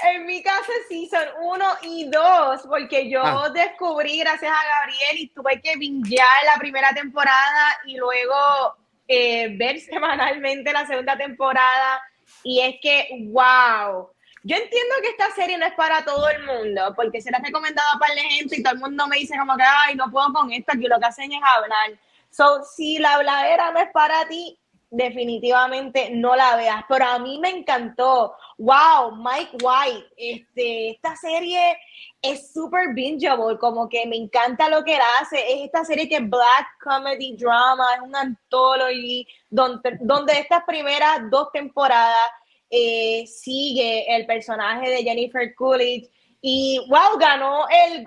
En 0.02 0.26
mi 0.26 0.42
caso, 0.42 0.72
Season 0.88 1.28
1 1.40 1.64
y 1.82 2.10
2, 2.10 2.66
porque 2.68 3.08
yo 3.08 3.22
ah. 3.22 3.48
descubrí, 3.50 4.18
gracias 4.18 4.50
a 4.50 4.80
Gabriel, 4.80 5.18
y 5.18 5.28
tuve 5.28 5.60
que 5.60 5.76
bingear 5.76 6.26
la 6.44 6.58
primera 6.58 6.92
temporada 6.92 7.78
y 7.86 7.96
luego 7.96 8.76
eh, 9.06 9.56
ver 9.56 9.80
semanalmente 9.80 10.72
la 10.72 10.86
segunda 10.86 11.16
temporada. 11.16 12.02
Y 12.42 12.60
es 12.60 12.76
que, 12.82 13.08
wow, 13.28 14.10
yo 14.42 14.56
entiendo 14.56 14.94
que 15.00 15.08
esta 15.08 15.30
serie 15.30 15.56
no 15.56 15.66
es 15.66 15.74
para 15.74 16.04
todo 16.04 16.28
el 16.28 16.44
mundo, 16.44 16.92
porque 16.96 17.22
se 17.22 17.30
la 17.30 17.38
ha 17.38 17.42
recomendado 17.42 17.88
a 17.94 17.98
par 17.98 18.14
de 18.14 18.20
gente 18.20 18.56
y 18.58 18.62
todo 18.62 18.74
el 18.74 18.80
mundo 18.80 19.06
me 19.06 19.16
dice 19.16 19.38
como 19.38 19.56
que, 19.56 19.62
ay, 19.62 19.94
no 19.94 20.10
puedo 20.10 20.32
con 20.32 20.52
esto, 20.52 20.72
que 20.72 20.88
lo 20.88 20.98
que 20.98 21.06
hacen 21.06 21.32
es 21.32 21.40
hablar. 21.56 21.98
So, 22.30 22.64
si 22.64 22.98
la 22.98 23.14
habladera 23.14 23.70
no 23.70 23.78
es 23.78 23.90
para 23.92 24.26
ti, 24.26 24.58
definitivamente 24.90 26.10
no 26.10 26.34
la 26.36 26.56
veas. 26.56 26.84
Pero 26.88 27.04
a 27.06 27.18
mí 27.18 27.38
me 27.38 27.50
encantó. 27.50 28.34
Wow, 28.58 29.16
Mike 29.16 29.56
White, 29.62 30.06
este, 30.16 30.90
esta 30.90 31.16
serie 31.16 31.76
es 32.22 32.52
súper 32.52 32.94
bingeable, 32.94 33.58
como 33.58 33.88
que 33.88 34.06
me 34.06 34.16
encanta 34.16 34.68
lo 34.68 34.84
que 34.84 34.94
él 34.94 35.02
hace. 35.20 35.38
Es 35.38 35.64
esta 35.64 35.84
serie 35.84 36.08
que 36.08 36.16
es 36.16 36.28
Black 36.28 36.66
Comedy 36.82 37.36
Drama, 37.36 37.84
es 37.96 38.00
un 38.02 38.14
anthology, 38.16 39.26
donde, 39.50 39.98
donde 40.00 40.38
estas 40.38 40.64
primeras 40.64 41.30
dos 41.30 41.50
temporadas 41.52 42.30
eh, 42.70 43.24
sigue 43.26 44.04
el 44.14 44.26
personaje 44.26 44.88
de 44.90 45.02
Jennifer 45.02 45.54
Coolidge 45.54 46.10
y 46.46 46.78
wow, 46.90 47.18
ganó 47.18 47.64
el, 47.70 48.06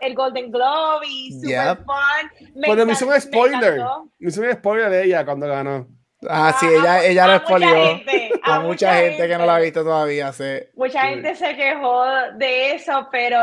el 0.00 0.14
Golden 0.16 0.50
Globe 0.50 1.06
y 1.08 1.32
super 1.40 1.76
fun. 1.76 2.50
Me 2.56 2.84
me 2.84 2.92
hizo 2.92 3.06
un 3.06 3.20
spoiler. 3.20 3.80
Me 4.18 4.28
hizo 4.28 4.40
un 4.40 4.52
spoiler 4.52 4.90
de 4.90 5.04
ella 5.04 5.24
cuando 5.24 5.46
ganó. 5.46 5.86
Ah, 6.28 6.56
sí, 6.58 6.66
ella, 6.66 7.04
ella 7.04 7.26
lo 7.26 7.34
expolió. 7.34 8.00
A, 8.42 8.60
mucha, 8.60 8.94
gente, 8.94 9.28
que 9.28 9.36
no 9.36 9.44
la 9.44 9.56
ha 9.56 9.60
visto 9.60 9.84
todavía. 9.84 10.32
Sí. 10.32 10.60
Mucha 10.74 11.02
gente 11.02 11.34
se 11.34 11.54
quejó 11.54 12.04
de 12.34 12.72
eso, 12.72 13.08
pero 13.12 13.38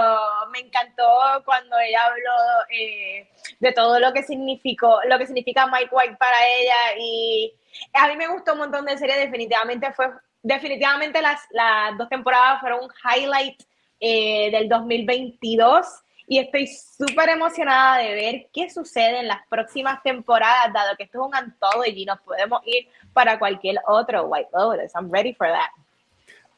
me 0.51 0.59
encantó 0.59 1.03
cuando 1.45 1.77
ella 1.79 2.05
habló 2.05 2.31
eh, 2.69 3.29
de 3.59 3.71
todo 3.73 3.99
lo 3.99 4.11
que 4.11 4.23
significó, 4.23 4.99
lo 5.07 5.17
que 5.19 5.27
significa 5.27 5.67
Mike 5.67 5.89
White 5.91 6.17
para 6.17 6.37
ella. 6.47 6.97
Y 6.99 7.53
a 7.93 8.07
mí 8.07 8.17
me 8.17 8.27
gustó 8.27 8.53
un 8.53 8.59
montón 8.59 8.85
de 8.85 8.97
series. 8.97 9.17
Definitivamente 9.17 9.93
fue, 9.93 10.09
definitivamente 10.41 11.21
las, 11.21 11.41
las 11.51 11.97
dos 11.97 12.09
temporadas 12.09 12.59
fueron 12.59 12.85
un 12.85 12.89
highlight 13.03 13.61
eh, 13.99 14.49
del 14.51 14.67
2022 14.67 16.02
y 16.27 16.39
estoy 16.39 16.67
súper 16.67 17.29
emocionada 17.29 17.97
de 17.97 18.13
ver 18.13 18.47
qué 18.53 18.69
sucede 18.69 19.19
en 19.19 19.27
las 19.27 19.45
próximas 19.49 20.01
temporadas, 20.03 20.73
dado 20.73 20.95
que 20.97 21.03
esto 21.03 21.21
es 21.21 21.27
un 21.27 21.35
anthology, 21.35 22.05
nos 22.05 22.19
podemos 22.21 22.61
ir 22.65 22.87
para 23.13 23.37
cualquier 23.37 23.77
otro 23.87 24.25
White 24.27 24.49
Lotus. 24.53 24.93
I'm 24.95 25.11
ready 25.11 25.33
for 25.33 25.47
that. 25.47 25.69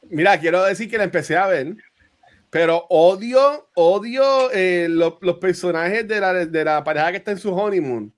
Mira, 0.08 0.38
quiero 0.38 0.64
decir 0.64 0.88
que 0.88 0.98
la 0.98 1.04
empecé 1.04 1.36
a 1.36 1.46
ver, 1.46 1.74
pero 2.50 2.86
odio, 2.88 3.68
odio 3.74 4.50
eh, 4.52 4.86
los, 4.88 5.14
los, 5.20 5.38
personajes 5.38 6.06
de 6.06 6.20
la, 6.20 6.32
de 6.32 6.64
la 6.64 6.84
pareja 6.84 7.10
que 7.10 7.18
está 7.18 7.32
en 7.32 7.38
su 7.38 7.52
honeymoon. 7.52 8.12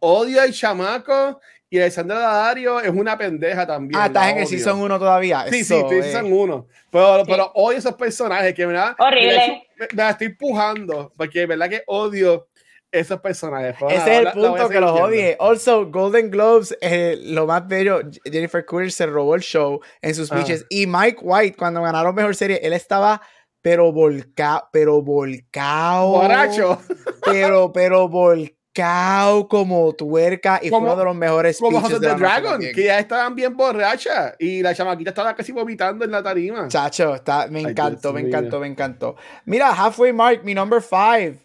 Odio 0.00 0.40
al 0.40 0.52
chamaco 0.52 1.40
y 1.72 1.78
Alexandra 1.78 2.18
Daddario 2.18 2.80
es 2.80 2.90
una 2.90 3.16
pendeja 3.16 3.66
también. 3.66 4.00
Ah, 4.00 4.06
estás 4.06 4.28
en 4.30 4.38
el 4.38 4.46
Season 4.46 4.78
1 4.78 4.98
todavía. 4.98 5.46
Sí, 5.48 5.64
sí, 5.64 5.74
estoy 5.74 5.98
en 5.98 6.02
Season 6.02 6.30
1. 6.30 6.66
Pero, 6.90 7.22
pero 7.26 7.52
odio 7.54 7.78
esos 7.78 7.94
personajes 7.94 8.52
que 8.52 8.66
me 8.66 8.74
da. 8.74 8.94
Horrible. 8.98 9.68
Me, 9.94 10.08
estoy 10.08 10.26
empujando 10.28 11.12
porque 11.16 11.40
de 11.40 11.46
verdad 11.46 11.68
que 11.68 11.82
odio 11.86 12.48
esos 12.90 13.20
personajes. 13.20 13.74
Ese 13.88 14.12
es 14.12 14.26
el 14.26 14.32
punto 14.32 14.68
que 14.68 14.80
los 14.80 15.00
odie. 15.00 15.36
Also, 15.40 15.90
Golden 15.90 16.30
Globes, 16.30 16.76
eh, 16.82 17.18
lo 17.22 17.46
más 17.46 17.66
bello, 17.66 18.00
Jennifer 18.24 18.64
Coolidge 18.66 18.92
se 18.92 19.06
robó 19.06 19.34
el 19.34 19.40
show 19.40 19.80
en 20.02 20.14
sus 20.14 20.28
speeches. 20.28 20.66
Y 20.68 20.86
Mike 20.86 21.18
White, 21.22 21.56
cuando 21.56 21.80
ganaron 21.82 22.14
mejor 22.14 22.36
serie, 22.36 22.60
él 22.62 22.74
estaba 22.74 23.22
pero 23.62 23.92
volcado, 23.92 24.68
pero 24.72 25.00
volcado. 25.00 26.08
Borracho. 26.08 26.82
Pero, 27.24 27.72
pero 27.72 28.08
volcado 28.08 28.61
cao 28.72 29.48
como 29.48 29.92
tuerca 29.94 30.60
y 30.62 30.70
fue 30.70 30.78
uno 30.78 30.96
de 30.96 31.04
los 31.04 31.14
mejores 31.14 31.58
como 31.58 31.80
House 31.80 31.94
of 31.94 32.00
the 32.00 32.14
Dragon 32.14 32.60
que 32.60 32.84
ya 32.84 32.98
estaban 32.98 33.34
bien 33.34 33.56
borrachas 33.56 34.34
y 34.38 34.62
la 34.62 34.74
chamaquita 34.74 35.10
estaba 35.10 35.34
casi 35.34 35.52
vomitando 35.52 36.04
en 36.04 36.10
la 36.10 36.22
tarima 36.22 36.68
chacho 36.68 37.14
está, 37.14 37.46
me 37.48 37.60
encantó 37.60 38.12
me 38.12 38.22
encantó 38.22 38.60
me 38.60 38.66
encantó 38.66 39.16
mira 39.44 39.72
halfway 39.72 40.12
mark 40.12 40.42
mi 40.44 40.54
number 40.54 40.80
five 40.80 41.38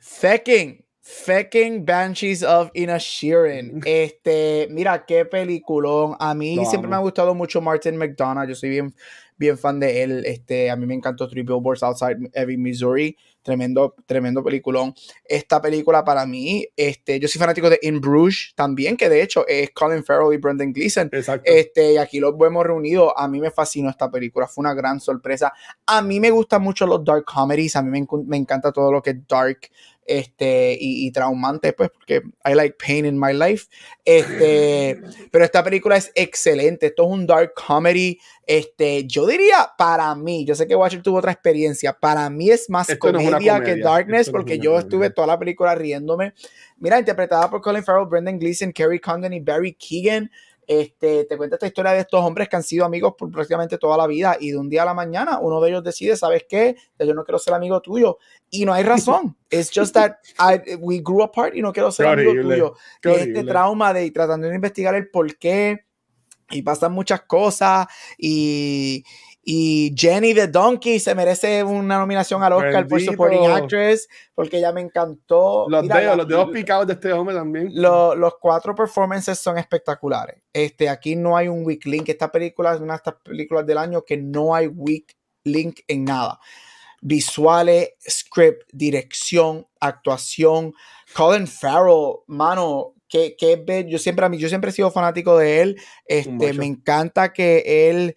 Fecking 0.00 0.84
Fecking 1.04 1.84
Banshees 1.84 2.42
of 2.42 2.70
Inisherin. 2.74 3.82
Este, 3.86 4.66
mira 4.70 5.04
qué 5.04 5.26
peliculón. 5.26 6.16
A 6.18 6.34
mí 6.34 6.64
siempre 6.64 6.88
me 6.88 6.96
ha 6.96 7.00
gustado 7.00 7.34
mucho 7.34 7.60
Martin 7.60 7.98
McDonough. 7.98 8.48
Yo 8.48 8.54
soy 8.54 8.70
bien, 8.70 8.94
bien 9.36 9.58
fan 9.58 9.78
de 9.78 10.02
él. 10.02 10.24
Este, 10.24 10.70
a 10.70 10.76
mí 10.76 10.86
me 10.86 10.94
encantó 10.94 11.28
Three 11.28 11.42
Billboards 11.42 11.82
Outside 11.82 12.30
Ebbing, 12.32 12.62
Missouri. 12.62 13.18
Tremendo, 13.44 13.94
tremendo 14.06 14.42
peliculón. 14.42 14.94
Esta 15.22 15.60
película 15.60 16.02
para 16.02 16.24
mí, 16.24 16.66
este, 16.74 17.20
yo 17.20 17.28
soy 17.28 17.38
fanático 17.38 17.68
de 17.68 17.78
In 17.82 18.00
Bruges 18.00 18.54
también, 18.56 18.96
que 18.96 19.10
de 19.10 19.20
hecho 19.20 19.46
es 19.46 19.70
Colin 19.72 20.02
Farrell 20.02 20.32
y 20.32 20.38
Brendan 20.38 20.72
Gleeson. 20.72 21.10
Exacto. 21.12 21.42
Este, 21.44 21.92
y 21.92 21.96
aquí 21.98 22.20
los 22.20 22.36
vemos 22.38 22.64
reunidos. 22.64 23.12
A 23.14 23.28
mí 23.28 23.40
me 23.40 23.50
fascinó 23.50 23.90
esta 23.90 24.10
película, 24.10 24.46
fue 24.46 24.62
una 24.62 24.72
gran 24.72 24.98
sorpresa. 24.98 25.52
A 25.84 26.00
mí 26.00 26.20
me 26.20 26.30
gustan 26.30 26.62
mucho 26.62 26.86
los 26.86 27.04
dark 27.04 27.26
comedies, 27.26 27.76
a 27.76 27.82
mí 27.82 27.90
me, 27.90 28.06
me 28.26 28.38
encanta 28.38 28.72
todo 28.72 28.90
lo 28.90 29.02
que 29.02 29.10
es 29.10 29.28
dark 29.28 29.58
este, 30.06 30.76
y, 30.78 31.06
y, 31.06 31.10
traumante, 31.10 31.72
pues, 31.72 31.90
porque 31.90 32.22
I 32.44 32.54
like 32.54 32.76
pain 32.84 33.06
in 33.06 33.18
my 33.18 33.32
life. 33.32 33.66
Este, 34.04 35.00
pero 35.30 35.44
esta 35.44 35.64
película 35.64 35.96
es 35.96 36.12
excelente. 36.14 36.86
Esto 36.86 37.04
es 37.04 37.10
un 37.10 37.26
dark 37.26 37.54
comedy. 37.54 38.18
Este, 38.46 39.06
yo 39.06 39.26
diría 39.26 39.70
para 39.78 40.14
mí, 40.14 40.44
yo 40.44 40.54
sé 40.54 40.66
que 40.66 40.76
Watcher 40.76 41.02
tuvo 41.02 41.18
otra 41.18 41.32
experiencia. 41.32 41.92
Para 41.92 42.28
mí 42.28 42.50
es 42.50 42.68
más 42.68 42.88
comedia, 42.98 43.62
que 43.62 43.76
darkness, 43.76 44.30
porque 44.30 44.58
yo 44.58 44.78
estuve 44.78 45.10
toda 45.10 45.26
la 45.26 45.38
película 45.38 45.74
riéndome. 45.74 46.34
Mira, 46.78 46.98
interpretada 46.98 47.48
por 47.48 47.62
Colin 47.62 47.84
Farrell, 47.84 48.06
Brendan 48.06 48.38
Gleeson, 48.38 48.72
Kerry 48.72 49.00
Condon 49.00 49.32
y 49.32 49.40
Barry 49.40 49.72
Keegan. 49.74 50.30
Este, 50.66 51.24
te 51.24 51.36
cuenta 51.36 51.56
esta 51.56 51.66
historia 51.66 51.92
de 51.92 52.00
estos 52.00 52.20
hombres 52.24 52.48
que 52.48 52.56
han 52.56 52.62
sido 52.62 52.84
amigos 52.84 53.14
por 53.18 53.30
prácticamente 53.30 53.78
toda 53.78 53.96
la 53.96 54.06
vida 54.06 54.36
y 54.40 54.50
de 54.50 54.58
un 54.58 54.68
día 54.68 54.82
a 54.82 54.86
la 54.86 54.94
mañana 54.94 55.38
uno 55.40 55.60
de 55.60 55.70
ellos 55.70 55.84
decide, 55.84 56.16
¿sabes 56.16 56.46
qué? 56.48 56.76
Yo 56.98 57.14
no 57.14 57.24
quiero 57.24 57.38
ser 57.38 57.54
amigo 57.54 57.80
tuyo 57.80 58.18
y 58.50 58.64
no 58.64 58.72
hay 58.72 58.82
razón. 58.82 59.36
It's 59.50 59.70
just 59.74 59.94
that 59.94 60.16
we 60.80 61.00
grew 61.00 61.22
apart 61.22 61.54
y 61.54 61.62
no 61.62 61.72
quiero 61.72 61.92
ser 61.92 62.06
amigo 62.06 62.32
tuyo. 62.32 62.74
Y 63.02 63.08
este 63.08 63.44
trauma 63.44 63.92
de 63.92 64.10
tratando 64.10 64.48
de 64.48 64.54
investigar 64.54 64.94
el 64.94 65.10
por 65.10 65.36
qué 65.36 65.84
y 66.50 66.62
pasan 66.62 66.92
muchas 66.92 67.22
cosas 67.22 67.86
y, 68.18 69.04
y 69.46 69.94
Jenny 69.94 70.32
the 70.32 70.48
Donkey 70.48 70.98
se 70.98 71.14
merece 71.14 71.62
una 71.62 71.98
nominación 71.98 72.42
al 72.42 72.54
Oscar 72.54 72.88
por 72.88 73.00
Supporting 73.00 73.44
Actress 73.46 74.08
porque 74.34 74.56
ella 74.56 74.72
me 74.72 74.80
encantó. 74.80 75.66
Los 75.68 75.86
dedos, 75.86 76.16
los 76.16 76.26
dedos 76.26 76.50
picados 76.50 76.86
de 76.86 76.94
este 76.94 77.12
hombre 77.12 77.34
también. 77.34 77.70
los 77.74 78.34
cuatro 78.40 78.74
performances 78.74 79.38
son 79.38 79.58
espectaculares. 79.58 80.42
Este, 80.50 80.88
aquí 80.88 81.14
no 81.14 81.36
hay 81.36 81.48
un 81.48 81.64
weak 81.64 81.84
link. 81.84 82.08
Esta 82.08 82.32
película 82.32 82.74
es 82.74 82.80
una 82.80 82.94
de 82.94 82.96
estas 82.96 83.16
películas 83.22 83.66
del 83.66 83.76
año 83.76 84.02
que 84.02 84.16
no 84.16 84.54
hay 84.54 84.66
weak 84.66 85.14
link 85.44 85.80
en 85.88 86.04
nada. 86.04 86.40
Visuales, 87.02 87.90
script, 88.08 88.62
dirección, 88.72 89.66
actuación. 89.78 90.72
Colin 91.14 91.46
Farrell, 91.46 92.20
mano, 92.28 92.94
que, 93.06 93.36
que 93.36 93.86
yo 93.86 93.98
siempre 93.98 94.24
a 94.24 94.30
mí, 94.30 94.38
yo 94.38 94.48
siempre 94.48 94.70
he 94.70 94.72
sido 94.72 94.90
fanático 94.90 95.36
de 95.36 95.60
él. 95.60 95.80
Este, 96.06 96.54
me 96.54 96.64
encanta 96.64 97.34
que 97.34 97.90
él 97.90 98.14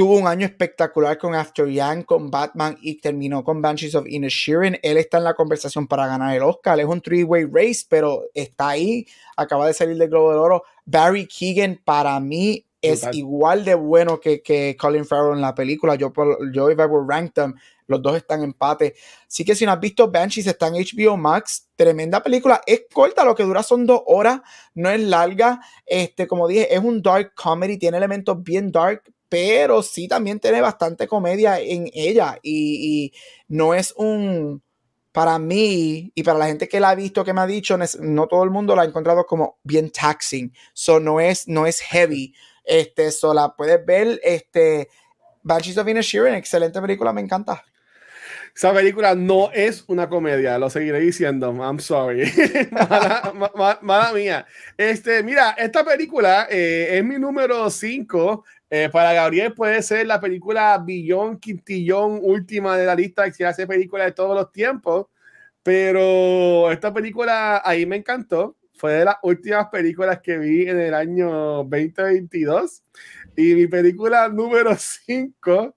tuvo 0.00 0.16
un 0.16 0.26
año 0.26 0.46
espectacular 0.46 1.18
con 1.18 1.34
After 1.34 1.68
Yang, 1.68 2.04
con 2.04 2.30
Batman 2.30 2.74
y 2.80 2.94
terminó 3.02 3.44
con 3.44 3.60
Banshees 3.60 3.94
of 3.94 4.06
Inisherin. 4.08 4.78
Él 4.82 4.96
está 4.96 5.18
en 5.18 5.24
la 5.24 5.34
conversación 5.34 5.86
para 5.86 6.06
ganar 6.06 6.34
el 6.34 6.42
Oscar. 6.42 6.80
Es 6.80 6.86
un 6.86 7.02
three-way 7.02 7.44
race, 7.52 7.84
pero 7.86 8.22
está 8.32 8.70
ahí. 8.70 9.06
Acaba 9.36 9.66
de 9.66 9.74
salir 9.74 9.98
del 9.98 10.08
Globo 10.08 10.32
de 10.32 10.38
Oro. 10.38 10.62
Barry 10.86 11.26
Keegan, 11.26 11.82
para 11.84 12.18
mí, 12.18 12.64
es 12.80 13.06
igual 13.12 13.62
de 13.62 13.74
bueno 13.74 14.18
que, 14.18 14.40
que, 14.40 14.74
Colin 14.80 15.04
Farrell 15.04 15.34
en 15.34 15.42
la 15.42 15.54
película. 15.54 15.96
Yo, 15.96 16.10
yo, 16.50 16.70
if 16.70 16.78
I 16.78 16.86
were 16.86 17.04
rank 17.06 17.34
them, 17.34 17.54
los 17.86 18.00
dos 18.00 18.16
están 18.16 18.38
en 18.38 18.46
empate. 18.46 18.94
Así 19.28 19.44
que 19.44 19.54
si 19.54 19.66
no 19.66 19.72
has 19.72 19.80
visto 19.80 20.10
Banshees, 20.10 20.46
está 20.46 20.68
en 20.68 20.76
HBO 20.76 21.18
Max. 21.18 21.68
Tremenda 21.76 22.22
película. 22.22 22.62
Es 22.66 22.84
corta, 22.90 23.22
lo 23.22 23.34
que 23.34 23.42
dura 23.42 23.62
son 23.62 23.84
dos 23.84 24.00
horas. 24.06 24.40
No 24.72 24.88
es 24.88 25.00
larga. 25.00 25.60
Este, 25.84 26.26
como 26.26 26.48
dije, 26.48 26.74
es 26.74 26.82
un 26.82 27.02
dark 27.02 27.34
comedy. 27.34 27.76
Tiene 27.76 27.98
elementos 27.98 28.42
bien 28.42 28.72
dark, 28.72 29.02
pero 29.30 29.82
sí 29.82 30.08
también 30.08 30.40
tiene 30.40 30.60
bastante 30.60 31.06
comedia 31.06 31.60
en 31.60 31.88
ella 31.94 32.38
y, 32.42 33.12
no 33.48 33.72
es 33.74 33.94
un, 33.96 34.62
para 35.12 35.38
mí 35.38 36.12
y 36.14 36.22
para 36.22 36.38
la 36.38 36.46
gente 36.48 36.68
que 36.68 36.80
la 36.80 36.90
ha 36.90 36.94
visto, 36.94 37.24
que 37.24 37.32
me 37.32 37.40
ha 37.40 37.46
dicho, 37.46 37.78
no 38.00 38.26
todo 38.26 38.44
el 38.44 38.50
mundo 38.50 38.76
la 38.76 38.82
ha 38.82 38.84
encontrado 38.84 39.24
como 39.24 39.58
bien 39.62 39.90
taxing, 39.90 40.52
so 40.74 41.00
no 41.00 41.20
es, 41.20 41.46
no 41.48 41.64
es 41.64 41.80
heavy, 41.80 42.34
este, 42.64 43.12
so 43.12 43.32
la 43.32 43.54
puedes 43.56 43.86
ver, 43.86 44.20
este, 44.24 44.88
Banshees 45.42 45.78
of 45.78 45.88
Inisherin, 45.88 46.34
excelente 46.34 46.80
película, 46.80 47.12
me 47.12 47.20
encanta. 47.20 47.64
Esa 48.54 48.74
película 48.74 49.14
no 49.14 49.50
es 49.52 49.84
una 49.86 50.08
comedia, 50.08 50.58
lo 50.58 50.68
seguiré 50.70 51.00
diciendo. 51.00 51.52
I'm 51.52 51.78
sorry. 51.78 52.30
mala, 53.82 54.12
mía. 54.12 54.46
Este, 54.76 55.22
mira, 55.22 55.50
esta 55.52 55.84
película 55.84 56.46
eh, 56.50 56.98
es 56.98 57.04
mi 57.04 57.18
número 57.18 57.70
5 57.70 58.44
eh, 58.72 58.88
para 58.88 59.12
Gabriel 59.12 59.52
puede 59.52 59.82
ser 59.82 60.06
la 60.06 60.20
película 60.20 60.78
Billón 60.78 61.40
Quintillón 61.40 62.20
última 62.22 62.78
de 62.78 62.86
la 62.86 62.94
lista 62.94 63.24
que 63.24 63.32
se 63.32 63.44
hace 63.44 63.66
película 63.66 64.04
de 64.04 64.12
todos 64.12 64.36
los 64.36 64.52
tiempos, 64.52 65.06
pero 65.62 66.70
esta 66.70 66.94
película 66.94 67.62
ahí 67.64 67.84
me 67.84 67.96
encantó. 67.96 68.56
Fue 68.74 68.92
de 68.94 69.04
las 69.04 69.16
últimas 69.22 69.66
películas 69.70 70.20
que 70.20 70.38
vi 70.38 70.68
en 70.68 70.78
el 70.80 70.94
año 70.94 71.64
2022 71.64 72.82
y 73.36 73.54
mi 73.54 73.66
película 73.66 74.28
número 74.28 74.74
5 74.76 75.74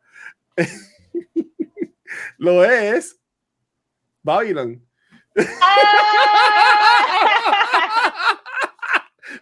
lo 2.37 2.63
es 2.63 3.19
Babylon. 4.21 4.85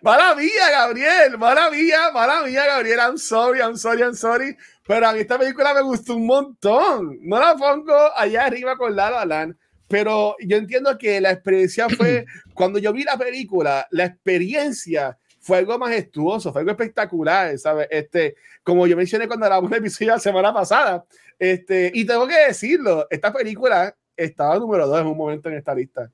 mala 0.01 0.35
mía, 0.35 0.69
Gabriel, 0.71 1.37
mala 1.37 1.69
mía, 1.69 2.11
mala 2.13 2.43
mía, 2.43 2.65
Gabriel, 2.65 2.99
I'm 2.99 3.17
sorry, 3.17 3.59
I'm 3.59 3.77
sorry, 3.77 4.01
I'm 4.01 4.15
sorry, 4.15 4.57
pero 4.87 5.07
a 5.07 5.13
mí 5.13 5.19
esta 5.19 5.37
película 5.37 5.73
me 5.73 5.81
gustó 5.81 6.15
un 6.15 6.25
montón, 6.25 7.19
no 7.21 7.39
la 7.39 7.55
pongo 7.55 7.95
allá 8.15 8.45
arriba 8.45 8.75
con 8.77 8.95
La 8.95 9.25
La 9.25 9.53
pero 9.87 10.37
yo 10.39 10.55
entiendo 10.55 10.97
que 10.97 11.19
la 11.19 11.31
experiencia 11.31 11.89
fue, 11.89 12.25
cuando 12.53 12.79
yo 12.79 12.93
vi 12.93 13.03
la 13.03 13.17
película, 13.17 13.87
la 13.91 14.05
experiencia 14.05 15.17
fue 15.41 15.57
algo 15.57 15.77
majestuoso, 15.77 16.51
fue 16.51 16.61
algo 16.61 16.71
espectacular, 16.71 17.57
¿sabes? 17.57 17.87
Este, 17.89 18.35
como 18.63 18.85
yo 18.85 18.95
mencioné 18.95 19.27
cuando 19.27 19.47
grabamos 19.47 19.71
el 19.71 19.79
episodio 19.79 20.11
la 20.11 20.19
semana 20.19 20.53
pasada, 20.53 21.03
este, 21.37 21.91
y 21.93 22.05
tengo 22.05 22.27
que 22.27 22.37
decirlo, 22.47 23.07
esta 23.09 23.33
película 23.33 23.95
estaba 24.15 24.57
número 24.59 24.87
dos 24.87 25.01
en 25.01 25.07
un 25.07 25.17
momento 25.17 25.49
en 25.49 25.55
esta 25.55 25.73
lista. 25.73 26.11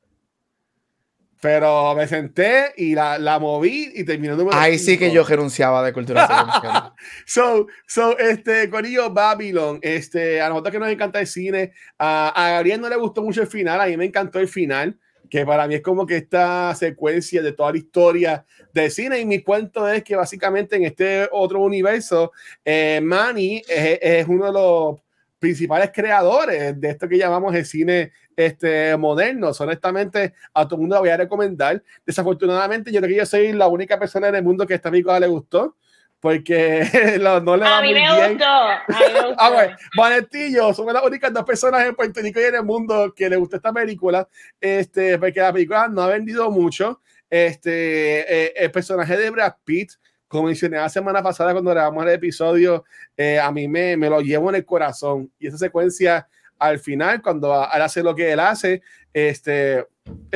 Pero 1.39 1.93
me 1.93 2.07
senté 2.07 2.73
y 2.77 2.95
la, 2.95 3.19
la 3.19 3.37
moví 3.37 3.91
y 3.93 4.03
terminé 4.03 4.33
número 4.33 4.57
Ahí 4.57 4.79
sí 4.79 4.97
que 4.97 5.11
yo 5.11 5.23
renunciaba 5.23 5.83
de 5.83 5.93
cultura 5.93 6.95
so, 7.27 7.67
so, 7.85 8.17
este, 8.17 8.69
Corillo 8.71 9.11
Babylon, 9.11 9.77
este, 9.83 10.41
a 10.41 10.49
nosotros 10.49 10.71
que 10.71 10.79
nos 10.79 10.89
encanta 10.89 11.19
el 11.19 11.27
cine, 11.27 11.73
a, 11.99 12.29
a 12.29 12.51
Gabriel 12.53 12.81
no 12.81 12.89
le 12.89 12.95
gustó 12.95 13.21
mucho 13.21 13.41
el 13.41 13.47
final, 13.47 13.79
a 13.79 13.85
mí 13.85 13.97
me 13.97 14.05
encantó 14.05 14.39
el 14.39 14.47
final 14.47 14.97
que 15.29 15.45
para 15.45 15.67
mí 15.67 15.75
es 15.75 15.81
como 15.81 16.05
que 16.05 16.17
esta 16.17 16.73
secuencia 16.75 17.41
de 17.41 17.51
toda 17.51 17.71
la 17.71 17.77
historia 17.77 18.45
del 18.73 18.91
cine 18.91 19.19
y 19.19 19.25
mi 19.25 19.41
cuento 19.41 19.87
es 19.87 20.03
que 20.03 20.15
básicamente 20.15 20.75
en 20.75 20.83
este 20.83 21.27
otro 21.31 21.61
universo, 21.61 22.31
eh, 22.63 22.99
Manny 23.01 23.61
es, 23.67 23.99
es, 24.01 24.27
uno 24.27 24.45
de 24.45 24.51
los 24.53 24.99
principales 25.39 25.91
creadores 25.93 26.79
de 26.79 26.89
esto 26.89 27.07
que 27.07 27.17
llamamos 27.17 27.53
el 27.55 27.65
cine 27.65 28.11
este, 28.35 28.95
moderno. 28.97 29.51
Honestamente, 29.59 30.33
a 30.53 30.65
todo 30.65 30.75
el 30.75 30.81
mundo 30.81 30.95
lo 30.95 31.01
voy 31.01 31.09
a 31.09 31.17
recomendar. 31.17 31.83
Desafortunadamente, 32.05 32.91
yo 32.91 32.99
creo 32.99 33.09
que 33.09 33.17
yo 33.17 33.25
soy 33.25 33.53
la 33.53 33.67
única 33.67 33.99
persona 33.99 34.29
en 34.29 34.35
el 34.35 34.43
mundo 34.43 34.65
que 34.65 34.75
esta 34.75 34.89
película 34.89 35.19
le 35.19 35.27
gustó 35.27 35.75
porque 36.19 37.17
no 37.21 37.57
le 37.57 37.63
va 37.63 37.77
a 37.77 37.81
mí 37.81 37.91
muy 37.91 38.01
me 38.01 38.15
bien. 38.15 38.31
gustó. 38.33 38.45
A 38.45 38.83
mí 38.87 39.13
me 39.13 39.21
gustó. 39.27 39.35
Ah, 39.37 39.49
bueno, 39.51 39.77
Vanetillo, 39.95 40.73
somos 40.73 40.93
las 40.93 41.03
únicas 41.03 41.33
dos 41.33 41.43
personas 41.43 41.85
en 41.85 41.95
Puerto 41.95 42.21
Rico 42.21 42.39
y 42.39 42.43
en 42.43 42.55
el 42.55 42.63
mundo 42.63 43.13
que 43.15 43.29
le 43.29 43.35
gusta 43.35 43.57
esta 43.57 43.71
película, 43.71 44.27
este, 44.59 45.17
porque 45.17 45.39
la 45.39 45.53
película 45.53 45.87
no 45.87 46.01
ha 46.01 46.07
vendido 46.07 46.49
mucho. 46.51 47.01
Este, 47.29 48.45
eh, 48.45 48.53
el 48.55 48.71
personaje 48.71 49.17
de 49.17 49.29
Brad 49.29 49.55
Pitt, 49.63 49.91
como 50.27 50.47
mencioné 50.47 50.77
la 50.77 50.89
semana 50.89 51.21
pasada 51.21 51.51
cuando 51.51 51.71
grabamos 51.71 52.03
el 52.05 52.11
episodio, 52.11 52.85
eh, 53.15 53.39
a 53.39 53.51
mí 53.51 53.67
me, 53.67 53.97
me 53.97 54.09
lo 54.09 54.21
llevo 54.21 54.49
en 54.49 54.55
el 54.55 54.65
corazón. 54.65 55.31
Y 55.37 55.47
esa 55.47 55.57
secuencia 55.57 56.27
al 56.59 56.79
final, 56.79 57.21
cuando 57.21 57.53
él 57.53 57.81
hace 57.81 58.01
lo 58.01 58.15
que 58.15 58.31
él 58.31 58.39
hace, 58.39 58.81
este, 59.13 59.85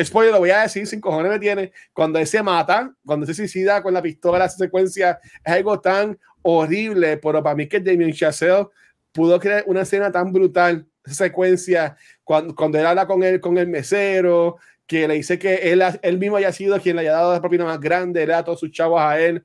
spoiler, 0.01 0.33
lo 0.33 0.39
voy 0.39 0.51
a 0.51 0.61
decir, 0.61 0.85
sin 0.87 1.01
cojones 1.01 1.31
me 1.31 1.39
tiene, 1.39 1.71
cuando 1.93 2.19
él 2.19 2.27
se 2.27 2.41
mata, 2.41 2.93
cuando 3.05 3.25
se 3.25 3.33
suicida 3.33 3.81
con 3.81 3.93
la 3.93 4.01
pistola, 4.01 4.45
esa 4.45 4.57
secuencia 4.57 5.19
es 5.43 5.53
algo 5.53 5.79
tan 5.79 6.17
horrible, 6.41 7.17
pero 7.17 7.41
para 7.43 7.55
mí 7.55 7.67
que 7.67 7.79
Damien 7.79 8.13
Chazelle 8.13 8.67
pudo 9.11 9.39
crear 9.39 9.63
una 9.67 9.81
escena 9.81 10.11
tan 10.11 10.31
brutal, 10.31 10.85
esa 11.05 11.25
secuencia, 11.25 11.95
cuando, 12.23 12.55
cuando 12.55 12.79
él 12.79 12.85
habla 12.85 13.05
con 13.05 13.23
él, 13.23 13.39
con 13.39 13.57
el 13.57 13.67
mesero, 13.67 14.57
que 14.85 15.07
le 15.07 15.15
dice 15.15 15.39
que 15.39 15.55
él, 15.71 15.81
él 16.01 16.17
mismo 16.17 16.37
haya 16.37 16.51
sido 16.51 16.79
quien 16.79 16.95
le 16.95 17.03
haya 17.03 17.13
dado 17.13 17.33
la 17.33 17.39
propina 17.39 17.65
más 17.65 17.79
grande, 17.79 18.25
le 18.25 18.33
da 18.33 18.39
a 18.39 18.43
todos 18.43 18.59
sus 18.59 18.71
chavos 18.71 18.99
a 19.01 19.19
él. 19.19 19.43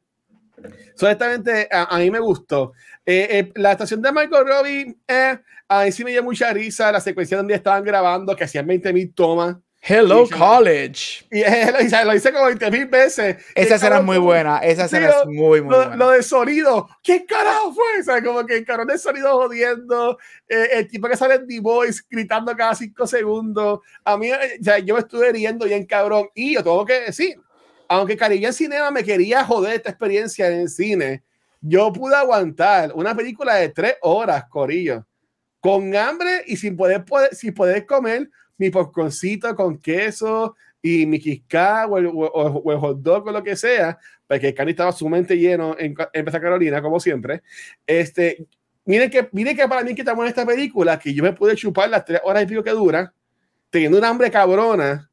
So, 0.95 1.07
honestamente, 1.07 1.69
a, 1.71 1.99
mí 1.99 2.11
me 2.11 2.19
gustó. 2.19 2.73
Eh, 3.05 3.29
eh, 3.31 3.53
la 3.55 3.73
estación 3.73 4.03
de 4.03 4.11
Michael 4.11 4.47
Robbie, 4.47 4.97
eh, 5.07 5.39
a 5.69 5.85
mí 5.85 5.93
sí 5.93 6.03
me 6.03 6.11
dio 6.11 6.23
mucha 6.23 6.53
risa 6.53 6.91
la 6.91 7.01
secuencia 7.01 7.37
donde 7.37 7.55
estaban 7.55 7.85
grabando, 7.85 8.35
que 8.35 8.45
hacían 8.45 8.67
20 8.67 8.93
mil 8.93 9.15
tomas. 9.15 9.57
Hello 9.89 10.25
y, 10.25 10.31
College. 10.31 11.27
Y, 11.31 11.39
y, 11.39 11.45
lo 12.05 12.15
hice 12.15 12.33
como 12.33 12.47
20 12.47 12.71
mil 12.73 12.87
veces. 12.87 13.37
Esa 13.55 13.77
escena 13.77 13.99
es 13.99 14.05
muy 14.05 14.19
buena. 14.19 14.59
Esa 14.59 14.87
escena 14.87 15.11
es 15.11 15.27
muy, 15.27 15.63
muy 15.63 15.71
lo, 15.71 15.77
buena. 15.77 15.97
Lo 15.97 16.11
de 16.11 16.25
sonido. 16.25 16.89
¿Qué 17.05 17.25
carajo 17.25 17.73
fue? 17.73 18.01
O 18.01 18.03
sea, 18.03 18.21
como 18.21 18.45
que 18.45 18.57
el 18.57 18.65
carón 18.65 18.89
de 18.89 18.99
sonido 18.99 19.31
jodiendo. 19.37 20.19
Eh, 20.49 20.69
el 20.73 20.89
tipo 20.89 21.09
que 21.09 21.17
sale 21.17 21.37
en 21.37 21.47
The 21.47 21.61
Voice 21.61 22.03
gritando 22.11 22.57
cada 22.57 22.75
5 22.75 23.07
segundos. 23.07 23.79
A 24.05 24.17
mí, 24.17 24.33
o 24.33 24.37
sea, 24.61 24.81
yo 24.81 24.95
me 24.95 25.01
estuve 25.01 25.31
riendo 25.31 25.67
bien 25.67 25.87
cabrón. 25.87 26.31
Y 26.35 26.55
yo 26.55 26.65
tengo 26.65 26.85
que 26.85 27.03
decir, 27.03 27.41
aunque 27.87 28.17
Caribbean 28.17 28.53
Cinema 28.53 28.91
me 28.91 29.05
quería 29.05 29.45
joder 29.45 29.77
esta 29.77 29.91
experiencia 29.91 30.49
en 30.49 30.63
el 30.63 30.69
cine, 30.69 31.23
yo 31.61 31.93
pude 31.93 32.17
aguantar 32.17 32.91
una 32.93 33.15
película 33.15 33.55
de 33.55 33.69
3 33.69 33.99
horas, 34.03 34.47
Corillo, 34.51 35.07
con 35.61 35.95
hambre 35.95 36.43
y 36.45 36.57
sin 36.57 36.77
poder, 36.77 37.05
poder, 37.05 37.33
sin 37.37 37.55
poder 37.55 37.87
comer 37.87 38.29
mi 38.59 38.71
popcorncito 38.71 39.55
con 39.55 39.79
queso 39.79 40.57
y 40.83 41.07
mi 41.07 41.19
quisca 41.19 41.87
o 41.87 41.99
el, 41.99 42.07
o, 42.07 42.13
o 42.13 42.73
el 42.73 42.79
hot 42.79 42.99
dog 42.99 43.27
o 43.27 43.33
lo 43.33 43.43
que 43.43 43.57
sea, 43.57 43.99
porque 44.27 44.49
el 44.49 44.55
cani 44.55 44.71
estaba 44.71 44.93
sumamente 44.93 45.37
lleno 45.37 45.77
en, 45.79 45.95
en 46.13 46.25
Pesa 46.25 46.41
Carolina, 46.41 46.81
como 46.81 47.01
siempre. 47.01 47.43
Este, 47.87 48.47
miren 48.85 49.11
que, 49.11 49.29
miren 49.33 49.57
que 49.57 49.67
para 49.69 49.83
mí 49.83 49.95
que 49.95 50.03
estamos 50.03 50.25
en 50.25 50.29
esta 50.29 50.47
película, 50.47 50.99
que 50.99 51.13
yo 51.13 51.23
me 51.23 51.33
pude 51.33 51.57
chupar 51.57 51.89
las 51.89 52.05
tres 52.05 52.21
horas 52.25 52.43
y 52.43 52.47
pico 52.47 52.63
que 52.63 52.71
dura, 52.71 53.13
teniendo 53.71 53.99
un 53.99 54.05
hambre 54.05 54.31
cabrona, 54.31 55.11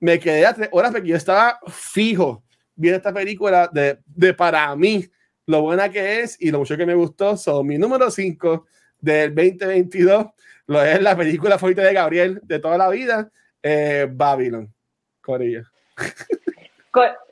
me 0.00 0.18
quedé 0.18 0.44
a 0.44 0.54
tres 0.54 0.68
horas 0.72 0.92
porque 0.92 1.08
yo 1.08 1.16
estaba 1.16 1.58
fijo 1.68 2.44
viendo 2.74 2.98
esta 2.98 3.12
película 3.12 3.70
de, 3.72 3.98
de 4.06 4.34
para 4.34 4.74
mí 4.76 5.06
lo 5.46 5.62
buena 5.62 5.88
que 5.88 6.20
es 6.20 6.36
y 6.40 6.50
lo 6.50 6.58
mucho 6.58 6.76
que 6.76 6.84
me 6.84 6.94
gustó. 6.94 7.36
Son 7.36 7.66
mi 7.66 7.78
número 7.78 8.10
5 8.10 8.66
del 9.00 9.34
2022 9.34 10.26
lo 10.66 10.82
es 10.82 11.00
la 11.00 11.16
película 11.16 11.58
favorita 11.58 11.82
de 11.82 11.92
Gabriel 11.92 12.40
de 12.42 12.58
toda 12.58 12.78
la 12.78 12.88
vida, 12.88 13.30
eh, 13.62 14.06
Babylon. 14.10 14.72
Corillo. 15.20 15.62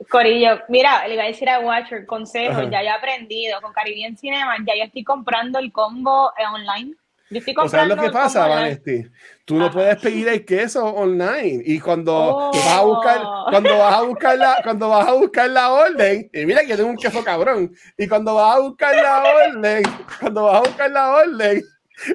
Corillo, 0.09 0.61
mira, 0.69 1.07
le 1.07 1.15
iba 1.15 1.23
a 1.23 1.27
decir 1.27 1.49
a 1.49 1.59
Watcher, 1.59 2.05
consejo, 2.05 2.61
Ajá. 2.61 2.69
ya 2.69 2.81
he 2.81 2.89
aprendido 2.89 3.59
con 3.61 3.73
Caribbean 3.73 4.17
Cinema, 4.17 4.55
ya 4.65 4.75
yo 4.75 4.83
estoy 4.83 5.03
comprando 5.03 5.59
el 5.59 5.71
combo 5.71 6.31
eh, 6.37 6.43
online. 6.45 6.93
Yo 7.31 7.39
estoy 7.39 7.55
o 7.57 7.67
sea, 7.67 7.85
lo 7.85 7.97
que 7.97 8.11
pasa, 8.11 8.47
Vanesti, 8.47 9.03
tú 9.45 9.55
no 9.55 9.71
puedes 9.71 9.97
pedir 9.99 10.27
el 10.27 10.45
queso 10.45 10.85
online 10.85 11.63
y 11.65 11.79
cuando 11.79 12.15
oh. 12.15 12.51
vas 12.53 12.67
a 12.67 12.81
buscar, 12.81 13.21
cuando 13.49 13.77
vas 13.79 13.95
a 13.95 14.01
buscar 14.03 14.37
la, 14.37 14.57
cuando 14.63 14.89
vas 14.89 15.07
a 15.07 15.13
buscar 15.13 15.49
la 15.49 15.71
orden, 15.71 16.29
y 16.31 16.45
mira 16.45 16.61
que 16.61 16.67
yo 16.67 16.77
tengo 16.77 16.89
un 16.91 16.97
queso 16.97 17.23
cabrón, 17.23 17.73
y 17.97 18.07
cuando 18.07 18.35
vas 18.35 18.57
a 18.57 18.59
buscar 18.59 18.95
la 18.95 19.23
orden, 19.23 19.83
cuando 20.19 20.43
vas 20.43 20.55
a 20.55 20.59
buscar 20.59 20.91
la 20.91 21.15
orden, 21.15 21.63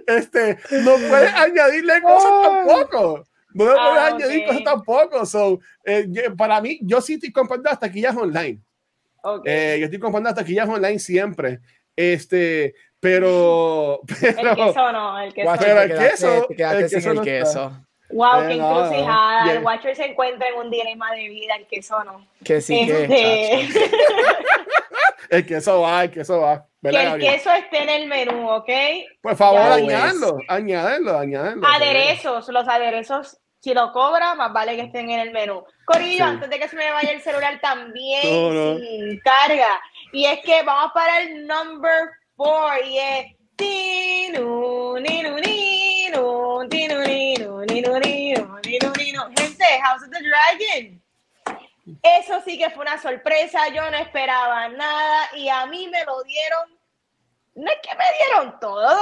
este, 0.06 0.58
no 0.70 0.92
puedes 1.08 1.34
añadirle 1.34 2.02
cosas 2.02 2.32
oh. 2.32 2.42
tampoco. 2.42 3.26
No 3.52 3.64
le 3.64 3.72
puedes 3.72 3.98
ah, 3.98 4.06
añadir 4.06 4.42
okay. 4.42 4.46
cosas 4.46 4.64
tampoco. 4.64 5.26
So, 5.26 5.60
eh, 5.84 6.06
para 6.36 6.60
mí, 6.60 6.78
yo 6.82 7.00
sí 7.00 7.14
estoy 7.14 7.32
comprando 7.32 7.68
hasta 7.68 7.86
taquillas 7.86 8.16
online. 8.16 8.60
Okay. 9.22 9.52
Eh, 9.52 9.78
yo 9.80 9.84
estoy 9.86 9.98
comprando 9.98 10.28
hasta 10.28 10.42
taquillas 10.42 10.68
online 10.68 10.98
siempre. 10.98 11.60
Este, 11.96 12.74
pero, 13.00 14.00
pero. 14.20 14.50
El 14.50 14.56
queso 14.56 14.92
no, 14.92 15.20
el 15.20 15.34
queso. 15.34 15.52
Pero 15.58 15.82
el 15.82 15.98
queso. 15.98 16.46
Te 16.48 16.56
quedaste 16.56 17.00
sin 17.00 17.10
el 17.10 17.20
queso. 17.22 17.86
Wow, 18.10 18.46
qué 18.46 18.54
encrucijada. 18.54 19.40
No, 19.40 19.46
no. 19.46 19.52
El 19.52 19.64
Watcher 19.64 19.96
se 19.96 20.04
encuentra 20.04 20.48
en 20.48 20.54
un 20.56 20.70
dilema 20.70 21.12
de 21.12 21.28
vida, 21.28 21.54
el 21.56 21.66
queso 21.66 22.02
no. 22.04 22.26
Que 22.44 22.60
sí, 22.60 22.78
este... 22.80 23.08
que. 23.08 23.68
el 25.30 25.46
queso 25.46 25.80
va, 25.80 26.04
el 26.04 26.10
queso 26.10 26.40
va. 26.40 26.66
Que 26.82 26.88
el 26.88 26.94
Gabriel? 26.94 27.32
queso 27.32 27.52
esté 27.52 27.82
en 27.82 27.88
el 27.88 28.06
menú, 28.08 28.50
¿ok? 28.50 28.70
Por 29.22 29.36
favor, 29.36 29.60
añadirlo, 29.60 30.38
añadirlo, 30.48 31.18
añadirlo. 31.18 31.66
Aderezos, 31.66 32.48
los 32.48 32.66
aderezos, 32.66 33.38
si 33.60 33.74
lo 33.74 33.92
cobra, 33.92 34.34
más 34.34 34.52
vale 34.52 34.76
que 34.76 34.82
estén 34.82 35.10
en 35.10 35.20
el 35.20 35.30
menú. 35.30 35.64
Corillo, 35.84 36.16
sí. 36.16 36.22
antes 36.22 36.50
de 36.50 36.58
que 36.58 36.68
se 36.68 36.76
me 36.76 36.90
vaya 36.90 37.12
el 37.12 37.20
celular 37.20 37.60
también, 37.60 38.54
no, 38.54 38.78
sin 38.78 39.20
carga. 39.20 39.80
Y 40.12 40.24
es 40.24 40.40
que 40.40 40.62
vamos 40.62 40.92
para 40.94 41.20
el 41.20 41.46
number 41.46 42.10
four, 42.36 42.72
y 42.84 42.98
es. 42.98 43.26
Gente, 49.36 49.64
House 49.82 50.02
of 50.02 50.10
the 50.10 50.20
Dragon. 50.22 50.99
Eso 52.02 52.40
sí 52.44 52.58
que 52.58 52.70
fue 52.70 52.82
una 52.82 52.98
sorpresa, 53.00 53.68
yo 53.68 53.90
no 53.90 53.96
esperaba 53.96 54.68
nada 54.68 55.28
y 55.36 55.48
a 55.48 55.66
mí 55.66 55.88
me 55.88 56.04
lo 56.04 56.22
dieron, 56.22 56.78
no 57.54 57.70
es 57.70 57.78
que 57.82 57.96
me 57.96 58.04
dieron 58.18 58.60
todo, 58.60 58.96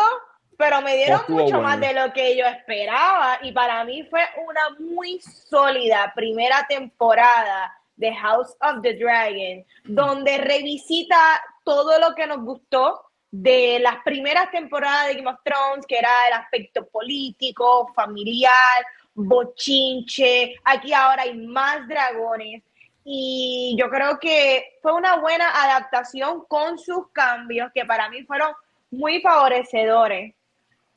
pero 0.57 0.81
me 0.81 0.97
dieron 0.97 1.21
mucho 1.29 1.45
bueno. 1.45 1.63
más 1.63 1.81
de 1.81 1.93
lo 1.93 2.13
que 2.13 2.37
yo 2.37 2.47
esperaba 2.47 3.39
y 3.43 3.53
para 3.53 3.85
mí 3.85 4.05
fue 4.05 4.23
una 4.49 4.71
muy 4.79 5.21
sólida 5.21 6.13
primera 6.15 6.67
temporada 6.69 7.75
de 7.97 8.15
House 8.15 8.57
of 8.61 8.83
the 8.83 8.95
Dragon, 8.95 9.65
donde 9.85 10.39
revisita 10.39 11.43
todo 11.65 11.99
lo 11.99 12.15
que 12.15 12.27
nos 12.27 12.41
gustó 12.41 13.05
de 13.31 13.79
las 13.81 13.97
primeras 14.05 14.51
temporadas 14.51 15.09
de 15.09 15.15
Game 15.17 15.31
of 15.31 15.41
Thrones, 15.45 15.87
que 15.87 15.99
era 15.99 16.29
el 16.29 16.35
aspecto 16.35 16.87
político, 16.87 17.93
familiar, 17.95 18.87
bochinche, 19.15 20.55
aquí 20.65 20.93
ahora 20.93 21.23
hay 21.23 21.37
más 21.37 21.87
dragones 21.89 22.63
y 23.11 23.77
yo 23.79 23.89
creo 23.89 24.19
que 24.19 24.79
fue 24.83 24.93
una 24.93 25.17
buena 25.17 25.51
adaptación 25.65 26.45
con 26.47 26.79
sus 26.79 27.11
cambios 27.13 27.71
que 27.73 27.85
para 27.85 28.11
mí 28.11 28.23
fueron 28.25 28.53
muy 28.91 29.21
favorecedores. 29.21 30.35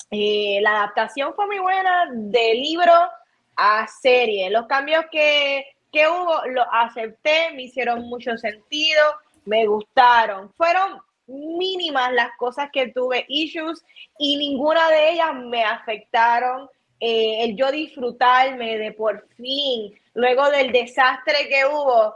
Eh, 0.10 0.60
la 0.62 0.80
adaptación 0.80 1.34
fue 1.36 1.48
muy 1.48 1.60
buena 1.60 2.10
de 2.12 2.54
libro 2.56 2.94
a 3.56 3.88
serie. 3.88 4.50
Los 4.50 4.68
cambios 4.68 5.06
que 5.10 5.66
¿Qué 5.92 6.08
hubo? 6.08 6.46
Lo 6.48 6.64
acepté, 6.72 7.52
me 7.54 7.64
hicieron 7.64 8.08
mucho 8.08 8.38
sentido, 8.38 9.02
me 9.46 9.66
gustaron. 9.66 10.52
Fueron 10.54 11.02
mínimas 11.28 12.14
las 12.14 12.30
cosas 12.38 12.70
que 12.72 12.88
tuve 12.88 13.26
issues 13.28 13.84
y 14.18 14.38
ninguna 14.38 14.90
de 14.90 15.12
ellas 15.12 15.36
me 15.36 15.64
afectaron. 15.64 16.70
Eh, 17.00 17.44
el 17.44 17.58
yo 17.58 17.72
disfrutarme 17.72 18.78
de 18.78 18.94
por 18.94 19.28
fin, 19.36 19.94
luego 20.14 20.50
del 20.50 20.72
desastre 20.72 21.48
que 21.50 21.66
hubo, 21.66 22.16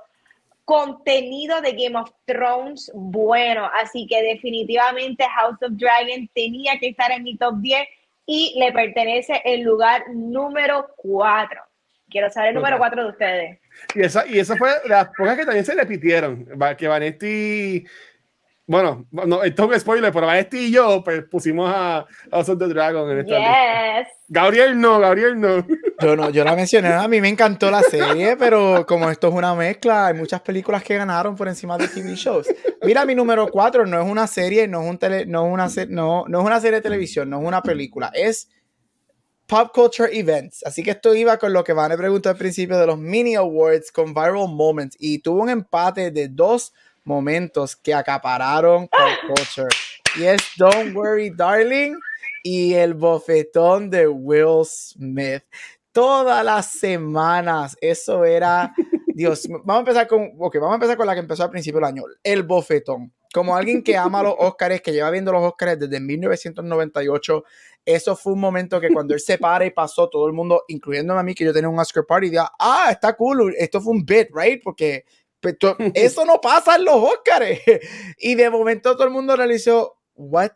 contenido 0.65 1.61
de 1.61 1.73
Game 1.73 1.97
of 1.97 2.11
Thrones 2.25 2.91
bueno. 2.93 3.69
Así 3.81 4.07
que 4.07 4.21
definitivamente 4.21 5.23
House 5.23 5.61
of 5.61 5.71
Dragon 5.73 6.27
tenía 6.33 6.77
que 6.79 6.89
estar 6.89 7.11
en 7.11 7.23
mi 7.23 7.37
top 7.37 7.55
10 7.59 7.87
y 8.25 8.55
le 8.57 8.71
pertenece 8.73 9.41
el 9.45 9.61
lugar 9.61 10.03
número 10.09 10.87
4. 10.97 11.61
Quiero 12.09 12.29
saber 12.31 12.49
el 12.49 12.55
número 12.55 12.77
4 12.77 13.03
de 13.03 13.09
ustedes. 13.09 13.59
Y 13.93 14.01
esa, 14.01 14.25
y 14.27 14.39
esa 14.39 14.55
fue 14.57 14.69
de 14.81 14.89
las 14.89 15.09
pocas 15.15 15.37
que 15.37 15.45
también 15.45 15.65
se 15.65 15.75
repitieron. 15.75 16.47
Que 16.77 16.87
Vanetti 16.87 17.85
bueno, 18.67 19.05
no, 19.11 19.43
esto 19.43 19.63
es 19.63 19.69
un 19.69 19.79
spoiler, 19.79 20.11
pero 20.11 20.31
este 20.31 20.63
y 20.63 20.71
yo 20.71 21.03
pues, 21.03 21.23
pusimos 21.29 21.71
a 21.73 22.05
House 22.31 22.49
of 22.49 22.57
the 22.57 22.67
Dragon 22.67 23.09
en 23.11 23.19
esta 23.19 23.37
yes. 23.37 24.07
Gabriel 24.27 24.79
no, 24.79 24.99
Gabriel 24.99 25.39
no. 25.39 25.65
Yo 26.01 26.15
no, 26.15 26.29
yo 26.31 26.43
la 26.43 26.55
mencioné, 26.55 26.91
a 26.91 27.07
mí 27.07 27.21
me 27.21 27.29
encantó 27.29 27.69
la 27.69 27.81
serie, 27.83 28.35
pero 28.37 28.85
como 28.87 29.09
esto 29.09 29.27
es 29.27 29.33
una 29.33 29.53
mezcla, 29.53 30.07
hay 30.07 30.13
muchas 30.15 30.41
películas 30.41 30.83
que 30.83 30.97
ganaron 30.97 31.35
por 31.35 31.47
encima 31.47 31.77
de 31.77 31.87
TV 31.87 32.15
shows. 32.15 32.47
Mira, 32.81 33.05
mi 33.05 33.15
número 33.15 33.47
4 33.47 33.85
no 33.85 34.01
es 34.01 34.09
una 34.09 34.25
serie, 34.25 34.67
no 34.67 34.81
es, 34.81 34.89
un 34.89 34.97
tele, 34.97 35.25
no, 35.25 35.45
una, 35.45 35.67
no, 35.89 36.25
no 36.27 36.39
es 36.39 36.45
una 36.45 36.59
serie 36.59 36.77
de 36.77 36.81
televisión, 36.81 37.29
no 37.29 37.39
es 37.39 37.47
una 37.47 37.61
película, 37.61 38.11
es 38.13 38.49
Pop 39.45 39.71
Culture 39.73 40.09
Events. 40.17 40.65
Así 40.65 40.81
que 40.81 40.91
esto 40.91 41.13
iba 41.13 41.37
con 41.37 41.53
lo 41.53 41.63
que 41.63 41.73
Van 41.73 41.91
a 41.91 41.97
preguntar 41.97 42.31
al 42.31 42.37
principio 42.37 42.77
de 42.77 42.87
los 42.87 42.97
mini 42.97 43.35
awards 43.35 43.91
con 43.91 44.13
Viral 44.13 44.49
Moments 44.49 44.97
y 44.99 45.19
tuvo 45.19 45.43
un 45.43 45.49
empate 45.49 46.09
de 46.09 46.29
dos 46.29 46.73
momentos 47.05 47.75
que 47.75 47.93
acapararon 47.93 48.87
Pop 48.87 49.35
Culture. 49.35 49.69
Y 50.17 50.25
es 50.25 50.41
Don't 50.57 50.95
Worry 50.95 51.29
Darling 51.29 51.95
y 52.43 52.73
el 52.73 52.93
bofetón 52.93 53.89
de 53.89 54.07
Will 54.07 54.65
Smith. 54.65 55.43
Todas 55.91 56.43
las 56.43 56.71
semanas, 56.71 57.77
eso 57.79 58.25
era, 58.25 58.73
Dios, 59.07 59.47
vamos 59.47 59.75
a 59.75 59.79
empezar 59.79 60.07
con, 60.07 60.31
ok, 60.37 60.55
vamos 60.55 60.71
a 60.71 60.75
empezar 60.75 60.97
con 60.97 61.07
la 61.07 61.13
que 61.13 61.21
empezó 61.21 61.43
al 61.43 61.49
principio 61.49 61.79
del 61.79 61.89
año, 61.89 62.03
el 62.21 62.43
bofetón. 62.43 63.13
Como 63.33 63.55
alguien 63.55 63.83
que 63.83 63.97
ama 63.97 64.23
los 64.23 64.35
Oscars, 64.37 64.81
que 64.81 64.93
lleva 64.93 65.09
viendo 65.11 65.31
los 65.31 65.43
Oscars 65.43 65.79
desde 65.79 65.99
1998, 65.99 67.43
eso 67.85 68.15
fue 68.15 68.33
un 68.33 68.39
momento 68.39 68.79
que 68.79 68.89
cuando 68.89 69.13
él 69.13 69.19
se 69.19 69.37
para 69.37 69.65
y 69.65 69.71
pasó, 69.71 70.09
todo 70.09 70.27
el 70.27 70.33
mundo, 70.33 70.63
incluyéndome 70.67 71.19
a 71.19 71.23
mí, 71.23 71.35
que 71.35 71.43
yo 71.43 71.53
tenía 71.53 71.69
un 71.69 71.79
Oscar 71.79 72.05
party, 72.05 72.27
decía, 72.27 72.51
ah, 72.59 72.87
está 72.91 73.15
cool, 73.15 73.53
esto 73.57 73.81
fue 73.81 73.93
un 73.93 74.05
bit, 74.05 74.29
right? 74.33 74.61
Porque 74.63 75.05
eso 75.93 76.25
no 76.25 76.41
pasa 76.41 76.75
en 76.75 76.85
los 76.85 76.95
Oscars. 76.95 77.59
Y 78.17 78.35
de 78.35 78.49
momento 78.49 78.93
todo 78.95 79.05
el 79.05 79.13
mundo 79.13 79.35
realizó, 79.35 79.99
what? 80.15 80.51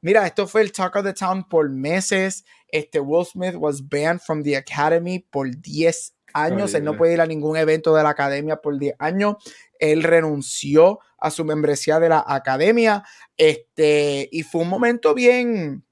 Mira, 0.00 0.26
esto 0.26 0.46
fue 0.46 0.62
el 0.62 0.72
Talk 0.72 0.96
of 0.96 1.04
the 1.04 1.12
Town 1.12 1.48
por 1.48 1.68
meses. 1.70 2.44
Este 2.68 3.00
Will 3.00 3.26
Smith 3.26 3.54
was 3.56 3.86
banned 3.86 4.20
from 4.20 4.42
the 4.42 4.56
Academy 4.56 5.18
por 5.18 5.50
10 5.50 6.14
años. 6.34 6.74
Él 6.74 6.84
no 6.84 6.96
puede 6.96 7.14
ir 7.14 7.20
a 7.20 7.26
ningún 7.26 7.56
evento 7.56 7.94
de 7.94 8.02
la 8.02 8.10
academia 8.10 8.56
por 8.56 8.78
10 8.78 8.96
años. 8.98 9.36
Él 9.78 10.02
renunció 10.02 11.00
a 11.18 11.30
su 11.30 11.44
membresía 11.44 11.98
de 11.98 12.10
la 12.10 12.24
academia. 12.26 13.02
Este, 13.36 14.28
y 14.30 14.42
fue 14.42 14.62
un 14.62 14.68
momento 14.68 15.14
bien, 15.14 15.84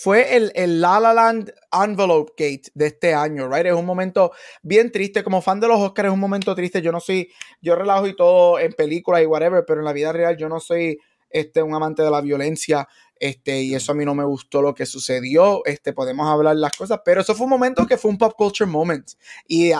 fue 0.00 0.36
el, 0.36 0.52
el, 0.54 0.80
La 0.80 1.00
La 1.00 1.12
Land 1.12 1.52
Envelope 1.72 2.32
Gate 2.38 2.70
de 2.72 2.86
este 2.86 3.14
año, 3.14 3.48
right? 3.48 3.66
Es 3.66 3.72
un 3.72 3.84
momento 3.84 4.30
bien 4.62 4.92
triste. 4.92 5.24
Como 5.24 5.42
fan 5.42 5.58
de 5.58 5.66
los 5.66 5.80
Oscars, 5.80 6.06
es 6.06 6.12
un 6.12 6.20
momento 6.20 6.54
triste. 6.54 6.80
Yo 6.80 6.92
no 6.92 7.00
soy, 7.00 7.32
yo 7.60 7.74
relajo 7.74 8.06
y 8.06 8.14
todo 8.14 8.60
en 8.60 8.72
películas 8.74 9.22
y 9.22 9.26
whatever, 9.26 9.64
pero 9.66 9.80
en 9.80 9.86
la 9.86 9.92
vida 9.92 10.12
real 10.12 10.36
yo 10.36 10.48
no 10.48 10.60
soy 10.60 11.00
este, 11.30 11.64
un 11.64 11.74
amante 11.74 12.04
de 12.04 12.12
la 12.12 12.20
violencia. 12.20 12.86
Este, 13.20 13.62
y 13.62 13.74
eso 13.74 13.92
a 13.92 13.94
mí 13.94 14.04
no 14.04 14.14
me 14.14 14.24
gustó 14.24 14.62
lo 14.62 14.74
que 14.74 14.86
sucedió. 14.86 15.64
Este, 15.64 15.92
podemos 15.92 16.26
hablar 16.28 16.56
las 16.56 16.72
cosas, 16.72 17.00
pero 17.04 17.20
eso 17.20 17.34
fue 17.34 17.44
un 17.44 17.50
momento 17.50 17.86
que 17.86 17.96
fue 17.96 18.10
un 18.10 18.18
pop 18.18 18.34
culture 18.36 18.70
moment. 18.70 19.10
Y 19.46 19.70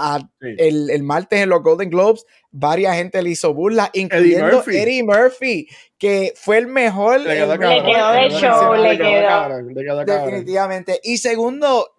el, 0.41 0.91
el, 0.91 1.03
martes 1.03 1.41
en 1.41 1.49
los 1.49 1.63
Golden 1.63 1.91
Globes, 1.91 2.25
varias 2.51 2.97
gente 2.97 3.23
le 3.23 3.31
hizo 3.31 3.55
burla, 3.55 3.91
incluyendo 3.93 4.63
Eddie 4.67 5.03
Murphy, 5.03 5.69
que 5.99 6.33
fue 6.37 6.59
el 6.59 6.67
mejor. 6.67 7.21
Le 7.21 7.35
quedó, 7.37 8.13
de 8.13 8.31
show, 8.31 8.75
le 8.75 8.97
quedó. 8.97 10.05
Definitivamente. 10.05 11.01
Y 11.03 11.19
segundo, 11.19 11.95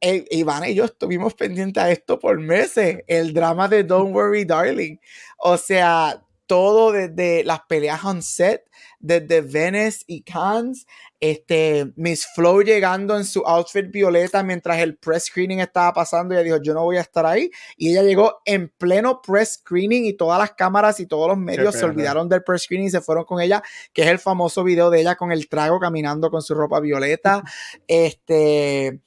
eh, 0.00 0.24
Iván 0.30 0.64
y 0.64 0.74
yo 0.74 0.86
estuvimos 0.86 1.34
pendientes 1.34 1.82
a 1.82 1.90
esto 1.90 2.18
por 2.18 2.38
meses, 2.38 3.04
el 3.06 3.34
drama 3.34 3.68
de 3.68 3.84
Don't 3.84 4.14
Worry 4.14 4.44
Darling. 4.44 4.96
O 5.38 5.56
sea, 5.56 6.22
todo 6.50 6.90
desde 6.90 7.44
las 7.44 7.60
peleas 7.68 8.04
on 8.04 8.22
set, 8.22 8.68
desde 8.98 9.40
Venice 9.40 10.02
y 10.08 10.22
Cannes, 10.22 10.84
este, 11.20 11.92
Miss 11.94 12.26
Flow 12.34 12.62
llegando 12.62 13.16
en 13.16 13.24
su 13.24 13.42
outfit 13.46 13.88
violeta 13.88 14.42
mientras 14.42 14.80
el 14.80 14.96
press 14.96 15.26
screening 15.26 15.60
estaba 15.60 15.92
pasando, 15.92 16.34
ella 16.34 16.42
dijo, 16.42 16.56
yo 16.60 16.74
no 16.74 16.82
voy 16.82 16.96
a 16.96 17.02
estar 17.02 17.24
ahí, 17.24 17.52
y 17.76 17.92
ella 17.92 18.02
llegó 18.02 18.40
en 18.44 18.68
pleno 18.68 19.22
press 19.22 19.60
screening 19.60 20.06
y 20.06 20.14
todas 20.14 20.40
las 20.40 20.50
cámaras 20.54 20.98
y 20.98 21.06
todos 21.06 21.28
los 21.28 21.38
medios 21.38 21.76
se 21.76 21.84
olvidaron 21.84 22.28
del 22.28 22.42
press 22.42 22.62
screening 22.62 22.88
y 22.88 22.90
se 22.90 23.00
fueron 23.00 23.22
con 23.26 23.40
ella, 23.40 23.62
que 23.92 24.02
es 24.02 24.08
el 24.08 24.18
famoso 24.18 24.64
video 24.64 24.90
de 24.90 25.02
ella 25.02 25.14
con 25.14 25.30
el 25.30 25.48
trago 25.48 25.78
caminando 25.78 26.32
con 26.32 26.42
su 26.42 26.56
ropa 26.56 26.80
violeta, 26.80 27.44
este 27.86 28.98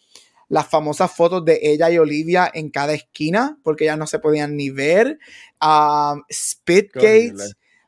las 0.54 0.68
famosas 0.68 1.12
fotos 1.12 1.44
de 1.44 1.60
ella 1.64 1.90
y 1.90 1.98
Olivia 1.98 2.52
en 2.54 2.70
cada 2.70 2.94
esquina, 2.94 3.58
porque 3.64 3.86
ya 3.86 3.98
no 3.98 4.06
se 4.06 4.20
podían 4.20 4.56
ni 4.56 4.70
ver. 4.70 5.18
Um, 5.60 6.22
Spitgate. 6.32 7.34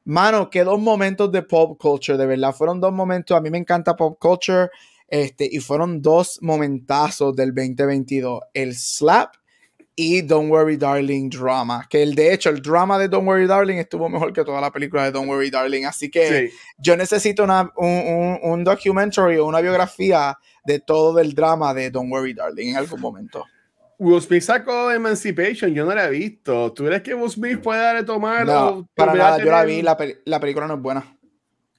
Mano, 0.05 0.49
qué 0.49 0.63
dos 0.63 0.79
momentos 0.79 1.31
de 1.31 1.43
pop 1.43 1.79
culture, 1.79 2.17
de 2.17 2.25
verdad. 2.25 2.55
Fueron 2.55 2.81
dos 2.81 2.91
momentos. 2.91 3.37
A 3.37 3.41
mí 3.41 3.51
me 3.51 3.59
encanta 3.59 3.95
pop 3.95 4.17
culture. 4.19 4.69
Este, 5.07 5.47
y 5.49 5.59
fueron 5.59 6.01
dos 6.01 6.39
momentazos 6.41 7.35
del 7.35 7.53
2022. 7.53 8.41
El 8.51 8.73
slap 8.73 9.35
y 9.95 10.22
Don't 10.22 10.51
Worry 10.51 10.77
Darling 10.77 11.30
drama. 11.30 11.85
Que 11.89 12.03
el 12.03 12.15
de 12.15 12.34
hecho, 12.34 12.49
el 12.49 12.61
drama 12.61 12.99
de 12.99 13.07
Don't 13.07 13.27
Worry 13.27 13.47
Darling 13.47 13.77
estuvo 13.77 14.09
mejor 14.09 14.34
que 14.34 14.43
toda 14.43 14.59
la 14.59 14.72
película 14.72 15.05
de 15.05 15.11
Don't 15.11 15.30
Worry 15.30 15.49
Darling. 15.49 15.85
Así 15.85 16.11
que 16.11 16.51
yo 16.77 16.97
necesito 16.97 17.43
una, 17.43 17.72
un, 17.77 18.39
un, 18.41 18.63
documentary 18.63 19.38
o 19.38 19.45
una 19.45 19.61
biografía 19.61 20.38
de 20.65 20.80
todo 20.80 21.19
el 21.19 21.34
drama 21.34 21.73
de 21.73 21.89
Don't 21.91 22.11
Worry 22.11 22.34
Darling 22.34 22.69
en 22.72 22.77
algún 22.77 22.99
momento. 22.99 23.45
Will 23.97 24.22
Smith 24.22 24.43
sacó 24.43 24.91
Emancipation, 24.91 25.73
yo 25.73 25.85
no 25.85 25.95
la 25.95 26.05
he 26.05 26.09
visto. 26.09 26.73
¿Tú 26.73 26.85
crees 26.85 27.01
que 27.01 27.13
Will 27.13 27.31
Smith 27.31 27.61
puede 27.61 27.81
darle 27.81 28.03
tomar? 28.03 28.45
No, 28.45 28.88
para 28.93 29.13
nada, 29.13 29.38
yo 29.38 29.45
la 29.45 29.63
vi, 29.63 29.81
la, 29.81 29.97
la, 30.26 30.39
película 30.39 30.67
no 30.67 30.73
es 30.73 30.81
buena. 30.81 31.17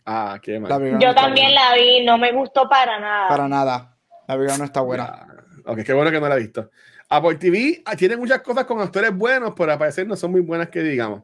Ah, 0.06 0.38
qué 0.40 0.58
mal. 0.58 0.98
Yo 0.98 1.14
también 1.14 1.54
la 1.54 1.74
vi, 1.74 2.04
no 2.06 2.16
me 2.16 2.32
gustó 2.32 2.68
para 2.68 2.98
nada. 2.98 3.28
Para 3.28 3.48
nada. 3.48 3.98
La 4.26 4.34
película 4.34 4.56
no 4.56 4.64
está 4.64 4.80
buena. 4.80 5.26
Ok, 5.66 5.80
qué 5.84 5.92
bueno 5.92 6.10
que 6.10 6.20
no 6.20 6.28
la 6.28 6.36
he 6.36 6.40
visto. 6.40 6.70
Apple 7.08 7.36
TV 7.36 7.82
ah, 7.84 7.96
tiene 7.96 8.16
muchas 8.16 8.40
cosas 8.42 8.64
con 8.64 8.80
actores 8.80 9.14
buenos, 9.14 9.54
pero 9.56 9.72
al 9.72 9.78
parecer 9.78 10.06
no 10.06 10.16
son 10.16 10.32
muy 10.32 10.40
buenas 10.40 10.68
que 10.68 10.82
digamos. 10.82 11.22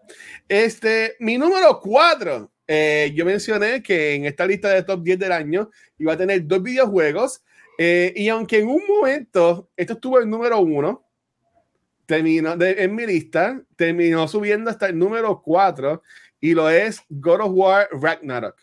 Este, 0.49 1.17
mi 1.19 1.39
número 1.39 1.81
4. 1.81 2.51
Eh, 2.67 3.13
yo 3.15 3.25
mencioné 3.25 3.83
que 3.83 4.15
en 4.15 4.25
esta 4.25 4.47
lista 4.47 4.69
de 4.69 4.85
top 4.85 5.03
10 5.03 5.19
del 5.19 5.33
año 5.33 5.71
iba 5.99 6.13
a 6.13 6.17
tener 6.17 6.47
dos 6.47 6.63
videojuegos 6.63 7.43
eh, 7.77 8.13
y 8.15 8.29
aunque 8.29 8.61
en 8.61 8.69
un 8.69 8.83
momento 8.87 9.71
esto 9.77 9.95
estuvo 9.95 10.21
en 10.21 10.31
número 10.31 10.61
uno, 10.61 11.05
terminó 12.07 12.55
en 12.61 12.95
mi 12.95 13.07
lista, 13.07 13.61
terminó 13.77 14.29
subiendo 14.29 14.71
hasta 14.71 14.87
el 14.87 14.99
número 14.99 15.43
cuatro 15.43 16.03
y 16.41 16.55
lo 16.55 16.69
es 16.69 17.03
God 17.09 17.41
of 17.41 17.53
War 17.53 17.89
Ragnarok. 17.91 18.57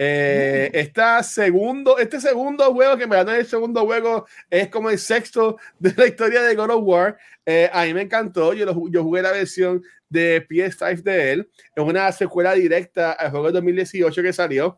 Eh, 0.00 0.92
mm. 0.96 1.24
segundo, 1.24 1.98
este 1.98 2.20
segundo 2.20 2.72
juego, 2.72 2.96
que 2.96 3.06
me 3.06 3.16
ganó 3.16 3.32
el 3.32 3.46
segundo 3.46 3.84
juego, 3.84 4.26
es 4.48 4.68
como 4.68 4.90
el 4.90 4.98
sexto 4.98 5.58
de 5.78 5.92
la 5.96 6.06
historia 6.06 6.42
de 6.42 6.54
God 6.54 6.70
of 6.70 6.84
War. 6.84 7.18
Eh, 7.44 7.68
a 7.72 7.84
mí 7.84 7.94
me 7.94 8.02
encantó. 8.02 8.52
Yo, 8.54 8.88
yo 8.88 9.02
jugué 9.02 9.22
la 9.22 9.32
versión 9.32 9.82
de 10.08 10.46
PS5 10.48 11.02
de 11.02 11.32
él. 11.32 11.50
Es 11.74 11.82
una 11.82 12.10
secuela 12.12 12.54
directa 12.54 13.12
al 13.12 13.30
juego 13.30 13.46
de 13.46 13.52
2018 13.54 14.22
que 14.22 14.32
salió. 14.32 14.76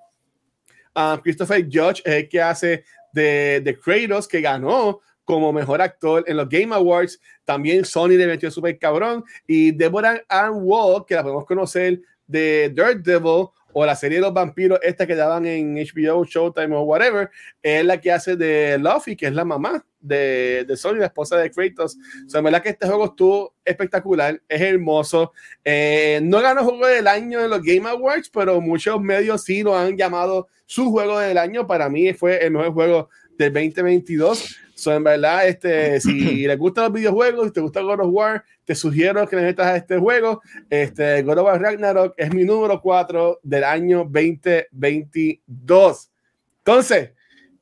Ah, 0.94 1.20
Christopher 1.22 1.64
Judge 1.64 2.02
es 2.04 2.14
el 2.14 2.28
que 2.28 2.40
hace 2.40 2.84
de, 3.12 3.60
de 3.62 3.78
Kratos, 3.78 4.26
que 4.26 4.40
ganó 4.40 5.00
como 5.24 5.52
mejor 5.52 5.80
actor 5.80 6.24
en 6.26 6.36
los 6.36 6.48
Game 6.48 6.74
Awards. 6.74 7.20
También 7.44 7.84
Sony 7.84 8.10
le 8.10 8.26
metió 8.26 8.50
súper 8.50 8.78
cabrón. 8.78 9.24
Y 9.46 9.72
Deborah 9.72 10.22
Ann 10.28 10.54
Wall, 10.54 11.04
que 11.06 11.14
la 11.14 11.22
podemos 11.22 11.46
conocer 11.46 12.00
de 12.26 12.70
Devil 12.70 13.48
o 13.72 13.86
la 13.86 13.96
serie 13.96 14.18
de 14.18 14.22
los 14.22 14.34
vampiros, 14.34 14.78
esta 14.82 15.06
que 15.06 15.14
daban 15.14 15.46
en 15.46 15.74
HBO, 15.74 16.24
Showtime 16.24 16.74
o 16.74 16.82
whatever, 16.82 17.30
es 17.62 17.84
la 17.84 18.00
que 18.00 18.12
hace 18.12 18.36
de 18.36 18.78
Luffy, 18.78 19.16
que 19.16 19.26
es 19.26 19.32
la 19.32 19.44
mamá 19.44 19.84
de, 20.00 20.64
de 20.66 20.76
Sony, 20.76 20.96
la 20.96 21.06
esposa 21.06 21.36
de 21.36 21.50
Kratos. 21.50 21.96
O 22.26 22.30
sea, 22.30 22.40
verdad 22.40 22.62
que 22.62 22.70
este 22.70 22.86
juego 22.86 23.06
estuvo 23.06 23.54
espectacular, 23.64 24.40
es 24.48 24.60
hermoso. 24.60 25.32
Eh, 25.64 26.20
no 26.22 26.40
ganó 26.40 26.64
juego 26.64 26.86
del 26.86 27.06
año 27.06 27.40
en 27.40 27.50
los 27.50 27.62
Game 27.62 27.88
Awards, 27.88 28.30
pero 28.30 28.60
muchos 28.60 29.00
medios 29.00 29.44
sí 29.44 29.62
lo 29.62 29.76
han 29.76 29.96
llamado 29.96 30.48
su 30.66 30.90
juego 30.90 31.18
del 31.18 31.38
año. 31.38 31.66
Para 31.66 31.88
mí 31.88 32.12
fue 32.12 32.44
el 32.44 32.52
mejor 32.52 32.72
juego 32.72 33.08
del 33.36 33.52
2022. 33.52 34.56
So, 34.80 34.94
en 34.94 35.04
verdad, 35.04 35.46
este, 35.46 36.00
si 36.06 36.46
les 36.46 36.58
gustan 36.58 36.84
los 36.84 36.94
videojuegos, 36.94 37.48
si 37.48 37.52
te 37.52 37.60
gusta 37.60 37.82
God 37.82 38.00
of 38.00 38.08
War, 38.10 38.42
te 38.64 38.74
sugiero 38.74 39.28
que 39.28 39.36
le 39.36 39.42
metas 39.42 39.66
a 39.66 39.76
este 39.76 39.98
juego. 39.98 40.40
Este, 40.70 41.22
God 41.22 41.38
of 41.38 41.44
War 41.44 41.60
Ragnarok 41.60 42.14
es 42.16 42.32
mi 42.32 42.44
número 42.44 42.80
4 42.80 43.40
del 43.42 43.64
año 43.64 44.04
2022. 44.04 46.10
Entonces, 46.58 47.10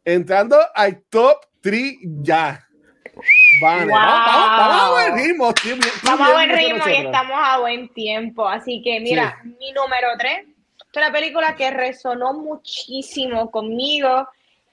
entrando 0.04 0.58
al 0.74 1.02
top 1.08 1.38
3 1.60 1.96
ya. 2.22 2.64
Vale, 3.60 3.90
vamos, 3.90 4.80
a 4.80 4.90
buen 4.92 5.16
ritmo. 5.16 5.52
vamos 6.04 6.28
a 6.28 6.32
buen 6.34 6.50
ritmo 6.50 6.84
y 6.86 6.92
estamos 6.92 7.36
a 7.36 7.58
buen 7.58 7.92
tiempo. 7.92 8.48
Así 8.48 8.80
que 8.80 9.00
mira, 9.00 9.40
mi 9.42 9.72
número 9.72 10.06
3 10.16 10.38
es 10.40 10.96
una 10.96 11.10
película 11.10 11.56
que 11.56 11.68
resonó 11.72 12.32
muchísimo 12.32 13.50
conmigo 13.50 14.28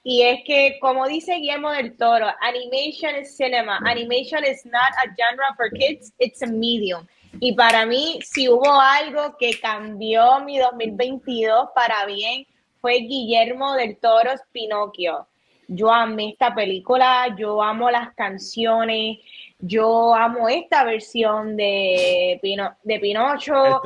y 0.07 0.21
es 0.21 0.43
que, 0.45 0.77
como 0.79 1.07
dice 1.07 1.33
Guillermo 1.37 1.71
del 1.71 1.97
Toro, 1.97 2.27
animation 2.41 3.15
is 3.19 3.35
cinema. 3.35 3.79
Animation 3.85 4.43
is 4.45 4.63
not 4.63 4.91
a 5.03 5.07
genre 5.17 5.51
for 5.57 5.71
kids, 5.71 6.13
it's 6.19 6.43
a 6.43 6.45
medium. 6.45 7.07
Y 7.39 7.53
para 7.53 7.87
mí, 7.87 8.19
si 8.21 8.47
hubo 8.47 8.79
algo 8.79 9.35
que 9.39 9.59
cambió 9.59 10.41
mi 10.41 10.59
2022 10.59 11.69
para 11.73 12.05
bien, 12.05 12.45
fue 12.81 12.99
Guillermo 12.99 13.73
del 13.73 13.97
Toro 13.97 14.29
Pinocchio. 14.51 15.27
Yo 15.67 15.91
amé 15.91 16.29
esta 16.29 16.53
película, 16.53 17.35
yo 17.35 17.63
amo 17.63 17.89
las 17.89 18.13
canciones, 18.13 19.17
yo 19.59 20.13
amo 20.13 20.49
esta 20.49 20.83
versión 20.83 21.55
de, 21.55 22.39
Pino, 22.41 22.75
de 22.83 22.99
Pinocho. 22.99 23.81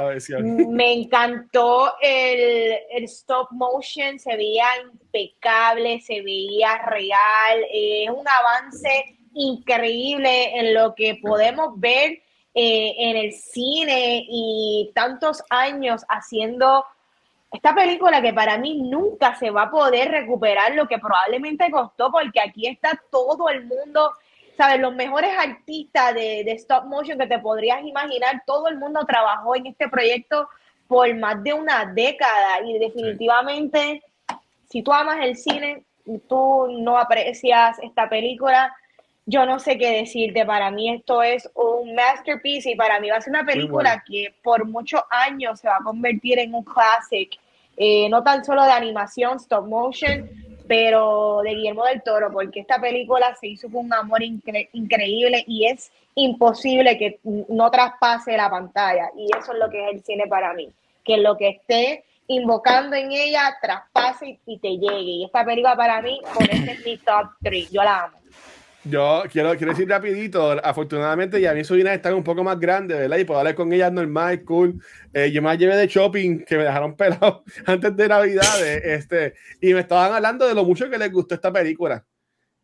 Me 0.69 0.93
encantó 0.93 1.93
el, 2.01 2.77
el, 2.91 3.03
stop 3.05 3.51
motion, 3.51 4.19
se 4.19 4.35
veía 4.35 4.65
impecable, 4.91 6.01
se 6.01 6.21
veía 6.21 6.77
real. 6.85 7.65
es 7.71 8.09
un 8.09 8.25
avance 8.27 9.17
increíble 9.33 10.57
en 10.59 10.73
lo 10.73 10.95
que 10.95 11.19
podemos 11.21 11.79
ver 11.79 12.19
eh, 12.55 12.95
en 12.97 13.15
el 13.15 13.31
cine 13.33 14.25
y 14.27 14.91
tantos 14.95 15.43
años 15.49 16.03
haciendo 16.09 16.83
esta 17.51 17.73
película 17.73 18.21
que 18.21 18.33
para 18.33 18.57
mí 18.57 18.81
nunca 18.81 19.35
se 19.35 19.49
va 19.49 19.63
a 19.63 19.71
poder 19.71 20.09
recuperar 20.09 20.73
lo 20.73 20.87
que 20.87 20.97
probablemente 20.97 21.69
costó 21.71 22.11
porque 22.11 22.39
aquí 22.39 22.67
está 22.67 22.99
todo 23.11 23.49
el 23.49 23.65
mundo 23.65 24.11
¿sabes? 24.59 24.81
Los 24.81 24.93
mejores 24.93 25.31
artistas 25.39 26.13
de, 26.13 26.41
stop 26.51 26.83
motion 26.83 27.17
que 27.17 27.27
te 27.27 27.39
podrías 27.39 27.81
imaginar, 27.81 28.43
todo 28.45 28.67
el 28.67 28.77
mundo 28.77 28.99
trabajó 29.07 29.55
en 29.55 29.67
este 29.67 29.87
proyecto 29.87 30.49
por 30.85 31.15
más 31.15 31.41
de 31.45 31.53
una 31.53 31.85
década 31.85 32.59
y 32.65 32.77
definitivamente, 32.77 34.03
si 34.69 34.83
tú 34.83 34.91
amas 34.91 35.19
el 35.21 35.37
cine, 35.37 35.85
tú 36.27 36.67
no 36.81 36.97
aprecias 36.97 37.79
esta 37.81 38.09
película, 38.09 38.75
yo 39.25 39.45
no 39.45 39.59
sé 39.59 39.77
qué 39.77 39.91
decirte, 39.91 40.45
para 40.45 40.71
mí 40.71 40.93
esto 40.93 41.23
es 41.23 41.49
un 41.53 41.95
masterpiece 41.95 42.71
y 42.71 42.75
para 42.75 42.99
mí 42.99 43.09
va 43.09 43.15
a 43.15 43.21
ser 43.21 43.31
una 43.31 43.45
película 43.45 44.03
que 44.05 44.35
por 44.43 44.65
muchos 44.65 45.01
años 45.09 45.61
se 45.61 45.69
va 45.69 45.77
a 45.77 45.83
convertir 45.85 46.37
en 46.37 46.53
un 46.53 46.65
classic, 46.65 47.39
eh, 47.77 48.09
no 48.09 48.23
tan 48.23 48.43
solo 48.43 48.65
de 48.65 48.71
animación, 48.71 49.37
stop 49.37 49.67
motion, 49.67 50.29
pero 50.69 51.41
de 51.43 51.55
Guillermo 51.55 51.83
del 51.85 52.03
Toro, 52.03 52.31
porque 52.31 52.59
esta 52.59 52.79
película 52.79 53.35
se 53.41 53.47
hizo 53.47 53.67
con 53.71 53.85
un 53.85 53.93
amor 53.93 54.21
increíble 54.21 55.43
y 55.47 55.65
es 55.65 55.91
imposible 56.13 56.95
que 56.95 57.19
no 57.23 57.71
traspase 57.71 58.37
la 58.37 58.51
pantalla. 58.51 59.09
Y 59.17 59.35
eso 59.35 59.53
es 59.53 59.57
lo 59.57 59.67
que 59.67 59.83
es 59.83 59.95
el 59.95 60.03
cine 60.03 60.27
para 60.27 60.53
mí, 60.53 60.69
que 61.03 61.17
lo 61.17 61.35
que 61.37 61.49
esté 61.49 62.03
invocando 62.27 62.95
en 62.95 63.11
ella 63.11 63.57
traspase 63.59 64.37
y 64.45 64.59
te 64.59 64.77
llegue. 64.77 65.01
Y 65.01 65.25
esta 65.25 65.43
película 65.43 65.75
para 65.75 66.03
mí, 66.03 66.21
con 66.35 66.43
este 66.43 66.73
es 66.73 66.85
mi 66.85 66.97
top 66.97 67.31
3. 67.41 67.71
Yo 67.71 67.81
la 67.81 68.03
amo. 68.03 68.18
Yo 68.89 69.23
quiero, 69.31 69.55
quiero 69.55 69.71
decir 69.71 69.87
rapidito, 69.87 70.51
afortunadamente 70.63 71.39
ya 71.39 71.53
mis 71.53 71.67
sobrinas 71.67 71.93
están 71.93 72.13
un 72.13 72.23
poco 72.23 72.43
más 72.43 72.59
grandes, 72.59 72.97
¿verdad? 72.97 73.17
Y 73.17 73.23
puedo 73.23 73.39
hablar 73.39 73.55
con 73.55 73.71
ellas 73.71 73.91
normal, 73.91 74.43
cool. 74.43 74.81
Eh, 75.13 75.31
yo 75.31 75.41
me 75.41 75.57
llevé 75.57 75.75
de 75.75 75.87
shopping 75.87 76.43
que 76.45 76.57
me 76.57 76.63
dejaron 76.63 76.95
pelado 76.95 77.43
antes 77.65 77.95
de 77.95 78.07
Navidad, 78.07 78.65
este, 78.65 79.33
y 79.61 79.73
me 79.73 79.81
estaban 79.81 80.13
hablando 80.13 80.47
de 80.47 80.55
lo 80.55 80.63
mucho 80.63 80.89
que 80.89 80.97
les 80.97 81.11
gustó 81.11 81.35
esta 81.35 81.51
película. 81.51 82.03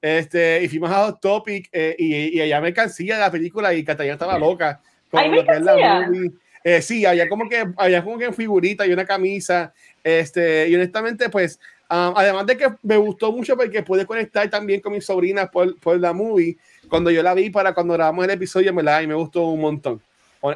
Este, 0.01 0.63
y 0.63 0.67
fuimos 0.67 0.91
a 0.91 1.05
Hot 1.05 1.19
Topic 1.19 1.69
eh, 1.71 1.95
y, 1.97 2.37
y 2.37 2.41
allá 2.41 2.61
me 2.61 2.73
cansía 2.73 3.15
de 3.15 3.21
la 3.21 3.31
película 3.31 3.73
y 3.73 3.83
Catalina 3.83 4.13
estaba 4.13 4.37
loca 4.37 4.81
con 5.09 5.35
lo 5.35 5.43
que 5.43 5.51
es 5.51 5.61
la 5.61 5.75
movie. 5.75 6.31
Eh, 6.63 6.81
sí, 6.81 7.05
había 7.05 7.29
como 7.29 7.47
que 7.47 7.63
había 7.77 8.03
como 8.03 8.17
que 8.17 8.33
figurita 8.33 8.87
y 8.87 8.91
una 8.91 9.05
camisa. 9.05 9.71
Este, 10.03 10.67
y 10.67 10.73
honestamente, 10.73 11.29
pues 11.29 11.59
Ah, 11.87 12.13
además 12.15 12.45
de 12.47 12.57
que 12.57 12.67
me 12.81 12.97
gustó 12.97 13.31
mucho 13.31 13.55
porque 13.55 13.83
pude 13.83 14.05
conectar 14.05 14.49
también 14.49 14.81
con 14.81 14.93
mis 14.93 15.05
sobrinas 15.05 15.49
por, 15.49 15.79
por, 15.79 15.99
la 15.99 16.13
movie. 16.13 16.57
Cuando 16.89 17.11
yo 17.11 17.21
la 17.21 17.33
vi 17.33 17.49
para 17.49 17.73
cuando 17.73 17.93
grabamos 17.93 18.25
el 18.25 18.31
episodio, 18.31 18.71
la 18.71 19.03
y 19.03 19.07
me 19.07 19.13
gustó 19.13 19.45
un 19.47 19.61
montón. 19.61 20.01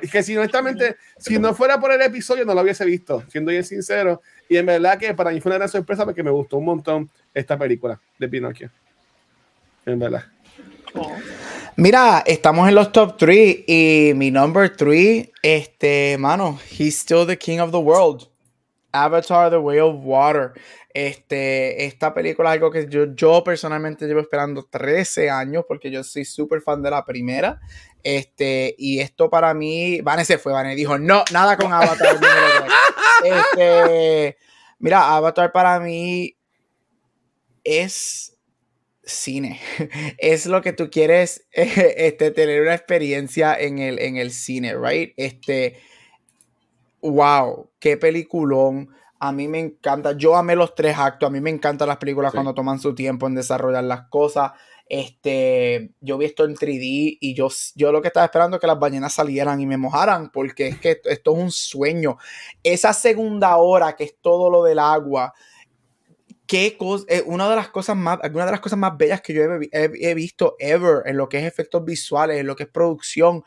Es 0.01 0.11
que 0.11 0.21
si 0.21 0.37
honestamente, 0.37 0.97
si 1.17 1.39
no 1.39 1.53
fuera 1.53 1.79
por 1.79 1.91
el 1.91 2.01
episodio, 2.01 2.45
no 2.45 2.53
lo 2.53 2.61
hubiese 2.61 2.85
visto, 2.85 3.23
siendo 3.29 3.51
bien 3.51 3.63
sincero. 3.63 4.21
Y 4.47 4.57
en 4.57 4.65
verdad 4.65 4.97
que 4.99 5.13
para 5.13 5.31
mí 5.31 5.41
fue 5.41 5.49
una 5.49 5.57
gran 5.57 5.69
sorpresa 5.69 6.05
porque 6.05 6.23
me 6.23 6.31
gustó 6.31 6.57
un 6.57 6.65
montón 6.65 7.09
esta 7.33 7.57
película 7.57 7.99
de 8.17 8.29
Pinocchio. 8.29 8.69
En 9.85 9.97
verdad. 9.97 10.25
Mira, 11.75 12.23
estamos 12.25 12.67
en 12.67 12.75
los 12.75 12.91
top 12.91 13.17
3 13.17 13.63
y 13.67 14.11
mi 14.15 14.31
number 14.31 14.75
3, 14.75 15.29
este, 15.41 16.17
mano, 16.19 16.59
he's 16.69 16.99
still 16.99 17.25
the 17.25 17.37
king 17.37 17.59
of 17.59 17.71
the 17.71 17.77
world. 17.77 18.27
Avatar, 18.91 19.51
The 19.51 19.59
Way 19.59 19.79
of 19.79 20.03
Water. 20.03 20.53
Este, 21.07 21.85
esta 21.85 22.13
película 22.13 22.49
es 22.49 22.55
algo 22.55 22.71
que 22.71 22.89
yo, 22.89 23.15
yo 23.15 23.41
personalmente 23.41 24.05
llevo 24.05 24.19
esperando 24.19 24.67
13 24.69 25.29
años 25.29 25.63
porque 25.65 25.89
yo 25.89 26.03
soy 26.03 26.25
súper 26.25 26.59
fan 26.59 26.83
de 26.83 26.91
la 26.91 27.05
primera. 27.05 27.61
Este, 28.03 28.75
y 28.77 28.99
esto 28.99 29.29
para 29.29 29.53
mí, 29.53 30.01
Vane 30.01 30.25
se 30.25 30.37
fue, 30.37 30.51
Vane 30.51 30.75
dijo, 30.75 30.97
no, 30.99 31.23
nada 31.31 31.55
con 31.55 31.71
Avatar. 31.71 32.19
este, 33.23 34.37
mira, 34.79 35.15
Avatar 35.15 35.53
para 35.53 35.79
mí 35.79 36.35
es 37.63 38.37
cine. 39.01 39.61
Es 40.17 40.47
lo 40.47 40.61
que 40.61 40.73
tú 40.73 40.89
quieres, 40.89 41.47
este, 41.53 42.31
tener 42.31 42.61
una 42.61 42.75
experiencia 42.75 43.57
en 43.57 43.79
el, 43.79 43.99
en 43.99 44.17
el 44.17 44.31
cine, 44.31 44.75
right? 44.75 45.13
Este, 45.15 45.79
wow, 47.01 47.69
qué 47.79 47.95
peliculón. 47.95 48.98
A 49.19 49.31
mí 49.33 49.47
me 49.47 49.59
encanta, 49.59 50.13
yo 50.13 50.35
amé 50.35 50.55
los 50.55 50.73
tres 50.75 50.97
actos, 50.97 51.27
a 51.27 51.29
mí 51.29 51.41
me 51.41 51.49
encantan 51.49 51.89
las 51.89 51.97
películas 51.97 52.31
cuando 52.31 52.53
toman 52.53 52.79
su 52.79 52.95
tiempo 52.95 53.27
en 53.27 53.35
desarrollar 53.35 53.83
las 53.83 54.07
cosas. 54.09 54.53
Este, 54.89 55.91
yo 56.01 56.17
vi 56.17 56.25
esto 56.25 56.45
en 56.45 56.55
3D 56.55 57.17
y 57.21 57.35
yo, 57.35 57.49
yo 57.75 57.91
lo 57.91 58.01
que 58.01 58.07
estaba 58.07 58.25
esperando 58.25 58.57
es 58.57 58.61
que 58.61 58.65
las 58.65 58.79
ballenas 58.79 59.13
salieran 59.13 59.61
y 59.61 59.67
me 59.67 59.77
mojaran, 59.77 60.31
porque 60.31 60.67
es 60.67 60.79
que 60.79 60.99
esto, 61.03 61.09
es 61.09 61.21
un 61.27 61.51
sueño. 61.51 62.17
Esa 62.63 62.93
segunda 62.93 63.55
hora, 63.57 63.95
que 63.95 64.05
es 64.05 64.15
todo 64.19 64.49
lo 64.49 64.63
del 64.63 64.79
agua, 64.79 65.33
qué 66.47 66.75
cosa, 66.75 67.05
eh, 67.07 67.21
una 67.27 67.47
de 67.47 67.55
las 67.55 67.69
cosas 67.69 67.95
más, 67.95 68.17
una 68.33 68.45
de 68.45 68.51
las 68.51 68.61
cosas 68.61 68.79
más 68.79 68.97
bellas 68.97 69.21
que 69.21 69.33
yo 69.33 69.43
he, 69.43 69.69
he, 69.71 70.13
visto 70.15 70.55
ever 70.57 71.03
en 71.05 71.17
lo 71.17 71.29
que 71.29 71.37
es 71.37 71.45
efectos 71.45 71.85
visuales, 71.85 72.39
en 72.39 72.47
lo 72.47 72.55
que 72.55 72.63
es 72.63 72.69
producción. 72.69 73.43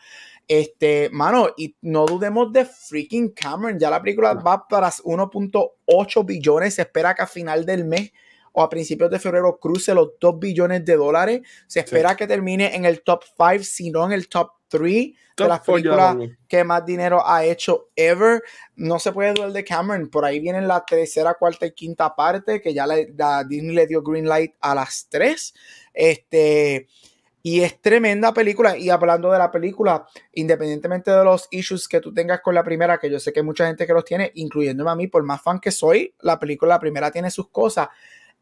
Este, 0.48 1.08
mano, 1.10 1.48
y 1.56 1.76
no 1.82 2.04
dudemos 2.06 2.52
de 2.52 2.64
freaking 2.64 3.30
Cameron. 3.30 3.78
Ya 3.78 3.90
la 3.90 4.02
película 4.02 4.34
va 4.34 4.66
para 4.66 4.90
1.8 4.90 6.26
billones. 6.26 6.74
Se 6.74 6.82
espera 6.82 7.14
que 7.14 7.22
a 7.22 7.26
final 7.26 7.64
del 7.64 7.84
mes 7.84 8.12
o 8.52 8.62
a 8.62 8.68
principios 8.68 9.10
de 9.10 9.18
febrero 9.18 9.58
cruce 9.58 9.94
los 9.94 10.10
2 10.20 10.38
billones 10.38 10.84
de 10.84 10.96
dólares. 10.96 11.40
Se 11.66 11.80
espera 11.80 12.16
que 12.16 12.26
termine 12.26 12.74
en 12.76 12.84
el 12.84 13.02
top 13.02 13.24
5, 13.24 13.64
si 13.64 13.90
no 13.90 14.04
en 14.04 14.12
el 14.12 14.28
top 14.28 14.50
3 14.68 15.12
de 15.36 15.48
las 15.48 15.60
películas 15.60 16.16
que 16.46 16.64
más 16.64 16.84
dinero 16.84 17.26
ha 17.26 17.44
hecho 17.44 17.88
ever. 17.96 18.42
No 18.76 18.98
se 18.98 19.12
puede 19.12 19.32
dudar 19.32 19.52
de 19.52 19.64
Cameron. 19.64 20.08
Por 20.08 20.24
ahí 20.24 20.40
vienen 20.40 20.68
la 20.68 20.84
tercera, 20.84 21.34
cuarta 21.34 21.66
y 21.66 21.72
quinta 21.72 22.14
parte, 22.14 22.60
que 22.60 22.74
ya 22.74 22.86
la, 22.86 23.44
Disney 23.44 23.74
le 23.74 23.86
dio 23.86 24.02
green 24.02 24.26
light 24.26 24.54
a 24.60 24.74
las 24.74 25.06
3. 25.10 25.54
Este 25.94 26.88
y 27.42 27.60
es 27.60 27.80
tremenda 27.80 28.32
película. 28.32 28.76
Y 28.76 28.90
hablando 28.90 29.30
de 29.32 29.38
la 29.38 29.50
película, 29.50 30.06
independientemente 30.32 31.10
de 31.10 31.24
los 31.24 31.48
issues 31.50 31.88
que 31.88 32.00
tú 32.00 32.14
tengas 32.14 32.40
con 32.40 32.54
la 32.54 32.62
primera, 32.62 32.98
que 32.98 33.10
yo 33.10 33.18
sé 33.18 33.32
que 33.32 33.40
hay 33.40 33.46
mucha 33.46 33.66
gente 33.66 33.86
que 33.86 33.92
los 33.92 34.04
tiene, 34.04 34.30
incluyéndome 34.34 34.90
a 34.90 34.94
mí, 34.94 35.08
por 35.08 35.22
más 35.24 35.42
fan 35.42 35.58
que 35.58 35.70
soy, 35.70 36.14
la 36.20 36.38
película, 36.38 36.74
la 36.74 36.80
primera 36.80 37.10
tiene 37.10 37.30
sus 37.30 37.48
cosas. 37.48 37.88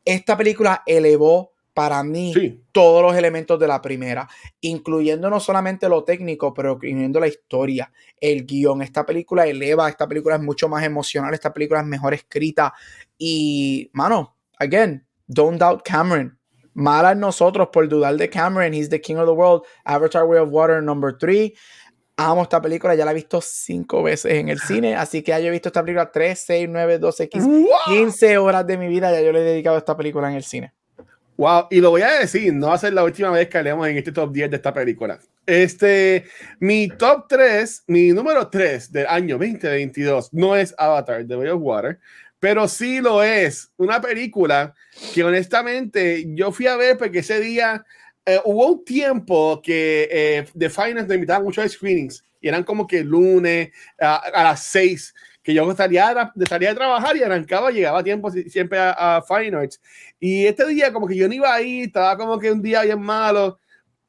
Esta 0.05 0.36
película 0.36 0.82
elevó 0.86 1.52
para 1.72 2.02
mí 2.02 2.62
todos 2.72 3.02
los 3.02 3.16
elementos 3.16 3.59
de 3.59 3.68
la 3.68 3.81
primera, 3.81 4.28
incluyendo 4.60 5.31
no 5.31 5.40
solamente 5.40 5.89
lo 5.89 6.05
técnico, 6.05 6.52
pero 6.52 6.72
incluyendo 6.72 7.20
la 7.20 7.28
historia, 7.28 7.90
el 8.20 8.44
guion. 8.44 8.82
Esta 8.82 9.06
película 9.06 9.47
eleva, 9.47 9.89
esta 9.89 10.06
película 10.06 10.35
es 10.35 10.43
mucho 10.43 10.68
más 10.68 10.85
emocional, 10.85 11.32
esta 11.32 11.55
película 11.55 11.81
es 11.81 11.86
mejor 11.86 12.12
escrita. 12.12 12.74
Y, 13.16 13.89
mano, 13.94 14.36
again, 14.59 15.06
don't 15.27 15.59
doubt 15.59 15.82
Cameron 15.82 16.39
Mal 16.81 17.20
nosotros 17.20 17.69
por 17.70 17.86
dudar 17.89 18.16
de 18.16 18.31
Cameron. 18.31 18.73
He's 18.73 18.89
the 18.89 19.01
king 19.01 19.16
of 19.16 19.27
the 19.27 19.32
world. 19.32 19.65
Avatar 19.85 20.24
Way 20.24 20.39
of 20.39 20.48
Water, 20.51 20.82
number 20.82 21.16
three. 21.16 21.55
Amo 22.16 22.43
esta 22.43 22.61
película, 22.61 22.94
ya 22.94 23.05
la 23.05 23.12
he 23.12 23.15
visto 23.15 23.40
cinco 23.40 24.02
veces 24.02 24.32
en 24.35 24.48
el 24.48 24.59
cine, 24.61 24.94
así 24.94 25.23
que 25.23 25.31
ya 25.31 25.40
yo 25.40 25.48
he 25.48 25.51
visto 25.51 25.70
esta 25.70 25.82
película 25.82 26.11
3, 26.12 26.39
6, 26.39 26.69
9, 26.70 26.98
12, 26.98 27.28
15, 27.31 27.66
15 27.86 28.39
horas 28.39 28.66
de 28.66 28.77
mi 28.77 28.89
vida 28.89 29.11
ya 29.11 29.23
yo 29.23 29.32
le 29.32 29.40
he 29.40 29.43
dedicado 29.43 29.77
a 29.77 29.78
esta 29.78 29.97
película 29.97 30.28
en 30.28 30.36
el 30.36 30.43
cine. 30.43 30.74
Wow, 31.39 31.69
y 31.70 31.81
lo 31.81 31.89
voy 31.89 32.02
a 32.02 32.19
decir, 32.19 32.52
no 32.52 32.66
va 32.66 32.74
a 32.74 32.78
ser 32.78 32.93
la 32.93 33.05
última 33.05 33.31
vez 33.31 33.48
que 33.48 33.57
hablemos 33.57 33.89
en 33.89 33.97
este 33.97 34.12
top 34.12 34.32
10 34.32 34.51
de 34.51 34.57
esta 34.57 34.74
película. 34.74 35.19
Este, 35.47 36.24
mi 36.59 36.89
top 36.89 37.24
3, 37.27 37.85
mi 37.86 38.12
número 38.12 38.48
3 38.48 38.93
del 38.93 39.07
año 39.07 39.39
2022 39.39 40.35
no 40.35 40.55
es 40.57 40.74
Avatar 40.77 41.24
de 41.24 41.36
Way 41.36 41.48
of 41.48 41.62
Water, 41.62 41.98
pero 42.40 42.66
sí 42.66 43.00
lo 43.00 43.22
es 43.22 43.70
una 43.76 44.00
película 44.00 44.74
que 45.14 45.22
honestamente 45.22 46.24
yo 46.34 46.50
fui 46.50 46.66
a 46.66 46.76
ver 46.76 46.98
porque 46.98 47.20
ese 47.20 47.38
día 47.38 47.84
eh, 48.26 48.40
hubo 48.44 48.72
un 48.72 48.84
tiempo 48.84 49.60
que 49.62 50.08
eh, 50.10 50.46
The 50.58 50.70
Finance 50.70 51.06
me 51.06 51.14
invitaban 51.14 51.44
muchos 51.44 51.70
screenings 51.70 52.24
y 52.40 52.48
eran 52.48 52.64
como 52.64 52.86
que 52.86 53.04
lunes 53.04 53.70
a 53.98 54.42
las 54.42 54.64
6 54.64 55.14
que 55.42 55.54
yo 55.54 55.74
salía 55.74 56.30
de, 56.34 56.46
de 56.58 56.74
trabajar 56.74 57.16
y 57.16 57.22
arrancaba, 57.22 57.70
llegaba 57.70 58.00
a 58.00 58.04
tiempo 58.04 58.30
siempre 58.30 58.78
a, 58.78 59.16
a, 59.16 59.22
Fine 59.22 59.56
Arts. 59.56 59.80
Y 60.18 60.46
este 60.46 60.66
día 60.66 60.92
como 60.92 61.06
que 61.06 61.16
yo 61.16 61.28
no 61.28 61.34
iba 61.34 61.52
ahí, 61.52 61.82
estaba 61.82 62.16
como 62.16 62.38
que 62.38 62.52
un 62.52 62.60
día 62.60 62.82
bien 62.82 63.00
malo. 63.00 63.58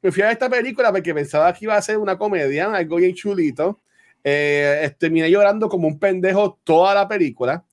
Me 0.02 0.12
fui 0.12 0.22
a 0.22 0.32
esta 0.32 0.50
película 0.50 0.92
porque 0.92 1.14
pensaba 1.14 1.52
que 1.52 1.64
iba 1.64 1.76
a 1.76 1.82
ser 1.82 1.98
una 1.98 2.18
comedia, 2.18 2.74
algo 2.74 2.96
bien 2.96 3.14
chulito. 3.14 3.80
Eh, 4.24 4.94
terminé 4.98 5.30
llorando 5.30 5.68
como 5.68 5.88
un 5.88 5.98
pendejo 5.98 6.60
toda 6.64 6.94
la 6.94 7.08
película. 7.08 7.64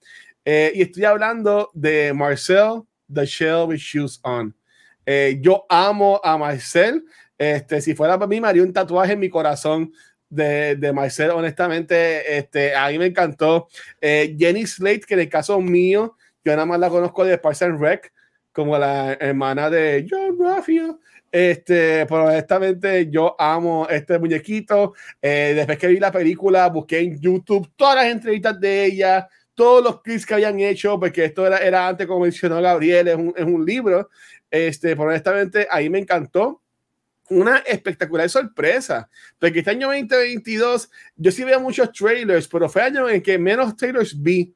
Eh, 0.45 0.71
y 0.75 0.81
estoy 0.81 1.05
hablando 1.05 1.69
de 1.73 2.13
Marcel, 2.13 2.81
The 3.11 3.25
Shell 3.25 3.67
with 3.67 3.79
Shoes 3.79 4.19
On. 4.23 4.55
Eh, 5.05 5.39
yo 5.41 5.65
amo 5.69 6.19
a 6.23 6.37
Marcel. 6.37 7.03
Este, 7.37 7.81
si 7.81 7.95
fuera 7.95 8.17
para 8.17 8.27
mí, 8.27 8.41
me 8.41 8.47
haría 8.47 8.63
un 8.63 8.73
tatuaje 8.73 9.13
en 9.13 9.19
mi 9.19 9.29
corazón 9.29 9.91
de, 10.29 10.75
de 10.75 10.93
Marcel, 10.93 11.31
honestamente, 11.31 12.37
este, 12.37 12.75
a 12.75 12.89
mí 12.89 12.99
me 12.99 13.07
encantó. 13.07 13.67
Eh, 13.99 14.35
Jenny 14.37 14.65
Slate, 14.65 15.01
que 15.01 15.15
en 15.15 15.21
el 15.21 15.29
caso 15.29 15.59
mío, 15.59 16.15
yo 16.43 16.51
nada 16.53 16.65
más 16.65 16.79
la 16.79 16.89
conozco 16.89 17.25
de 17.25 17.37
Parks 17.37 17.63
and 17.63 17.81
Rec, 17.81 18.13
como 18.51 18.77
la 18.77 19.13
hermana 19.13 19.69
de 19.69 20.05
John 20.09 20.37
Raffio. 20.39 20.99
Este, 21.31 22.07
pero 22.07 22.25
honestamente 22.25 23.07
yo 23.09 23.35
amo 23.39 23.87
este 23.89 24.17
muñequito. 24.17 24.93
Eh, 25.21 25.53
después 25.55 25.77
que 25.77 25.87
vi 25.87 25.99
la 25.99 26.11
película, 26.11 26.67
busqué 26.69 26.99
en 26.99 27.19
YouTube 27.19 27.71
todas 27.75 27.95
las 27.97 28.05
entrevistas 28.05 28.59
de 28.59 28.85
ella, 28.85 29.27
todos 29.59 29.83
los 29.83 30.01
clips 30.01 30.25
que 30.25 30.35
habían 30.35 30.57
hecho, 30.61 30.97
porque 30.97 31.25
esto 31.25 31.45
era, 31.45 31.57
era 31.57 31.89
antes, 31.89 32.07
como 32.07 32.21
mencionó 32.21 32.61
Gabriel, 32.61 33.09
es 33.09 33.15
un, 33.17 33.33
es 33.35 33.43
un 33.43 33.65
libro. 33.65 34.09
Este, 34.49 34.95
pero 34.95 35.09
honestamente, 35.09 35.67
ahí 35.69 35.89
me 35.89 35.99
encantó. 35.99 36.61
Una 37.27 37.57
espectacular 37.57 38.29
sorpresa, 38.29 39.09
porque 39.37 39.59
este 39.59 39.71
año 39.71 39.87
2022 39.87 40.89
yo 41.17 41.31
sí 41.31 41.43
veo 41.43 41.59
muchos 41.59 41.91
trailers, 41.91 42.47
pero 42.47 42.69
fue 42.69 42.83
año 42.83 43.09
en 43.09 43.21
que 43.21 43.37
menos 43.37 43.75
trailers 43.75 44.19
vi 44.19 44.55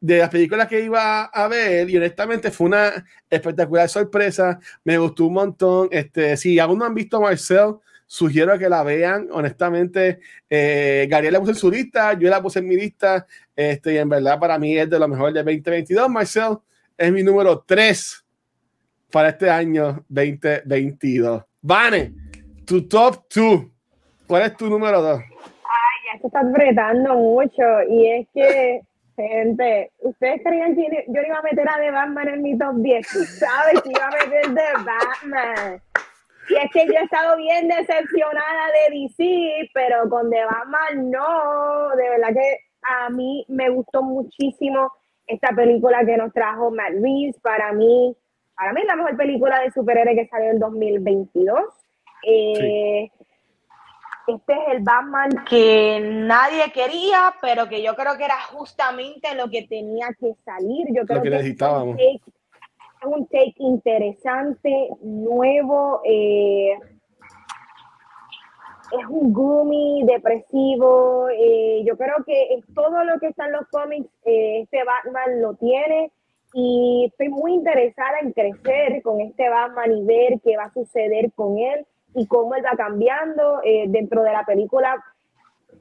de 0.00 0.18
las 0.18 0.28
películas 0.28 0.66
que 0.66 0.80
iba 0.80 1.26
a 1.26 1.48
ver 1.48 1.88
y 1.88 1.96
honestamente 1.96 2.50
fue 2.50 2.66
una 2.66 3.06
espectacular 3.30 3.88
sorpresa, 3.88 4.58
me 4.82 4.98
gustó 4.98 5.26
un 5.26 5.34
montón, 5.34 5.88
este, 5.92 6.36
si 6.36 6.58
aún 6.58 6.80
no 6.80 6.86
han 6.86 6.94
visto 6.94 7.20
Marcel, 7.20 7.76
sugiero 8.10 8.58
que 8.58 8.68
la 8.68 8.82
vean, 8.82 9.28
honestamente, 9.30 10.18
eh, 10.48 11.06
Gabriel 11.08 11.34
la 11.34 11.38
puse 11.38 11.52
en 11.52 11.56
su 11.56 11.70
lista, 11.70 12.12
yo 12.14 12.28
la 12.28 12.42
puse 12.42 12.58
en 12.58 12.66
mi 12.66 12.74
lista, 12.74 13.24
este, 13.54 13.94
y 13.94 13.98
en 13.98 14.08
verdad 14.08 14.36
para 14.36 14.58
mí 14.58 14.76
es 14.76 14.90
de 14.90 14.98
lo 14.98 15.06
mejor 15.06 15.32
de 15.32 15.44
2022, 15.44 16.08
Marcel 16.08 16.58
es 16.98 17.12
mi 17.12 17.22
número 17.22 17.60
3 17.60 18.26
para 19.12 19.28
este 19.28 19.48
año 19.48 20.04
2022. 20.08 21.44
Vane, 21.62 22.12
tu 22.66 22.88
top 22.88 23.26
2. 23.32 23.66
¿Cuál 24.26 24.42
es 24.42 24.56
tu 24.56 24.68
número 24.68 25.00
2? 25.00 25.20
Ay, 25.20 25.26
ya 26.12 26.20
se 26.20 26.26
está 26.26 26.40
apretando 26.40 27.14
mucho. 27.14 27.62
Y 27.88 28.10
es 28.10 28.28
que, 28.34 28.80
gente, 29.14 29.92
¿ustedes 30.00 30.40
creían 30.42 30.74
que 30.74 31.04
yo 31.06 31.22
iba 31.24 31.38
a 31.38 31.42
meter 31.42 31.68
a 31.68 31.78
The 31.78 31.90
Batman 31.92 32.28
en 32.28 32.42
mi 32.42 32.58
top 32.58 32.74
10? 32.74 33.06
¿Sabes 33.06 33.82
que 33.82 33.90
iba 33.90 34.04
a 34.04 34.10
meter 34.10 34.52
The 34.52 34.84
Batman? 34.84 35.80
Y 36.50 36.54
es 36.56 36.70
que 36.72 36.86
yo 36.86 36.92
he 36.92 37.04
estado 37.04 37.36
bien 37.36 37.68
decepcionada 37.68 38.66
de 38.90 38.98
DC, 38.98 39.70
pero 39.72 40.08
con 40.08 40.30
The 40.30 40.44
Batman 40.44 41.10
no. 41.10 41.90
De 41.96 42.08
verdad 42.10 42.34
que 42.34 42.58
a 42.82 43.10
mí 43.10 43.44
me 43.48 43.70
gustó 43.70 44.02
muchísimo 44.02 44.92
esta 45.26 45.54
película 45.54 46.04
que 46.04 46.16
nos 46.16 46.32
trajo 46.32 46.70
Matt 46.70 46.92
Reeves. 47.00 47.38
Para 47.40 47.72
mí, 47.72 48.16
para 48.56 48.72
mí 48.72 48.80
es 48.80 48.86
la 48.86 48.96
mejor 48.96 49.16
película 49.16 49.60
de 49.60 49.70
superhéroe 49.70 50.16
que 50.16 50.26
salió 50.26 50.50
en 50.50 50.58
2022. 50.58 51.60
Eh, 52.26 53.10
este 54.26 54.52
es 54.52 54.58
el 54.72 54.82
Batman 54.82 55.30
que 55.48 56.00
nadie 56.00 56.70
quería, 56.72 57.34
pero 57.40 57.68
que 57.68 57.82
yo 57.82 57.94
creo 57.94 58.16
que 58.16 58.24
era 58.24 58.40
justamente 58.52 59.34
lo 59.34 59.48
que 59.50 59.66
tenía 59.66 60.08
que 60.18 60.34
salir. 60.44 60.86
Yo 60.92 61.04
creo 61.04 61.18
lo 61.18 61.22
que, 61.22 61.30
necesitábamos. 61.30 61.96
Es 61.98 62.20
un, 63.06 63.26
take, 63.26 63.54
interesante, 63.58 64.88
nuevo. 65.02 66.00
Eh, 66.04 66.72
es 68.98 69.06
un 69.08 69.32
gloomy, 69.32 70.04
depresivo. 70.04 71.28
Eh, 71.30 71.82
yo 71.86 71.96
creo 71.96 72.24
que 72.26 72.54
es 72.54 72.64
todo 72.74 73.04
lo 73.04 73.18
que 73.20 73.28
está 73.28 73.46
en 73.46 73.52
los 73.52 73.68
cómics, 73.70 74.08
este 74.24 74.78
Batman 74.84 75.40
lo 75.40 75.54
tiene 75.54 76.12
y 76.52 77.06
estoy 77.10 77.28
muy 77.28 77.54
interesada 77.54 78.18
en 78.22 78.32
crecer 78.32 79.02
con 79.02 79.20
este 79.20 79.48
Batman 79.48 79.92
y 79.92 80.04
ver 80.04 80.40
qué 80.42 80.56
va 80.56 80.64
a 80.64 80.72
suceder 80.72 81.32
con 81.32 81.58
él 81.58 81.86
y 82.14 82.26
cómo 82.26 82.54
él 82.56 82.64
va 82.64 82.76
cambiando. 82.76 83.60
Eh, 83.64 83.84
dentro 83.88 84.22
de 84.22 84.32
la 84.32 84.44
película 84.44 85.02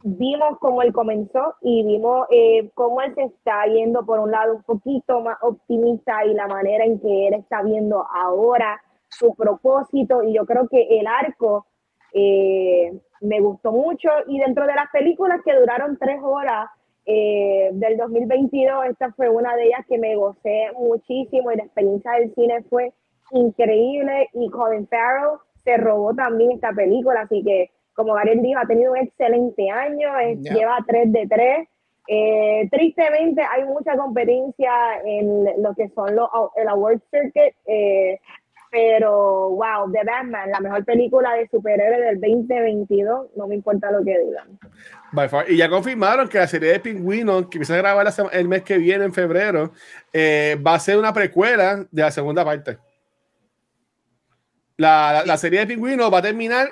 vimos 0.04 0.58
cómo 0.60 0.82
él 0.82 0.94
comenzó 0.94 1.56
y 1.62 1.84
vimos 1.84 2.28
eh, 2.32 2.70
cómo 2.74 3.02
él 3.02 3.14
se 3.16 3.24
está 3.24 3.66
yendo 3.66 4.06
por 4.06 4.20
un 4.20 4.32
lado 4.32 4.56
un 4.56 4.64
poquito 4.64 5.22
más 5.22 5.38
optimista 5.42 6.26
y 6.26 6.34
la 6.34 6.48
manera 6.48 6.86
en 6.86 7.00
que 7.00 7.28
él 7.28 7.34
está 7.36 7.62
viendo 7.64 8.06
ahora 8.08 8.82
su 9.10 9.34
propósito. 9.36 10.24
Y 10.24 10.34
yo 10.34 10.46
creo 10.46 10.68
que 10.68 11.00
el 11.00 11.08
arco 11.08 11.66
eh, 12.14 13.00
me 13.22 13.40
gustó 13.40 13.72
mucho. 13.72 14.10
Y 14.28 14.40
dentro 14.40 14.66
de 14.66 14.76
las 14.76 14.90
películas 14.92 15.42
que 15.44 15.56
duraron 15.56 15.98
tres 15.98 16.20
horas 16.22 16.70
eh, 17.06 17.70
del 17.74 17.98
2022, 17.98 18.86
esta 18.86 19.12
fue 19.14 19.30
una 19.30 19.56
de 19.56 19.66
ellas 19.66 19.86
que 19.88 19.98
me 19.98 20.16
gocé 20.16 20.72
muchísimo 20.78 21.52
y 21.52 21.58
la 21.58 21.64
experiencia 21.64 22.12
del 22.14 22.34
cine 22.34 22.64
fue 22.70 22.94
increíble. 23.32 24.30
Y 24.34 24.50
Colin 24.50 24.88
Farrell 24.88 25.40
se 25.64 25.78
robó 25.78 26.14
también 26.14 26.52
esta 26.52 26.72
película, 26.72 27.22
así 27.22 27.44
que 27.44 27.70
como 27.94 28.14
Gabriel 28.14 28.42
dijo, 28.42 28.60
ha 28.60 28.68
tenido 28.68 28.92
un 28.92 28.98
excelente 28.98 29.70
año, 29.70 30.10
lleva 30.42 30.78
3 30.88 31.12
de 31.12 31.28
3. 31.28 31.68
Eh, 32.12 32.68
tristemente 32.72 33.42
hay 33.44 33.66
mucha 33.66 33.96
competencia 33.96 34.72
en 35.06 35.44
lo 35.62 35.76
que 35.76 35.90
son 35.90 36.16
los 36.16 36.28
el 36.56 36.68
award 36.68 37.00
circuit, 37.12 37.54
eh, 37.68 38.20
pero 38.72 39.50
wow, 39.50 39.92
The 39.92 40.04
Batman, 40.04 40.52
la 40.52 40.60
mejor 40.60 40.86
película 40.86 41.34
de 41.34 41.48
superhéroes 41.48 42.20
del 42.20 42.22
2022, 42.22 43.28
no 43.36 43.48
me 43.48 43.56
importa 43.56 43.92
lo 43.92 44.04
que 44.04 44.18
digan. 44.18 44.60
Y 45.48 45.58
ya 45.58 45.70
confirmaron 45.70 46.30
que 46.30 46.38
la 46.38 46.48
serie 46.48 46.72
de 46.72 46.80
Pingüinos, 46.80 47.48
que 47.48 47.58
empieza 47.58 47.76
a 47.76 47.78
grabar 47.78 48.08
el 48.32 48.48
mes 48.48 48.64
que 48.64 48.78
viene, 48.78 49.06
en 49.06 49.14
febrero, 49.14 49.72
eh, 50.14 50.58
va 50.66 50.76
a 50.76 50.80
ser 50.80 50.98
una 50.98 51.14
precuela 51.14 51.86
de 51.92 52.02
la 52.02 52.12
segunda 52.12 52.46
parte. 52.46 52.78
La, 54.80 55.24
la, 55.26 55.38
serie 55.38 55.60
de 55.60 55.68
Pingüinos 55.68 56.12
va 56.12 56.20
a 56.20 56.22
terminar 56.22 56.70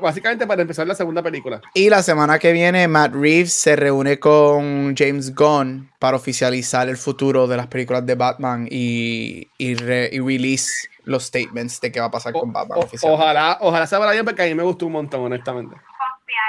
básicamente 0.00 0.46
para 0.46 0.62
empezar 0.62 0.86
la 0.86 0.94
segunda 0.94 1.24
película. 1.24 1.60
Y 1.74 1.90
la 1.90 2.04
semana 2.04 2.38
que 2.38 2.52
viene, 2.52 2.86
Matt 2.86 3.12
Reeves 3.12 3.52
se 3.52 3.74
reúne 3.74 4.20
con 4.20 4.94
James 4.96 5.34
Gunn 5.34 5.90
para 5.98 6.16
oficializar 6.16 6.88
el 6.88 6.96
futuro 6.96 7.48
de 7.48 7.56
las 7.56 7.66
películas 7.66 8.06
de 8.06 8.14
Batman 8.14 8.68
y, 8.70 9.48
y, 9.58 9.72
y 9.72 9.74
release 9.74 10.88
los 11.02 11.24
statements 11.24 11.80
de 11.80 11.90
qué 11.90 11.98
va 11.98 12.06
a 12.06 12.10
pasar 12.12 12.32
con 12.32 12.52
Batman. 12.52 12.78
ojalá, 13.02 13.58
ojalá 13.60 13.86
sea 13.88 13.98
para 13.98 14.12
bien 14.12 14.24
porque 14.24 14.42
a 14.42 14.46
mí 14.46 14.54
me 14.54 14.62
gustó 14.62 14.86
un 14.86 14.92
montón, 14.92 15.22
honestamente. 15.22 15.74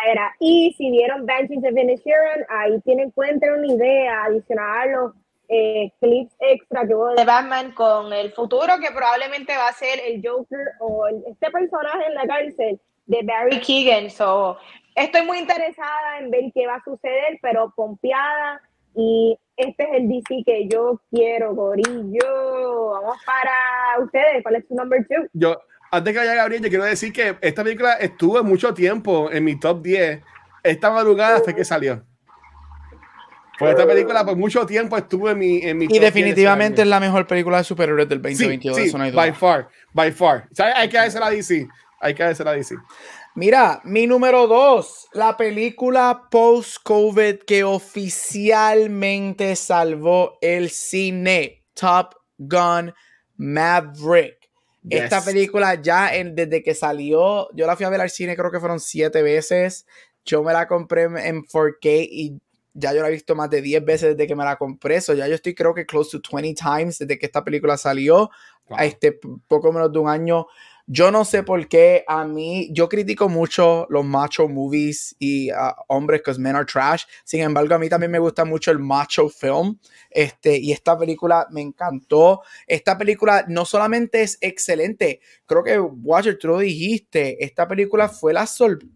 Era. 0.08 0.34
Y 0.40 0.74
si 0.78 0.92
vieron 0.92 1.26
Banshees 1.26 1.64
of 1.64 1.72
Inisherin, 1.78 2.46
ahí 2.50 2.80
tienen, 2.82 3.12
tener 3.12 3.52
una 3.52 3.68
idea 3.68 4.24
adicional 4.26 4.78
a 4.80 4.86
los 4.86 5.14
eh, 5.50 5.92
clips 6.00 6.36
extra 6.40 6.88
que 6.88 6.94
hubo 6.94 7.10
de 7.16 7.26
Batman 7.26 7.72
con 7.72 8.14
el 8.14 8.32
futuro 8.32 8.74
que 8.80 8.92
probablemente 8.92 9.58
va 9.58 9.70
a 9.70 9.74
ser 9.74 10.00
el 10.06 10.22
Joker 10.24 10.60
o 10.80 11.08
este 11.08 11.50
personaje 11.50 12.06
en 12.08 12.14
la 12.14 12.28
cárcel 12.28 12.80
de 13.08 13.24
Barry 13.24 13.60
Keegan. 13.60 14.10
So, 14.12 14.58
estoy 14.96 15.26
muy 15.26 15.40
interesada 15.40 16.20
en 16.20 16.30
ver 16.30 16.52
qué 16.54 16.68
va 16.68 16.76
a 16.76 16.84
suceder, 16.84 17.40
pero 17.42 17.74
pompeada 17.76 18.62
y 18.96 19.38
este 19.58 19.84
es 19.84 19.90
el 19.94 20.08
DC 20.08 20.44
que 20.46 20.68
yo 20.68 21.02
quiero, 21.12 21.56
Gorillo. 21.56 22.90
Vamos 22.92 23.18
para 23.26 24.04
ustedes. 24.04 24.44
¿Cuál 24.44 24.56
es 24.56 24.68
su 24.68 24.76
number 24.76 25.06
two? 25.08 25.28
Yo, 25.34 25.60
antes 25.92 26.14
que 26.14 26.20
vaya 26.20 26.36
Gabriel, 26.36 26.64
yo 26.64 26.70
quiero 26.70 26.86
decir 26.86 27.12
que 27.12 27.36
esta 27.42 27.64
película 27.64 27.94
estuvo 27.94 28.44
mucho 28.44 28.74
tiempo 28.74 29.32
en 29.32 29.44
mi 29.44 29.60
top 29.60 29.82
10. 29.82 30.22
Esta 30.64 30.92
madrugada 30.92 31.38
hasta 31.38 31.56
que 31.56 31.66
salió. 31.66 32.04
Pues 33.60 33.72
esta 33.72 33.86
película 33.86 34.26
por 34.26 34.38
mucho 34.38 34.66
tiempo 34.66 34.96
estuvo 34.96 35.30
en 35.30 35.38
mi, 35.38 35.58
en 35.58 35.78
mi 35.78 35.88
Y 35.90 36.00
definitivamente 36.00 36.82
es 36.82 36.88
la 36.88 37.02
mejor 37.02 37.28
película 37.28 37.58
de 37.58 37.66
superhéroes 37.66 38.08
del 38.08 38.22
2022. 38.22 38.78
Sí, 38.78 38.90
sí, 38.90 39.12
by 39.12 39.34
far, 39.34 39.68
by 39.92 40.14
far. 40.14 40.48
hay 40.76 40.88
que 40.88 40.96
darse 40.96 41.20
la 41.20 41.30
DC. 41.30 41.68
Hay 42.00 42.14
que 42.14 42.24
darse 42.24 42.46
la 42.46 42.54
DC. 42.54 42.76
Mira, 43.36 43.82
mi 43.84 44.08
número 44.08 44.48
dos, 44.48 45.10
la 45.12 45.36
película 45.36 46.24
post-COVID 46.32 47.40
que 47.40 47.66
oficialmente 47.66 49.58
salvó 49.58 50.38
el 50.42 50.70
cine, 50.70 51.66
Top 51.74 52.16
Gun 52.38 52.94
Maverick. 53.36 54.38
Esta 54.90 55.24
película 55.24 55.76
ya 55.76 56.12
desde 56.12 56.64
que 56.64 56.74
salió, 56.74 57.54
yo 57.54 57.68
la 57.68 57.76
fui 57.76 57.86
a 57.86 57.90
ver 57.90 58.00
al 58.00 58.10
cine, 58.10 58.38
creo 58.38 58.52
que 58.52 58.60
fueron 58.60 58.80
siete 58.80 59.22
veces. 59.22 59.86
Yo 60.26 60.44
me 60.44 60.54
la 60.54 60.68
compré 60.68 61.04
en 61.04 61.44
4K 61.44 62.08
y 62.10 62.40
ya 62.80 62.94
yo 62.94 63.02
la 63.02 63.10
he 63.10 63.12
visto 63.12 63.36
más 63.36 63.50
de 63.50 63.62
10 63.62 63.84
veces 63.86 64.18
desde 64.18 64.28
que 64.28 64.36
me 64.36 64.44
la 64.44 64.56
compré. 64.56 64.96
Eso 64.96 65.14
ya 65.14 65.28
yo 65.28 65.36
estoy 65.36 65.54
creo 65.54 65.74
que 65.74 65.86
close 65.86 66.18
to 66.18 66.22
20 66.32 66.56
times 66.56 67.00
desde 67.00 67.20
que 67.20 67.26
esta 67.26 67.44
película 67.44 67.78
salió. 67.78 68.30
A 68.72 68.86
este 68.86 69.20
poco 69.48 69.72
menos 69.74 69.92
de 69.92 69.98
un 69.98 70.08
año 70.08 70.46
yo 70.92 71.12
no 71.12 71.24
sé 71.24 71.44
por 71.44 71.68
qué 71.68 72.04
a 72.08 72.26
mí, 72.26 72.68
yo 72.72 72.90
critico 72.90 73.30
mucho 73.30 73.86
los 73.92 74.04
macho 74.04 74.48
movies 74.48 75.16
y 75.20 75.52
uh, 75.52 75.74
hombres, 75.88 76.24
que 76.24 76.34
men 76.40 76.56
are 76.56 76.66
trash. 76.66 77.04
Sin 77.24 77.42
embargo, 77.42 77.76
a 77.76 77.78
mí 77.78 77.88
también 77.90 78.12
me 78.12 78.18
gusta 78.18 78.44
mucho 78.44 78.72
el 78.72 78.80
macho 78.80 79.30
film. 79.30 79.78
Este, 80.10 80.58
y 80.58 80.72
esta 80.72 80.98
película 80.98 81.46
me 81.52 81.62
encantó. 81.62 82.42
Esta 82.66 82.98
película 82.98 83.46
no 83.48 83.66
solamente 83.66 84.24
es 84.24 84.40
excelente, 84.42 85.22
creo 85.50 85.64
que, 85.64 85.80
Watcher, 85.80 86.38
tú 86.38 86.48
lo 86.50 86.60
dijiste, 86.60 87.44
esta 87.44 87.68
película 87.68 88.08
fue 88.08 88.34
la 88.34 88.48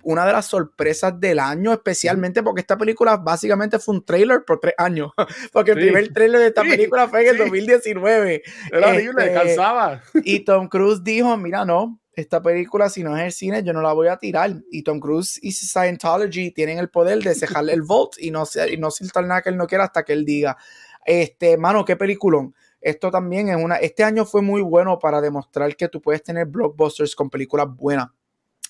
una 0.04 0.26
de 0.26 0.32
las 0.34 0.46
sorpresas 0.46 1.20
del 1.20 1.40
año, 1.40 1.74
especialmente 1.74 2.42
porque 2.42 2.62
esta 2.62 2.78
película 2.78 3.18
básicamente 3.18 3.80
fue 3.80 3.96
un 3.96 4.06
trailer 4.06 4.44
por 4.46 4.60
tres 4.60 4.74
años. 4.78 5.12
porque 5.52 5.72
el 5.72 5.78
primer 5.78 6.14
trailer 6.14 6.42
de 6.42 6.48
esta 6.48 6.62
película 6.62 7.08
fue 7.08 7.24
en 7.24 7.30
el 7.30 7.38
2019. 7.38 8.44
Era 8.72 8.88
horrible, 8.88 9.26
este, 9.26 9.34
cansaba. 9.34 10.02
Y 10.24 10.40
Tom 10.42 10.68
Cruise 10.68 11.04
dijo, 11.04 11.36
mira, 11.38 11.66
no, 11.66 11.83
esta 12.16 12.42
película, 12.42 12.90
si 12.90 13.04
no 13.04 13.18
es 13.18 13.24
el 13.24 13.32
cine, 13.32 13.64
yo 13.64 13.74
no 13.74 13.82
la 13.82 13.94
voy 13.94 14.08
a 14.08 14.18
tirar. 14.18 14.54
Y 14.72 14.84
Tom 14.84 15.00
Cruise 15.00 15.40
y 15.42 15.52
Scientology 15.52 16.52
tienen 16.52 16.78
el 16.78 16.90
poder 16.90 17.20
de 17.20 17.34
cejarle 17.34 17.74
el 17.74 17.82
vote 17.82 18.18
y 18.20 18.32
no, 18.32 18.44
y 18.72 18.78
no 18.78 18.92
soltar 18.92 19.26
nada 19.26 19.42
que 19.42 19.50
él 19.50 19.58
no 19.58 19.68
quiera 19.68 19.86
hasta 19.86 20.04
que 20.04 20.14
él 20.14 20.26
diga, 20.26 20.58
este, 21.06 21.58
mano, 21.58 21.84
qué 21.86 21.96
peliculón. 21.96 22.54
Esto 22.80 23.10
también 23.10 23.50
es 23.50 23.56
una, 23.56 23.78
este 23.78 24.04
año 24.04 24.26
fue 24.26 24.42
muy 24.42 24.62
bueno 24.62 25.00
para 25.00 25.22
demostrar 25.22 25.76
que 25.76 25.88
tú 25.88 26.02
puedes 26.02 26.22
tener 26.22 26.46
blockbusters 26.46 27.16
con 27.16 27.30
películas 27.30 27.68
buenas. 27.76 28.10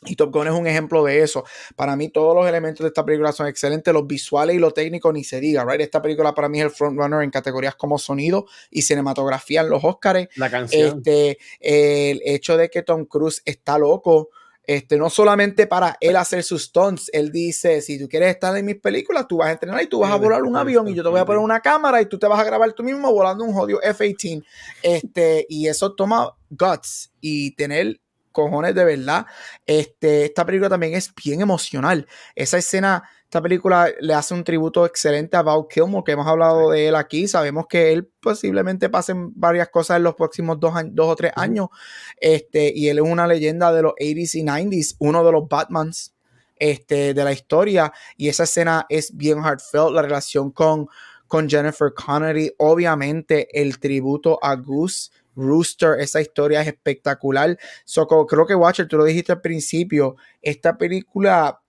Y 0.05 0.15
Top 0.15 0.33
Gun 0.33 0.47
es 0.47 0.53
un 0.53 0.67
ejemplo 0.67 1.03
de 1.03 1.21
eso. 1.21 1.43
Para 1.75 1.95
mí 1.95 2.09
todos 2.09 2.35
los 2.35 2.47
elementos 2.47 2.83
de 2.83 2.87
esta 2.89 3.05
película 3.05 3.31
son 3.31 3.47
excelentes, 3.47 3.93
los 3.93 4.07
visuales 4.07 4.55
y 4.55 4.59
lo 4.59 4.71
técnico 4.71 5.11
ni 5.11 5.23
se 5.23 5.39
diga, 5.39 5.65
right? 5.65 5.81
Esta 5.81 6.01
película 6.01 6.33
para 6.33 6.49
mí 6.49 6.59
es 6.59 6.65
el 6.65 6.71
frontrunner 6.71 7.23
en 7.23 7.31
categorías 7.31 7.75
como 7.75 7.97
sonido 7.97 8.45
y 8.69 8.81
cinematografía 8.81 9.61
en 9.61 9.69
los 9.69 9.83
Oscars. 9.83 10.27
La 10.35 10.49
canción. 10.49 10.97
Este, 10.97 11.37
el 11.59 12.21
hecho 12.25 12.57
de 12.57 12.69
que 12.69 12.83
Tom 12.83 13.05
Cruise 13.05 13.41
está 13.45 13.77
loco, 13.77 14.29
este, 14.65 14.97
no 14.97 15.09
solamente 15.09 15.67
para 15.67 15.97
él 15.99 16.15
hacer 16.15 16.41
sus 16.41 16.63
stunts, 16.63 17.09
él 17.11 17.31
dice, 17.31 17.81
si 17.81 17.99
tú 17.99 18.07
quieres 18.07 18.29
estar 18.29 18.55
en 18.55 18.65
mis 18.65 18.77
películas, 18.79 19.27
tú 19.27 19.37
vas 19.37 19.49
a 19.49 19.51
entrenar 19.51 19.83
y 19.83 19.87
tú 19.87 19.99
vas 19.99 20.11
a 20.11 20.15
volar 20.15 20.43
un 20.43 20.55
avión 20.55 20.87
y 20.87 20.95
yo 20.95 21.03
te 21.03 21.09
voy 21.09 21.19
a 21.19 21.25
poner 21.25 21.41
una 21.41 21.59
cámara 21.59 22.01
y 22.01 22.05
tú 22.05 22.17
te 22.17 22.27
vas 22.27 22.39
a 22.39 22.43
grabar 22.45 22.71
tú 22.71 22.81
mismo 22.81 23.11
volando 23.11 23.43
un 23.43 23.53
jodido 23.53 23.81
F-18. 23.81 24.43
Este, 24.81 25.45
y 25.49 25.67
eso 25.67 25.93
toma 25.93 26.33
guts 26.49 27.11
y 27.19 27.51
tener 27.55 27.99
cojones 28.33 28.75
de 28.75 28.83
verdad. 28.83 29.25
Este, 29.65 30.25
esta 30.25 30.45
película 30.45 30.67
también 30.67 30.95
es 30.95 31.13
bien 31.15 31.39
emocional. 31.39 32.05
Esa 32.35 32.57
escena, 32.57 33.03
esta 33.23 33.41
película 33.41 33.89
le 34.01 34.13
hace 34.13 34.33
un 34.33 34.43
tributo 34.43 34.85
excelente 34.85 35.37
a 35.37 35.41
Val 35.41 35.67
Kilmer, 35.69 36.03
que 36.03 36.11
hemos 36.11 36.27
hablado 36.27 36.71
de 36.71 36.89
él 36.89 36.95
aquí. 36.95 37.29
Sabemos 37.29 37.67
que 37.69 37.93
él 37.93 38.11
posiblemente 38.19 38.89
pasen 38.89 39.31
varias 39.39 39.69
cosas 39.69 39.97
en 39.97 40.03
los 40.03 40.15
próximos 40.15 40.59
dos, 40.59 40.73
dos 40.91 41.07
o 41.07 41.15
tres 41.15 41.31
años. 41.37 41.69
Este, 42.19 42.73
y 42.75 42.89
él 42.89 42.97
es 42.97 43.05
una 43.05 43.25
leyenda 43.25 43.71
de 43.71 43.83
los 43.83 43.93
80s 43.93 44.35
y 44.35 44.43
90s, 44.43 44.95
uno 44.99 45.23
de 45.23 45.31
los 45.31 45.47
Batmans 45.47 46.13
este, 46.57 47.13
de 47.13 47.23
la 47.23 47.31
historia. 47.31 47.93
Y 48.17 48.27
esa 48.27 48.43
escena 48.43 48.85
es 48.89 49.15
bien 49.15 49.41
heartfelt. 49.41 49.91
La 49.91 50.01
relación 50.01 50.51
con, 50.51 50.87
con 51.27 51.49
Jennifer 51.49 51.93
Connery, 51.93 52.53
obviamente 52.57 53.47
el 53.59 53.79
tributo 53.79 54.37
a 54.41 54.55
Goose 54.55 55.11
Rooster, 55.35 55.99
esa 55.99 56.21
historia 56.21 56.61
es 56.61 56.67
espectacular. 56.67 57.57
creo 58.29 58.45
que 58.45 58.55
Watcher, 58.55 58.87
tú 58.87 58.97
lo 58.97 59.05
dijiste 59.05 59.31
al 59.31 59.41
principio, 59.41 60.15
esta 60.41 60.77
película, 60.77 61.61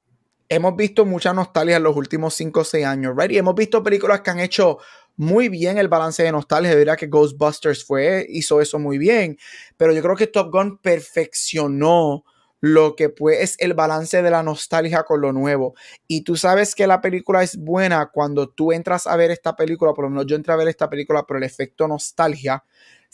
hemos 0.48 0.76
visto 0.76 1.04
mucha 1.04 1.32
nostalgia 1.32 1.76
en 1.76 1.82
los 1.82 1.96
últimos 1.96 2.34
5 2.34 2.60
o 2.60 2.64
6 2.64 2.84
años, 2.86 3.14
¿right? 3.16 3.32
Y 3.32 3.38
hemos 3.38 3.54
visto 3.54 3.82
películas 3.82 4.20
que 4.20 4.30
han 4.30 4.40
hecho 4.40 4.78
muy 5.16 5.48
bien 5.48 5.78
el 5.78 5.88
balance 5.88 6.22
de 6.22 6.32
nostalgia. 6.32 6.74
Diría 6.74 6.96
que 6.96 7.06
Ghostbusters 7.06 7.84
fue, 7.84 8.26
hizo 8.28 8.60
eso 8.60 8.78
muy 8.78 8.98
bien, 8.98 9.38
pero 9.76 9.92
yo 9.92 10.02
creo 10.02 10.16
que 10.16 10.26
Top 10.26 10.50
Gun 10.52 10.78
perfeccionó 10.78 12.24
lo 12.64 12.96
que 12.96 13.10
pues 13.10 13.40
es 13.40 13.56
el 13.58 13.74
balance 13.74 14.22
de 14.22 14.30
la 14.30 14.42
nostalgia 14.42 15.02
con 15.02 15.20
lo 15.20 15.32
nuevo. 15.32 15.74
Y 16.08 16.22
tú 16.22 16.34
sabes 16.34 16.74
que 16.74 16.86
la 16.86 17.02
película 17.02 17.42
es 17.42 17.58
buena 17.58 18.06
cuando 18.06 18.48
tú 18.48 18.72
entras 18.72 19.06
a 19.06 19.16
ver 19.16 19.30
esta 19.30 19.54
película, 19.54 19.92
por 19.92 20.04
lo 20.04 20.10
menos 20.10 20.24
yo 20.26 20.34
entré 20.34 20.54
a 20.54 20.56
ver 20.56 20.68
esta 20.68 20.88
película 20.88 21.24
por 21.24 21.36
el 21.36 21.42
efecto 21.42 21.86
nostalgia, 21.86 22.64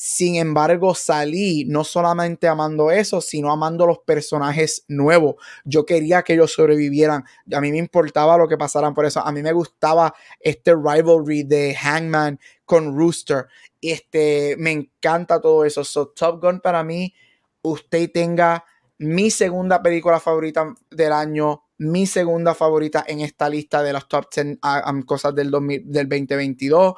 sin 0.03 0.37
embargo, 0.37 0.95
salí 0.95 1.67
no 1.67 1.85
solamente 1.85 2.49
amando 2.49 2.91
eso, 2.91 3.21
sino 3.21 3.53
amando 3.53 3.87
los 3.87 3.99
personajes 3.99 4.83
nuevos. 4.89 5.35
Yo 5.63 5.85
quería 5.85 6.23
que 6.23 6.33
ellos 6.33 6.55
sobrevivieran. 6.55 7.23
A 7.53 7.61
mí 7.61 7.71
me 7.71 7.77
importaba 7.77 8.39
lo 8.39 8.49
que 8.49 8.57
pasaran 8.57 8.95
por 8.95 9.05
eso. 9.05 9.21
A 9.21 9.31
mí 9.31 9.43
me 9.43 9.53
gustaba 9.53 10.15
este 10.41 10.75
rivalry 10.75 11.43
de 11.43 11.75
Hangman 11.75 12.41
con 12.65 12.97
Rooster. 12.97 13.49
Este, 13.79 14.57
me 14.59 14.71
encanta 14.71 15.39
todo 15.39 15.67
eso. 15.67 15.85
So, 15.85 16.09
Top 16.09 16.41
Gun 16.41 16.61
para 16.61 16.83
mí, 16.83 17.13
usted 17.61 18.11
tenga 18.11 18.65
mi 18.97 19.31
segunda 19.31 19.83
película 19.83 20.19
favorita 20.19 20.75
del 20.91 21.13
año, 21.13 21.65
mi 21.77 22.07
segunda 22.07 22.55
favorita 22.55 23.05
en 23.07 23.21
esta 23.21 23.51
lista 23.51 23.83
de 23.83 23.93
las 23.93 24.09
top 24.09 24.29
10 24.35 24.61
ah, 24.63 24.95
cosas 25.05 25.35
del, 25.35 25.51
del 25.51 26.09
2022. 26.09 26.95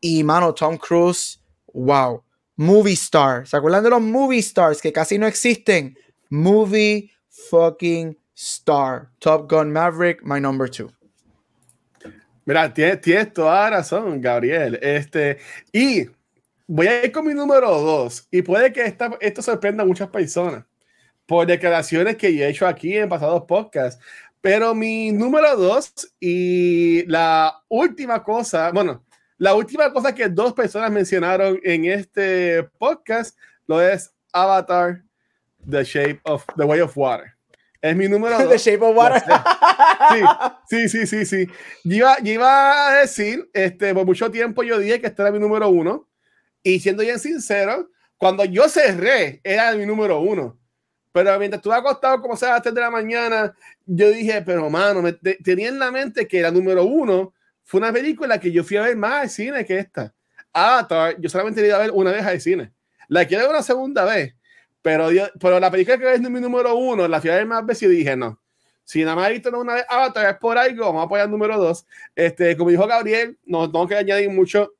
Y 0.00 0.22
mano, 0.22 0.54
Tom 0.54 0.76
Cruise, 0.76 1.42
wow 1.72 2.22
movie 2.56 2.94
star. 2.94 3.46
¿Se 3.46 3.56
acuerdan 3.56 3.84
de 3.84 3.90
los 3.90 4.00
movie 4.00 4.38
stars 4.40 4.80
que 4.80 4.92
casi 4.92 5.18
no 5.18 5.26
existen? 5.26 5.96
Movie 6.30 7.10
fucking 7.50 8.18
star. 8.34 9.10
Top 9.18 9.50
Gun 9.50 9.72
Maverick, 9.72 10.22
my 10.22 10.40
number 10.40 10.68
two. 10.68 10.90
Mira, 12.44 12.72
tienes, 12.72 13.32
toda 13.32 13.70
razón, 13.70 14.20
Gabriel. 14.20 14.78
Este, 14.80 15.38
y 15.72 16.06
voy 16.66 16.86
a 16.86 17.04
ir 17.04 17.12
con 17.12 17.26
mi 17.26 17.34
número 17.34 17.68
dos. 17.80 18.28
Y 18.30 18.42
puede 18.42 18.72
que 18.72 18.84
esta, 18.84 19.16
esto 19.20 19.42
sorprenda 19.42 19.82
a 19.82 19.86
muchas 19.86 20.08
personas 20.08 20.64
por 21.26 21.46
declaraciones 21.46 22.16
que 22.16 22.28
he 22.28 22.48
hecho 22.48 22.66
aquí 22.66 22.96
en 22.96 23.08
pasados 23.08 23.42
podcasts. 23.46 24.00
Pero 24.40 24.74
mi 24.74 25.10
número 25.10 25.56
dos 25.56 25.92
y 26.20 27.04
la 27.06 27.62
última 27.68 28.22
cosa, 28.22 28.70
bueno, 28.70 29.04
la 29.38 29.54
última 29.54 29.92
cosa 29.92 30.14
que 30.14 30.28
dos 30.28 30.52
personas 30.54 30.90
mencionaron 30.90 31.60
en 31.62 31.84
este 31.84 32.62
podcast 32.78 33.36
lo 33.66 33.80
es 33.82 34.12
Avatar, 34.32 35.02
The 35.68 35.84
Shape 35.84 36.20
of 36.24 36.44
The 36.56 36.64
Way 36.64 36.80
of 36.80 36.96
Water. 36.96 37.32
Es 37.82 37.94
mi 37.94 38.08
número 38.08 38.38
dos. 38.42 38.48
The 38.48 38.58
Shape 38.58 38.84
of 38.84 38.96
Water. 38.96 39.22
Sí, 40.68 40.88
sí, 40.88 41.06
sí, 41.06 41.26
sí, 41.26 41.46
Yo 41.84 42.06
iba, 42.22 42.88
a 42.88 43.00
decir, 43.00 43.48
este, 43.52 43.94
por 43.94 44.06
mucho 44.06 44.30
tiempo 44.30 44.62
yo 44.62 44.78
dije 44.78 45.00
que 45.00 45.08
este 45.08 45.22
era 45.22 45.30
mi 45.30 45.38
número 45.38 45.68
uno. 45.68 46.08
Y 46.62 46.80
siendo 46.80 47.02
bien 47.02 47.18
sincero, 47.18 47.90
cuando 48.16 48.44
yo 48.44 48.68
cerré, 48.68 49.40
era 49.44 49.72
mi 49.74 49.86
número 49.86 50.20
uno. 50.20 50.58
Pero 51.12 51.38
mientras 51.38 51.60
estuve 51.60 51.74
acostado 51.74 52.20
como 52.20 52.36
sea 52.36 52.50
a 52.50 52.52
las 52.54 52.62
3 52.62 52.74
de 52.74 52.80
la 52.80 52.90
mañana, 52.90 53.54
yo 53.86 54.10
dije, 54.10 54.42
pero 54.42 54.68
mano, 54.68 55.00
me, 55.00 55.12
tenía 55.12 55.68
en 55.68 55.78
la 55.78 55.90
mente 55.90 56.26
que 56.26 56.38
era 56.38 56.50
número 56.50 56.84
uno 56.84 57.32
fue 57.66 57.78
una 57.78 57.92
película 57.92 58.38
que 58.38 58.52
yo 58.52 58.62
fui 58.62 58.76
a 58.76 58.82
ver 58.82 58.96
más 58.96 59.22
al 59.22 59.28
cine 59.28 59.64
que 59.64 59.76
esta. 59.76 60.14
Avatar, 60.52 61.16
yo 61.20 61.28
solamente 61.28 61.60
la 61.60 61.66
iba 61.66 61.76
a 61.76 61.80
ver 61.80 61.90
una 61.90 62.12
vez 62.12 62.24
al 62.24 62.40
cine. 62.40 62.72
La 63.08 63.26
quiero 63.26 63.42
ver 63.42 63.50
una 63.50 63.62
segunda 63.62 64.04
vez, 64.04 64.34
pero, 64.80 65.08
pero 65.40 65.58
la 65.58 65.68
película 65.68 65.98
que 65.98 66.14
es 66.14 66.20
mi 66.20 66.40
número 66.40 66.76
uno, 66.76 67.08
la 67.08 67.20
fui 67.20 67.28
a 67.28 67.34
ver 67.34 67.46
más 67.46 67.66
veces 67.66 67.90
y 67.90 67.96
dije, 67.96 68.16
no. 68.16 68.40
Si 68.84 69.02
nada 69.02 69.16
más 69.16 69.28
he 69.28 69.32
visto 69.32 69.50
una 69.58 69.74
vez 69.74 69.84
Avatar 69.88 70.30
es 70.32 70.38
por 70.38 70.56
algo, 70.56 70.84
vamos 70.84 71.02
a 71.02 71.04
apoyar 71.06 71.26
el 71.26 71.32
número 71.32 71.58
dos. 71.58 71.84
Este, 72.14 72.56
como 72.56 72.70
dijo 72.70 72.86
Gabriel, 72.86 73.36
no 73.44 73.70
tengo 73.70 73.88
que 73.88 73.96
añadir 73.96 74.30
mucho. 74.30 74.72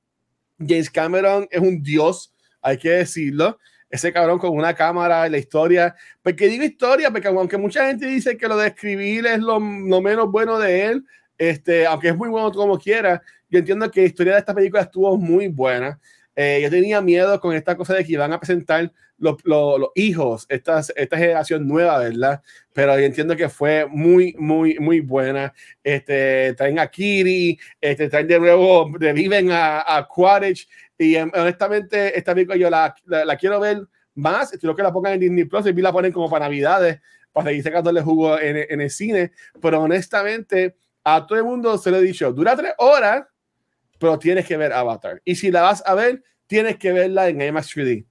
James 0.60 0.88
Cameron 0.88 1.48
es 1.50 1.60
un 1.60 1.82
dios, 1.82 2.32
hay 2.62 2.78
que 2.78 2.90
decirlo 2.90 3.58
ese 3.90 4.12
cabrón 4.12 4.38
con 4.38 4.50
una 4.50 4.74
cámara, 4.74 5.28
la 5.28 5.38
historia. 5.38 5.94
Porque 6.22 6.48
digo 6.48 6.64
historia, 6.64 7.10
porque 7.10 7.28
aunque 7.28 7.56
mucha 7.56 7.86
gente 7.88 8.06
dice 8.06 8.36
que 8.36 8.48
lo 8.48 8.56
de 8.56 8.68
escribir 8.68 9.26
es 9.26 9.40
lo, 9.40 9.58
lo 9.58 10.00
menos 10.00 10.30
bueno 10.30 10.58
de 10.58 10.86
él, 10.86 11.04
este, 11.38 11.86
aunque 11.86 12.08
es 12.08 12.16
muy 12.16 12.28
bueno 12.28 12.52
como 12.52 12.78
quiera, 12.78 13.22
yo 13.48 13.58
entiendo 13.58 13.90
que 13.90 14.02
la 14.02 14.06
historia 14.06 14.32
de 14.34 14.38
esta 14.40 14.54
película 14.54 14.82
estuvo 14.82 15.16
muy 15.16 15.48
buena. 15.48 15.98
Eh, 16.34 16.60
yo 16.62 16.70
tenía 16.70 17.00
miedo 17.00 17.40
con 17.40 17.54
esta 17.54 17.76
cosa 17.76 17.94
de 17.94 18.04
que 18.04 18.12
iban 18.12 18.32
a 18.32 18.38
presentar 18.38 18.92
los, 19.18 19.36
hijos, 19.94 20.46
esta, 20.50 20.82
generación 21.16 21.66
nueva, 21.66 21.98
¿verdad? 22.00 22.42
Pero 22.74 22.98
yo 22.98 23.06
entiendo 23.06 23.34
que 23.34 23.48
fue 23.48 23.86
muy, 23.88 24.34
muy, 24.38 24.78
muy 24.78 25.00
buena. 25.00 25.54
Este, 25.82 26.52
traen 26.54 26.78
a 26.78 26.88
Kiri, 26.88 27.58
este, 27.80 28.10
traen 28.10 28.26
de 28.26 28.38
nuevo, 28.38 28.90
reviven 28.98 29.50
a, 29.50 29.96
a 29.96 30.06
Quaritch. 30.06 30.68
Y 30.98 31.16
em, 31.16 31.30
honestamente, 31.34 32.18
esta 32.18 32.34
película 32.34 32.58
yo 32.58 32.68
la, 32.68 32.94
quiero 33.38 33.60
ver 33.60 33.86
más. 34.14 34.50
Creo 34.60 34.76
que 34.76 34.82
la 34.82 34.92
pongan 34.92 35.14
en 35.14 35.20
Disney 35.20 35.44
Plus 35.44 35.66
y 35.66 35.72
la 35.72 35.92
ponen 35.92 36.12
como 36.12 36.28
para 36.28 36.44
Navidades, 36.44 37.00
para 37.32 37.48
seguir 37.48 37.62
sacándole 37.62 38.02
jugo 38.02 38.38
en 38.38 38.80
el 38.80 38.90
cine. 38.90 39.32
Pero 39.62 39.80
honestamente, 39.80 40.76
a 41.08 41.24
todo 41.24 41.38
el 41.38 41.44
mundo 41.44 41.78
se 41.78 41.88
lo 41.92 41.98
he 41.98 42.02
dicho, 42.02 42.32
dura 42.32 42.56
tres 42.56 42.72
horas, 42.78 43.24
pero 43.96 44.18
tienes 44.18 44.44
que 44.44 44.56
ver 44.56 44.72
Avatar. 44.72 45.22
Y 45.24 45.36
si 45.36 45.52
la 45.52 45.62
vas 45.62 45.80
a 45.86 45.94
ver, 45.94 46.24
tienes 46.48 46.78
que 46.78 46.90
verla 46.92 47.28
en 47.28 47.40
IMAX 47.40 47.76
3D. 47.76 48.04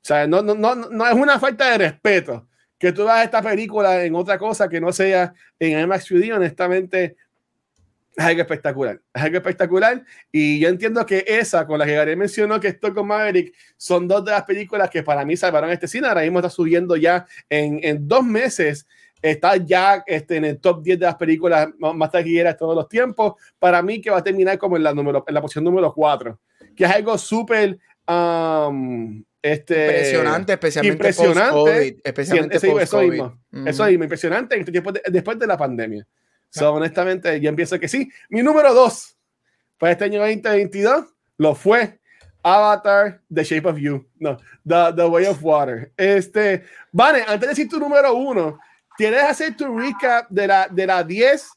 sea, 0.00 0.26
no, 0.26 0.42
no, 0.42 0.56
no, 0.56 0.74
no 0.74 1.06
es 1.06 1.14
una 1.14 1.38
falta 1.38 1.70
de 1.70 1.78
respeto 1.78 2.48
que 2.76 2.90
tú 2.90 3.04
veas 3.04 3.24
esta 3.24 3.40
película 3.40 4.04
en 4.04 4.16
otra 4.16 4.36
cosa 4.36 4.68
que 4.68 4.80
no 4.80 4.92
sea 4.92 5.32
en 5.60 5.78
IMAX 5.78 6.10
3D, 6.10 6.34
honestamente, 6.34 7.16
es 8.16 8.24
algo 8.24 8.40
espectacular. 8.40 9.00
Es 9.14 9.22
algo 9.22 9.36
espectacular. 9.36 10.04
Y 10.32 10.58
yo 10.58 10.68
entiendo 10.68 11.06
que 11.06 11.24
esa, 11.28 11.64
con 11.68 11.78
la 11.78 11.86
que 11.86 11.94
Gary 11.94 12.16
mencionó 12.16 12.58
que 12.58 12.68
estoy 12.68 12.92
con 12.92 13.06
Maverick, 13.06 13.54
son 13.76 14.08
dos 14.08 14.24
de 14.24 14.32
las 14.32 14.42
películas 14.42 14.90
que 14.90 15.04
para 15.04 15.24
mí 15.24 15.36
salvaron 15.36 15.70
este 15.70 15.86
cine. 15.86 16.08
Ahora 16.08 16.22
mismo 16.22 16.40
está 16.40 16.50
subiendo 16.50 16.96
ya 16.96 17.26
en, 17.48 17.78
en 17.84 18.08
dos 18.08 18.24
meses. 18.24 18.88
Está 19.22 19.56
ya 19.56 20.02
este, 20.06 20.36
en 20.36 20.44
el 20.44 20.60
top 20.60 20.82
10 20.82 20.98
de 20.98 21.06
las 21.06 21.16
películas 21.16 21.68
más 21.78 22.10
taquilleras 22.10 22.54
de 22.54 22.58
todos 22.58 22.74
los 22.74 22.88
tiempos. 22.88 23.34
Para 23.58 23.82
mí, 23.82 24.00
que 24.00 24.10
va 24.10 24.18
a 24.18 24.24
terminar 24.24 24.58
como 24.58 24.76
en 24.76 24.82
la, 24.82 24.94
número, 24.94 25.24
en 25.26 25.34
la 25.34 25.40
posición 25.42 25.64
número 25.64 25.92
4, 25.92 26.38
que 26.74 26.84
es 26.84 26.90
algo 26.90 27.18
súper 27.18 27.78
um, 28.08 29.22
este, 29.42 29.84
impresionante, 29.84 30.52
especialmente 30.52 30.94
impresionante, 30.94 31.50
post-COVID. 31.50 31.94
Especialmente 32.04 32.56
eso, 32.56 32.66
post 32.66 32.82
eso, 32.82 33.00
mismo, 33.00 33.38
eso 33.66 33.84
mismo, 33.86 34.04
impresionante 34.04 34.64
después 34.64 34.94
de, 34.94 35.02
después 35.10 35.38
de 35.38 35.46
la 35.46 35.56
pandemia. 35.56 36.06
So, 36.50 36.72
honestamente, 36.72 37.40
yo 37.40 37.48
empiezo 37.48 37.78
que 37.78 37.88
sí. 37.88 38.10
Mi 38.28 38.42
número 38.42 38.74
dos 38.74 39.16
para 39.78 39.92
este 39.92 40.04
año 40.04 40.20
2022 40.20 41.06
lo 41.38 41.54
fue 41.54 42.00
Avatar, 42.42 43.20
The 43.32 43.44
Shape 43.44 43.68
of 43.68 43.78
You. 43.78 44.06
No, 44.18 44.36
The, 44.66 44.92
the 44.96 45.06
Way 45.06 45.26
of 45.26 45.42
Water. 45.42 45.92
Este, 45.96 46.64
Vane, 46.92 47.22
antes 47.22 47.40
de 47.40 47.46
decir 47.48 47.68
tu 47.68 47.78
número 47.78 48.14
uno, 48.14 48.58
¿tienes 48.96 49.20
que 49.20 49.26
hacer 49.26 49.56
tu 49.56 49.78
recap 49.78 50.28
de 50.28 50.46
la, 50.46 50.68
de 50.68 50.86
la 50.86 51.02
10 51.02 51.50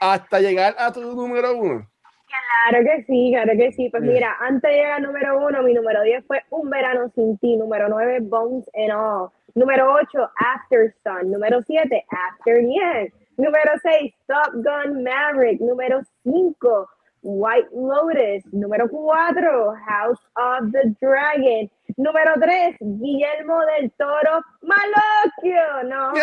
hasta 0.00 0.40
llegar 0.40 0.74
a 0.78 0.92
tu 0.92 1.00
número 1.00 1.56
uno? 1.56 1.90
Claro 2.30 2.84
que 2.84 3.04
sí, 3.04 3.30
claro 3.32 3.52
que 3.56 3.72
sí. 3.72 3.88
Pues 3.90 4.02
mira, 4.02 4.36
antes 4.40 4.62
de 4.62 4.76
llegar 4.76 4.92
al 4.92 5.02
número 5.02 5.46
uno, 5.46 5.62
mi 5.62 5.74
número 5.74 6.02
10 6.02 6.26
fue 6.26 6.42
Un 6.50 6.70
Verano 6.70 7.10
Sin 7.14 7.38
Ti. 7.38 7.56
Número 7.56 7.88
9, 7.88 8.18
Bones 8.22 8.68
and 8.74 8.92
All. 8.92 9.30
Número 9.54 9.92
8, 9.94 10.30
After 10.54 10.94
Sun. 11.02 11.30
Número 11.30 11.62
7, 11.62 12.04
After 12.10 12.60
Yen. 12.60 13.12
Número 13.36 13.72
6, 13.82 14.14
Top 14.26 14.52
Gun 14.54 15.02
Maverick. 15.02 15.60
Número 15.60 16.02
5, 16.22 16.88
White 17.22 17.68
Lotus. 17.72 18.44
Número 18.52 18.88
4, 18.88 19.74
House 19.86 20.20
of 20.36 20.70
the 20.72 20.94
Dragon. 21.00 21.70
Número 22.00 22.32
3, 22.40 22.76
Guillermo 22.80 23.60
del 23.76 23.92
Toro 23.92 24.40
Malocchio. 24.62 25.82
No. 25.84 26.12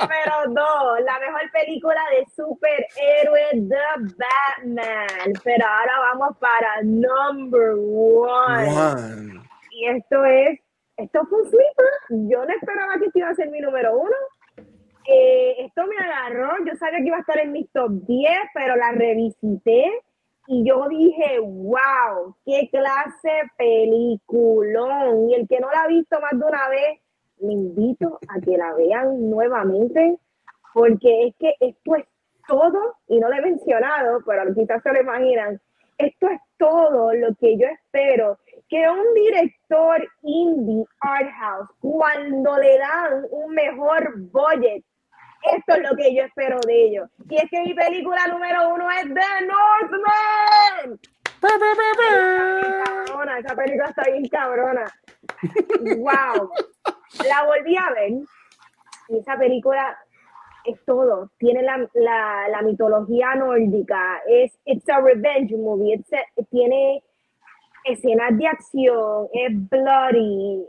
Número 0.00 0.34
2, 0.48 1.00
la 1.04 1.18
mejor 1.20 1.48
película 1.52 2.00
de 2.10 2.26
superhéroe 2.34 3.68
The 3.68 3.86
Batman. 4.18 5.32
Pero 5.44 5.66
ahora 5.68 5.98
vamos 6.00 6.36
para 6.38 6.82
number 6.82 7.74
one. 7.78 8.68
One. 8.76 9.40
Y 9.70 9.86
esto 9.86 10.24
es, 10.24 10.58
esto 10.96 11.24
fue 11.26 11.42
un 11.42 11.50
sleeper. 11.50 11.92
Yo 12.28 12.44
no 12.44 12.52
esperaba 12.52 12.98
que 12.98 13.06
esto 13.06 13.20
iba 13.20 13.28
a 13.28 13.34
ser 13.36 13.50
mi 13.50 13.60
número 13.60 13.96
uno. 13.96 14.16
Eh, 15.06 15.66
esto 15.66 15.86
me 15.86 15.96
agarró, 15.96 16.56
yo 16.66 16.74
sabía 16.74 16.98
que 16.98 17.06
iba 17.06 17.18
a 17.18 17.20
estar 17.20 17.38
en 17.38 17.52
mi 17.52 17.66
top 17.66 17.92
10, 18.04 18.30
pero 18.52 18.74
la 18.74 18.90
revisité 18.90 19.92
y 20.46 20.64
yo 20.64 20.86
dije, 20.88 21.38
wow, 21.40 22.34
qué 22.44 22.68
clase 22.70 23.50
peliculón. 23.56 25.30
Y 25.30 25.34
el 25.34 25.48
que 25.48 25.60
no 25.60 25.70
la 25.70 25.82
ha 25.82 25.88
visto 25.88 26.20
más 26.20 26.32
de 26.32 26.46
una 26.46 26.68
vez, 26.68 27.00
le 27.38 27.52
invito 27.52 28.18
a 28.28 28.40
que 28.40 28.56
la 28.56 28.74
vean 28.74 29.30
nuevamente, 29.30 30.18
porque 30.72 31.28
es 31.28 31.34
que 31.36 31.54
esto 31.60 31.96
es 31.96 32.04
todo, 32.46 32.96
y 33.08 33.18
no 33.18 33.28
lo 33.28 33.36
he 33.36 33.40
mencionado, 33.40 34.20
pero 34.26 34.54
quizás 34.54 34.82
se 34.82 34.92
lo 34.92 35.00
imaginan, 35.00 35.60
esto 35.98 36.28
es 36.28 36.40
todo 36.58 37.14
lo 37.14 37.34
que 37.36 37.56
yo 37.56 37.66
espero 37.66 38.38
que 38.68 38.88
un 38.88 39.14
director 39.14 40.08
indie 40.22 40.84
art 41.00 41.30
house, 41.38 41.68
cuando 41.80 42.56
le 42.58 42.78
dan 42.78 43.24
un 43.30 43.54
mejor 43.54 44.14
budget, 44.32 44.84
esto 45.56 45.74
es 45.74 45.88
lo 45.90 45.96
que 45.96 46.14
yo 46.14 46.24
espero 46.24 46.58
de 46.66 46.84
ellos. 46.84 47.10
Y 47.28 47.36
es 47.36 47.50
que 47.50 47.60
mi 47.60 47.74
película 47.74 48.26
número 48.28 48.74
uno 48.74 48.90
es 48.90 49.02
The 49.04 49.46
Northman. 49.46 51.00
Cabrona, 52.84 53.38
esa 53.38 53.54
película 53.54 53.88
está 53.90 54.02
bien 54.10 54.28
cabrona. 54.28 54.84
Wow. 55.98 56.50
La 57.28 57.44
volví 57.44 57.76
a 57.76 57.90
ver. 57.92 58.10
Y 59.08 59.18
esa 59.18 59.36
película 59.36 59.98
es 60.64 60.82
todo. 60.86 61.30
Tiene 61.38 61.62
la, 61.62 61.86
la, 61.94 62.48
la 62.48 62.62
mitología 62.62 63.34
nórdica. 63.34 64.22
Es 64.26 64.58
it's 64.64 64.88
a 64.88 65.00
revenge 65.00 65.54
movie. 65.56 65.94
A- 66.12 66.42
tiene 66.50 67.02
escenas 67.84 68.36
de 68.38 68.46
acción. 68.46 69.28
Es 69.34 69.52
bloody. 69.68 70.66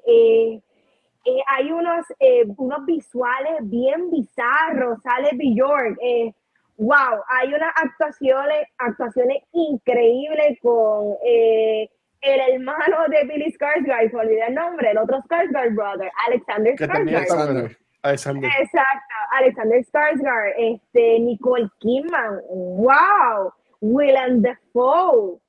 Eh, 1.26 1.42
hay 1.48 1.72
unos, 1.72 2.06
eh, 2.20 2.46
unos 2.58 2.86
visuales 2.86 3.58
bien 3.62 4.10
bizarros. 4.12 5.02
Sale 5.04 5.32
Bjork. 5.34 5.98
Eh, 6.02 6.34
wow. 6.78 7.22
Hay 7.30 7.54
unas 7.54 7.74
actuaciones, 7.76 8.68
actuaciones 8.78 9.44
increíbles 9.52 10.60
con 10.62 11.16
eh, 11.26 11.90
el 12.22 12.54
hermano 12.54 13.06
de 13.10 13.24
Billy 13.26 13.52
Skarsgård. 13.52 14.10
Se 14.10 14.16
me 14.16 14.22
olvidó 14.22 14.46
el 14.48 14.56
nombre. 14.56 14.92
El 14.92 14.98
otro 14.98 15.18
Skarsgård 15.24 15.76
brother. 15.76 16.12
Alexander 16.28 16.76
Skarsgård. 16.76 17.76
Alexander. 18.06 18.52
Exacto, 18.60 19.16
Alexander 19.32 19.84
Skarsgård, 19.84 20.54
este, 20.58 21.20
Nicole 21.20 21.68
Kidman, 21.80 22.40
wow, 22.52 23.52
Willem 23.82 24.44
Dafoe, 24.44 25.40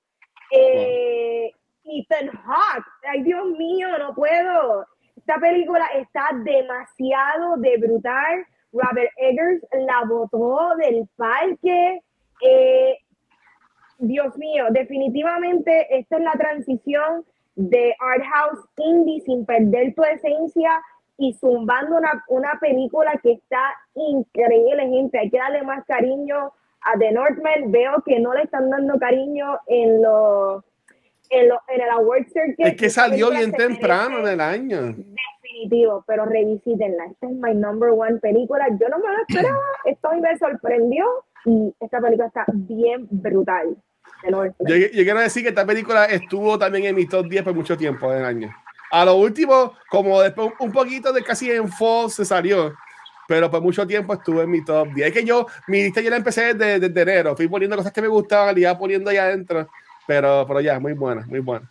eh, 0.52 1.50
Ethan 1.84 2.30
Hawke, 2.30 2.86
ay 3.12 3.22
Dios 3.24 3.46
mío, 3.58 3.98
no 3.98 4.14
puedo. 4.14 4.86
Esta 5.26 5.40
película 5.40 5.84
está 5.96 6.28
demasiado 6.44 7.56
de 7.56 7.78
brutal. 7.78 8.46
Robert 8.72 9.10
Eggers 9.16 9.60
la 9.72 10.04
botó 10.08 10.76
del 10.76 11.08
parque. 11.16 12.00
Eh, 12.42 12.96
Dios 13.98 14.38
mío, 14.38 14.66
definitivamente 14.70 15.98
esta 15.98 16.18
es 16.18 16.22
la 16.22 16.30
transición 16.34 17.24
de 17.56 17.92
art 17.98 18.22
house 18.22 18.68
indie 18.76 19.20
sin 19.22 19.44
perder 19.44 19.96
tu 19.96 20.04
esencia 20.04 20.80
y 21.18 21.32
zumbando 21.32 21.96
una, 21.96 22.24
una 22.28 22.60
película 22.60 23.18
que 23.20 23.32
está 23.32 23.74
increíble, 23.96 24.86
gente. 24.86 25.18
Hay 25.18 25.30
que 25.30 25.38
darle 25.38 25.64
más 25.64 25.84
cariño 25.86 26.52
a 26.82 26.96
The 27.00 27.10
Northman. 27.10 27.72
Veo 27.72 28.00
que 28.06 28.20
no 28.20 28.32
le 28.32 28.42
están 28.42 28.70
dando 28.70 28.96
cariño 29.00 29.58
en 29.66 30.02
los 30.02 30.62
en, 31.30 31.48
lo- 31.48 31.60
en 31.68 31.80
el 31.80 31.90
Award 31.90 32.26
Circuit. 32.32 32.66
Es 32.66 32.76
que 32.76 32.90
salió 32.90 33.30
bien 33.30 33.52
temprano 33.52 34.10
merece 34.18 34.30
del 34.30 34.40
año. 34.40 34.94
Definitivo, 35.42 36.04
pero 36.06 36.24
revisítenla. 36.26 37.06
Esta 37.06 37.26
es 37.26 37.32
my 37.32 37.54
number 37.54 37.90
one 37.90 38.18
película. 38.18 38.66
Yo 38.80 38.88
no 38.88 38.98
me 38.98 39.08
lo 39.08 39.18
esperaba. 39.26 39.58
Esto 39.84 40.08
me 40.20 40.36
sorprendió 40.38 41.04
y 41.44 41.72
esta 41.80 42.00
película 42.00 42.26
está 42.26 42.44
bien 42.52 43.06
brutal. 43.10 43.76
Yo, 44.60 44.74
yo 44.76 44.88
quiero 45.04 45.20
decir 45.20 45.42
que 45.42 45.50
esta 45.50 45.64
película 45.66 46.06
estuvo 46.06 46.58
también 46.58 46.86
en 46.86 46.96
mi 46.96 47.06
top 47.06 47.26
10 47.28 47.44
por 47.44 47.54
mucho 47.54 47.76
tiempo 47.76 48.10
del 48.10 48.24
año. 48.24 48.50
A 48.90 49.04
lo 49.04 49.14
último, 49.16 49.74
como 49.90 50.20
después 50.20 50.52
un 50.60 50.72
poquito 50.72 51.12
de 51.12 51.22
casi 51.22 51.50
en 51.50 51.68
fall 51.68 52.10
se 52.10 52.24
salió, 52.24 52.72
pero 53.28 53.50
por 53.50 53.60
mucho 53.60 53.86
tiempo 53.86 54.14
estuvo 54.14 54.42
en 54.42 54.50
mi 54.50 54.64
top 54.64 54.88
10. 54.94 55.08
Es 55.08 55.12
que 55.14 55.24
yo, 55.24 55.46
mi 55.68 55.82
lista 55.82 56.00
yo 56.00 56.10
la 56.10 56.16
empecé 56.16 56.54
desde, 56.54 56.80
desde 56.88 57.02
enero. 57.02 57.36
Fui 57.36 57.46
poniendo 57.48 57.76
cosas 57.76 57.92
que 57.92 58.02
me 58.02 58.08
gustaban, 58.08 58.54
la 58.54 58.60
iba 58.60 58.78
poniendo 58.78 59.10
ahí 59.10 59.16
adentro. 59.18 59.68
Pero, 60.06 60.44
pero 60.46 60.60
ya, 60.60 60.78
muy 60.78 60.92
buena, 60.92 61.26
muy 61.26 61.40
buena. 61.40 61.70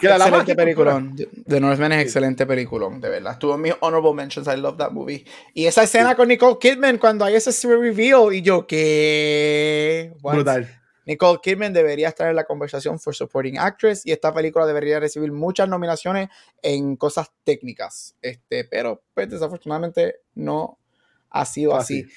Que 0.00 0.08
la- 0.08 0.16
excelente 0.16 0.54
peliculón. 0.56 1.16
The 1.46 1.60
Northman 1.60 1.92
es 1.92 2.02
excelente 2.02 2.46
peliculón, 2.46 3.00
de 3.00 3.08
verdad. 3.08 3.32
Estuvo 3.34 3.54
en 3.54 3.60
mis 3.62 3.74
honorable 3.80 4.12
mentions. 4.12 4.46
I 4.48 4.56
love 4.56 4.76
that 4.76 4.90
movie. 4.90 5.24
Y 5.52 5.66
esa 5.66 5.84
escena 5.84 6.14
con 6.16 6.28
Nicole 6.28 6.56
Kidman 6.60 6.98
cuando 6.98 7.24
hay 7.24 7.36
ese 7.36 7.50
reveal 7.68 8.34
y 8.34 8.42
yo, 8.42 8.66
¿qué? 8.66 10.12
What? 10.20 10.34
Brutal. 10.34 10.80
Nicole 11.06 11.38
Kidman 11.42 11.72
debería 11.72 12.08
estar 12.08 12.28
en 12.28 12.36
la 12.36 12.44
conversación 12.44 12.98
for 12.98 13.14
supporting 13.14 13.58
actress 13.58 14.06
y 14.06 14.12
esta 14.12 14.32
película 14.32 14.66
debería 14.66 14.98
recibir 14.98 15.30
muchas 15.32 15.68
nominaciones 15.68 16.28
en 16.62 16.96
cosas 16.96 17.30
técnicas. 17.44 18.16
Este, 18.22 18.64
pero 18.64 19.02
pues 19.12 19.28
desafortunadamente 19.28 20.16
no 20.34 20.78
ha 21.30 21.44
sido 21.44 21.76
así. 21.76 22.02
Así. 22.02 22.12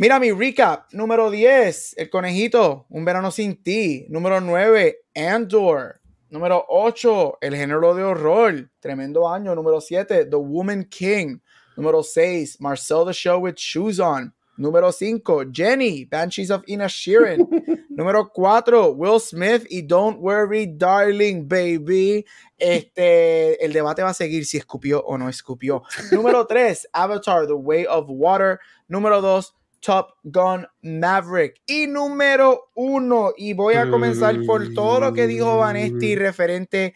Mira 0.00 0.20
mi 0.20 0.30
recap. 0.30 0.92
Número 0.92 1.28
10, 1.28 1.94
El 1.98 2.08
Conejito, 2.08 2.86
Un 2.88 3.04
Verano 3.04 3.32
Sin 3.32 3.60
Ti. 3.60 4.06
Número 4.08 4.40
9, 4.40 4.96
Andor. 5.16 6.00
Número 6.30 6.64
8, 6.68 7.38
El 7.40 7.56
Género 7.56 7.96
de 7.96 8.04
Horror. 8.04 8.70
Tremendo 8.78 9.28
año. 9.28 9.56
Número 9.56 9.80
7, 9.80 10.26
The 10.26 10.36
Woman 10.36 10.84
King. 10.84 11.40
Número 11.76 12.04
6, 12.04 12.60
Marcel 12.60 13.06
the 13.06 13.12
Show 13.12 13.40
with 13.40 13.56
Shoes 13.56 13.98
On. 13.98 14.32
Número 14.56 14.92
5, 14.92 15.46
Jenny, 15.52 16.04
Banshees 16.04 16.52
of 16.52 16.62
Inisherin. 16.68 17.48
Número 17.90 18.28
4, 18.32 18.92
Will 18.92 19.18
Smith 19.18 19.66
y 19.68 19.82
Don't 19.82 20.18
Worry, 20.20 20.66
Darling 20.76 21.48
Baby. 21.48 22.24
Este, 22.56 23.64
el 23.64 23.72
debate 23.72 24.02
va 24.02 24.10
a 24.10 24.14
seguir 24.14 24.46
si 24.46 24.58
escupió 24.58 25.02
o 25.04 25.18
no 25.18 25.28
escupió. 25.28 25.82
Número 26.12 26.46
3, 26.46 26.88
Avatar, 26.92 27.48
The 27.48 27.54
Way 27.54 27.86
of 27.86 28.06
Water. 28.08 28.60
Número 28.86 29.20
2, 29.20 29.57
Top 29.80 30.10
Gun 30.22 30.66
Maverick. 30.82 31.60
Y 31.66 31.86
número 31.86 32.70
1, 32.74 33.32
y 33.36 33.52
voy 33.52 33.74
a 33.74 33.90
comenzar 33.90 34.36
por 34.46 34.72
todo 34.74 35.00
lo 35.00 35.12
que 35.12 35.26
dijo 35.26 35.58
Vanesti 35.58 36.16
referente 36.16 36.94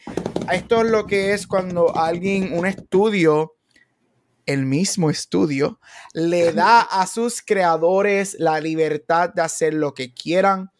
esto 0.50 0.82
es 0.82 0.90
lo 0.90 1.06
que 1.06 1.32
es 1.32 1.46
cuando 1.46 1.96
alguien, 1.96 2.52
un 2.52 2.66
estudio, 2.66 3.54
el 4.44 4.66
mismo 4.66 5.08
estudio, 5.08 5.78
le 6.14 6.52
da 6.52 6.80
a 6.80 7.06
sus 7.06 7.42
creadores 7.42 8.36
la 8.38 8.60
libertad 8.60 9.32
de 9.32 9.42
hacer 9.42 9.72
lo 9.72 9.94
que 9.94 10.12
quieran. 10.12 10.70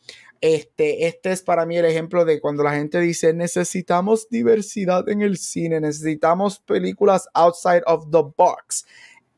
Este, 0.41 1.07
este 1.07 1.31
es 1.31 1.43
para 1.43 1.65
mí 1.65 1.79
el 1.79 1.85
ejemplo 1.85 2.25
de 2.25 2.41
cuando 2.41 2.65
la 2.65 2.75
gente 2.75 2.99
dice 2.99 3.33
necesitamos 3.33 4.29
diversidad 4.29 5.09
en 5.09 5.23
el 5.23 5.39
cine, 5.39 5.81
necesitamos 5.81 6.59
películas 6.59 7.29
outside 7.33 7.83
of 7.87 8.11
the 8.11 8.23
box. 8.37 8.85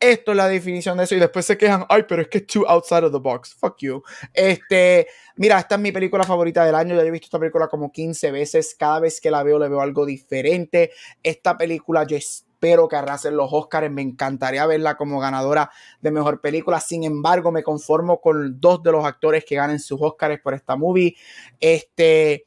Esto 0.04 0.32
es 0.32 0.36
la 0.36 0.48
definición 0.48 0.98
de 0.98 1.04
eso 1.04 1.14
y 1.14 1.18
después 1.18 1.46
se 1.46 1.56
quejan, 1.56 1.86
ay, 1.88 2.04
pero 2.06 2.20
es 2.20 2.28
que 2.28 2.36
es 2.36 2.46
too 2.46 2.66
outside 2.68 3.04
of 3.04 3.12
the 3.12 3.18
box. 3.18 3.54
Fuck 3.54 3.78
you. 3.78 4.02
Este, 4.34 5.06
mira, 5.36 5.58
esta 5.58 5.76
es 5.76 5.80
mi 5.80 5.92
película 5.92 6.24
favorita 6.24 6.62
del 6.62 6.74
año. 6.74 6.94
Ya 6.94 7.00
he 7.00 7.10
visto 7.10 7.28
esta 7.28 7.38
película 7.38 7.68
como 7.68 7.90
15 7.90 8.30
veces. 8.30 8.76
Cada 8.78 9.00
vez 9.00 9.18
que 9.18 9.30
la 9.30 9.42
veo, 9.42 9.58
le 9.58 9.66
veo 9.70 9.80
algo 9.80 10.04
diferente. 10.04 10.90
Esta 11.22 11.56
película 11.56 12.04
yo 12.06 12.18
espero 12.18 12.86
que 12.86 12.96
arrasen 12.96 13.34
los 13.34 13.48
Oscars. 13.50 13.90
Me 13.90 14.02
encantaría 14.02 14.66
verla 14.66 14.94
como 14.98 15.18
ganadora 15.20 15.70
de 16.02 16.10
mejor 16.10 16.42
película. 16.42 16.80
Sin 16.80 17.04
embargo, 17.04 17.50
me 17.50 17.62
conformo 17.62 18.20
con 18.20 18.60
dos 18.60 18.82
de 18.82 18.92
los 18.92 19.06
actores 19.06 19.46
que 19.46 19.56
ganen 19.56 19.80
sus 19.80 20.02
Oscars 20.02 20.38
por 20.42 20.52
esta 20.52 20.76
movie. 20.76 21.16
Este. 21.58 22.44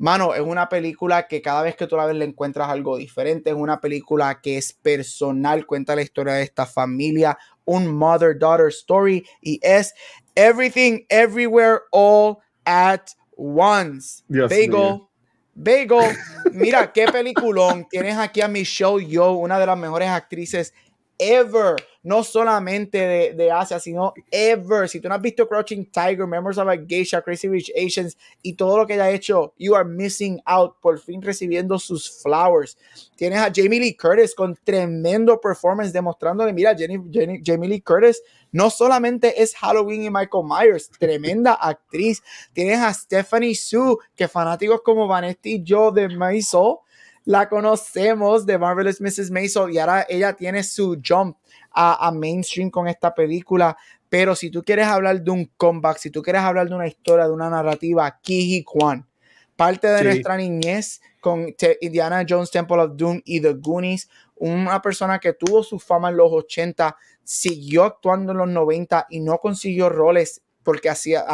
Mano, 0.00 0.32
es 0.32 0.40
una 0.40 0.66
película 0.70 1.28
que 1.28 1.42
cada 1.42 1.60
vez 1.60 1.76
que 1.76 1.86
tú 1.86 1.94
la 1.94 2.06
ves 2.06 2.16
le 2.16 2.24
encuentras 2.24 2.70
algo 2.70 2.96
diferente. 2.96 3.50
Es 3.50 3.56
una 3.56 3.82
película 3.82 4.40
que 4.40 4.56
es 4.56 4.72
personal, 4.72 5.66
cuenta 5.66 5.94
la 5.94 6.00
historia 6.00 6.32
de 6.32 6.42
esta 6.42 6.64
familia, 6.64 7.36
un 7.66 7.86
mother-daughter 7.86 8.68
story 8.68 9.22
y 9.42 9.60
es 9.62 9.92
everything, 10.34 11.00
everywhere, 11.10 11.80
all 11.92 12.38
at 12.64 13.08
once. 13.36 14.24
Bagel, 14.26 15.02
Bagel, 15.54 16.16
mira 16.54 16.90
qué 16.94 17.04
peliculón. 17.04 17.86
Tienes 17.90 18.16
aquí 18.16 18.40
a 18.40 18.48
Michelle 18.48 19.06
Yeoh, 19.06 19.34
una 19.34 19.58
de 19.58 19.66
las 19.66 19.76
mejores 19.76 20.08
actrices 20.08 20.72
ever 21.18 21.76
no 22.02 22.24
solamente 22.24 22.98
de, 22.98 23.34
de, 23.34 23.50
Asia, 23.50 23.78
sino 23.78 24.14
ever. 24.30 24.88
Si 24.88 25.00
tú 25.00 25.08
no 25.08 25.14
has 25.14 25.20
visto 25.20 25.46
Crouching 25.46 25.90
Tiger, 25.90 26.26
Members 26.26 26.58
of 26.58 26.68
a 26.68 26.76
Geisha, 26.76 27.20
Crazy 27.20 27.48
Rich 27.48 27.72
Asians 27.76 28.16
y 28.42 28.54
todo 28.54 28.78
lo 28.78 28.86
que 28.86 28.94
ella 28.94 29.04
ha 29.04 29.10
hecho, 29.10 29.52
you 29.58 29.74
are 29.74 29.88
missing 29.88 30.40
out. 30.46 30.76
Por 30.80 30.98
fin 30.98 31.20
recibiendo 31.20 31.78
sus 31.78 32.22
flowers. 32.22 32.76
Tienes 33.16 33.40
a 33.40 33.52
Jamie 33.54 33.80
Lee 33.80 33.96
Curtis 33.96 34.34
con 34.34 34.56
tremendo 34.64 35.40
performance 35.40 35.92
demostrándole, 35.92 36.52
mira, 36.52 36.74
Jamie 36.76 37.68
Lee 37.68 37.82
Curtis 37.82 38.22
no 38.52 38.70
solamente 38.70 39.42
es 39.42 39.54
Halloween 39.54 40.02
y 40.02 40.10
Michael 40.10 40.44
Myers, 40.44 40.90
tremenda 40.90 41.54
actriz. 41.60 42.22
Tienes 42.52 42.78
a 42.78 42.92
Stephanie 42.92 43.54
Sue, 43.54 43.96
que 44.16 44.28
fanáticos 44.28 44.80
como 44.82 45.06
Vanessa 45.06 45.40
y 45.44 45.62
yo 45.62 45.90
de 45.90 46.08
Maisel 46.08 46.76
la 47.24 47.48
conocemos 47.48 48.46
de 48.46 48.58
Marvelous 48.58 49.00
Mrs. 49.00 49.30
Maisel 49.30 49.70
y 49.70 49.78
ahora 49.78 50.06
ella 50.08 50.34
tiene 50.34 50.62
su 50.62 51.00
jump 51.06 51.36
a, 51.72 52.10
mainstream 52.12 52.70
con 52.70 52.88
esta 52.88 53.14
película. 53.14 53.76
Pero 54.08 54.34
si 54.34 54.50
tú 54.50 54.62
quieres 54.62 54.86
hablar 54.86 55.22
de 55.22 55.30
un 55.30 55.50
comeback, 55.56 55.98
si 55.98 56.10
tú 56.10 56.22
quieres 56.22 56.42
hablar 56.42 56.68
de 56.68 56.74
una 56.74 56.88
historia, 56.88 57.26
de 57.26 57.32
una 57.32 57.48
narrativa, 57.48 58.18
Kiji 58.20 58.64
Kwan, 58.64 59.06
parte 59.54 59.88
de 59.88 60.02
nuestra 60.02 60.36
niñez 60.36 61.00
con 61.20 61.54
Indiana 61.80 62.24
Jones 62.28 62.50
Temple 62.50 62.78
of 62.78 62.92
Doom 62.96 63.20
y 63.24 63.40
The 63.40 63.54
Goonies, 63.54 64.08
una 64.36 64.80
persona 64.80 65.18
que 65.18 65.34
tuvo 65.34 65.62
su 65.62 65.78
fama 65.78 66.08
en 66.08 66.16
los 66.16 66.32
80, 66.32 66.96
siguió 67.22 67.84
actuando 67.84 68.32
en 68.32 68.38
los 68.38 68.48
90 68.48 69.06
y 69.10 69.20
no 69.20 69.38
consiguió 69.38 69.90
roles 69.90 70.42
porque 70.62 70.88
hacía, 70.88 71.24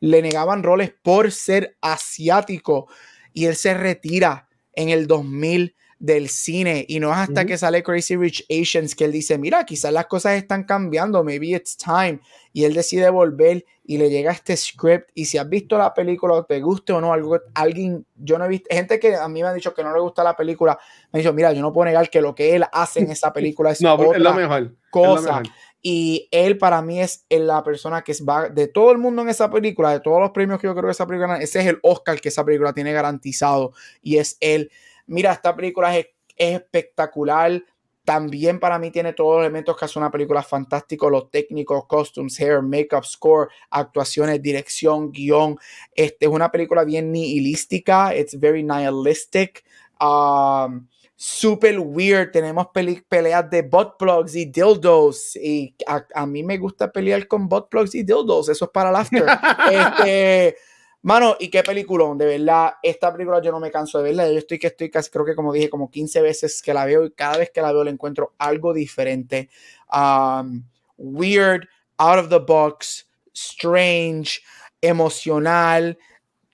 le 0.00 0.22
negaban 0.22 0.62
roles 0.62 0.94
por 1.02 1.30
ser 1.32 1.76
asiático 1.80 2.88
y 3.32 3.46
él 3.46 3.56
se 3.56 3.74
retira 3.74 4.48
en 4.74 4.88
el 4.88 5.06
2000 5.06 5.74
del 6.02 6.28
cine 6.28 6.84
y 6.88 6.98
no 6.98 7.12
es 7.12 7.18
hasta 7.18 7.44
que 7.44 7.56
sale 7.56 7.84
Crazy 7.84 8.16
Rich 8.16 8.44
Asians 8.50 8.96
que 8.96 9.04
él 9.04 9.12
dice, 9.12 9.38
mira, 9.38 9.64
quizás 9.64 9.92
las 9.92 10.06
cosas 10.06 10.32
están 10.32 10.64
cambiando, 10.64 11.22
maybe 11.22 11.50
it's 11.50 11.76
time, 11.76 12.18
y 12.52 12.64
él 12.64 12.74
decide 12.74 13.08
volver 13.08 13.64
y 13.84 13.98
le 13.98 14.10
llega 14.10 14.32
este 14.32 14.56
script 14.56 15.10
y 15.14 15.26
si 15.26 15.38
has 15.38 15.48
visto 15.48 15.78
la 15.78 15.94
película, 15.94 16.44
te 16.48 16.60
guste 16.60 16.92
o 16.92 17.00
no, 17.00 17.12
algo, 17.12 17.38
alguien, 17.54 18.04
yo 18.16 18.36
no 18.36 18.46
he 18.46 18.48
visto, 18.48 18.66
gente 18.74 18.98
que 18.98 19.14
a 19.14 19.28
mí 19.28 19.42
me 19.42 19.48
ha 19.48 19.54
dicho 19.54 19.72
que 19.72 19.84
no 19.84 19.94
le 19.94 20.00
gusta 20.00 20.24
la 20.24 20.34
película, 20.34 20.76
me 21.12 21.18
ha 21.18 21.22
dicho, 21.22 21.32
mira, 21.32 21.52
yo 21.52 21.62
no 21.62 21.72
puedo 21.72 21.84
negar 21.84 22.10
que 22.10 22.20
lo 22.20 22.34
que 22.34 22.56
él 22.56 22.64
hace 22.72 22.98
en 22.98 23.12
esa 23.12 23.32
película 23.32 23.70
es, 23.70 23.80
no, 23.80 23.94
otra 23.94 24.16
es 24.16 24.18
lo 24.18 24.34
mejor, 24.34 24.74
cosa. 24.90 25.40
Y 25.82 26.28
él 26.30 26.58
para 26.58 26.80
mí 26.80 27.00
es 27.00 27.26
la 27.28 27.62
persona 27.64 28.02
que 28.02 28.14
va 28.22 28.48
de 28.48 28.68
todo 28.68 28.92
el 28.92 28.98
mundo 28.98 29.22
en 29.22 29.28
esa 29.28 29.50
película, 29.50 29.90
de 29.90 30.00
todos 30.00 30.20
los 30.20 30.30
premios 30.30 30.60
que 30.60 30.68
yo 30.68 30.74
creo 30.74 30.84
que 30.84 30.92
esa 30.92 31.06
película, 31.06 31.36
ese 31.38 31.60
es 31.60 31.66
el 31.66 31.80
Oscar 31.82 32.20
que 32.20 32.28
esa 32.28 32.44
película 32.44 32.72
tiene 32.72 32.92
garantizado 32.92 33.72
y 34.00 34.18
es 34.18 34.36
él 34.40 34.70
mira, 35.06 35.32
esta 35.32 35.54
película 35.54 35.96
es, 35.96 36.06
espectacular. 36.36 37.62
También 38.04 38.58
para 38.58 38.78
mí 38.78 38.90
tiene 38.90 39.12
todos 39.12 39.36
los 39.36 39.44
elementos 39.44 39.76
que 39.76 39.84
hace 39.84 39.98
una 39.98 40.10
película 40.10 40.42
fantástico, 40.42 41.08
los 41.08 41.30
técnicos, 41.30 41.86
costumes, 41.86 42.40
hair, 42.40 42.60
makeup, 42.62 43.04
score, 43.04 43.48
actuaciones, 43.70 44.42
dirección, 44.42 45.12
guion. 45.12 45.56
Este 45.94 46.26
es 46.26 46.32
una 46.32 46.50
película 46.50 46.82
bien 46.84 47.12
nihilística, 47.12 48.16
it's 48.16 48.38
very 48.38 48.64
nihilistic. 48.64 49.62
Um, 50.00 50.88
super 51.22 51.78
weird. 51.78 52.32
Tenemos 52.32 52.66
peleas 53.08 53.48
de 53.48 53.62
butt 53.62 53.96
plugs 53.96 54.34
y 54.34 54.46
dildos. 54.46 55.36
Y 55.36 55.72
a, 55.86 56.26
mí 56.26 56.42
me 56.42 56.58
gusta 56.58 56.90
pelear 56.90 57.28
con 57.28 57.48
butt 57.48 57.68
plugs 57.68 57.94
y 57.94 58.02
dildos. 58.02 58.48
Eso 58.48 58.64
es 58.64 58.70
para 58.72 58.90
el 58.90 58.96
after. 58.96 59.24
este, 59.70 60.56
Mano, 61.02 61.36
y 61.38 61.48
qué 61.48 61.64
peliculón, 61.64 62.16
de 62.16 62.26
verdad, 62.26 62.74
esta 62.80 63.12
película 63.12 63.42
yo 63.42 63.50
no 63.50 63.58
me 63.58 63.72
canso 63.72 63.98
de 63.98 64.04
verla, 64.04 64.30
yo 64.30 64.38
estoy 64.38 64.60
que 64.60 64.68
estoy 64.68 64.88
casi, 64.88 65.10
creo 65.10 65.24
que 65.24 65.34
como 65.34 65.52
dije, 65.52 65.68
como 65.68 65.90
15 65.90 66.22
veces 66.22 66.62
que 66.62 66.72
la 66.72 66.84
veo 66.84 67.04
y 67.04 67.10
cada 67.10 67.38
vez 67.38 67.50
que 67.50 67.60
la 67.60 67.72
veo 67.72 67.82
le 67.82 67.90
encuentro 67.90 68.34
algo 68.38 68.72
diferente, 68.72 69.50
um, 69.92 70.62
weird, 70.96 71.68
out 71.98 72.20
of 72.20 72.28
the 72.28 72.38
box, 72.38 73.08
strange, 73.34 74.42
emocional, 74.80 75.98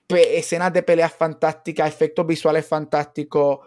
escenas 0.07 0.73
de 0.73 0.81
peleas 0.81 1.13
fantásticas, 1.13 1.87
efectos 1.87 2.25
visuales 2.25 2.65
fantásticos, 2.65 3.59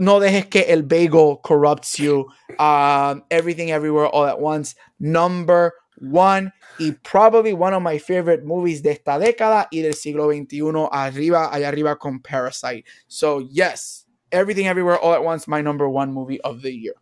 no 0.00 0.20
dejes 0.20 0.46
que 0.46 0.72
el 0.72 0.82
bagel 0.82 1.38
corrupts 1.42 1.98
you, 1.98 2.26
um, 2.58 3.22
everything 3.30 3.70
everywhere 3.70 4.06
all 4.06 4.26
at 4.26 4.40
once, 4.40 4.74
number 4.98 5.72
One 6.00 6.52
y 6.80 6.96
probably 7.04 7.52
one 7.52 7.72
of 7.72 7.82
my 7.82 7.98
favorite 7.98 8.44
movies 8.44 8.82
de 8.82 8.90
esta 8.90 9.18
década 9.18 9.68
y 9.70 9.80
del 9.80 9.94
siglo 9.94 10.28
XXI 10.32 10.88
arriba, 10.90 11.48
allá 11.52 11.68
arriba 11.68 11.96
con 11.96 12.20
Parasite. 12.20 12.84
So 13.06 13.38
yes, 13.38 14.06
Everything 14.32 14.66
Everywhere 14.66 14.98
All 14.98 15.14
at 15.14 15.22
Once, 15.22 15.46
my 15.46 15.62
number 15.62 15.88
one 15.88 16.12
movie 16.12 16.40
of 16.40 16.62
the 16.62 16.72
year. 16.72 16.94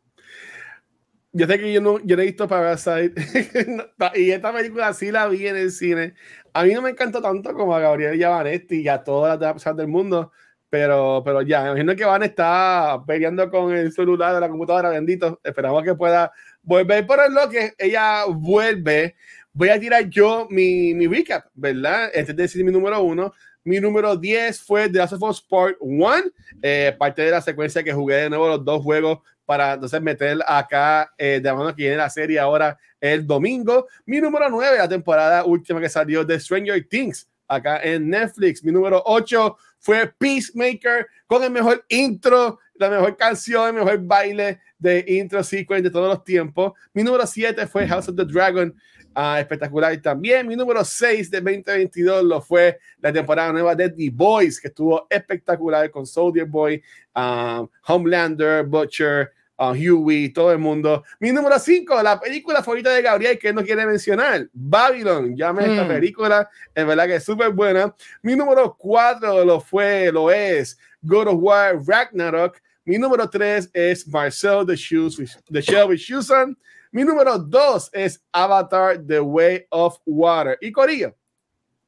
Yo 1.32 1.46
sé 1.46 1.58
que 1.58 1.72
yo 1.72 1.80
no, 1.80 1.98
yo 2.00 2.16
no 2.16 2.22
he 2.22 2.26
visto 2.26 2.46
Parasite 2.46 3.14
y 4.14 4.30
esta 4.30 4.52
película 4.52 4.92
sí 4.92 5.10
la 5.10 5.26
vi 5.28 5.46
en 5.46 5.56
el 5.56 5.70
cine. 5.70 6.12
A 6.52 6.64
mí 6.64 6.74
no 6.74 6.82
me 6.82 6.90
encantó 6.90 7.22
tanto 7.22 7.54
como 7.54 7.74
a 7.74 7.80
Gabriel 7.80 8.18
Yavanetti 8.18 8.82
y 8.82 8.88
a 8.88 9.02
todas 9.02 9.40
las 9.40 9.52
personas 9.54 9.78
del 9.78 9.88
mundo, 9.88 10.30
pero, 10.72 11.20
pero 11.22 11.42
ya, 11.42 11.64
me 11.64 11.68
imagino 11.68 11.94
que 11.94 12.06
Van 12.06 12.22
está 12.22 13.02
peleando 13.06 13.50
con 13.50 13.74
el 13.74 13.92
celular 13.92 14.32
de 14.32 14.40
la 14.40 14.48
computadora, 14.48 14.88
bendito. 14.88 15.38
Esperamos 15.44 15.82
que 15.84 15.94
pueda 15.94 16.32
volver 16.62 17.06
por 17.06 17.20
el 17.20 17.50
que 17.50 17.74
ella 17.76 18.24
vuelve. 18.26 19.14
Voy 19.52 19.68
a 19.68 19.78
tirar 19.78 20.08
yo 20.08 20.46
mi, 20.48 20.94
mi 20.94 21.06
recap, 21.06 21.44
¿verdad? 21.52 22.08
Este 22.14 22.30
es 22.30 22.36
decir 22.38 22.64
mi 22.64 22.72
número 22.72 23.02
uno. 23.02 23.34
Mi 23.64 23.80
número 23.80 24.16
10 24.16 24.62
fue 24.62 24.88
The 24.88 24.96
Last 24.96 25.12
of 25.12 25.22
Us 25.24 25.42
Part 25.42 25.76
1, 25.78 26.14
eh, 26.62 26.96
parte 26.98 27.20
de 27.20 27.32
la 27.32 27.42
secuencia 27.42 27.84
que 27.84 27.92
jugué 27.92 28.14
de 28.14 28.30
nuevo 28.30 28.48
los 28.48 28.64
dos 28.64 28.82
juegos 28.82 29.18
para 29.44 29.74
entonces 29.74 30.00
meter 30.00 30.38
acá 30.46 31.12
eh, 31.18 31.38
de 31.42 31.52
mano 31.52 31.76
que 31.76 31.82
viene 31.82 31.98
la 31.98 32.08
serie 32.08 32.38
ahora 32.38 32.78
el 32.98 33.26
domingo. 33.26 33.88
Mi 34.06 34.22
número 34.22 34.48
9, 34.48 34.78
la 34.78 34.88
temporada 34.88 35.44
última 35.44 35.82
que 35.82 35.90
salió 35.90 36.24
de 36.24 36.40
Stranger 36.40 36.82
Things 36.88 37.28
acá 37.46 37.78
en 37.82 38.08
Netflix. 38.08 38.64
Mi 38.64 38.72
número 38.72 39.02
8 39.04 39.56
fue 39.82 40.06
Peacemaker 40.16 41.08
con 41.26 41.42
el 41.42 41.50
mejor 41.50 41.84
intro, 41.88 42.60
la 42.76 42.88
mejor 42.88 43.16
canción, 43.16 43.68
el 43.68 43.84
mejor 43.84 43.98
baile 43.98 44.60
de 44.78 45.04
intro 45.08 45.42
sequence 45.42 45.82
de 45.82 45.90
todos 45.90 46.08
los 46.08 46.24
tiempos. 46.24 46.72
Mi 46.94 47.02
número 47.02 47.26
7 47.26 47.66
fue 47.66 47.86
House 47.88 48.08
of 48.08 48.16
the 48.16 48.24
Dragon, 48.24 48.72
uh, 49.16 49.38
espectacular 49.38 50.00
también. 50.00 50.46
Mi 50.46 50.54
número 50.54 50.84
6 50.84 51.30
de 51.32 51.40
2022 51.40 52.22
lo 52.24 52.40
fue 52.40 52.78
la 53.00 53.12
temporada 53.12 53.52
nueva 53.52 53.74
de 53.74 53.90
The 53.90 54.10
Boys, 54.10 54.60
que 54.60 54.68
estuvo 54.68 55.06
espectacular 55.10 55.90
con 55.90 56.06
Soldier 56.06 56.46
Boy, 56.46 56.80
um, 57.16 57.68
Homelander, 57.86 58.64
Butcher, 58.64 59.32
uh, 59.58 59.72
Huey, 59.72 60.30
todo 60.30 60.52
el 60.52 60.58
mundo. 60.58 61.04
Mi 61.20 61.32
número 61.32 61.58
5, 61.58 62.02
la 62.02 62.20
película 62.20 62.62
favorita 62.62 62.90
de 62.90 63.02
Gabriel 63.02 63.38
que 63.38 63.48
él 63.48 63.54
no 63.54 63.64
quiere 63.64 63.86
mencionar, 63.86 64.48
Babylon. 64.52 65.36
Llame 65.36 65.70
esta 65.70 65.84
mm. 65.84 65.88
película, 65.88 66.50
es 66.74 66.86
verdad 66.86 67.06
que 67.06 67.16
es 67.16 67.24
súper 67.24 67.50
buena. 67.50 67.94
Mi 68.22 68.36
número 68.36 68.76
4 68.76 69.44
lo 69.44 69.60
fue, 69.60 70.10
lo 70.12 70.30
es 70.30 70.78
God 71.02 71.28
of 71.28 71.36
War 71.40 71.78
Ragnarok. 71.86 72.60
Mi 72.84 72.98
número 72.98 73.28
3 73.28 73.70
es 73.72 74.06
Marcel 74.08 74.66
the, 74.66 74.74
Shoes, 74.74 75.16
the 75.50 75.60
Shoes 75.60 76.30
on. 76.30 76.56
Mi 76.90 77.04
número 77.04 77.38
2 77.38 77.90
es 77.92 78.22
Avatar 78.32 78.98
The 79.06 79.20
Way 79.20 79.66
of 79.70 79.98
Water. 80.04 80.58
Y 80.60 80.72
Corillo, 80.72 81.16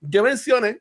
yo 0.01 0.23
mencioné 0.23 0.81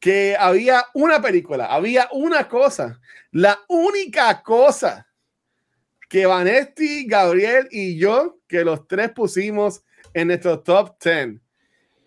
que 0.00 0.36
había 0.38 0.84
una 0.94 1.20
película, 1.20 1.66
había 1.66 2.08
una 2.12 2.48
cosa, 2.48 3.00
la 3.32 3.58
única 3.68 4.42
cosa 4.42 5.06
que 6.14 6.26
Vanesti, 6.26 7.06
Gabriel 7.08 7.66
y 7.72 7.98
yo, 7.98 8.38
que 8.46 8.64
los 8.64 8.86
tres 8.86 9.10
pusimos 9.10 9.82
en 10.12 10.28
nuestro 10.28 10.60
top 10.60 10.94
10. 11.02 11.40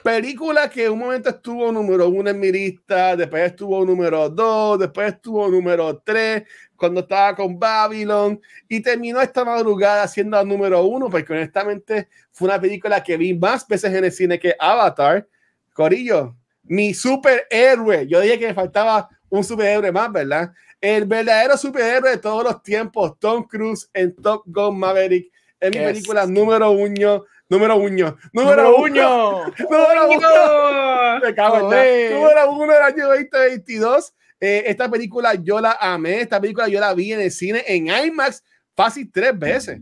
Película 0.01 0.69
que 0.69 0.89
un 0.89 0.99
momento 0.99 1.27
estuvo 1.27 1.69
número 1.73 2.07
uno 2.07 2.29
en 2.29 2.39
mi 2.39 2.49
lista, 2.49 3.17
después 3.17 3.43
estuvo 3.43 3.83
número 3.83 4.29
dos, 4.29 4.79
después 4.79 5.15
estuvo 5.15 5.49
número 5.49 6.01
tres, 6.05 6.43
cuando 6.77 7.01
estaba 7.01 7.35
con 7.35 7.59
Babylon, 7.59 8.39
y 8.69 8.79
terminó 8.79 9.19
esta 9.19 9.43
madrugada 9.43 10.07
siendo 10.07 10.41
número 10.45 10.85
uno, 10.85 11.09
porque 11.09 11.33
honestamente 11.33 12.07
fue 12.31 12.47
una 12.47 12.61
película 12.61 13.03
que 13.03 13.17
vi 13.17 13.33
más 13.33 13.67
veces 13.67 13.93
en 13.93 14.05
el 14.05 14.11
cine 14.13 14.39
que 14.39 14.55
Avatar. 14.57 15.27
Corillo, 15.73 16.37
mi 16.63 16.93
superhéroe. 16.93 18.07
Yo 18.07 18.21
dije 18.21 18.39
que 18.39 18.47
me 18.47 18.53
faltaba 18.53 19.09
un 19.29 19.43
superhéroe 19.43 19.91
más, 19.91 20.11
¿verdad? 20.11 20.51
El 20.79 21.05
verdadero 21.05 21.57
superhéroe 21.57 22.11
de 22.11 22.17
todos 22.17 22.43
los 22.43 22.61
tiempos, 22.61 23.17
Tom 23.19 23.43
Cruise 23.43 23.89
en 23.93 24.15
Top 24.15 24.43
Gun 24.45 24.77
Maverick, 24.77 25.31
es 25.59 25.71
mi 25.71 25.77
película 25.77 26.25
número 26.25 26.71
uno. 26.71 27.25
Número 27.49 27.77
uno. 27.77 28.17
Número 28.33 28.75
uno. 28.77 29.53
Número 29.69 30.09
uno. 30.09 31.19
Me 31.23 31.33
cago 31.33 31.73
en 31.73 32.13
Número 32.13 32.51
uno 32.51 32.73
del 32.73 32.81
año 32.81 33.07
2022. 33.07 34.13
Eh, 34.39 34.63
esta 34.67 34.89
película 34.89 35.33
yo 35.33 35.59
la 35.59 35.77
amé. 35.79 36.21
Esta 36.21 36.39
película 36.39 36.67
yo 36.67 36.79
la 36.79 36.93
vi 36.93 37.13
en 37.13 37.21
el 37.21 37.31
cine 37.31 37.63
en 37.65 37.87
IMAX 37.87 38.43
fácil 38.75 39.09
tres 39.11 39.37
veces. 39.37 39.79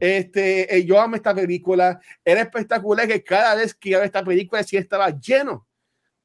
Este, 0.00 0.74
eh, 0.74 0.84
yo 0.84 1.00
amo 1.00 1.14
esta 1.14 1.34
película. 1.34 2.00
Era 2.24 2.40
espectacular 2.40 3.06
que 3.06 3.22
cada 3.22 3.54
vez 3.54 3.74
que 3.74 3.90
iba 3.90 4.00
a 4.00 4.04
esta 4.04 4.24
película 4.24 4.62
sí 4.64 4.76
estaba 4.76 5.10
lleno 5.10 5.66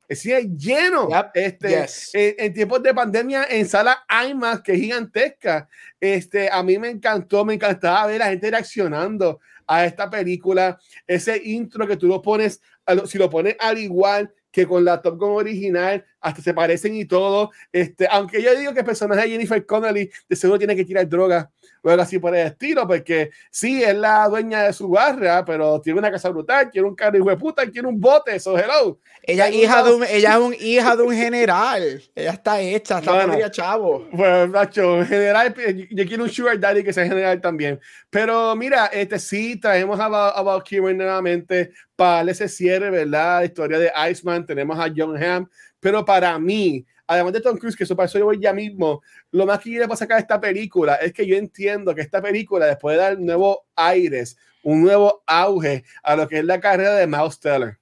es 0.08 0.24
lleno. 0.58 1.10
este, 1.34 1.86
en, 2.14 2.54
tiempos 2.54 2.82
de 2.82 2.94
pandemia, 2.94 3.46
en 3.50 3.68
sala 3.68 4.06
IMAX, 4.30 4.62
que 4.62 4.74
es 4.74 4.80
gigantesca. 4.80 5.68
Este, 6.00 6.50
a 6.50 6.64
mí 6.64 6.78
me 6.78 6.90
encantó, 6.90 7.44
me 7.44 7.56
encantaba 7.56 8.08
ver 8.08 8.22
a 8.22 8.26
la 8.26 8.32
gente 8.32 8.50
reaccionando 8.52 9.40
a 9.66 9.86
esta 9.86 10.10
película. 10.10 10.80
Ese 11.06 11.42
intro 11.44 11.88
que 11.88 11.98
tú 11.98 12.08
lo 12.08 12.22
pones, 12.22 12.62
si 13.06 13.18
lo 13.18 13.30
pones 13.30 13.56
al 13.60 13.78
igual 13.78 14.34
que 14.52 14.66
con 14.66 14.84
la 14.84 15.02
Top 15.02 15.20
Gun 15.20 15.32
original, 15.32 16.04
hasta 16.20 16.42
se 16.42 16.54
parecen 16.54 16.96
y 16.96 17.06
todo. 17.06 17.52
Este, 17.72 18.08
aunque 18.10 18.42
yo 18.42 18.56
digo 18.56 18.74
que 18.74 18.80
el 18.80 18.86
personaje 18.86 19.22
de 19.22 19.30
Jennifer 19.30 19.64
Connelly 19.66 20.10
de 20.28 20.36
seguro 20.36 20.58
tiene 20.58 20.76
que 20.76 20.86
tirar 20.86 21.08
droga 21.08 21.52
o 21.52 21.57
algo 21.92 22.04
así 22.04 22.20
por 22.20 22.36
el 22.36 22.48
estilo, 22.48 22.88
porque 22.88 23.32
sí, 23.52 23.84
es 23.84 23.96
la 23.96 24.28
dueña 24.28 24.64
de 24.64 24.74
su 24.74 24.90
barra, 24.90 25.44
pero 25.46 25.80
tiene 25.82 26.00
una 26.00 26.12
casa 26.12 26.30
brutal, 26.30 26.70
quiere 26.70 26.88
un 26.88 26.96
carro 26.96 27.18
hijo 27.18 27.30
de 27.30 27.38
puta, 27.38 27.70
quiere 27.70 27.88
un 27.88 28.00
bote, 28.00 28.36
eso 28.36 28.58
hello. 28.58 29.00
Ella, 29.24 29.50
hija 29.50 29.84
de 29.84 29.94
un, 29.94 30.04
ella 30.04 30.34
es 30.34 30.40
un 30.40 30.56
hija 30.60 30.96
de 30.96 31.04
un 31.04 31.14
general, 31.14 32.02
ella 32.16 32.32
está 32.32 32.62
hecha, 32.62 33.00
está 33.00 33.26
bueno, 33.26 33.50
chavo. 33.50 34.08
Pues, 34.16 34.50
Nacho, 34.50 35.06
general, 35.06 35.54
yo 35.92 36.06
quiero 36.06 36.24
un 36.24 36.30
sugar 36.30 36.60
daddy 36.60 36.84
que 36.84 36.94
sea 36.94 37.06
general 37.06 37.42
también. 37.42 37.80
Pero 38.10 38.56
mira, 38.56 38.88
este 38.88 39.20
sí, 39.20 39.60
traemos 39.60 40.00
a, 40.00 40.06
a 40.06 40.42
Valkyrie 40.42 40.94
nuevamente 40.94 41.72
para 41.96 42.30
ese 42.32 42.48
cierre, 42.48 42.90
¿verdad? 42.90 43.40
La 43.40 43.46
historia 43.46 43.80
de 43.80 43.92
Iceman, 44.12 44.46
tenemos 44.46 44.80
a 44.80 44.92
John 44.96 45.22
Hamm, 45.22 45.48
pero 45.80 46.06
para 46.06 46.38
mí, 46.40 46.86
además 47.08 47.34
de 47.34 47.42
Tom 47.42 47.58
Cruise, 47.58 47.76
que 47.76 47.86
pasó 47.96 48.20
yo 48.20 48.34
ya 48.34 48.54
mismo, 48.54 49.02
lo 49.32 49.46
más 49.46 49.60
que 49.60 49.70
quiere 49.72 49.86
para 49.86 49.98
sacar 49.98 50.20
esta 50.20 50.40
película 50.40 50.96
es 50.96 51.14
que 51.14 51.26
yo 51.26 51.36
entiendo 51.36 51.96
que 51.96 52.02
esta 52.02 52.22
película, 52.22 52.66
después 52.66 52.96
de 52.96 53.02
dar 53.02 53.20
nuevos 53.20 53.60
aires, 53.76 54.38
un 54.64 54.84
nuevo 54.84 55.24
auge 55.26 55.84
a 56.04 56.16
lo 56.16 56.28
que 56.28 56.40
es 56.40 56.46
la 56.46 56.60
carrera 56.60 56.96
de 56.96 57.08
Miles 57.08 57.40
Teller. 57.40 57.78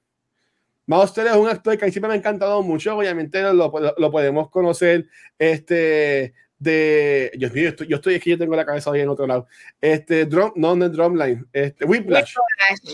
Miles 0.86 1.14
Teller 1.14 1.34
es 1.34 1.38
un 1.38 1.50
actor 1.50 1.78
que 1.78 1.86
a 1.86 1.88
mí 1.88 1.92
siempre 1.92 2.10
me 2.10 2.14
ha 2.14 2.18
encantado 2.18 2.62
mucho, 2.62 2.96
obviamente 2.96 3.42
lo, 3.42 3.74
lo 3.98 4.12
podemos 4.12 4.50
conocer 4.50 5.08
este, 5.40 6.34
de. 6.60 7.32
Dios 7.38 7.54
mío, 7.54 7.74
yo 7.88 7.96
estoy 7.98 8.16
aquí, 8.16 8.32
yo 8.32 8.38
tengo 8.38 8.56
la 8.56 8.66
cabeza 8.66 8.92
ahí 8.92 9.02
en 9.02 9.10
otro 9.10 9.28
lado. 9.28 9.48
Este, 9.82 10.26
drum, 10.26 10.52
no, 10.56 10.76
no 10.76 10.90
Drumline, 10.90 11.46
este, 11.52 11.86
Whiplash. 11.86 12.34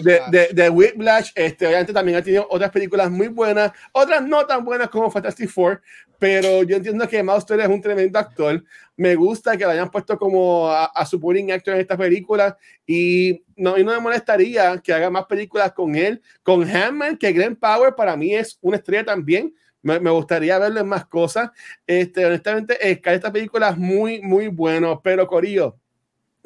De, 0.04 0.22
de, 0.30 0.48
de, 0.54 0.70
Whiplash, 0.70 1.32
este, 1.36 1.68
obviamente 1.68 1.94
también 1.94 2.18
ha 2.18 2.22
tenido 2.22 2.48
otras 2.50 2.72
películas 2.72 3.10
muy 3.10 3.28
buenas, 3.28 3.72
otras 3.92 4.24
no 4.24 4.46
tan 4.46 4.64
buenas 4.64 4.90
como 4.90 5.12
Fantastic 5.12 5.50
Four, 5.50 5.82
pero 6.22 6.62
yo 6.62 6.76
entiendo 6.76 7.08
que 7.08 7.24
Master 7.24 7.60
es 7.62 7.68
un 7.68 7.82
tremendo 7.82 8.20
actor. 8.20 8.64
Me 8.96 9.16
gusta 9.16 9.58
que 9.58 9.64
lo 9.64 9.72
hayan 9.72 9.90
puesto 9.90 10.20
como 10.20 10.70
a, 10.70 10.86
a 10.86 11.04
supporting 11.04 11.52
actor 11.52 11.74
en 11.74 11.80
esta 11.80 11.98
película 11.98 12.56
y 12.86 13.44
no, 13.56 13.76
y 13.76 13.84
no 13.84 13.92
me 13.92 14.00
molestaría 14.00 14.78
que 14.78 14.94
haga 14.94 15.10
más 15.10 15.26
películas 15.26 15.72
con 15.74 15.96
él, 15.96 16.22
con 16.44 16.70
Hammond, 16.70 17.18
que 17.18 17.32
Glenn 17.32 17.56
Power 17.56 17.96
para 17.96 18.16
mí 18.16 18.36
es 18.36 18.60
una 18.62 18.78
estrella 18.78 19.04
también 19.04 19.52
me, 19.82 19.98
gustaría 20.12 20.60
verlo 20.60 20.82
en 20.82 20.88
más 20.88 21.08
cosas. 21.08 21.50
Este, 21.88 22.24
honestamente, 22.24 22.78
esta 22.88 23.32
película 23.32 23.70
es 23.70 23.78
muy, 23.78 24.22
muy 24.22 24.48
bueno, 24.48 25.02
pero 25.04 25.26
Corillo, 25.26 25.80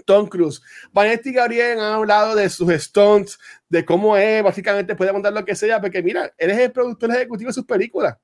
Tom 0.06 0.28
Cruise. 0.28 0.62
Vanetti 0.94 1.32
y 1.32 1.34
Gabriel 1.34 1.82
han 1.82 1.94
hablado 1.96 2.34
de 2.34 2.50
sus 2.50 2.72
stunts, 2.82 3.38
de 3.68 3.84
cómo 3.84 4.16
es, 4.16 4.42
básicamente 4.42 4.96
puede 4.96 5.12
contar 5.12 5.34
lo 5.34 5.44
que 5.44 5.54
sea, 5.54 5.82
porque 5.82 6.02
mira, 6.02 6.34
él 6.38 6.52
es 6.52 6.60
el 6.60 6.72
productor 6.72 7.12
ejecutivo 7.12 7.50
de 7.50 7.54
sus 7.56 7.66
películas. 7.66 8.16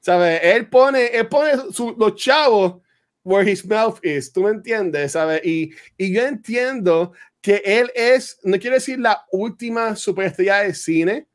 ¿Sabes? 0.00 0.40
Él 0.42 0.68
pone, 0.68 1.06
él 1.06 1.28
pone 1.28 1.52
los 1.98 2.14
chavos 2.14 2.80
where 3.24 3.50
his 3.50 3.64
mouth 3.66 3.98
is, 4.04 4.32
¿tú 4.32 4.42
me 4.42 4.50
entiendes? 4.50 5.12
¿Sabes? 5.12 5.44
Y, 5.44 5.72
y 5.98 6.12
yo 6.12 6.24
entiendo 6.24 7.12
que 7.40 7.60
él 7.64 7.90
es, 7.94 8.38
no 8.44 8.58
quiero 8.58 8.74
decir 8.74 9.00
la 9.00 9.24
última 9.32 9.96
superestrella 9.96 10.62
de 10.62 10.74
cine, 10.74 11.26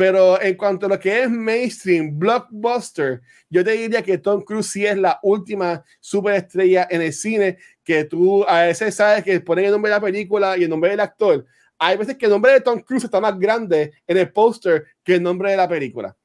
pero 0.00 0.40
en 0.40 0.54
cuanto 0.54 0.86
a 0.86 0.88
lo 0.88 0.98
que 0.98 1.22
es 1.22 1.30
mainstream, 1.30 2.18
blockbuster, 2.18 3.20
yo 3.50 3.62
te 3.62 3.72
diría 3.72 4.02
que 4.02 4.16
Tom 4.16 4.42
Cruise 4.42 4.70
sí 4.70 4.86
es 4.86 4.96
la 4.96 5.20
última 5.22 5.84
superestrella 6.00 6.88
en 6.90 7.02
el 7.02 7.12
cine 7.12 7.58
que 7.84 8.04
tú 8.04 8.44
a 8.48 8.62
veces 8.62 8.94
sabes 8.94 9.22
que 9.22 9.40
ponen 9.40 9.66
el 9.66 9.72
nombre 9.72 9.90
de 9.90 9.96
la 9.96 10.00
película 10.00 10.56
y 10.56 10.64
el 10.64 10.70
nombre 10.70 10.90
del 10.90 11.00
actor. 11.00 11.44
Hay 11.78 11.96
veces 11.96 12.16
que 12.16 12.24
el 12.26 12.30
nombre 12.30 12.52
de 12.52 12.60
Tom 12.60 12.80
Cruise 12.80 13.04
está 13.04 13.20
más 13.20 13.38
grande 13.38 13.92
en 14.06 14.16
el 14.16 14.32
póster 14.32 14.86
que 15.04 15.16
el 15.16 15.22
nombre 15.22 15.50
de 15.50 15.56
la 15.56 15.68
película. 15.68 16.16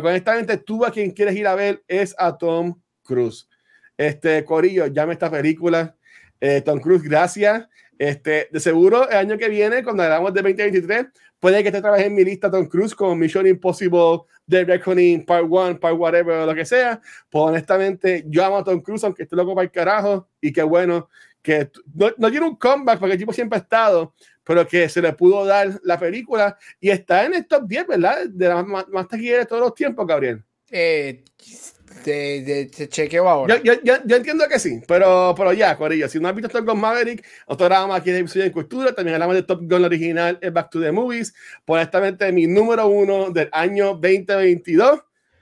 Pero 0.00 0.10
honestamente, 0.10 0.56
tú 0.56 0.84
a 0.84 0.90
quien 0.90 1.10
quieres 1.10 1.36
ir 1.36 1.46
a 1.46 1.54
ver 1.54 1.82
es 1.88 2.14
a 2.18 2.36
Tom 2.36 2.80
Cruise. 3.02 3.48
Este, 3.96 4.44
Corillo, 4.44 4.86
llame 4.86 5.12
esta 5.12 5.30
película. 5.30 5.96
Eh, 6.40 6.60
Tom 6.62 6.80
Cruise, 6.80 7.02
gracias. 7.02 7.66
Este, 7.98 8.48
de 8.50 8.60
seguro, 8.60 9.08
el 9.08 9.16
año 9.16 9.38
que 9.38 9.48
viene, 9.48 9.84
cuando 9.84 10.02
hablamos 10.02 10.34
de 10.34 10.42
2023, 10.42 11.06
Puede 11.44 11.62
que 11.62 11.70
te 11.70 11.82
trabaje 11.82 12.06
en 12.06 12.14
mi 12.14 12.24
lista 12.24 12.50
Tom 12.50 12.66
Cruise 12.66 12.94
con 12.94 13.18
Mission 13.18 13.46
Impossible, 13.46 14.20
The 14.48 14.64
Reckoning, 14.64 15.26
Part 15.26 15.44
1, 15.46 15.78
Part 15.78 15.98
whatever, 15.98 16.46
lo 16.46 16.54
que 16.54 16.64
sea. 16.64 17.02
Pues 17.28 17.44
honestamente, 17.44 18.24
yo 18.28 18.42
amo 18.42 18.56
a 18.56 18.64
Tom 18.64 18.80
Cruise, 18.80 19.04
aunque 19.04 19.24
esté 19.24 19.36
loco 19.36 19.54
para 19.54 19.66
el 19.66 19.70
carajo. 19.70 20.26
Y 20.40 20.50
qué 20.54 20.62
bueno 20.62 21.10
que 21.44 21.70
no, 21.94 22.10
no 22.16 22.30
tiene 22.30 22.46
un 22.46 22.56
comeback, 22.56 22.98
porque 22.98 23.12
el 23.12 23.18
tipo 23.18 23.32
siempre 23.32 23.58
ha 23.58 23.62
estado, 23.62 24.14
pero 24.42 24.66
que 24.66 24.88
se 24.88 25.02
le 25.02 25.12
pudo 25.12 25.44
dar 25.44 25.78
la 25.84 25.98
película 25.98 26.56
y 26.80 26.88
está 26.88 27.26
en 27.26 27.34
el 27.34 27.46
top 27.46 27.68
10, 27.68 27.86
¿verdad? 27.86 28.26
De 28.30 28.48
las 28.48 28.66
más, 28.66 28.88
más 28.88 29.06
de 29.08 29.46
todos 29.46 29.60
los 29.60 29.74
tiempos, 29.74 30.06
Gabriel. 30.06 30.42
Eh, 30.70 31.22
de, 32.02 32.70
de, 32.76 32.88
chequeo 32.88 33.28
ahora. 33.28 33.60
Yo, 33.62 33.74
yo, 33.74 33.94
yo, 34.04 34.16
entiendo 34.16 34.48
que 34.48 34.58
sí, 34.58 34.80
pero, 34.88 35.34
pero 35.36 35.52
ya, 35.52 35.76
Corillo, 35.76 36.08
si 36.08 36.18
no 36.18 36.28
has 36.28 36.34
visto 36.34 36.48
Top 36.48 36.66
Gun 36.66 36.80
Maverick, 36.80 37.24
nosotros 37.46 37.70
hablamos 37.70 37.96
aquí 37.98 38.10
de 38.10 38.20
episodio 38.20 38.44
de 38.44 38.52
cultura, 38.52 38.94
también 38.94 39.14
hablamos 39.14 39.36
de 39.36 39.42
Top 39.42 39.60
Gun 39.62 39.84
original, 39.84 40.38
el 40.40 40.50
Back 40.50 40.70
to 40.70 40.80
the 40.80 40.90
Movies. 40.90 41.34
Honestamente, 41.66 42.32
mi 42.32 42.46
número 42.46 42.88
uno 42.88 43.30
del 43.30 43.50
año 43.52 43.94
2022 43.94 45.00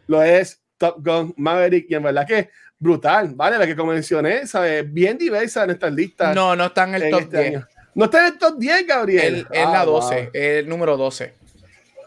lo 0.08 0.22
es 0.22 0.62
Top 0.78 0.96
Gun 1.06 1.32
Maverick, 1.36 1.86
y 1.88 1.94
en 1.94 2.02
verdad 2.02 2.26
que 2.26 2.50
brutal, 2.82 3.32
¿vale? 3.34 3.58
La 3.58 3.66
que 3.66 3.76
como 3.76 3.92
mencioné, 3.92 4.44
¿sabes? 4.46 4.92
Bien 4.92 5.16
diversa 5.16 5.62
en 5.62 5.70
estas 5.70 5.92
listas. 5.92 6.34
No, 6.34 6.56
no 6.56 6.66
está 6.66 6.84
en 6.84 6.94
el 6.96 7.10
top 7.10 7.20
este 7.20 7.38
10. 7.38 7.48
Año. 7.48 7.68
No 7.94 8.04
está 8.06 8.26
en 8.26 8.32
el 8.32 8.38
top 8.38 8.58
10, 8.58 8.86
Gabriel. 8.86 9.46
Es 9.50 9.66
ah, 9.66 9.72
la 9.72 9.84
12, 9.84 10.14
wow. 10.14 10.30
el 10.32 10.68
número 10.68 10.96
12. 10.96 11.32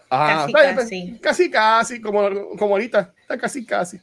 Ah, 0.10 0.48
casi, 0.52 0.76
casi. 0.76 1.20
Casi, 1.22 1.50
casi, 1.50 2.02
como, 2.02 2.58
como 2.58 2.74
ahorita. 2.74 3.14
Está 3.22 3.38
casi, 3.38 3.66
casi. 3.66 4.00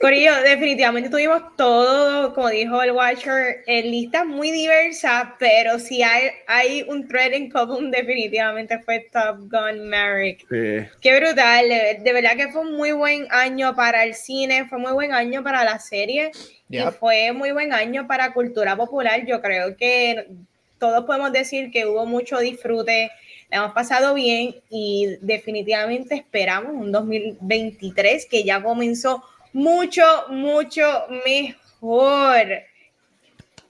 Corillo, 0.00 0.34
definitivamente 0.42 1.10
tuvimos 1.10 1.42
todo, 1.56 2.34
como 2.34 2.48
dijo 2.48 2.82
el 2.82 2.92
Watcher, 2.92 3.62
en 3.66 3.90
listas 3.90 4.26
muy 4.26 4.50
diversas, 4.50 5.28
pero 5.38 5.78
si 5.78 6.02
hay, 6.02 6.30
hay 6.46 6.84
un 6.88 7.06
thread 7.06 7.32
en 7.32 7.50
común, 7.50 7.90
definitivamente 7.90 8.78
fue 8.80 9.08
Top 9.12 9.50
Gun 9.50 9.88
Maverick. 9.88 10.40
Sí. 10.48 10.88
Qué 11.00 11.20
brutal, 11.20 11.68
de, 11.68 12.00
de, 12.02 12.12
verdad 12.12 12.36
que 12.36 12.48
fue 12.48 12.62
un 12.62 12.76
muy 12.76 12.92
buen 12.92 13.26
año 13.30 13.74
para 13.74 14.04
el 14.04 14.14
cine, 14.14 14.66
fue 14.68 14.78
muy 14.78 14.92
buen 14.92 15.12
año 15.12 15.42
para 15.42 15.64
la 15.64 15.78
serie 15.78 16.30
yep. 16.68 16.88
y 16.88 16.92
fue 16.92 17.32
muy 17.32 17.52
buen 17.52 17.72
año 17.72 18.06
para 18.06 18.32
cultura 18.32 18.76
popular. 18.76 19.24
Yo 19.26 19.40
creo 19.40 19.76
que 19.76 20.28
todos 20.78 21.04
podemos 21.04 21.32
decir 21.32 21.70
que 21.70 21.86
hubo 21.86 22.06
mucho 22.06 22.38
disfrute 22.38 23.10
hemos 23.50 23.72
pasado 23.72 24.14
bien 24.14 24.56
y 24.70 25.16
definitivamente 25.20 26.14
esperamos 26.14 26.72
un 26.72 26.92
2023 26.92 28.26
que 28.26 28.44
ya 28.44 28.62
comenzó 28.62 29.22
mucho, 29.52 30.02
mucho 30.28 31.06
mejor. 31.24 32.46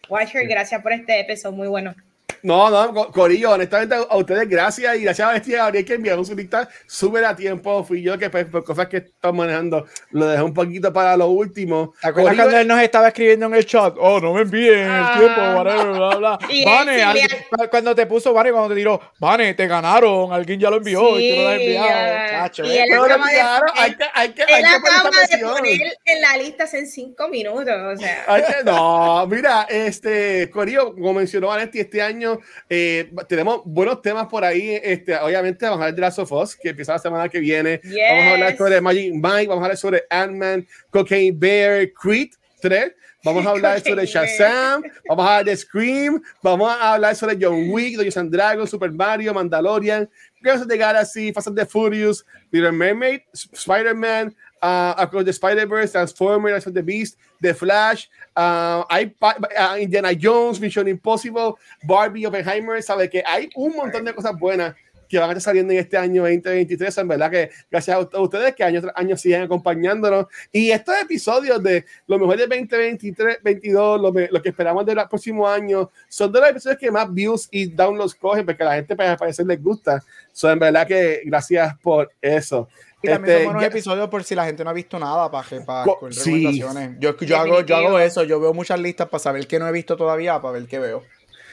Watcher, 0.08 0.46
gracias 0.48 0.82
por 0.82 0.92
este 0.92 1.20
episodio, 1.20 1.56
muy 1.56 1.68
bueno. 1.68 1.94
No, 2.42 2.70
no, 2.70 3.10
Corillo, 3.10 3.52
honestamente 3.52 3.96
a 3.96 4.16
ustedes 4.16 4.48
gracias 4.48 4.96
y 4.96 5.02
gracias 5.02 5.28
a 5.28 5.32
Bestia 5.32 5.58
Gabriel 5.58 5.84
que 5.84 5.94
enviaron 5.94 6.24
su 6.24 6.34
lista 6.34 6.68
súper 6.86 7.24
a 7.24 7.34
tiempo. 7.34 7.84
Fui 7.84 8.02
yo 8.02 8.18
que 8.18 8.30
pues, 8.30 8.46
por 8.46 8.64
cosas 8.64 8.88
que 8.88 8.98
están 8.98 9.36
manejando 9.36 9.86
lo 10.10 10.26
dejé 10.26 10.42
un 10.42 10.54
poquito 10.54 10.92
para 10.92 11.16
lo 11.16 11.28
último. 11.28 11.94
¿Te 12.00 12.08
acuerdas 12.08 12.34
cuando 12.36 12.58
él 12.58 12.68
nos 12.68 12.80
estaba 12.80 13.08
escribiendo 13.08 13.46
en 13.46 13.54
el 13.54 13.66
chat? 13.66 13.94
Oh, 13.98 14.20
no 14.20 14.34
me 14.34 14.42
envíen 14.42 14.78
el 14.78 14.90
ah. 14.90 15.14
tiempo, 15.18 15.40
whatever, 15.40 15.96
bla, 15.96 16.16
bla. 16.16 16.38
Vane, 16.64 17.28
cuando 17.70 17.94
te 17.94 18.06
puso 18.06 18.32
Vane, 18.32 18.52
cuando 18.52 18.68
te 18.70 18.74
tiró, 18.76 19.00
Vane, 19.18 19.54
te 19.54 19.66
ganaron, 19.66 20.32
alguien 20.32 20.60
ya 20.60 20.70
lo 20.70 20.76
envió 20.76 21.16
sí, 21.16 21.24
y 21.24 21.30
tú 21.30 21.36
no 21.36 21.42
lo 21.42 21.48
has 21.48 21.60
enviado. 21.60 22.28
Chacho, 22.30 22.64
y 22.64 22.76
él 22.76 22.90
eh. 22.90 22.94
acaba 22.94 23.26
de, 23.26 23.40
hay 23.40 23.94
que, 23.94 24.04
hay 24.14 24.28
que, 24.32 24.42
hay 24.42 24.62
que 24.62 25.38
poner 25.38 25.96
en 26.04 26.20
la 26.20 26.36
lista 26.36 26.64
en 26.72 26.86
cinco 26.86 27.28
minutos, 27.28 27.74
o 27.74 27.96
sea. 27.96 28.62
no, 28.64 29.26
mira, 29.26 29.66
este, 29.68 30.50
Corillo, 30.50 30.94
como 30.94 31.14
mencionó 31.14 31.48
Vanetti, 31.48 31.80
este 31.80 32.02
año 32.02 32.27
eh, 32.68 33.10
tenemos 33.28 33.62
buenos 33.64 34.02
temas 34.02 34.26
por 34.26 34.44
ahí. 34.44 34.78
Este, 34.82 35.16
obviamente, 35.16 35.64
vamos 35.64 35.80
a 35.80 35.84
hablar 35.84 35.94
de 35.94 36.00
Last 36.00 36.18
of 36.18 36.32
Us, 36.32 36.56
que 36.56 36.70
empieza 36.70 36.92
la 36.92 36.98
semana 36.98 37.28
que 37.28 37.40
viene. 37.40 37.80
Vamos 37.84 38.24
a 38.24 38.32
hablar 38.32 38.56
sobre 38.56 38.80
Magic 38.80 39.12
Mike, 39.14 39.46
vamos 39.48 39.62
a 39.62 39.64
hablar 39.66 39.76
sobre 39.76 40.04
Ant-Man, 40.10 40.66
Cocaine 40.90 41.38
Bear, 41.38 41.92
Creed 41.92 42.30
3. 42.60 42.92
Vamos 43.24 43.44
a 43.44 43.50
hablar 43.50 43.80
sobre 43.80 44.06
Shazam, 44.06 44.82
vamos 45.08 45.26
a 45.26 45.38
hablar 45.38 45.44
de 45.44 45.56
Scream, 45.56 46.22
vamos 46.40 46.70
a 46.70 46.94
hablar 46.94 47.16
sobre 47.16 47.36
John 47.38 47.68
Wick, 47.68 47.96
Dungeons 47.96 48.30
Dragon, 48.30 48.66
Super 48.66 48.92
Mario, 48.92 49.34
Mandalorian, 49.34 50.08
Guardians 50.40 50.62
of 50.62 50.68
the 50.68 50.78
Galaxy, 50.78 51.32
Fast 51.32 51.48
and 51.48 51.58
the 51.58 51.66
Furious, 51.66 52.24
Little 52.52 52.70
Mermaid, 52.70 53.22
Spider-Man, 53.34 54.34
uh, 54.62 54.94
Across 54.96 55.24
the 55.24 55.32
Spider-Verse, 55.32 55.92
Transformers, 55.92 56.64
the 56.64 56.82
Beast, 56.82 57.16
The 57.40 57.54
Flash, 57.54 58.08
uh, 58.38 58.84
hay 58.88 59.14
uh, 59.20 59.76
Indiana 59.78 60.10
Jones, 60.18 60.60
Mission 60.60 60.86
Impossible, 60.88 61.54
Barbie, 61.82 62.26
Oppenheimer, 62.26 62.82
sabe 62.82 63.10
que 63.10 63.22
hay 63.26 63.50
un 63.56 63.76
montón 63.76 64.04
de 64.04 64.14
cosas 64.14 64.38
buenas 64.38 64.74
que 65.08 65.18
van 65.18 65.30
a 65.30 65.32
estar 65.32 65.50
saliendo 65.50 65.72
en 65.72 65.78
este 65.78 65.96
año 65.96 66.22
2023. 66.22 66.98
En 66.98 67.08
verdad 67.08 67.30
que 67.30 67.50
gracias 67.70 67.96
a 67.96 68.20
ustedes 68.20 68.54
que 68.54 68.62
año 68.62 68.80
tras 68.80 68.94
año 68.96 69.16
siguen 69.16 69.42
acompañándonos. 69.42 70.26
Y 70.52 70.70
estos 70.70 70.94
episodios 71.00 71.62
de 71.62 71.84
lo 72.06 72.18
mejor 72.18 72.36
de 72.36 72.46
2023, 72.46 73.38
22, 73.42 74.00
lo, 74.00 74.12
lo 74.12 74.42
que 74.42 74.48
esperamos 74.50 74.84
del 74.84 74.98
próximo 75.08 75.48
año, 75.48 75.90
son 76.08 76.30
de 76.30 76.40
los 76.40 76.50
episodios 76.50 76.78
que 76.78 76.90
más 76.90 77.12
views 77.12 77.48
y 77.50 77.66
downloads 77.66 78.14
cogen 78.14 78.44
porque 78.44 78.62
a 78.62 78.66
la 78.66 78.74
gente 78.74 78.94
para 78.94 79.16
parecer 79.16 79.46
les 79.46 79.62
gusta. 79.62 80.02
So, 80.32 80.50
en 80.50 80.58
verdad 80.58 80.86
que 80.86 81.22
gracias 81.24 81.76
por 81.78 82.12
eso. 82.20 82.68
Y 83.02 83.08
también 83.08 83.32
este, 83.32 83.44
son 83.44 83.52
buenos 83.52 83.70
episodios 83.70 84.08
por 84.08 84.24
si 84.24 84.34
la 84.34 84.44
gente 84.44 84.64
no 84.64 84.70
ha 84.70 84.72
visto 84.72 84.98
nada 84.98 85.30
para, 85.30 85.64
para, 85.64 85.84
recomendaciones. 85.84 86.96
Yo, 86.98 87.16
yo, 87.16 87.38
hago, 87.38 87.60
yo 87.60 87.76
hago 87.76 87.98
eso, 87.98 88.24
yo 88.24 88.40
veo 88.40 88.52
muchas 88.52 88.80
listas 88.80 89.08
para 89.08 89.20
saber 89.20 89.46
qué 89.46 89.58
no 89.58 89.68
he 89.68 89.72
visto 89.72 89.96
todavía, 89.96 90.40
para 90.40 90.52
ver 90.54 90.66
qué 90.66 90.78
veo. 90.80 91.04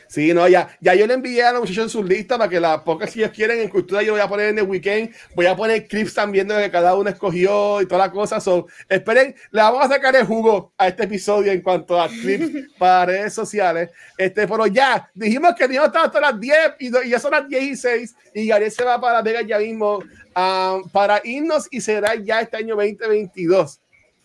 Sí, 0.07 0.33
no, 0.33 0.47
ya, 0.47 0.69
ya 0.81 0.93
yo 0.95 1.07
le 1.07 1.15
envié 1.15 1.43
a 1.43 1.51
los 1.51 1.61
muchachos 1.61 1.83
en 1.83 1.89
sus 1.89 2.05
listas 2.05 2.37
para 2.37 2.49
que 2.49 2.59
la 2.59 2.83
pocas 2.83 3.11
si 3.11 3.19
ellos 3.19 3.31
quieren 3.31 3.59
en 3.59 3.69
cultura 3.69 4.01
yo 4.03 4.13
voy 4.13 4.21
a 4.21 4.27
poner 4.27 4.49
en 4.49 4.59
el 4.59 4.65
weekend, 4.65 5.13
voy 5.35 5.45
a 5.45 5.55
poner 5.55 5.87
clips 5.87 6.13
también 6.13 6.47
de 6.47 6.53
lo 6.53 6.59
que 6.61 6.71
cada 6.71 6.95
uno 6.95 7.09
escogió 7.09 7.81
y 7.81 7.87
toda 7.87 8.07
la 8.07 8.11
cosa. 8.11 8.39
So, 8.39 8.67
esperen, 8.87 9.35
le 9.51 9.61
vamos 9.61 9.83
a 9.85 9.89
sacar 9.89 10.15
el 10.15 10.25
jugo 10.25 10.73
a 10.77 10.87
este 10.87 11.03
episodio 11.03 11.51
en 11.51 11.61
cuanto 11.61 11.99
a 11.99 12.07
clips 12.07 12.69
para 12.77 13.05
redes 13.05 13.33
sociales. 13.33 13.89
Este, 14.17 14.47
pero 14.47 14.67
ya, 14.67 15.09
dijimos 15.13 15.53
que 15.55 15.67
no 15.67 15.83
hasta 15.83 16.19
las 16.19 16.39
10 16.39 16.57
y, 16.79 17.09
ya 17.09 17.19
son 17.19 17.31
las 17.31 17.47
16 17.47 18.15
y 18.33 18.47
Gabriel 18.47 18.71
se 18.71 18.83
va 18.83 18.99
para 18.99 19.21
Vega 19.21 19.41
ya 19.41 19.59
mismo 19.59 19.97
um, 19.97 20.89
para 20.89 21.21
irnos 21.23 21.67
y 21.71 21.81
será 21.81 22.15
ya 22.15 22.41
este 22.41 22.57
año 22.57 22.75
2022. 22.75 23.79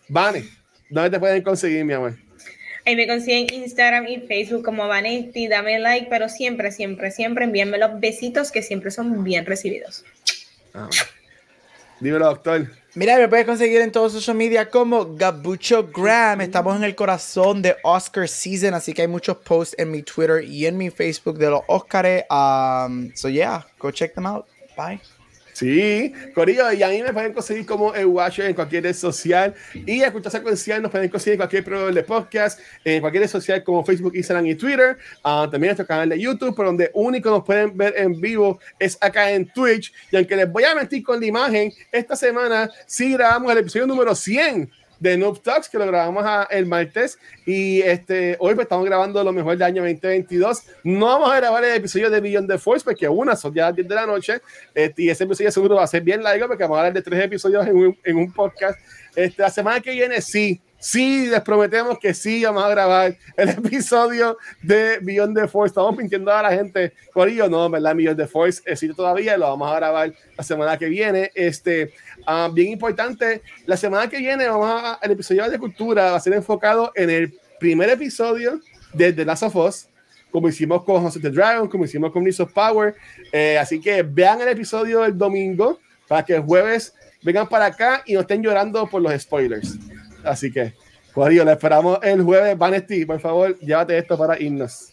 Vane, 0.09 0.45
¿dónde 0.89 1.09
te 1.09 1.19
pueden 1.19 1.41
conseguir, 1.41 1.85
mi 1.85 1.93
amor? 1.93 2.30
Ahí 2.91 2.97
me 2.97 3.07
consiguen 3.07 3.47
Instagram 3.53 4.05
y 4.05 4.17
Facebook 4.19 4.65
como 4.65 4.85
Vanetti. 4.85 5.47
Dame 5.47 5.79
like, 5.79 6.07
pero 6.09 6.27
siempre, 6.27 6.73
siempre, 6.73 7.09
siempre 7.09 7.45
envíenme 7.45 7.77
los 7.77 8.01
besitos 8.01 8.51
que 8.51 8.61
siempre 8.61 8.91
son 8.91 9.23
bien 9.23 9.45
recibidos. 9.45 10.03
Ah, 10.73 10.89
Dímelo, 12.01 12.25
doctor. 12.25 12.69
Mira, 12.93 13.17
me 13.17 13.29
puedes 13.29 13.45
conseguir 13.45 13.79
en 13.79 13.93
todos 13.93 14.11
social 14.11 14.35
media 14.35 14.69
como 14.69 15.15
Gabucho 15.15 15.87
Gram. 15.87 16.41
Estamos 16.41 16.75
en 16.75 16.83
el 16.83 16.93
corazón 16.93 17.61
de 17.61 17.77
Oscar 17.81 18.27
Season, 18.27 18.73
así 18.73 18.93
que 18.93 19.03
hay 19.03 19.07
muchos 19.07 19.37
posts 19.37 19.73
en 19.79 19.89
mi 19.89 20.03
Twitter 20.03 20.43
y 20.43 20.65
en 20.65 20.75
mi 20.75 20.89
Facebook 20.89 21.37
de 21.37 21.49
los 21.49 21.61
Oscars. 21.69 22.25
Um, 22.29 23.09
so 23.15 23.29
yeah, 23.29 23.65
go 23.79 23.89
check 23.89 24.13
them 24.15 24.25
out. 24.25 24.45
Bye. 24.75 24.99
Sí, 25.61 26.11
Corillo, 26.33 26.73
y 26.73 26.81
a 26.81 26.87
mí 26.87 27.03
me 27.03 27.13
pueden 27.13 27.33
conseguir 27.33 27.67
como 27.67 27.93
el 27.93 28.07
Watcher 28.07 28.47
en 28.47 28.55
cualquier 28.55 28.81
red 28.81 28.95
social. 28.95 29.53
Y 29.75 30.01
escuchar 30.01 30.31
secuencial 30.31 30.81
nos 30.81 30.89
pueden 30.89 31.07
conseguir 31.07 31.33
en 31.33 31.37
cualquier 31.37 31.63
programa 31.63 31.91
de 31.91 32.01
podcast, 32.01 32.59
en 32.83 32.99
cualquier 32.99 33.25
red 33.25 33.29
social 33.29 33.63
como 33.63 33.85
Facebook, 33.85 34.15
Instagram 34.15 34.47
y 34.47 34.55
Twitter, 34.55 34.97
uh, 35.23 35.47
también 35.47 35.65
nuestro 35.65 35.85
canal 35.85 36.09
de 36.09 36.19
YouTube, 36.19 36.55
por 36.55 36.65
donde 36.65 36.89
único 36.95 37.29
nos 37.29 37.43
pueden 37.43 37.77
ver 37.77 37.93
en 37.95 38.19
vivo 38.19 38.59
es 38.79 38.97
acá 39.01 39.29
en 39.29 39.53
Twitch. 39.53 39.93
Y 40.09 40.15
aunque 40.15 40.35
les 40.35 40.51
voy 40.51 40.63
a 40.63 40.73
mentir 40.73 41.03
con 41.03 41.19
la 41.19 41.27
imagen, 41.27 41.71
esta 41.91 42.15
semana 42.15 42.67
sí 42.87 43.13
grabamos 43.13 43.51
el 43.51 43.59
episodio 43.59 43.85
número 43.85 44.15
100 44.15 44.67
de 45.01 45.17
Noob 45.17 45.41
Talks, 45.41 45.67
que 45.67 45.79
lo 45.79 45.87
grabamos 45.87 46.23
el 46.51 46.67
martes. 46.67 47.17
Y 47.45 47.81
este, 47.81 48.37
hoy 48.39 48.53
pues, 48.53 48.65
estamos 48.65 48.85
grabando 48.85 49.23
lo 49.23 49.33
mejor 49.33 49.53
del 49.53 49.63
año 49.63 49.81
2022. 49.81 50.63
No 50.83 51.07
vamos 51.07 51.31
a 51.31 51.37
grabar 51.37 51.63
el 51.65 51.75
episodio 51.75 52.09
de 52.09 52.21
Beyond 52.21 52.47
the 52.47 52.59
Force, 52.59 52.85
porque 52.85 53.09
una 53.09 53.35
son 53.35 53.53
ya 53.53 53.65
las 53.65 53.75
10 53.75 53.87
de 53.87 53.95
la 53.95 54.05
noche. 54.05 54.41
Este, 54.75 55.03
y 55.03 55.09
ese 55.09 55.23
episodio 55.23 55.51
seguro 55.51 55.75
va 55.75 55.83
a 55.83 55.87
ser 55.87 56.03
bien 56.03 56.21
largo, 56.21 56.47
porque 56.47 56.63
vamos 56.63 56.77
a 56.77 56.81
hablar 56.81 56.93
de 56.93 57.01
tres 57.01 57.25
episodios 57.25 57.65
en 57.67 57.75
un, 57.75 57.97
en 58.03 58.15
un 58.15 58.31
podcast. 58.31 58.79
Este, 59.15 59.41
la 59.41 59.49
semana 59.49 59.81
que 59.81 59.91
viene, 59.91 60.21
sí, 60.21 60.61
Sí, 60.83 61.27
les 61.27 61.41
prometemos 61.41 61.99
que 61.99 62.11
sí 62.11 62.43
vamos 62.43 62.63
a 62.63 62.69
grabar 62.69 63.15
el 63.37 63.49
episodio 63.49 64.35
de 64.63 64.97
Beyond 64.99 65.39
the 65.39 65.47
Force. 65.47 65.69
Estamos 65.69 65.95
mintiendo 65.95 66.31
a 66.31 66.41
la 66.41 66.51
gente. 66.51 66.93
Corillo, 67.13 67.47
no, 67.47 67.69
¿verdad? 67.69 67.95
Beyond 67.95 68.17
the 68.17 68.25
Force 68.25 68.63
existe 68.65 68.95
todavía. 68.95 69.37
Lo 69.37 69.47
vamos 69.49 69.71
a 69.71 69.75
grabar 69.75 70.11
la 70.35 70.43
semana 70.43 70.79
que 70.79 70.87
viene. 70.87 71.31
Este, 71.35 71.93
ah, 72.25 72.49
bien 72.51 72.71
importante, 72.71 73.43
la 73.67 73.77
semana 73.77 74.09
que 74.09 74.17
viene 74.17 74.47
vamos 74.47 74.71
a, 74.71 74.97
el 75.03 75.11
episodio 75.11 75.47
de 75.47 75.59
cultura 75.59 76.13
va 76.13 76.17
a 76.17 76.19
ser 76.19 76.33
enfocado 76.33 76.91
en 76.95 77.11
el 77.11 77.31
primer 77.59 77.87
episodio 77.91 78.59
de 78.91 79.13
The 79.13 79.23
Last 79.23 79.43
of 79.43 79.55
Us, 79.55 79.87
como 80.31 80.49
hicimos 80.49 80.83
con 80.83 81.03
José 81.03 81.19
the 81.19 81.29
Dragon, 81.29 81.67
como 81.67 81.85
hicimos 81.85 82.11
con 82.11 82.23
News 82.23 82.39
of 82.39 82.53
Power. 82.53 82.95
Eh, 83.31 83.55
así 83.59 83.79
que 83.79 84.01
vean 84.01 84.41
el 84.41 84.47
episodio 84.47 85.01
del 85.01 85.15
domingo 85.15 85.79
para 86.07 86.25
que 86.25 86.33
el 86.33 86.41
jueves 86.41 86.95
vengan 87.21 87.47
para 87.47 87.65
acá 87.67 88.01
y 88.07 88.15
no 88.15 88.21
estén 88.21 88.41
llorando 88.41 88.87
por 88.87 88.99
los 88.99 89.13
spoilers. 89.21 89.77
Así 90.23 90.51
que, 90.51 90.73
Corillo, 91.13 91.45
le 91.45 91.53
esperamos 91.53 91.99
el 92.01 92.21
jueves. 92.21 92.57
Vanesti, 92.57 93.05
por 93.05 93.19
favor, 93.19 93.57
llévate 93.59 93.97
esto 93.97 94.17
para 94.17 94.39
irnos. 94.39 94.91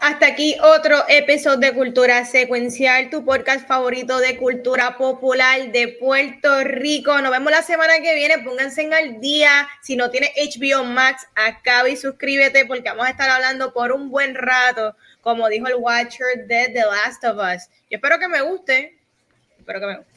Hasta 0.00 0.26
aquí 0.26 0.56
otro 0.62 1.04
episodio 1.08 1.58
de 1.58 1.72
Cultura 1.72 2.24
Secuencial, 2.24 3.10
tu 3.10 3.24
podcast 3.24 3.66
favorito 3.66 4.18
de 4.18 4.36
cultura 4.36 4.96
popular 4.96 5.72
de 5.72 5.88
Puerto 5.88 6.62
Rico. 6.62 7.20
Nos 7.20 7.30
vemos 7.30 7.50
la 7.50 7.62
semana 7.62 7.94
que 8.00 8.14
viene. 8.14 8.38
Pónganse 8.38 8.82
en 8.82 8.94
al 8.94 9.20
día. 9.20 9.68
Si 9.82 9.96
no 9.96 10.10
tienes 10.10 10.30
HBO 10.36 10.84
Max, 10.84 11.26
acaba 11.34 11.88
y 11.88 11.96
suscríbete 11.96 12.64
porque 12.66 12.88
vamos 12.88 13.06
a 13.06 13.10
estar 13.10 13.28
hablando 13.28 13.72
por 13.72 13.92
un 13.92 14.10
buen 14.10 14.34
rato, 14.34 14.96
como 15.20 15.48
dijo 15.48 15.66
el 15.66 15.74
Watcher 15.76 16.46
de 16.46 16.68
The 16.72 16.82
Last 16.82 17.24
of 17.24 17.36
Us. 17.36 17.68
Yo 17.90 17.96
espero 17.96 18.18
que 18.18 18.28
me 18.28 18.42
guste. 18.42 18.98
Espero 19.58 19.80
que 19.80 19.86
me 19.86 19.96
guste. 19.98 20.15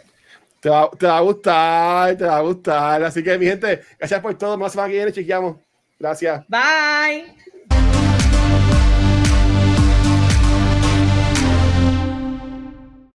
Te 0.60 0.70
va, 0.70 0.90
te 0.92 1.08
va, 1.08 1.18
a 1.18 1.22
gustar, 1.22 2.18
te 2.18 2.26
va 2.26 2.38
a 2.38 2.42
gustar. 2.42 3.04
Así 3.04 3.24
que, 3.24 3.38
mi 3.38 3.46
gente, 3.46 3.82
gracias 3.98 4.22
por 4.22 4.38
todo. 4.38 4.58
Más 4.58 4.74
semana 4.74 4.90
que 4.90 5.12
viene. 5.12 5.56
Gracias. 6.00 6.46
Bye. 6.48 7.49